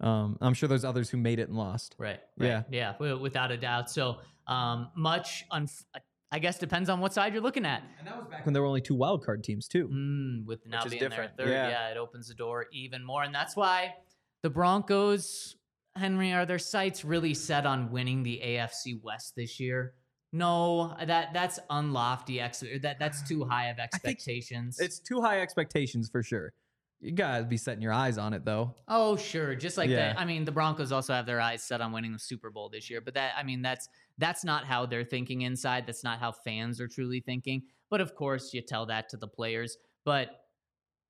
Um, 0.00 0.36
I'm 0.42 0.52
sure 0.52 0.68
there's 0.68 0.84
others 0.84 1.08
who 1.08 1.16
made 1.16 1.38
it 1.38 1.48
and 1.48 1.56
lost. 1.56 1.94
Right. 1.96 2.20
right. 2.36 2.62
Yeah. 2.70 2.94
Yeah. 3.00 3.14
Without 3.14 3.50
a 3.50 3.56
doubt. 3.56 3.90
So 3.90 4.18
um, 4.46 4.90
much, 4.94 5.46
unf- 5.50 5.84
I 6.30 6.40
guess, 6.40 6.58
depends 6.58 6.90
on 6.90 7.00
what 7.00 7.14
side 7.14 7.32
you're 7.32 7.42
looking 7.42 7.64
at. 7.64 7.82
And 7.98 8.06
that 8.06 8.18
was 8.18 8.26
back 8.28 8.44
when 8.44 8.52
there 8.52 8.60
were 8.60 8.68
only 8.68 8.82
two 8.82 8.94
wild 8.94 9.24
card 9.24 9.42
teams 9.44 9.66
too. 9.66 9.88
Mm, 9.88 10.44
with 10.44 10.66
now 10.66 10.84
being 10.84 11.00
different. 11.00 11.38
there 11.38 11.46
third, 11.46 11.52
Yeah. 11.52 11.68
yeah. 11.70 11.88
it 11.88 11.96
opens 11.96 12.28
the 12.28 12.34
door 12.34 12.66
even 12.70 13.02
more, 13.02 13.22
and 13.22 13.34
that's 13.34 13.56
why 13.56 13.94
the 14.42 14.50
Broncos, 14.50 15.56
Henry, 16.00 16.32
are 16.32 16.46
their 16.46 16.58
sights 16.58 17.04
really 17.04 17.34
set 17.34 17.66
on 17.66 17.90
winning 17.92 18.22
the 18.22 18.40
AFC 18.44 19.00
West 19.02 19.34
this 19.36 19.60
year? 19.60 19.94
No, 20.32 20.96
that 21.04 21.32
that's 21.34 21.58
unlofty. 21.70 22.40
Ex- 22.40 22.64
that 22.82 22.98
that's 22.98 23.28
too 23.28 23.44
high 23.44 23.68
of 23.68 23.78
expectations. 23.78 24.78
It's 24.80 24.98
too 24.98 25.20
high 25.20 25.40
expectations 25.40 26.08
for 26.10 26.22
sure. 26.22 26.52
You 27.00 27.12
gotta 27.12 27.44
be 27.44 27.56
setting 27.56 27.82
your 27.82 27.92
eyes 27.92 28.16
on 28.18 28.32
it 28.34 28.44
though. 28.44 28.74
Oh, 28.86 29.16
sure. 29.16 29.54
Just 29.54 29.76
like 29.76 29.88
Yeah. 29.90 30.12
that. 30.12 30.20
I 30.20 30.24
mean, 30.24 30.44
the 30.44 30.52
Broncos 30.52 30.92
also 30.92 31.12
have 31.14 31.26
their 31.26 31.40
eyes 31.40 31.62
set 31.62 31.80
on 31.80 31.92
winning 31.92 32.12
the 32.12 32.18
Super 32.18 32.50
Bowl 32.50 32.68
this 32.68 32.88
year, 32.90 33.00
but 33.00 33.14
that 33.14 33.32
I 33.36 33.42
mean, 33.42 33.60
that's 33.62 33.88
that's 34.18 34.44
not 34.44 34.64
how 34.64 34.86
they're 34.86 35.04
thinking 35.04 35.42
inside. 35.42 35.86
That's 35.86 36.04
not 36.04 36.18
how 36.18 36.32
fans 36.32 36.80
are 36.80 36.88
truly 36.88 37.20
thinking. 37.20 37.62
But 37.90 38.00
of 38.00 38.14
course, 38.14 38.54
you 38.54 38.62
tell 38.62 38.86
that 38.86 39.08
to 39.10 39.16
the 39.16 39.28
players. 39.28 39.76
But 40.04 40.28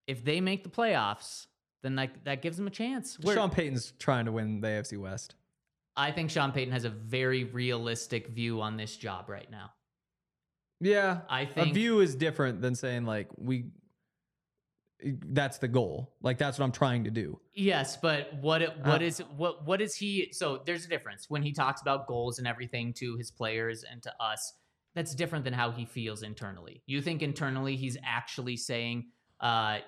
if 0.06 0.24
they 0.24 0.40
make 0.40 0.64
the 0.64 0.70
playoffs, 0.70 1.46
then 1.82 1.96
like 1.96 2.24
that 2.24 2.42
gives 2.42 2.56
them 2.56 2.66
a 2.66 2.70
chance. 2.70 3.18
Where- 3.20 3.36
Sean 3.36 3.50
Payton's 3.50 3.92
trying 3.98 4.26
to 4.26 4.32
win 4.32 4.60
the 4.60 4.68
AFC 4.68 4.98
West. 4.98 5.34
I 5.96 6.12
think 6.12 6.30
Sean 6.30 6.52
Payton 6.52 6.72
has 6.72 6.84
a 6.84 6.90
very 6.90 7.44
realistic 7.44 8.28
view 8.28 8.60
on 8.60 8.76
this 8.76 8.96
job 8.96 9.28
right 9.28 9.50
now. 9.50 9.72
Yeah, 10.80 11.20
I 11.28 11.42
a 11.42 11.46
think 11.46 11.70
a 11.70 11.74
view 11.74 12.00
is 12.00 12.14
different 12.14 12.62
than 12.62 12.74
saying 12.74 13.04
like 13.04 13.28
we. 13.36 13.66
That's 15.02 15.56
the 15.56 15.68
goal. 15.68 16.12
Like 16.20 16.36
that's 16.36 16.58
what 16.58 16.64
I'm 16.66 16.72
trying 16.72 17.04
to 17.04 17.10
do. 17.10 17.40
Yes, 17.54 17.96
but 17.96 18.34
what 18.40 18.60
what 18.84 19.00
Uh, 19.00 19.04
is 19.04 19.18
what 19.36 19.66
what 19.66 19.80
is 19.80 19.94
he? 19.94 20.28
So 20.32 20.62
there's 20.66 20.84
a 20.84 20.88
difference 20.88 21.26
when 21.28 21.42
he 21.42 21.52
talks 21.52 21.80
about 21.80 22.06
goals 22.06 22.38
and 22.38 22.46
everything 22.46 22.92
to 22.98 23.16
his 23.16 23.30
players 23.30 23.82
and 23.90 24.02
to 24.02 24.12
us. 24.22 24.54
That's 24.94 25.14
different 25.14 25.44
than 25.44 25.54
how 25.54 25.70
he 25.70 25.86
feels 25.86 26.22
internally. 26.22 26.82
You 26.86 27.00
think 27.00 27.22
internally 27.22 27.76
he's 27.76 27.96
actually 28.04 28.56
saying, 28.56 29.06
uh, 29.38 29.78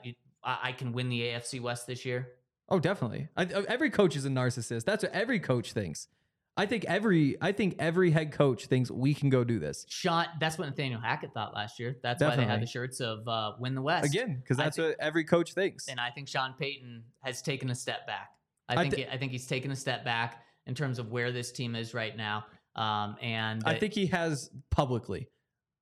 "I 0.45 0.59
I 0.65 0.73
can 0.73 0.93
win 0.93 1.09
the 1.09 1.21
AFC 1.23 1.61
West 1.61 1.87
this 1.87 2.05
year." 2.05 2.33
Oh, 2.69 2.79
definitely. 2.79 3.29
I, 3.37 3.45
every 3.45 3.91
coach 3.91 4.17
is 4.17 4.25
a 4.25 4.31
narcissist. 4.31 4.85
That's 4.85 5.03
what 5.03 5.13
every 5.13 5.41
coach 5.41 5.73
thinks. 5.73 6.09
I 6.57 6.67
think 6.67 6.85
every 6.85 7.37
I 7.41 7.53
think 7.53 7.77
every 7.79 8.11
head 8.11 8.33
coach 8.33 8.67
thinks 8.67 8.91
we 8.91 9.15
can 9.15 9.31
go 9.31 9.43
do 9.43 9.59
this 9.59 9.87
Sean, 9.89 10.27
that's 10.39 10.59
what 10.59 10.69
Nathaniel 10.69 11.01
Hackett 11.01 11.33
thought 11.33 11.55
last 11.55 11.79
year. 11.79 11.97
That's 12.03 12.23
why 12.23 12.37
they 12.37 12.45
had 12.45 12.61
the 12.61 12.67
shirts 12.67 13.01
of 13.01 13.27
uh, 13.27 13.53
"Win 13.59 13.75
the 13.75 13.81
West" 13.83 14.07
again 14.07 14.39
because 14.43 14.59
that's 14.59 14.77
think- 14.77 14.99
what 14.99 15.01
every 15.01 15.25
coach 15.25 15.55
thinks. 15.55 15.89
and 15.89 15.99
I 15.99 16.11
think 16.11 16.29
Sean 16.29 16.55
Payton 16.59 17.05
has 17.21 17.41
taken 17.41 17.71
a 17.71 17.75
step 17.75 18.07
back. 18.07 18.33
I 18.69 18.75
I 18.75 18.83
think 18.83 18.95
thi- 18.95 19.03
he- 19.03 19.09
I 19.09 19.17
think 19.17 19.33
he's 19.33 19.47
taken 19.47 19.71
a 19.71 19.77
step 19.77 20.05
back 20.05 20.45
in 20.67 20.75
terms 20.75 20.99
of 20.99 21.11
where 21.11 21.33
this 21.33 21.53
team 21.53 21.75
is 21.75 21.95
right 21.95 22.17
now. 22.17 22.45
Um, 22.77 23.17
and 23.21 23.63
I 23.65 23.75
think 23.79 23.95
he 23.95 24.07
has 24.07 24.51
publicly. 24.71 25.29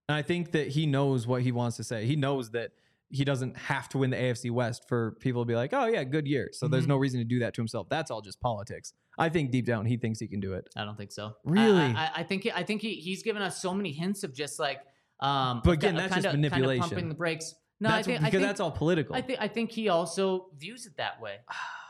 And 0.08 0.16
I 0.16 0.22
think 0.22 0.52
that 0.52 0.68
he 0.68 0.86
knows 0.86 1.26
what 1.26 1.42
he 1.42 1.52
wants 1.52 1.76
to 1.76 1.84
say. 1.84 2.06
He 2.06 2.16
knows 2.16 2.50
that 2.50 2.72
he 3.10 3.24
doesn't 3.24 3.56
have 3.56 3.88
to 3.90 3.98
win 3.98 4.10
the 4.10 4.16
AFC 4.16 4.50
West 4.50 4.84
for 4.88 5.16
people 5.20 5.42
to 5.42 5.46
be 5.46 5.54
like, 5.54 5.72
oh, 5.72 5.86
yeah, 5.86 6.04
good 6.04 6.26
year. 6.26 6.48
So 6.52 6.68
there's 6.68 6.84
Mhm. 6.84 6.88
no 6.88 6.96
reason 6.96 7.18
to 7.20 7.24
do 7.24 7.40
that 7.40 7.54
to 7.54 7.60
himself. 7.60 7.88
That's 7.90 8.10
all 8.10 8.20
just 8.22 8.40
politics. 8.40 8.92
I 9.18 9.28
think 9.28 9.50
deep 9.50 9.66
down 9.66 9.84
he 9.86 9.96
thinks 9.96 10.20
he 10.20 10.28
can 10.28 10.40
do 10.40 10.54
it. 10.54 10.68
I 10.76 10.84
don't 10.84 10.96
think 10.96 11.10
so. 11.12 11.32
Really? 11.44 11.80
I, 11.82 12.04
I, 12.04 12.10
I 12.16 12.22
think 12.22 12.48
I 12.54 12.62
think 12.62 12.80
he, 12.82 12.94
he's 12.94 13.22
given 13.22 13.42
us 13.42 13.60
so 13.60 13.74
many 13.74 13.92
hints 13.92 14.22
of 14.22 14.32
just 14.34 14.58
like, 14.60 14.78
um, 15.20 15.60
But 15.64 15.72
again, 15.72 15.96
that's 15.96 16.14
kinda, 16.14 16.28
just 16.28 16.36
manipulation. 16.36 16.82
pumping 16.82 17.08
the 17.08 17.14
brakes. 17.14 17.54
No, 17.80 17.88
that's 17.88 18.06
I 18.06 18.10
think 18.10 18.18
because 18.20 18.28
I 18.28 18.30
think, 18.30 18.42
that's 18.48 18.60
all 18.60 18.70
political. 18.70 19.16
I 19.16 19.22
think 19.22 19.38
I 19.40 19.48
think 19.48 19.70
he 19.72 19.88
also 19.88 20.50
views 20.58 20.86
it 20.86 20.96
that 20.98 21.20
way. 21.20 21.36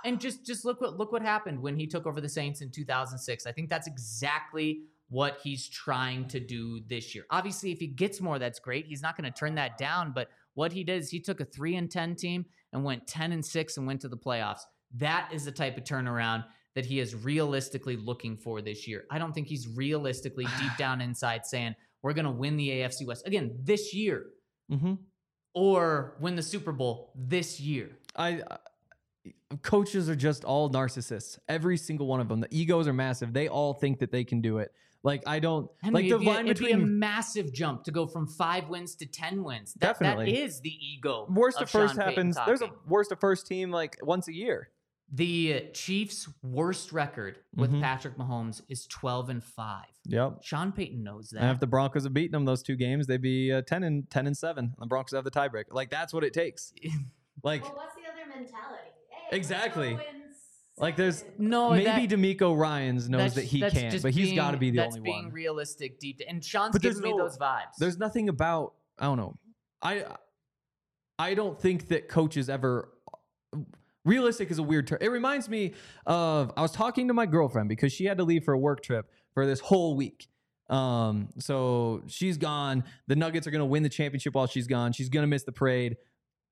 And 0.05 0.19
just 0.21 0.47
just 0.47 0.65
look 0.65 0.81
what 0.81 0.97
look 0.97 1.13
what 1.13 1.21
happened 1.21 1.61
when 1.61 1.77
he 1.77 1.87
took 1.87 2.07
over 2.07 2.21
the 2.23 2.29
Saints 2.29 2.63
in 2.63 2.71
2006. 2.71 3.45
I 3.47 3.53
think 3.53 3.69
that's 3.69 3.87
exactly 3.87 4.85
what 5.09 5.39
he's 5.43 5.69
trying 5.69 6.29
to 6.29 6.39
do 6.41 6.81
this 6.89 7.15
year. 7.15 7.25
Obviously, 7.31 7.73
if 7.73 7.79
he 7.81 7.89
gets 7.89 8.21
more, 8.21 8.39
that's 8.39 8.61
great. 8.61 8.87
He's 8.87 9.03
not 9.03 9.17
going 9.17 9.31
to 9.31 9.37
turn 9.37 9.57
that 9.57 9.77
down. 9.77 10.13
But 10.15 10.29
what 10.55 10.73
he 10.73 10.85
did 10.85 11.01
is 11.01 11.11
he 11.11 11.21
took 11.21 11.41
a 11.41 11.45
three 11.45 11.77
and 11.77 11.91
ten 11.91 12.15
team 12.15 12.47
and 12.73 12.85
went 12.85 13.07
ten 13.07 13.33
and 13.33 13.45
six 13.45 13.77
and 13.77 13.87
went 13.87 14.01
to 14.03 14.09
the 14.09 14.17
playoffs. 14.17 14.61
That 14.97 15.31
is 15.33 15.45
the 15.45 15.53
type 15.53 15.77
of 15.77 15.85
turnaround 15.85 16.45
that 16.75 16.85
he 16.87 17.01
is 17.01 17.15
realistically 17.15 17.97
looking 17.97 18.37
for 18.37 18.61
this 18.63 18.87
year. 18.87 19.05
I 19.11 19.19
don't 19.19 19.33
think 19.33 19.49
he's 19.49 19.69
realistically 19.69 20.45
deep 20.61 20.77
down 20.79 21.01
inside 21.01 21.47
saying 21.47 21.75
we're 22.03 22.13
going 22.13 22.25
to 22.25 22.31
win 22.31 22.57
the 22.57 22.69
AFC 22.69 23.07
West 23.07 23.27
again 23.27 23.59
this 23.63 23.95
year 23.95 24.27
hmm 24.69 24.95
or 25.53 26.17
win 26.21 26.37
the 26.37 26.43
Super 26.43 26.71
Bowl 26.71 27.13
this 27.17 27.59
year. 27.59 27.91
I, 28.15 28.41
I 28.49 28.59
coaches 29.63 30.09
are 30.09 30.17
just 30.17 30.45
all 30.45 30.71
narcissists. 30.71 31.39
Every 31.49 31.77
single 31.77 32.07
one 32.07 32.21
of 32.21 32.29
them. 32.29 32.41
The 32.41 32.49
egos 32.51 32.87
are 32.87 32.93
massive. 32.93 33.33
They 33.33 33.49
all 33.49 33.75
think 33.75 33.99
that 33.99 34.13
they 34.13 34.25
can 34.25 34.41
do 34.41 34.59
it. 34.59 34.73
Like 35.03 35.23
I 35.27 35.39
don't 35.39 35.71
Henry, 35.83 36.03
like 36.03 36.11
the 36.11 36.17
it'd, 36.17 36.27
a, 36.27 36.31
line 36.31 36.47
it'd 36.49 36.65
be 36.65 36.73
a 36.73 36.77
massive 36.79 37.53
jump 37.53 37.85
to 37.85 37.91
go 37.91 38.07
from 38.07 38.27
five 38.27 38.69
wins 38.69 38.95
to 38.97 39.07
ten 39.07 39.43
wins. 39.43 39.73
That, 39.75 39.99
Definitely. 39.99 40.33
that 40.33 40.39
is 40.43 40.61
the 40.61 40.73
ego. 40.95 41.27
worst 41.31 41.61
of 41.61 41.69
to 41.71 41.79
first 41.79 41.95
Sean 41.95 42.05
happens. 42.05 42.37
There's 42.47 42.61
a 42.63 42.71
worst 42.87 43.09
to 43.11 43.17
first 43.17 43.47
team 43.47 43.71
like 43.71 43.97
once 44.03 44.29
a 44.29 44.35
year. 44.35 44.69
the 45.13 45.67
Chiefs' 45.75 46.29
worst 46.43 46.93
record 46.93 47.39
with 47.57 47.73
Mhm. 47.73 47.81
Patrick 47.83 48.17
Mahomes 48.17 48.63
is 48.69 48.87
twelve 48.87 49.29
and 49.29 49.43
five. 49.43 49.87
Yep. 50.05 50.45
Sean 50.45 50.71
Payton 50.71 51.03
knows 51.03 51.31
that. 51.31 51.43
And 51.43 51.51
if 51.51 51.59
the 51.59 51.67
Broncos 51.67 52.05
have 52.05 52.13
beaten 52.15 52.31
them 52.33 52.45
those 52.45 52.63
two 52.63 52.77
games, 52.77 53.07
they'd 53.09 53.21
be 53.23 53.51
uh, 53.53 53.63
ten 53.63 53.83
and 53.83 54.09
ten 54.11 54.27
and 54.29 54.37
seven. 54.37 54.75
The 54.79 54.87
Broncos 54.87 55.13
have 55.17 55.25
the 55.25 55.31
tiebreaker. 55.33 55.73
Like 55.73 55.91
that's 55.91 56.13
what 56.13 56.23
it 56.25 56.33
takes. 56.35 56.73
Like 57.43 57.63
Well, 57.65 57.73
what's 57.77 57.95
the 57.95 58.03
other 58.03 58.29
mentality? 58.29 58.91
Hey, 59.09 59.17
let's 59.33 59.37
Exactly. 59.37 59.99
Like, 60.81 60.97
there's- 60.97 61.25
no, 61.39 61.71
maybe 61.71 61.85
that, 61.85 62.19
DeMeco 62.19 62.57
Ryans 62.57 63.09
knows 63.09 63.35
that 63.35 63.45
he 63.45 63.61
can't, 63.61 64.03
but 64.03 64.13
he's 64.13 64.33
got 64.35 64.53
to 64.53 64.57
be 64.57 64.71
the 64.71 64.79
that's 64.79 64.97
only 64.97 65.11
being 65.11 65.25
one. 65.25 65.33
realistic, 65.33 65.99
deep. 66.01 66.21
And 66.27 66.45
Sean's 66.45 66.73
But 66.73 66.83
giving 66.83 67.03
me 67.03 67.11
no- 67.11 67.19
those 67.19 67.37
vibes. 67.39 67.77
There's 67.79 67.99
nothing 67.99 68.29
about 68.29 68.75
I 68.99 69.05
don't 69.05 69.17
know. 69.19 69.37
I 69.83 70.05
I 71.19 71.35
don't 71.35 71.59
think 71.61 71.89
that 71.89 72.09
coaches 72.09 72.49
ever 72.49 72.91
realistic 74.05 74.51
is 74.51 74.59
a 74.59 74.63
weird 74.63 74.87
term. 74.87 74.99
It 75.01 75.09
reminds 75.09 75.49
me 75.49 75.75
of 76.07 76.53
I 76.57 76.63
was 76.63 76.73
talking 76.73 77.09
to 77.09 77.15
my 77.15 77.27
girlfriend 77.27 77.69
because 77.69 77.93
she 77.93 78.05
had 78.07 78.19
to 78.19 78.25
leave 78.25 78.45
for 78.45 78.55
a 78.55 78.59
work 78.59 78.83
trip 78.83 79.11
for 79.35 79.47
this 79.47 79.61
whole 79.61 79.95
week. 79.97 80.29
Um, 80.69 81.29
so 81.39 82.03
she's 82.07 82.37
gone. 82.39 82.85
The 83.09 83.17
Nuggets 83.17 83.47
are 83.47 83.51
gonna 83.51 83.67
win 83.67 83.83
the 83.83 83.89
championship 83.89 84.35
while 84.35 84.47
she's 84.47 84.67
gone. 84.67 84.93
She's 84.93 85.09
gonna 85.09 85.27
miss 85.27 85.43
the 85.43 85.53
parade. 85.53 85.97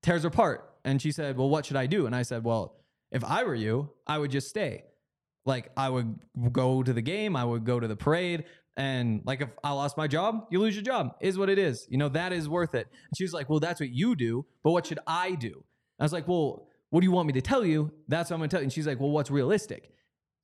Tears 0.03 0.21
her 0.23 0.27
apart. 0.29 0.65
And 0.85 1.01
she 1.01 1.11
said, 1.11 1.37
Well, 1.37 1.49
what 1.49 1.65
should 1.65 1.75
I 1.77 1.85
do? 1.87 2.05
And 2.05 2.15
I 2.15 2.21
said, 2.21 2.43
Well, 2.43 2.75
if 3.11 3.23
I 3.23 3.43
were 3.43 3.55
you, 3.55 3.89
I 4.07 4.17
would 4.17 4.31
just 4.31 4.49
stay. 4.49 4.83
Like 5.45 5.71
I 5.75 5.89
would 5.89 6.19
go 6.51 6.83
to 6.83 6.93
the 6.93 7.01
game, 7.01 7.35
I 7.35 7.43
would 7.43 7.63
go 7.65 7.79
to 7.79 7.87
the 7.87 7.95
parade, 7.95 8.45
and 8.77 9.21
like 9.25 9.41
if 9.41 9.49
I 9.63 9.71
lost 9.71 9.97
my 9.97 10.07
job, 10.07 10.47
you 10.51 10.59
lose 10.59 10.75
your 10.75 10.83
job. 10.83 11.15
Is 11.19 11.37
what 11.37 11.49
it 11.49 11.57
is. 11.57 11.87
You 11.89 11.97
know, 11.97 12.09
that 12.09 12.31
is 12.31 12.47
worth 12.47 12.75
it. 12.75 12.87
And 13.19 13.33
like, 13.33 13.49
Well, 13.49 13.59
that's 13.59 13.79
what 13.79 13.89
you 13.89 14.15
do, 14.15 14.45
but 14.63 14.71
what 14.71 14.85
should 14.85 14.99
I 15.07 15.35
do? 15.35 15.63
I 15.99 16.03
was 16.03 16.13
like, 16.13 16.27
Well, 16.27 16.67
what 16.89 17.01
do 17.01 17.05
you 17.05 17.11
want 17.11 17.27
me 17.27 17.33
to 17.33 17.41
tell 17.41 17.65
you? 17.65 17.91
That's 18.07 18.29
what 18.29 18.35
I'm 18.35 18.39
gonna 18.39 18.49
tell 18.49 18.61
you. 18.61 18.65
And 18.65 18.73
she's 18.73 18.87
like, 18.87 18.99
Well, 18.99 19.11
what's 19.11 19.31
realistic? 19.31 19.91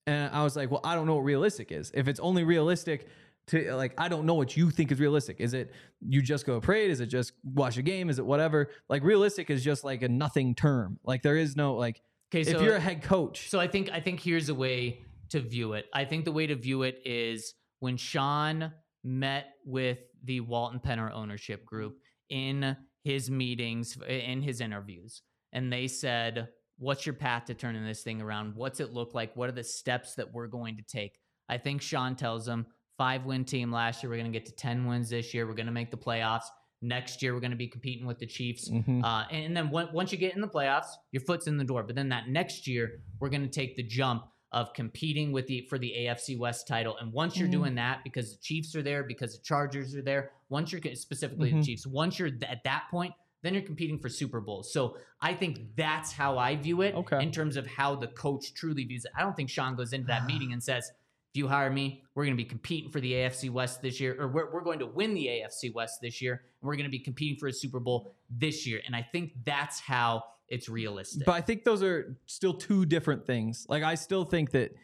And 0.08 0.34
I 0.34 0.44
was 0.44 0.56
like, 0.56 0.72
Well, 0.72 0.82
I 0.84 0.96
don't 0.96 1.08
know 1.08 1.16
what 1.16 1.24
realistic 1.24 1.72
is. 1.72 1.92
If 1.94 2.08
it's 2.08 2.20
only 2.20 2.44
realistic 2.44 3.08
to 3.48 3.76
like, 3.76 3.94
I 3.98 4.08
don't 4.08 4.26
know 4.26 4.34
what 4.34 4.58
you 4.58 4.72
think 4.72 4.92
is 4.92 5.00
realistic. 5.00 5.38
Is 5.40 5.54
it 5.54 5.72
you 6.02 6.22
just 6.22 6.46
go 6.46 6.56
to 6.56 6.62
parade? 6.62 6.90
Is 6.90 7.00
it 7.00 7.08
just 7.08 7.34
watch 7.44 7.78
a 7.78 7.84
game? 7.84 8.10
Is 8.10 8.20
it 8.20 8.26
whatever? 8.26 8.70
Like 8.90 9.04
realistic 9.04 9.50
is 9.50 9.64
just 9.64 9.84
like 9.84 10.02
a 10.02 10.10
nothing 10.10 10.56
term. 10.56 11.00
Like 11.04 11.22
there 11.22 11.38
is 11.38 11.56
no 11.56 11.76
like 11.76 12.02
okay, 12.32 12.44
so 12.44 12.58
if 12.58 12.62
you're 12.62 12.76
a 12.76 12.80
head 12.80 13.04
coach. 13.04 13.50
So 13.50 13.60
I 13.60 13.68
think 13.68 13.90
I 13.92 14.00
think 14.00 14.20
here's 14.20 14.50
a 14.50 14.56
way 14.56 15.02
to 15.30 15.40
view 15.40 15.74
it. 15.74 15.86
I 15.94 16.06
think 16.06 16.26
the 16.26 16.32
way 16.32 16.48
to 16.48 16.56
view 16.56 16.84
it 16.84 17.02
is 17.06 17.54
when 17.80 17.98
Sean 17.98 18.72
met 19.04 19.48
with 19.66 20.00
the 20.24 20.40
Walton 20.42 20.80
Penner 20.80 21.12
ownership 21.12 21.66
group 21.66 21.98
in 22.30 22.76
his 23.04 23.30
meetings, 23.30 23.98
in 24.08 24.42
his 24.42 24.62
interviews, 24.62 25.22
and 25.54 25.72
they 25.72 25.88
said, 25.88 26.50
"What's 26.78 27.06
your 27.06 27.14
path 27.16 27.46
to 27.46 27.54
turning 27.54 27.86
this 27.86 28.04
thing 28.04 28.22
around? 28.22 28.56
What's 28.56 28.80
it 28.80 28.94
look 28.94 29.14
like? 29.14 29.36
What 29.36 29.50
are 29.50 29.54
the 29.54 29.64
steps 29.64 30.16
that 30.16 30.34
we're 30.34 30.48
going 30.48 30.78
to 30.78 30.84
take?" 30.84 31.20
I 31.48 31.60
think 31.60 31.82
Sean 31.82 32.16
tells 32.16 32.46
them, 32.48 32.66
five 32.98 33.26
win 33.26 33.46
team 33.46 33.72
last 33.72 34.02
year. 34.04 34.10
We're 34.10 34.18
going 34.18 34.32
to 34.32 34.38
get 34.38 34.46
to 34.48 34.56
10 34.56 34.86
wins 34.86 35.10
this 35.10 35.34
year. 35.34 35.48
We're 35.48 35.54
going 35.54 35.66
to 35.68 35.72
make 35.72 35.92
the 35.92 35.98
playoffs. 35.98 36.46
Next 36.86 37.22
year, 37.24 37.34
we're 37.34 37.40
going 37.40 37.52
to 37.52 37.58
be 37.58 37.68
competing 37.68 38.06
with 38.06 38.20
the 38.20 38.26
Chiefs. 38.28 38.70
Mhm. 38.70 39.04
Uh, 39.04 39.26
and, 39.32 39.58
then 39.58 39.72
when, 39.72 39.92
once 39.92 40.12
you 40.12 40.18
get 40.18 40.36
in 40.36 40.42
the 40.42 40.48
playoffs, 40.48 40.88
your 41.12 41.22
foot's 41.22 41.48
in 41.48 41.58
the 41.58 41.64
door. 41.64 41.84
But 41.84 41.96
then 41.96 42.10
that 42.10 42.30
next 42.30 42.68
year, 42.68 43.02
we're 43.20 43.30
going 43.30 43.42
to 43.42 43.48
take 43.50 43.76
the 43.76 43.84
jump 43.84 44.26
of 44.52 44.72
competing 44.74 45.32
with 45.32 45.48
the 45.48 45.62
for 45.70 45.78
the 45.80 45.92
AFC 45.98 46.38
West 46.38 46.68
title. 46.68 46.96
And 47.00 47.12
once 47.12 47.38
you're 47.38 47.48
Mhm. 47.48 47.52
doing 47.54 47.76
that, 47.76 48.04
because 48.04 48.34
the 48.36 48.42
Chiefs 48.42 48.76
are 48.76 48.84
there, 48.84 49.04
because 49.04 49.36
the 49.36 49.44
Chargers 49.44 49.96
are 49.96 50.02
there, 50.02 50.32
once 50.50 50.72
you're 50.72 50.82
specifically 50.96 51.52
Mhm. 51.52 51.60
the 51.60 51.66
Chiefs, 51.66 51.88
once 51.88 52.20
you're 52.20 52.30
th- 52.30 52.44
at 52.44 52.64
that 52.64 52.84
point, 52.92 53.14
then 53.42 53.54
you're 53.54 53.64
competing 53.64 54.00
for 54.00 54.08
Super 54.10 54.40
Bowls. 54.40 54.72
So 54.72 54.98
I 55.22 55.34
think 55.34 55.76
that's 55.76 56.12
how 56.14 56.38
I 56.38 56.56
view 56.56 56.82
it 56.82 56.94
Okay. 56.96 57.22
in 57.22 57.32
terms 57.32 57.58
of 57.58 57.66
how 57.68 57.96
the 57.96 58.08
coach 58.08 58.54
truly 58.54 58.86
views 58.86 59.06
it. 59.06 59.12
I 59.18 59.22
don't 59.22 59.36
think 59.36 59.50
Sean 59.50 59.76
goes 59.76 59.92
into 59.94 60.08
that 60.08 60.26
meeting 60.28 60.54
and 60.54 60.64
says, 60.64 60.90
if 61.36 61.40
you 61.40 61.50
hire 61.50 61.70
me, 61.70 62.02
we're 62.16 62.24
going 62.24 62.38
to 62.38 62.42
be 62.42 62.48
competing 62.48 62.90
for 62.90 63.02
the 63.02 63.12
AFC 63.12 63.50
West 63.50 63.82
this 63.82 64.00
year, 64.00 64.16
or 64.18 64.30
we're, 64.30 64.50
we're 64.54 64.64
going 64.64 64.80
to 64.80 64.86
win 64.86 65.14
the 65.14 65.26
AFC 65.26 65.74
West 65.74 66.00
this 66.02 66.22
year, 66.22 66.32
and 66.62 66.66
we're 66.66 66.78
going 66.78 66.86
to 66.86 66.90
be 66.90 67.00
competing 67.00 67.38
for 67.38 67.48
a 67.48 67.54
Super 67.54 67.82
Bowl 67.82 68.16
this 68.30 68.66
year. 68.66 68.80
And 68.86 68.96
I 68.96 69.06
think 69.12 69.34
that's 69.44 69.82
how 69.82 70.24
it's 70.48 70.70
realistic. 70.70 71.26
But 71.26 71.34
I 71.34 71.42
think 71.42 71.66
those 71.66 71.84
are 71.84 72.16
still 72.26 72.54
two 72.54 72.86
different 72.86 73.26
things. 73.26 73.66
Like 73.68 73.84
I 73.84 73.96
still 73.96 74.24
think 74.24 74.52
that 74.52 74.78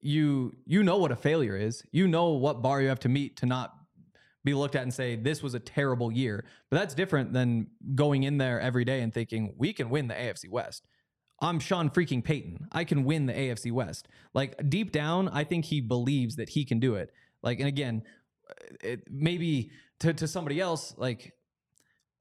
you 0.00 0.54
you 0.66 0.84
know 0.84 0.98
what 0.98 1.10
a 1.10 1.16
failure 1.16 1.56
is. 1.56 1.82
You 1.90 2.06
know 2.06 2.28
what 2.28 2.62
bar 2.62 2.80
you 2.80 2.88
have 2.90 3.00
to 3.00 3.08
meet 3.08 3.36
to 3.38 3.46
not 3.46 3.74
be 4.44 4.54
looked 4.54 4.76
at 4.76 4.82
and 4.82 4.94
say 4.94 5.16
this 5.16 5.42
was 5.42 5.54
a 5.54 5.58
terrible 5.58 6.12
year. 6.12 6.44
But 6.70 6.78
that's 6.78 6.94
different 6.94 7.32
than 7.32 7.66
going 7.96 8.22
in 8.22 8.38
there 8.38 8.60
every 8.60 8.84
day 8.84 9.00
and 9.00 9.12
thinking 9.12 9.52
we 9.58 9.72
can 9.72 9.90
win 9.90 10.06
the 10.06 10.14
AFC 10.14 10.48
West. 10.48 10.86
I'm 11.40 11.60
Sean 11.60 11.88
freaking 11.90 12.22
Payton. 12.22 12.68
I 12.72 12.84
can 12.84 13.04
win 13.04 13.26
the 13.26 13.32
AFC 13.32 13.70
West. 13.72 14.08
Like 14.34 14.68
deep 14.68 14.92
down, 14.92 15.28
I 15.28 15.44
think 15.44 15.64
he 15.64 15.80
believes 15.80 16.36
that 16.36 16.48
he 16.48 16.64
can 16.64 16.80
do 16.80 16.96
it. 16.96 17.12
Like, 17.42 17.60
and 17.60 17.68
again, 17.68 18.02
uh, 18.50 18.54
it, 18.82 19.02
maybe 19.10 19.70
to, 20.00 20.12
to 20.14 20.26
somebody 20.26 20.60
else, 20.60 20.94
like, 20.96 21.32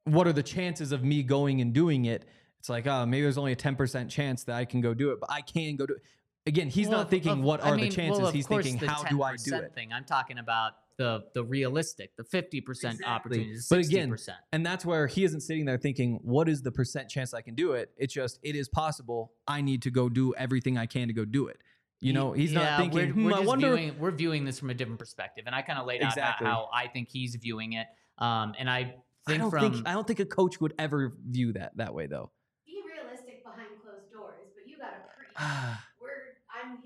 what 0.04 0.28
are 0.28 0.34
the 0.34 0.44
chances 0.44 0.92
of 0.92 1.04
me 1.04 1.24
going 1.24 1.62
and 1.62 1.74
doing 1.74 2.06
it? 2.06 2.26
It's 2.60 2.70
like, 2.70 2.86
oh, 2.88 3.06
maybe 3.06 3.24
there's 3.24 3.38
only 3.38 3.52
a 3.54 3.56
10% 3.58 4.10
chance 4.10 4.44
that 4.46 4.56
I 4.56 4.66
can 4.66 4.82
go 4.82 4.94
do 4.94 5.12
it, 5.12 5.20
but 5.20 5.32
I 5.32 5.42
can 5.42 5.76
go 5.76 5.86
do 5.86 5.94
it. 5.96 6.02
Again, 6.46 6.70
he's 6.70 6.88
Well, 6.88 7.00
not 7.00 7.10
thinking 7.10 7.32
of- 7.34 7.40
what 7.42 7.64
I 7.64 7.72
are 7.72 7.76
mean, 7.76 7.90
the 7.90 7.96
chances. 7.96 8.22
well, 8.22 8.32
he's 8.32 8.48
thinking, 8.48 8.78
how 8.78 9.04
do 9.04 9.22
I 9.24 9.36
do 9.36 9.52
10% 9.52 9.64
it? 9.64 9.74
Thing. 9.74 9.92
I'm 9.92 10.06
talking 10.06 10.38
about 10.38 10.74
the 10.98 11.24
the 11.34 11.44
realistic, 11.44 12.16
the 12.18 12.24
50% 12.24 13.04
opportunity, 13.06 13.54
the 13.54 13.60
60%. 13.60 13.70
But 13.70 13.80
again, 13.80 14.18
and 14.52 14.66
that's 14.66 14.86
where 14.86 15.08
he 15.08 15.24
isn't 15.24 15.42
sitting 15.42 15.66
there 15.66 15.78
thinking, 15.78 16.20
what 16.24 16.50
is 16.50 16.62
the 16.62 16.72
percent 16.72 17.10
chance 17.10 17.34
I 17.34 17.42
can 17.42 17.56
do 17.56 17.74
it? 17.74 17.92
It's 17.98 18.14
just, 18.14 18.40
it 18.44 18.56
is 18.56 18.68
possible. 18.68 19.32
I 19.48 19.62
need 19.62 19.84
to 19.84 19.92
go 19.92 20.10
do 20.10 20.34
everything 20.36 20.78
I 20.78 20.86
can 20.88 21.08
to 21.08 21.14
go 21.14 21.26
do 21.26 21.48
it. 21.48 21.58
You 22.00 22.14
know, 22.14 22.32
he's 22.32 22.54
Yeah, 22.54 22.60
not 22.60 22.80
thinking, 22.80 23.00
We're, 23.00 23.14
hmm, 23.14 23.26
we're 23.26 23.34
I 23.34 23.38
just 23.38 23.48
wonder. 23.48 23.76
Viewing, 23.76 24.00
we're 24.00 24.12
viewing 24.12 24.46
this 24.46 24.60
from 24.60 24.70
a 24.70 24.74
different 24.74 25.00
perspective, 25.00 25.46
and 25.48 25.56
I 25.56 25.62
kind 25.64 25.80
of 25.80 25.88
laid 25.88 26.02
out 26.04 26.12
Exactly. 26.12 26.46
how, 26.46 26.54
how 26.54 26.70
I 26.74 26.88
think 26.88 27.10
he's 27.10 27.36
viewing 27.36 27.74
it. 27.74 27.88
Um, 28.20 28.54
and 28.60 28.70
I 28.70 28.96
I 29.26 29.32
think 29.32 29.42
don't 29.42 29.50
from 29.50 29.74
think 29.74 29.88
I 29.88 29.94
don't 29.94 30.06
think 30.08 30.20
a 30.20 30.26
coach 30.26 30.62
would 30.62 30.74
ever 30.80 31.14
view 31.28 31.54
that 31.54 31.76
that 31.78 31.94
way 31.94 32.08
though. 32.08 32.32
Be 32.66 32.82
realistic 32.96 33.44
behind 33.44 33.70
closed 33.84 34.12
doors, 34.12 34.48
but 34.56 34.68
you 34.68 34.78
gotta 34.78 34.98
preach. 35.18 35.78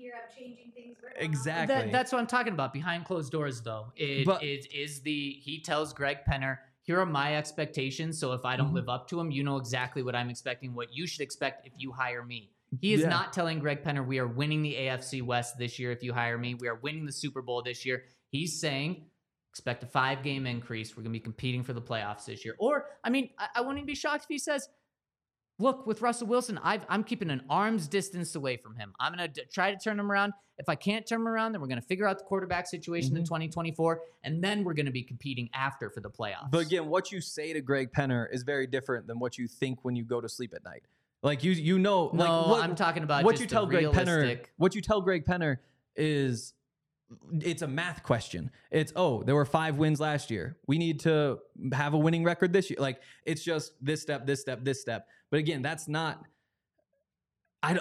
We're 0.02 0.08
I'm 0.08 0.14
here, 0.14 0.14
I'm 0.28 0.36
changing 0.36 0.72
things. 0.72 0.96
We're 1.02 1.10
Exactly. 1.24 1.74
That, 1.74 1.92
that's 1.92 2.12
what 2.12 2.18
I'm 2.18 2.26
talking 2.26 2.52
about. 2.52 2.72
Behind 2.72 3.04
closed 3.04 3.32
doors, 3.32 3.60
though, 3.62 3.92
it 3.96 4.24
But- 4.26 4.42
is 4.42 4.66
is 4.66 5.00
the 5.02 5.32
he 5.42 5.60
tells 5.60 5.92
Greg 5.92 6.18
Penner, 6.28 6.58
"Here 6.82 6.98
are 7.00 7.06
my 7.06 7.36
expectations. 7.36 8.18
So 8.18 8.32
if 8.32 8.44
I 8.44 8.56
don't 8.56 8.70
Mhm. 8.70 8.74
live 8.74 8.88
up 8.88 9.08
to 9.08 9.16
them, 9.16 9.30
you 9.30 9.42
know 9.44 9.56
exactly 9.56 10.02
what 10.02 10.14
I'm 10.14 10.30
expecting. 10.30 10.74
What 10.74 10.92
you 10.92 11.06
should 11.06 11.20
expect 11.20 11.66
if 11.66 11.72
you 11.76 11.92
hire 11.92 12.24
me." 12.24 12.50
He 12.80 12.94
is 12.94 13.02
Yeah. 13.02 13.10
not 13.10 13.32
telling 13.34 13.58
Greg 13.58 13.82
Penner, 13.84 14.06
"We 14.06 14.18
are 14.18 14.26
winning 14.26 14.62
the 14.62 14.76
AFC 14.76 15.20
West 15.20 15.58
this 15.58 15.78
year. 15.78 15.92
If 15.92 16.02
you 16.02 16.12
hire 16.14 16.38
me, 16.38 16.54
we 16.54 16.68
are 16.68 16.76
winning 16.76 17.04
the 17.04 17.12
Super 17.12 17.42
Bowl 17.42 17.62
this 17.62 17.84
year." 17.86 18.04
He's 18.30 18.58
saying. 18.60 19.08
Expect 19.50 19.82
a 19.82 19.86
five 19.86 20.22
game 20.22 20.46
increase. 20.46 20.96
We're 20.96 21.02
going 21.02 21.12
to 21.12 21.18
be 21.18 21.20
competing 21.22 21.62
for 21.62 21.74
the 21.74 21.82
playoffs 21.82 22.24
this 22.24 22.42
year. 22.42 22.56
Or, 22.58 22.86
I 23.04 23.10
mean, 23.10 23.28
I, 23.38 23.48
I 23.56 23.60
wouldn't 23.60 23.86
be 23.86 23.94
shocked 23.94 24.22
if 24.24 24.28
he 24.30 24.38
says, 24.38 24.66
look, 25.62 25.86
with 25.86 26.02
Russell 26.02 26.26
Wilson, 26.26 26.58
I've, 26.62 26.84
I'm 26.88 27.04
keeping 27.04 27.30
an 27.30 27.42
arm's 27.48 27.86
distance 27.88 28.34
away 28.34 28.56
from 28.56 28.74
him. 28.76 28.92
I'm 28.98 29.14
going 29.14 29.32
to 29.32 29.44
try 29.46 29.70
to 29.72 29.78
turn 29.78 29.98
him 29.98 30.10
around. 30.10 30.32
If 30.58 30.68
I 30.68 30.74
can't 30.74 31.06
turn 31.06 31.20
him 31.20 31.28
around, 31.28 31.52
then 31.52 31.60
we're 31.60 31.68
going 31.68 31.80
to 31.80 31.86
figure 31.86 32.06
out 32.06 32.18
the 32.18 32.24
quarterback 32.24 32.66
situation 32.66 33.16
in 33.16 33.22
Mhm. 33.22 33.26
2024, 33.26 34.00
and 34.24 34.42
then 34.42 34.64
we're 34.64 34.74
going 34.74 34.86
to 34.86 34.92
be 34.92 35.02
competing 35.02 35.48
after 35.54 35.88
for 35.88 36.00
the 36.00 36.10
playoffs. 36.10 36.50
But 36.50 36.66
again, 36.66 36.86
what 36.88 37.12
you 37.12 37.20
say 37.20 37.52
to 37.52 37.60
Greg 37.60 37.92
Penner 37.92 38.26
is 38.32 38.42
very 38.42 38.66
different 38.66 39.06
than 39.06 39.18
what 39.18 39.38
you 39.38 39.46
think 39.46 39.84
when 39.84 39.94
you 39.96 40.04
go 40.04 40.20
to 40.20 40.28
sleep 40.28 40.52
at 40.54 40.64
night. 40.64 40.82
Like 41.22 41.44
you, 41.44 41.52
you 41.52 41.78
know, 41.78 42.10
no, 42.12 42.24
like 42.24 42.46
what, 42.48 42.62
I'm 42.64 42.74
talking 42.74 43.04
about 43.04 43.24
what 43.24 43.32
just 43.32 43.42
you 43.42 43.46
tell 43.48 43.64
Greg 43.66 43.84
Penner. 43.86 44.44
What 44.56 44.74
you 44.74 44.82
tell 44.82 45.00
Greg 45.00 45.24
Penner 45.24 45.58
is, 45.94 46.52
it's 47.40 47.62
a 47.62 47.66
math 47.68 48.02
question. 48.02 48.50
It's 48.70 48.92
oh, 48.96 49.22
there 49.22 49.34
were 49.34 49.44
five 49.44 49.76
wins 49.78 50.00
last 50.00 50.30
year. 50.30 50.56
We 50.66 50.78
need 50.78 51.00
to 51.00 51.38
have 51.72 51.94
a 51.94 51.98
winning 51.98 52.24
record 52.24 52.52
this 52.52 52.70
year. 52.70 52.78
Like 52.80 53.00
it's 53.24 53.42
just 53.42 53.72
this 53.80 54.02
step, 54.02 54.26
this 54.26 54.40
step, 54.40 54.64
this 54.64 54.80
step. 54.80 55.06
But 55.30 55.38
again, 55.38 55.62
that's 55.62 55.88
not. 55.88 56.24
I, 57.64 57.78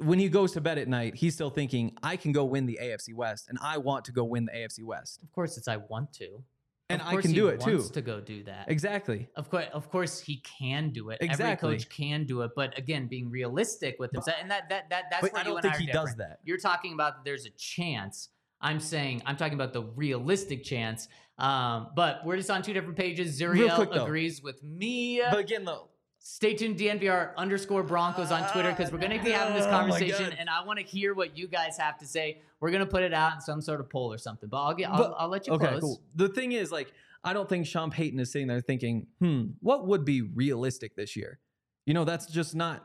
when 0.00 0.18
he 0.18 0.28
goes 0.28 0.50
to 0.52 0.60
bed 0.60 0.76
at 0.78 0.88
night, 0.88 1.14
he's 1.14 1.34
still 1.34 1.50
thinking, 1.50 1.96
I 2.02 2.16
can 2.16 2.32
go 2.32 2.44
win 2.44 2.66
the 2.66 2.80
AFC 2.82 3.14
West, 3.14 3.48
and 3.48 3.58
I 3.62 3.78
want 3.78 4.04
to 4.06 4.12
go 4.12 4.24
win 4.24 4.44
the 4.46 4.50
AFC 4.52 4.82
West, 4.82 5.22
Of 5.22 5.30
course, 5.30 5.56
it's 5.56 5.68
I 5.68 5.76
want 5.76 6.12
to. 6.14 6.42
and 6.88 7.00
I 7.00 7.14
can 7.20 7.30
do 7.30 7.46
it 7.46 7.60
too. 7.60 7.84
to 7.92 8.02
go 8.02 8.20
do 8.20 8.42
that. 8.42 8.64
Exactly. 8.66 9.28
Of 9.36 9.48
course, 9.48 9.66
of 9.72 9.88
course, 9.88 10.18
he 10.18 10.38
can 10.38 10.90
do 10.90 11.10
it. 11.10 11.18
Exactly. 11.20 11.68
Every 11.68 11.78
coach 11.78 11.88
can 11.90 12.24
do 12.26 12.42
it, 12.42 12.50
but 12.56 12.76
again, 12.76 13.06
being 13.06 13.30
realistic 13.30 14.00
with 14.00 14.10
himself, 14.10 14.36
and 14.40 14.50
that 14.50 14.68
that 14.68 14.90
that 14.90 15.04
that's 15.12 15.22
But 15.22 15.32
where 15.32 15.42
I 15.42 15.44
don't 15.44 15.62
think 15.62 15.76
he 15.76 15.86
does 15.86 16.10
different. 16.10 16.18
that. 16.18 16.40
You're 16.42 16.58
talking 16.58 16.92
about 16.94 17.18
that 17.18 17.24
there's 17.24 17.46
a 17.46 17.50
chance. 17.50 18.30
I'm 18.60 18.80
saying 18.80 19.22
I'm 19.26 19.36
talking 19.36 19.54
about 19.54 19.72
the 19.72 19.82
realistic 19.82 20.64
chance. 20.64 21.08
Um, 21.38 21.88
but 21.96 22.20
we're 22.24 22.36
just 22.36 22.50
on 22.50 22.62
two 22.62 22.72
different 22.74 22.96
pages. 22.96 23.40
Zuriel 23.40 23.74
quick, 23.76 23.94
agrees 23.94 24.42
with 24.42 24.62
me. 24.62 25.22
But 25.30 25.38
again, 25.38 25.64
though, 25.64 25.88
Stay 26.22 26.52
tuned, 26.52 26.76
DNVR 26.78 27.34
underscore 27.36 27.82
Broncos 27.82 28.30
on 28.30 28.46
Twitter 28.52 28.68
because 28.70 28.92
we're 28.92 28.98
going 28.98 29.16
to 29.18 29.24
be 29.24 29.30
having 29.30 29.54
this 29.54 29.64
Oh 29.64 29.70
conversation, 29.70 30.28
God. 30.28 30.36
and 30.38 30.50
I 30.50 30.62
want 30.66 30.78
to 30.78 30.84
hear 30.84 31.14
what 31.14 31.36
you 31.38 31.48
guys 31.48 31.78
have 31.78 31.96
to 31.98 32.06
say. 32.06 32.42
We're 32.60 32.70
going 32.70 32.84
to 32.84 32.90
put 32.90 33.02
it 33.02 33.14
out 33.14 33.36
in 33.36 33.40
some 33.40 33.62
sort 33.62 33.80
of 33.80 33.88
poll 33.88 34.12
or 34.12 34.18
something. 34.18 34.50
But 34.50 34.58
I'll 34.62 34.74
get, 34.74 34.90
I'll, 34.90 34.98
But- 34.98 35.14
I'll 35.16 35.28
let 35.30 35.46
you 35.46 35.54
okay, 35.54 35.68
close. 35.68 35.80
cool. 35.80 36.02
The 36.16 36.28
thing 36.28 36.52
is, 36.52 36.70
like, 36.70 36.92
I 37.24 37.32
don't 37.32 37.48
think 37.48 37.66
Sean 37.66 37.90
Payton 37.90 38.20
is 38.20 38.30
sitting 38.30 38.48
there 38.48 38.60
thinking, 38.60 39.06
hmm, 39.18 39.44
what 39.60 39.86
would 39.86 40.04
be 40.04 40.20
realistic 40.20 40.94
this 40.94 41.16
year? 41.16 41.38
You 41.86 41.94
know, 41.94 42.04
that's 42.04 42.26
just 42.26 42.54
not 42.54 42.84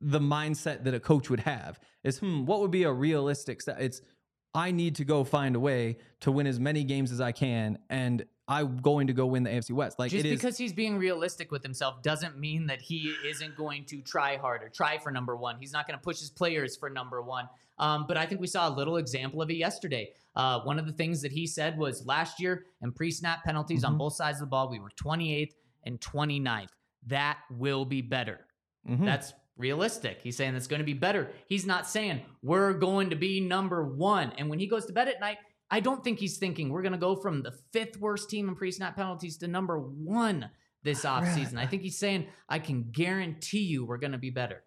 the 0.00 0.20
mindset 0.20 0.84
that 0.84 0.94
a 0.94 1.00
coach 1.00 1.28
would 1.28 1.40
have. 1.40 1.80
Is 2.04 2.18
hmm, 2.18 2.46
what 2.46 2.60
would 2.60 2.70
be 2.70 2.84
a 2.84 2.92
realistic? 2.92 3.62
St-? 3.62 3.80
It's 3.80 4.00
I 4.54 4.70
need 4.72 4.96
to 4.96 5.04
go 5.04 5.22
find 5.24 5.54
a 5.54 5.60
way 5.60 5.98
to 6.20 6.32
win 6.32 6.46
as 6.46 6.58
many 6.58 6.82
games 6.84 7.12
as 7.12 7.20
I 7.20 7.32
can, 7.32 7.78
and 7.88 8.24
I'm 8.48 8.78
going 8.78 9.06
to 9.06 9.12
go 9.12 9.26
win 9.26 9.44
the 9.44 9.50
AFC 9.50 9.70
West. 9.70 9.98
Like 10.00 10.10
Just 10.10 10.24
it 10.24 10.28
is. 10.32 10.40
because 10.40 10.58
he's 10.58 10.72
being 10.72 10.98
realistic 10.98 11.52
with 11.52 11.62
himself 11.62 12.02
doesn't 12.02 12.36
mean 12.36 12.66
that 12.66 12.80
he 12.82 13.14
isn't 13.24 13.56
going 13.56 13.84
to 13.86 14.00
try 14.02 14.36
harder, 14.36 14.68
try 14.68 14.98
for 14.98 15.12
number 15.12 15.36
one. 15.36 15.56
He's 15.60 15.72
not 15.72 15.86
going 15.86 15.96
to 15.96 16.02
push 16.02 16.18
his 16.18 16.30
players 16.30 16.76
for 16.76 16.90
number 16.90 17.22
one. 17.22 17.48
Um, 17.78 18.06
but 18.08 18.16
I 18.16 18.26
think 18.26 18.40
we 18.40 18.48
saw 18.48 18.68
a 18.68 18.74
little 18.74 18.96
example 18.96 19.40
of 19.40 19.50
it 19.50 19.54
yesterday. 19.54 20.10
Uh, 20.34 20.60
one 20.62 20.78
of 20.80 20.86
the 20.86 20.92
things 20.92 21.22
that 21.22 21.30
he 21.32 21.46
said 21.46 21.78
was 21.78 22.04
last 22.04 22.40
year 22.40 22.64
in 22.82 22.90
pre-snap 22.92 23.44
penalties 23.44 23.84
on 23.84 23.94
Mhm. 23.94 23.98
both 23.98 24.14
sides 24.14 24.38
of 24.38 24.40
the 24.48 24.50
ball, 24.50 24.68
we 24.68 24.80
were 24.80 24.90
28th 24.96 25.54
and 25.84 26.00
29th. 26.00 26.70
That 27.06 27.38
will 27.50 27.84
be 27.84 28.02
better. 28.02 28.46
Mhm. 28.86 29.04
That's 29.06 29.32
realistic. 29.60 30.20
He's 30.22 30.36
saying 30.36 30.54
it's 30.54 30.66
going 30.66 30.80
to 30.80 30.84
be 30.84 30.94
better. 30.94 31.30
He's 31.46 31.66
not 31.66 31.88
saying 31.88 32.22
we're 32.42 32.72
going 32.72 33.10
to 33.10 33.16
be 33.16 33.40
number 33.40 33.84
one. 33.84 34.32
And 34.38 34.48
when 34.48 34.58
he 34.58 34.66
goes 34.66 34.86
to 34.86 34.92
bed 34.92 35.08
at 35.08 35.20
night, 35.20 35.38
I 35.70 35.80
don't 35.80 36.02
think 36.02 36.18
he's 36.18 36.38
thinking 36.38 36.70
we're 36.70 36.82
going 36.82 36.92
to 36.92 36.98
go 36.98 37.14
from 37.14 37.42
the 37.42 37.52
fifth 37.72 37.98
worst 37.98 38.28
team 38.28 38.48
in 38.48 38.56
pre 38.56 38.72
snap 38.72 38.96
penalties 38.96 39.36
to 39.38 39.48
number 39.48 39.78
one 39.78 40.50
this 40.82 41.04
offseason. 41.04 41.58
I 41.58 41.66
think 41.66 41.82
he's 41.82 41.98
saying, 41.98 42.26
I 42.48 42.58
can 42.58 42.90
guarantee 42.90 43.62
you 43.62 43.84
we're 43.84 43.98
going 43.98 44.12
to 44.12 44.18
be 44.18 44.30
better. 44.30 44.64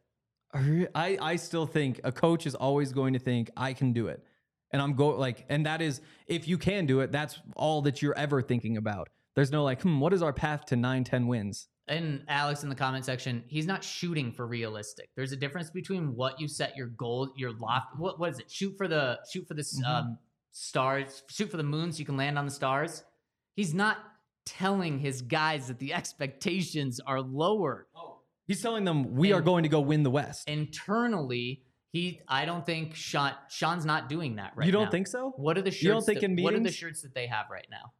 I, 0.54 1.18
I 1.20 1.36
still 1.38 1.66
think 1.66 2.00
a 2.04 2.12
coach 2.12 2.46
is 2.46 2.56
always 2.56 2.94
going 2.94 3.14
to 3.14 3.20
think 3.20 3.50
I 3.58 3.74
can 3.74 3.91
do 3.91 4.08
it. 4.08 4.24
And 4.72 4.82
I'm 4.82 4.94
going 4.94 5.20
like, 5.20 5.46
and 5.50 5.66
that 5.66 5.82
is 5.82 6.02
if 6.28 6.48
you 6.48 6.58
can 6.58 6.86
do 6.86 7.00
it, 7.02 7.12
that's 7.12 7.39
all 7.56 7.82
that 7.84 8.02
you're 8.02 8.18
ever 8.18 8.41
thinking 8.41 8.78
about. 8.78 9.10
There's 9.36 9.52
no 9.52 9.64
like, 9.64 9.82
hmm, 9.82 9.99
what 9.99 10.14
is 10.14 10.22
our 10.22 10.34
path 10.34 10.65
to 10.68 10.76
nine, 10.76 11.03
10 11.03 11.28
wins? 11.28 11.68
And 11.88 12.23
Alex 12.30 12.64
in 12.64 12.69
the 12.69 12.76
comment 12.76 13.03
section, 13.03 13.43
he's 13.47 13.65
not 13.68 13.84
shooting 13.84 14.31
for 14.31 14.47
realistic. 14.47 15.10
There's 15.18 15.34
a 15.34 15.35
difference 15.35 15.69
between 15.69 16.15
what 16.15 16.39
you 16.39 16.47
set 16.47 16.77
your 16.77 16.88
goal, 16.88 17.30
your 17.35 17.51
loft. 17.60 17.97
What 17.97 18.19
what 18.19 18.30
is 18.31 18.39
it? 18.39 18.49
Shoot 18.49 18.76
for 18.77 18.88
the 18.88 19.19
shoot 19.31 19.45
for 19.47 19.53
the 19.53 19.60
s 19.61 19.81
Mhm. 19.84 19.88
um, 19.88 20.18
stars. 20.51 21.23
Shoot 21.30 21.51
for 21.51 21.57
the 21.57 21.64
moon 21.64 21.91
so 21.91 21.99
you 21.99 22.05
can 22.05 22.15
land 22.15 22.39
on 22.39 22.45
the 22.45 22.51
stars. 22.51 23.03
He's 23.55 23.73
not 23.73 23.97
telling 24.45 24.99
his 24.99 25.22
guys 25.22 25.68
that 25.68 25.80
the 25.80 25.93
expectations 25.99 27.01
are 27.05 27.22
lower. 27.22 27.88
He's 28.47 28.61
telling 28.61 28.84
them 28.85 29.15
we 29.15 29.34
are 29.34 29.41
going 29.41 29.64
to 29.64 29.69
go 29.69 29.81
win 29.81 30.03
the 30.03 30.10
West. 30.11 30.47
Internally, 30.49 31.64
he 31.91 32.22
I 32.27 32.45
don't 32.45 32.65
think 32.65 32.95
Sean 32.95 33.34
Sean's 33.49 33.85
not 33.85 34.07
doing 34.10 34.35
that 34.38 34.53
right 34.55 34.64
now. 34.64 34.65
you 34.65 34.72
don't 34.72 34.85
now. 34.85 34.91
think 34.91 35.07
so? 35.07 35.34
What 35.35 35.57
are 35.57 35.61
the 35.61 35.72
shirts? 35.72 35.84
You 35.84 35.89
don't 35.91 36.05
think 36.05 36.19
that- 36.22 36.26
in 36.31 36.41
what 36.43 36.53
are 36.53 36.60
the 36.61 36.72
shirts 36.72 37.01
that 37.01 37.14
they 37.14 37.27
have 37.27 37.47
right 37.51 37.68
now? 37.69 37.93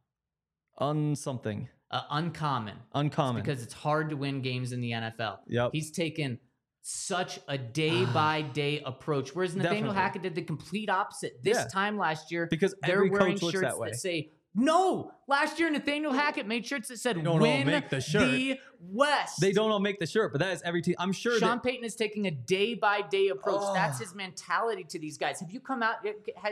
On 0.78 1.14
something 1.14 1.68
Uh, 1.94 2.02
uncommon. 2.10 2.76
uncommon. 2.94 3.42
because 3.42 3.62
it's 3.62 3.72
hard 3.74 4.10
to 4.10 4.16
win 4.16 4.42
games 4.42 4.72
in 4.72 4.80
the 4.80 4.90
NFL. 4.90 5.38
Yep. 5.46 5.70
He's 5.72 5.90
taken 5.92 6.38
such 6.82 7.38
a 7.48 7.56
day 7.56 8.04
by 8.06 8.42
day 8.42 8.82
approach, 8.84 9.34
whereas 9.34 9.54
Nathaniel 9.54 9.92
Definitely. 9.92 9.96
Hackett 10.02 10.22
did 10.22 10.34
the 10.34 10.42
complete 10.42 10.90
opposite 10.90 11.42
this 11.42 11.56
Yeah. 11.56 11.66
time 11.68 11.96
last 11.96 12.30
year. 12.32 12.46
because 12.50 12.74
They're 12.82 12.96
every 12.96 13.10
wearing 13.10 13.34
coach 13.34 13.42
looks 13.42 13.52
shirts 13.54 13.62
that 13.68 13.78
way. 13.78 13.92
say 13.92 14.32
No, 14.54 15.10
last 15.26 15.58
year 15.58 15.68
Nathaniel 15.68 16.12
Hackett 16.12 16.46
made 16.46 16.64
shirts 16.64 16.88
that 16.88 16.98
said 16.98 17.16
don't 17.16 17.26
all 17.26 17.38
"Win 17.40 17.66
make 17.66 17.88
the 17.90 18.00
shirt. 18.00 18.30
the 18.30 18.58
West." 18.80 19.40
They 19.40 19.50
don't 19.52 19.70
all 19.72 19.80
make 19.80 19.98
the 19.98 20.06
shirt, 20.06 20.32
but 20.32 20.38
that 20.40 20.52
is 20.52 20.62
every 20.64 20.80
team. 20.80 20.94
I'm 20.98 21.10
sure 21.12 21.38
Sean 21.40 21.56
that 21.56 21.62
Payton 21.64 21.84
is 21.84 21.96
taking 21.96 22.26
a 22.26 22.30
day 22.30 22.74
by 22.74 23.00
day 23.02 23.28
approach. 23.28 23.62
That's 23.74 23.98
Oh. 24.00 24.04
his 24.04 24.14
mentality 24.14 24.84
to 24.90 24.98
these 24.98 25.18
guys. 25.18 25.40
Have 25.40 25.50
you 25.50 25.58
come 25.60 25.82
out? 25.82 25.96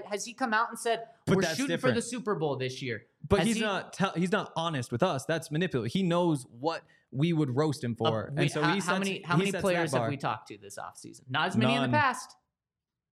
Has 0.07 0.25
he 0.25 0.33
come 0.33 0.53
out 0.53 0.69
and 0.71 0.79
said 0.79 1.05
But 1.27 1.37
we're 1.37 1.43
that's 1.43 1.57
shooting 1.57 1.79
for 1.79 1.93
the 1.93 2.03
Super 2.03 2.35
Bowl 2.35 2.57
this 2.57 2.83
year? 2.83 3.05
But 3.29 3.41
Has 3.41 3.47
he's 3.49 3.57
he- 3.57 3.63
not 3.63 3.93
tell, 3.93 4.11
he's 4.17 4.33
not 4.33 4.53
honest 4.57 4.91
with 4.91 5.05
us. 5.05 5.25
That's 5.25 5.51
manipulative. 5.53 5.93
He 5.93 6.03
knows 6.03 6.45
what 6.59 6.83
we 7.13 7.33
would 7.33 7.55
roast 7.55 7.85
him 7.85 7.97
Uh, 8.01 8.09
for. 8.11 8.33
and 8.37 8.51
so 8.51 8.63
how, 8.63 8.75
he 8.75 8.81
how 8.81 8.99
many 8.99 9.23
how 9.23 9.37
many 9.37 9.53
players 9.53 9.93
have 9.93 10.09
we 10.09 10.17
talked 10.17 10.49
to 10.49 10.59
this 10.59 10.77
offseason? 10.77 11.21
Not 11.31 11.47
as 11.49 11.57
many 11.57 11.75
in 11.77 11.83
the 11.83 11.89
past. 11.89 12.35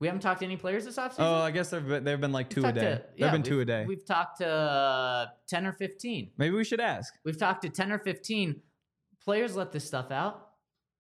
We 0.00 0.06
haven't 0.06 0.22
talked 0.22 0.40
to 0.40 0.46
any 0.46 0.56
players 0.56 0.86
this 0.86 0.96
offseason. 0.96 1.16
Oh, 1.18 1.34
I 1.42 1.50
guess 1.50 1.68
there've 1.70 1.86
been, 1.86 2.04
there've 2.04 2.20
been 2.20 2.32
like 2.32 2.48
two 2.48 2.64
a 2.64 2.72
day. 2.72 2.80
to- 2.80 3.04
there've 3.18 3.32
been 3.32 3.42
two 3.42 3.60
a 3.60 3.64
day. 3.66 3.84
We've 3.86 4.04
talked 4.04 4.38
to 4.38 4.48
uh, 4.48 5.26
ten 5.46 5.66
or 5.66 5.72
fifteen. 5.74 6.30
Maybe 6.38 6.54
we 6.56 6.64
should 6.64 6.80
ask. 6.80 7.12
We've 7.24 7.38
talked 7.38 7.62
to 7.62 7.68
ten 7.68 7.92
or 7.92 7.98
fifteen 7.98 8.62
players. 9.22 9.54
Let 9.56 9.72
this 9.72 9.84
stuff 9.86 10.10
out, 10.10 10.48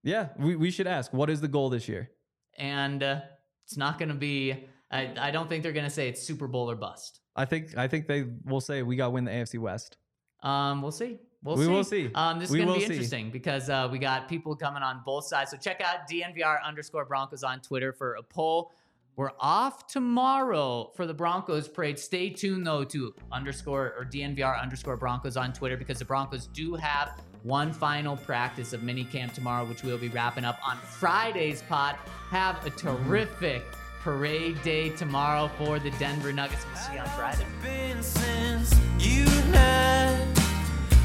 Yeah, 0.02 0.28
we, 0.38 0.54
we 0.54 0.70
should 0.70 0.86
ask. 0.86 1.12
What 1.14 1.30
is 1.30 1.40
the 1.40 1.48
goal 1.48 1.70
this 1.70 1.88
year? 1.88 2.10
and 2.58 3.02
uh, 3.02 3.20
it's 3.64 3.76
not 3.78 3.98
going 3.98 4.10
to 4.10 4.14
be. 4.14 4.66
I, 4.90 5.14
I 5.18 5.30
don't 5.30 5.48
think 5.48 5.62
they're 5.62 5.72
going 5.72 5.86
to 5.86 5.90
say 5.90 6.08
it's 6.08 6.20
Super 6.20 6.46
Bowl 6.48 6.70
or 6.70 6.74
bust. 6.76 7.20
I 7.36 7.44
think 7.46 7.78
I 7.78 7.88
think 7.88 8.06
they 8.06 8.26
will 8.44 8.60
say 8.60 8.82
we 8.82 8.96
got 8.96 9.06
to 9.06 9.10
win 9.10 9.24
the 9.24 9.30
AFC 9.30 9.58
West. 9.58 9.96
Um, 10.42 10.82
we'll 10.82 10.90
see. 10.92 11.16
We'll 11.42 11.56
We 11.56 11.64
see. 11.64 11.70
will 11.70 11.84
see. 11.84 12.10
Um, 12.14 12.38
this 12.38 12.50
is 12.50 12.56
gonna 12.56 12.66
will 12.66 12.74
be 12.74 12.80
see. 12.80 12.86
interesting 12.92 13.30
because 13.30 13.70
uh, 13.70 13.88
we 13.90 13.98
got 13.98 14.28
people 14.28 14.54
coming 14.56 14.82
on 14.82 15.00
both 15.06 15.24
sides. 15.26 15.50
So 15.52 15.56
check 15.56 15.80
out 15.80 16.06
DNVR 16.10 16.62
underscore 16.62 17.06
Broncos 17.06 17.42
on 17.44 17.60
Twitter 17.60 17.94
for 17.94 18.14
a 18.16 18.22
poll. 18.22 18.72
We're 19.20 19.32
off 19.38 19.86
tomorrow 19.86 20.92
for 20.96 21.06
the 21.06 21.12
Broncos 21.12 21.68
parade. 21.68 21.98
Stay 21.98 22.30
tuned 22.30 22.66
though 22.66 22.84
to 22.84 23.14
underscore 23.30 23.92
or 23.98 24.06
DNVR 24.10 24.58
underscore 24.58 24.96
Broncos 24.96 25.36
on 25.36 25.52
Twitter 25.52 25.76
because 25.76 25.98
the 25.98 26.06
Broncos 26.06 26.46
do 26.46 26.74
have 26.76 27.20
one 27.42 27.70
final 27.70 28.16
practice 28.16 28.72
of 28.72 28.80
minicamp 28.80 29.34
tomorrow, 29.34 29.66
which 29.66 29.82
we'll 29.82 29.98
be 29.98 30.08
wrapping 30.08 30.46
up 30.46 30.58
on 30.66 30.78
Friday's 30.78 31.60
pod. 31.60 31.96
Have 32.30 32.64
a 32.64 32.70
mm-hmm. 32.70 33.08
terrific 33.10 33.62
parade 34.00 34.62
day 34.62 34.88
tomorrow 34.88 35.50
for 35.58 35.78
the 35.78 35.90
Denver 35.98 36.32
Nuggets. 36.32 36.64
We'll 36.72 36.82
see 36.82 36.94
you 36.94 37.00
on 37.00 37.08
Friday. 37.10 37.44
been 37.62 38.02
since 38.02 38.74
you 38.98 39.26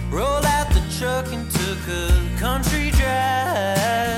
rolled 0.10 0.46
out 0.46 0.70
the 0.70 0.80
truck 0.98 1.34
and 1.34 1.52
took 1.52 1.80
a 1.90 2.40
country 2.40 2.92
drive. 2.92 4.16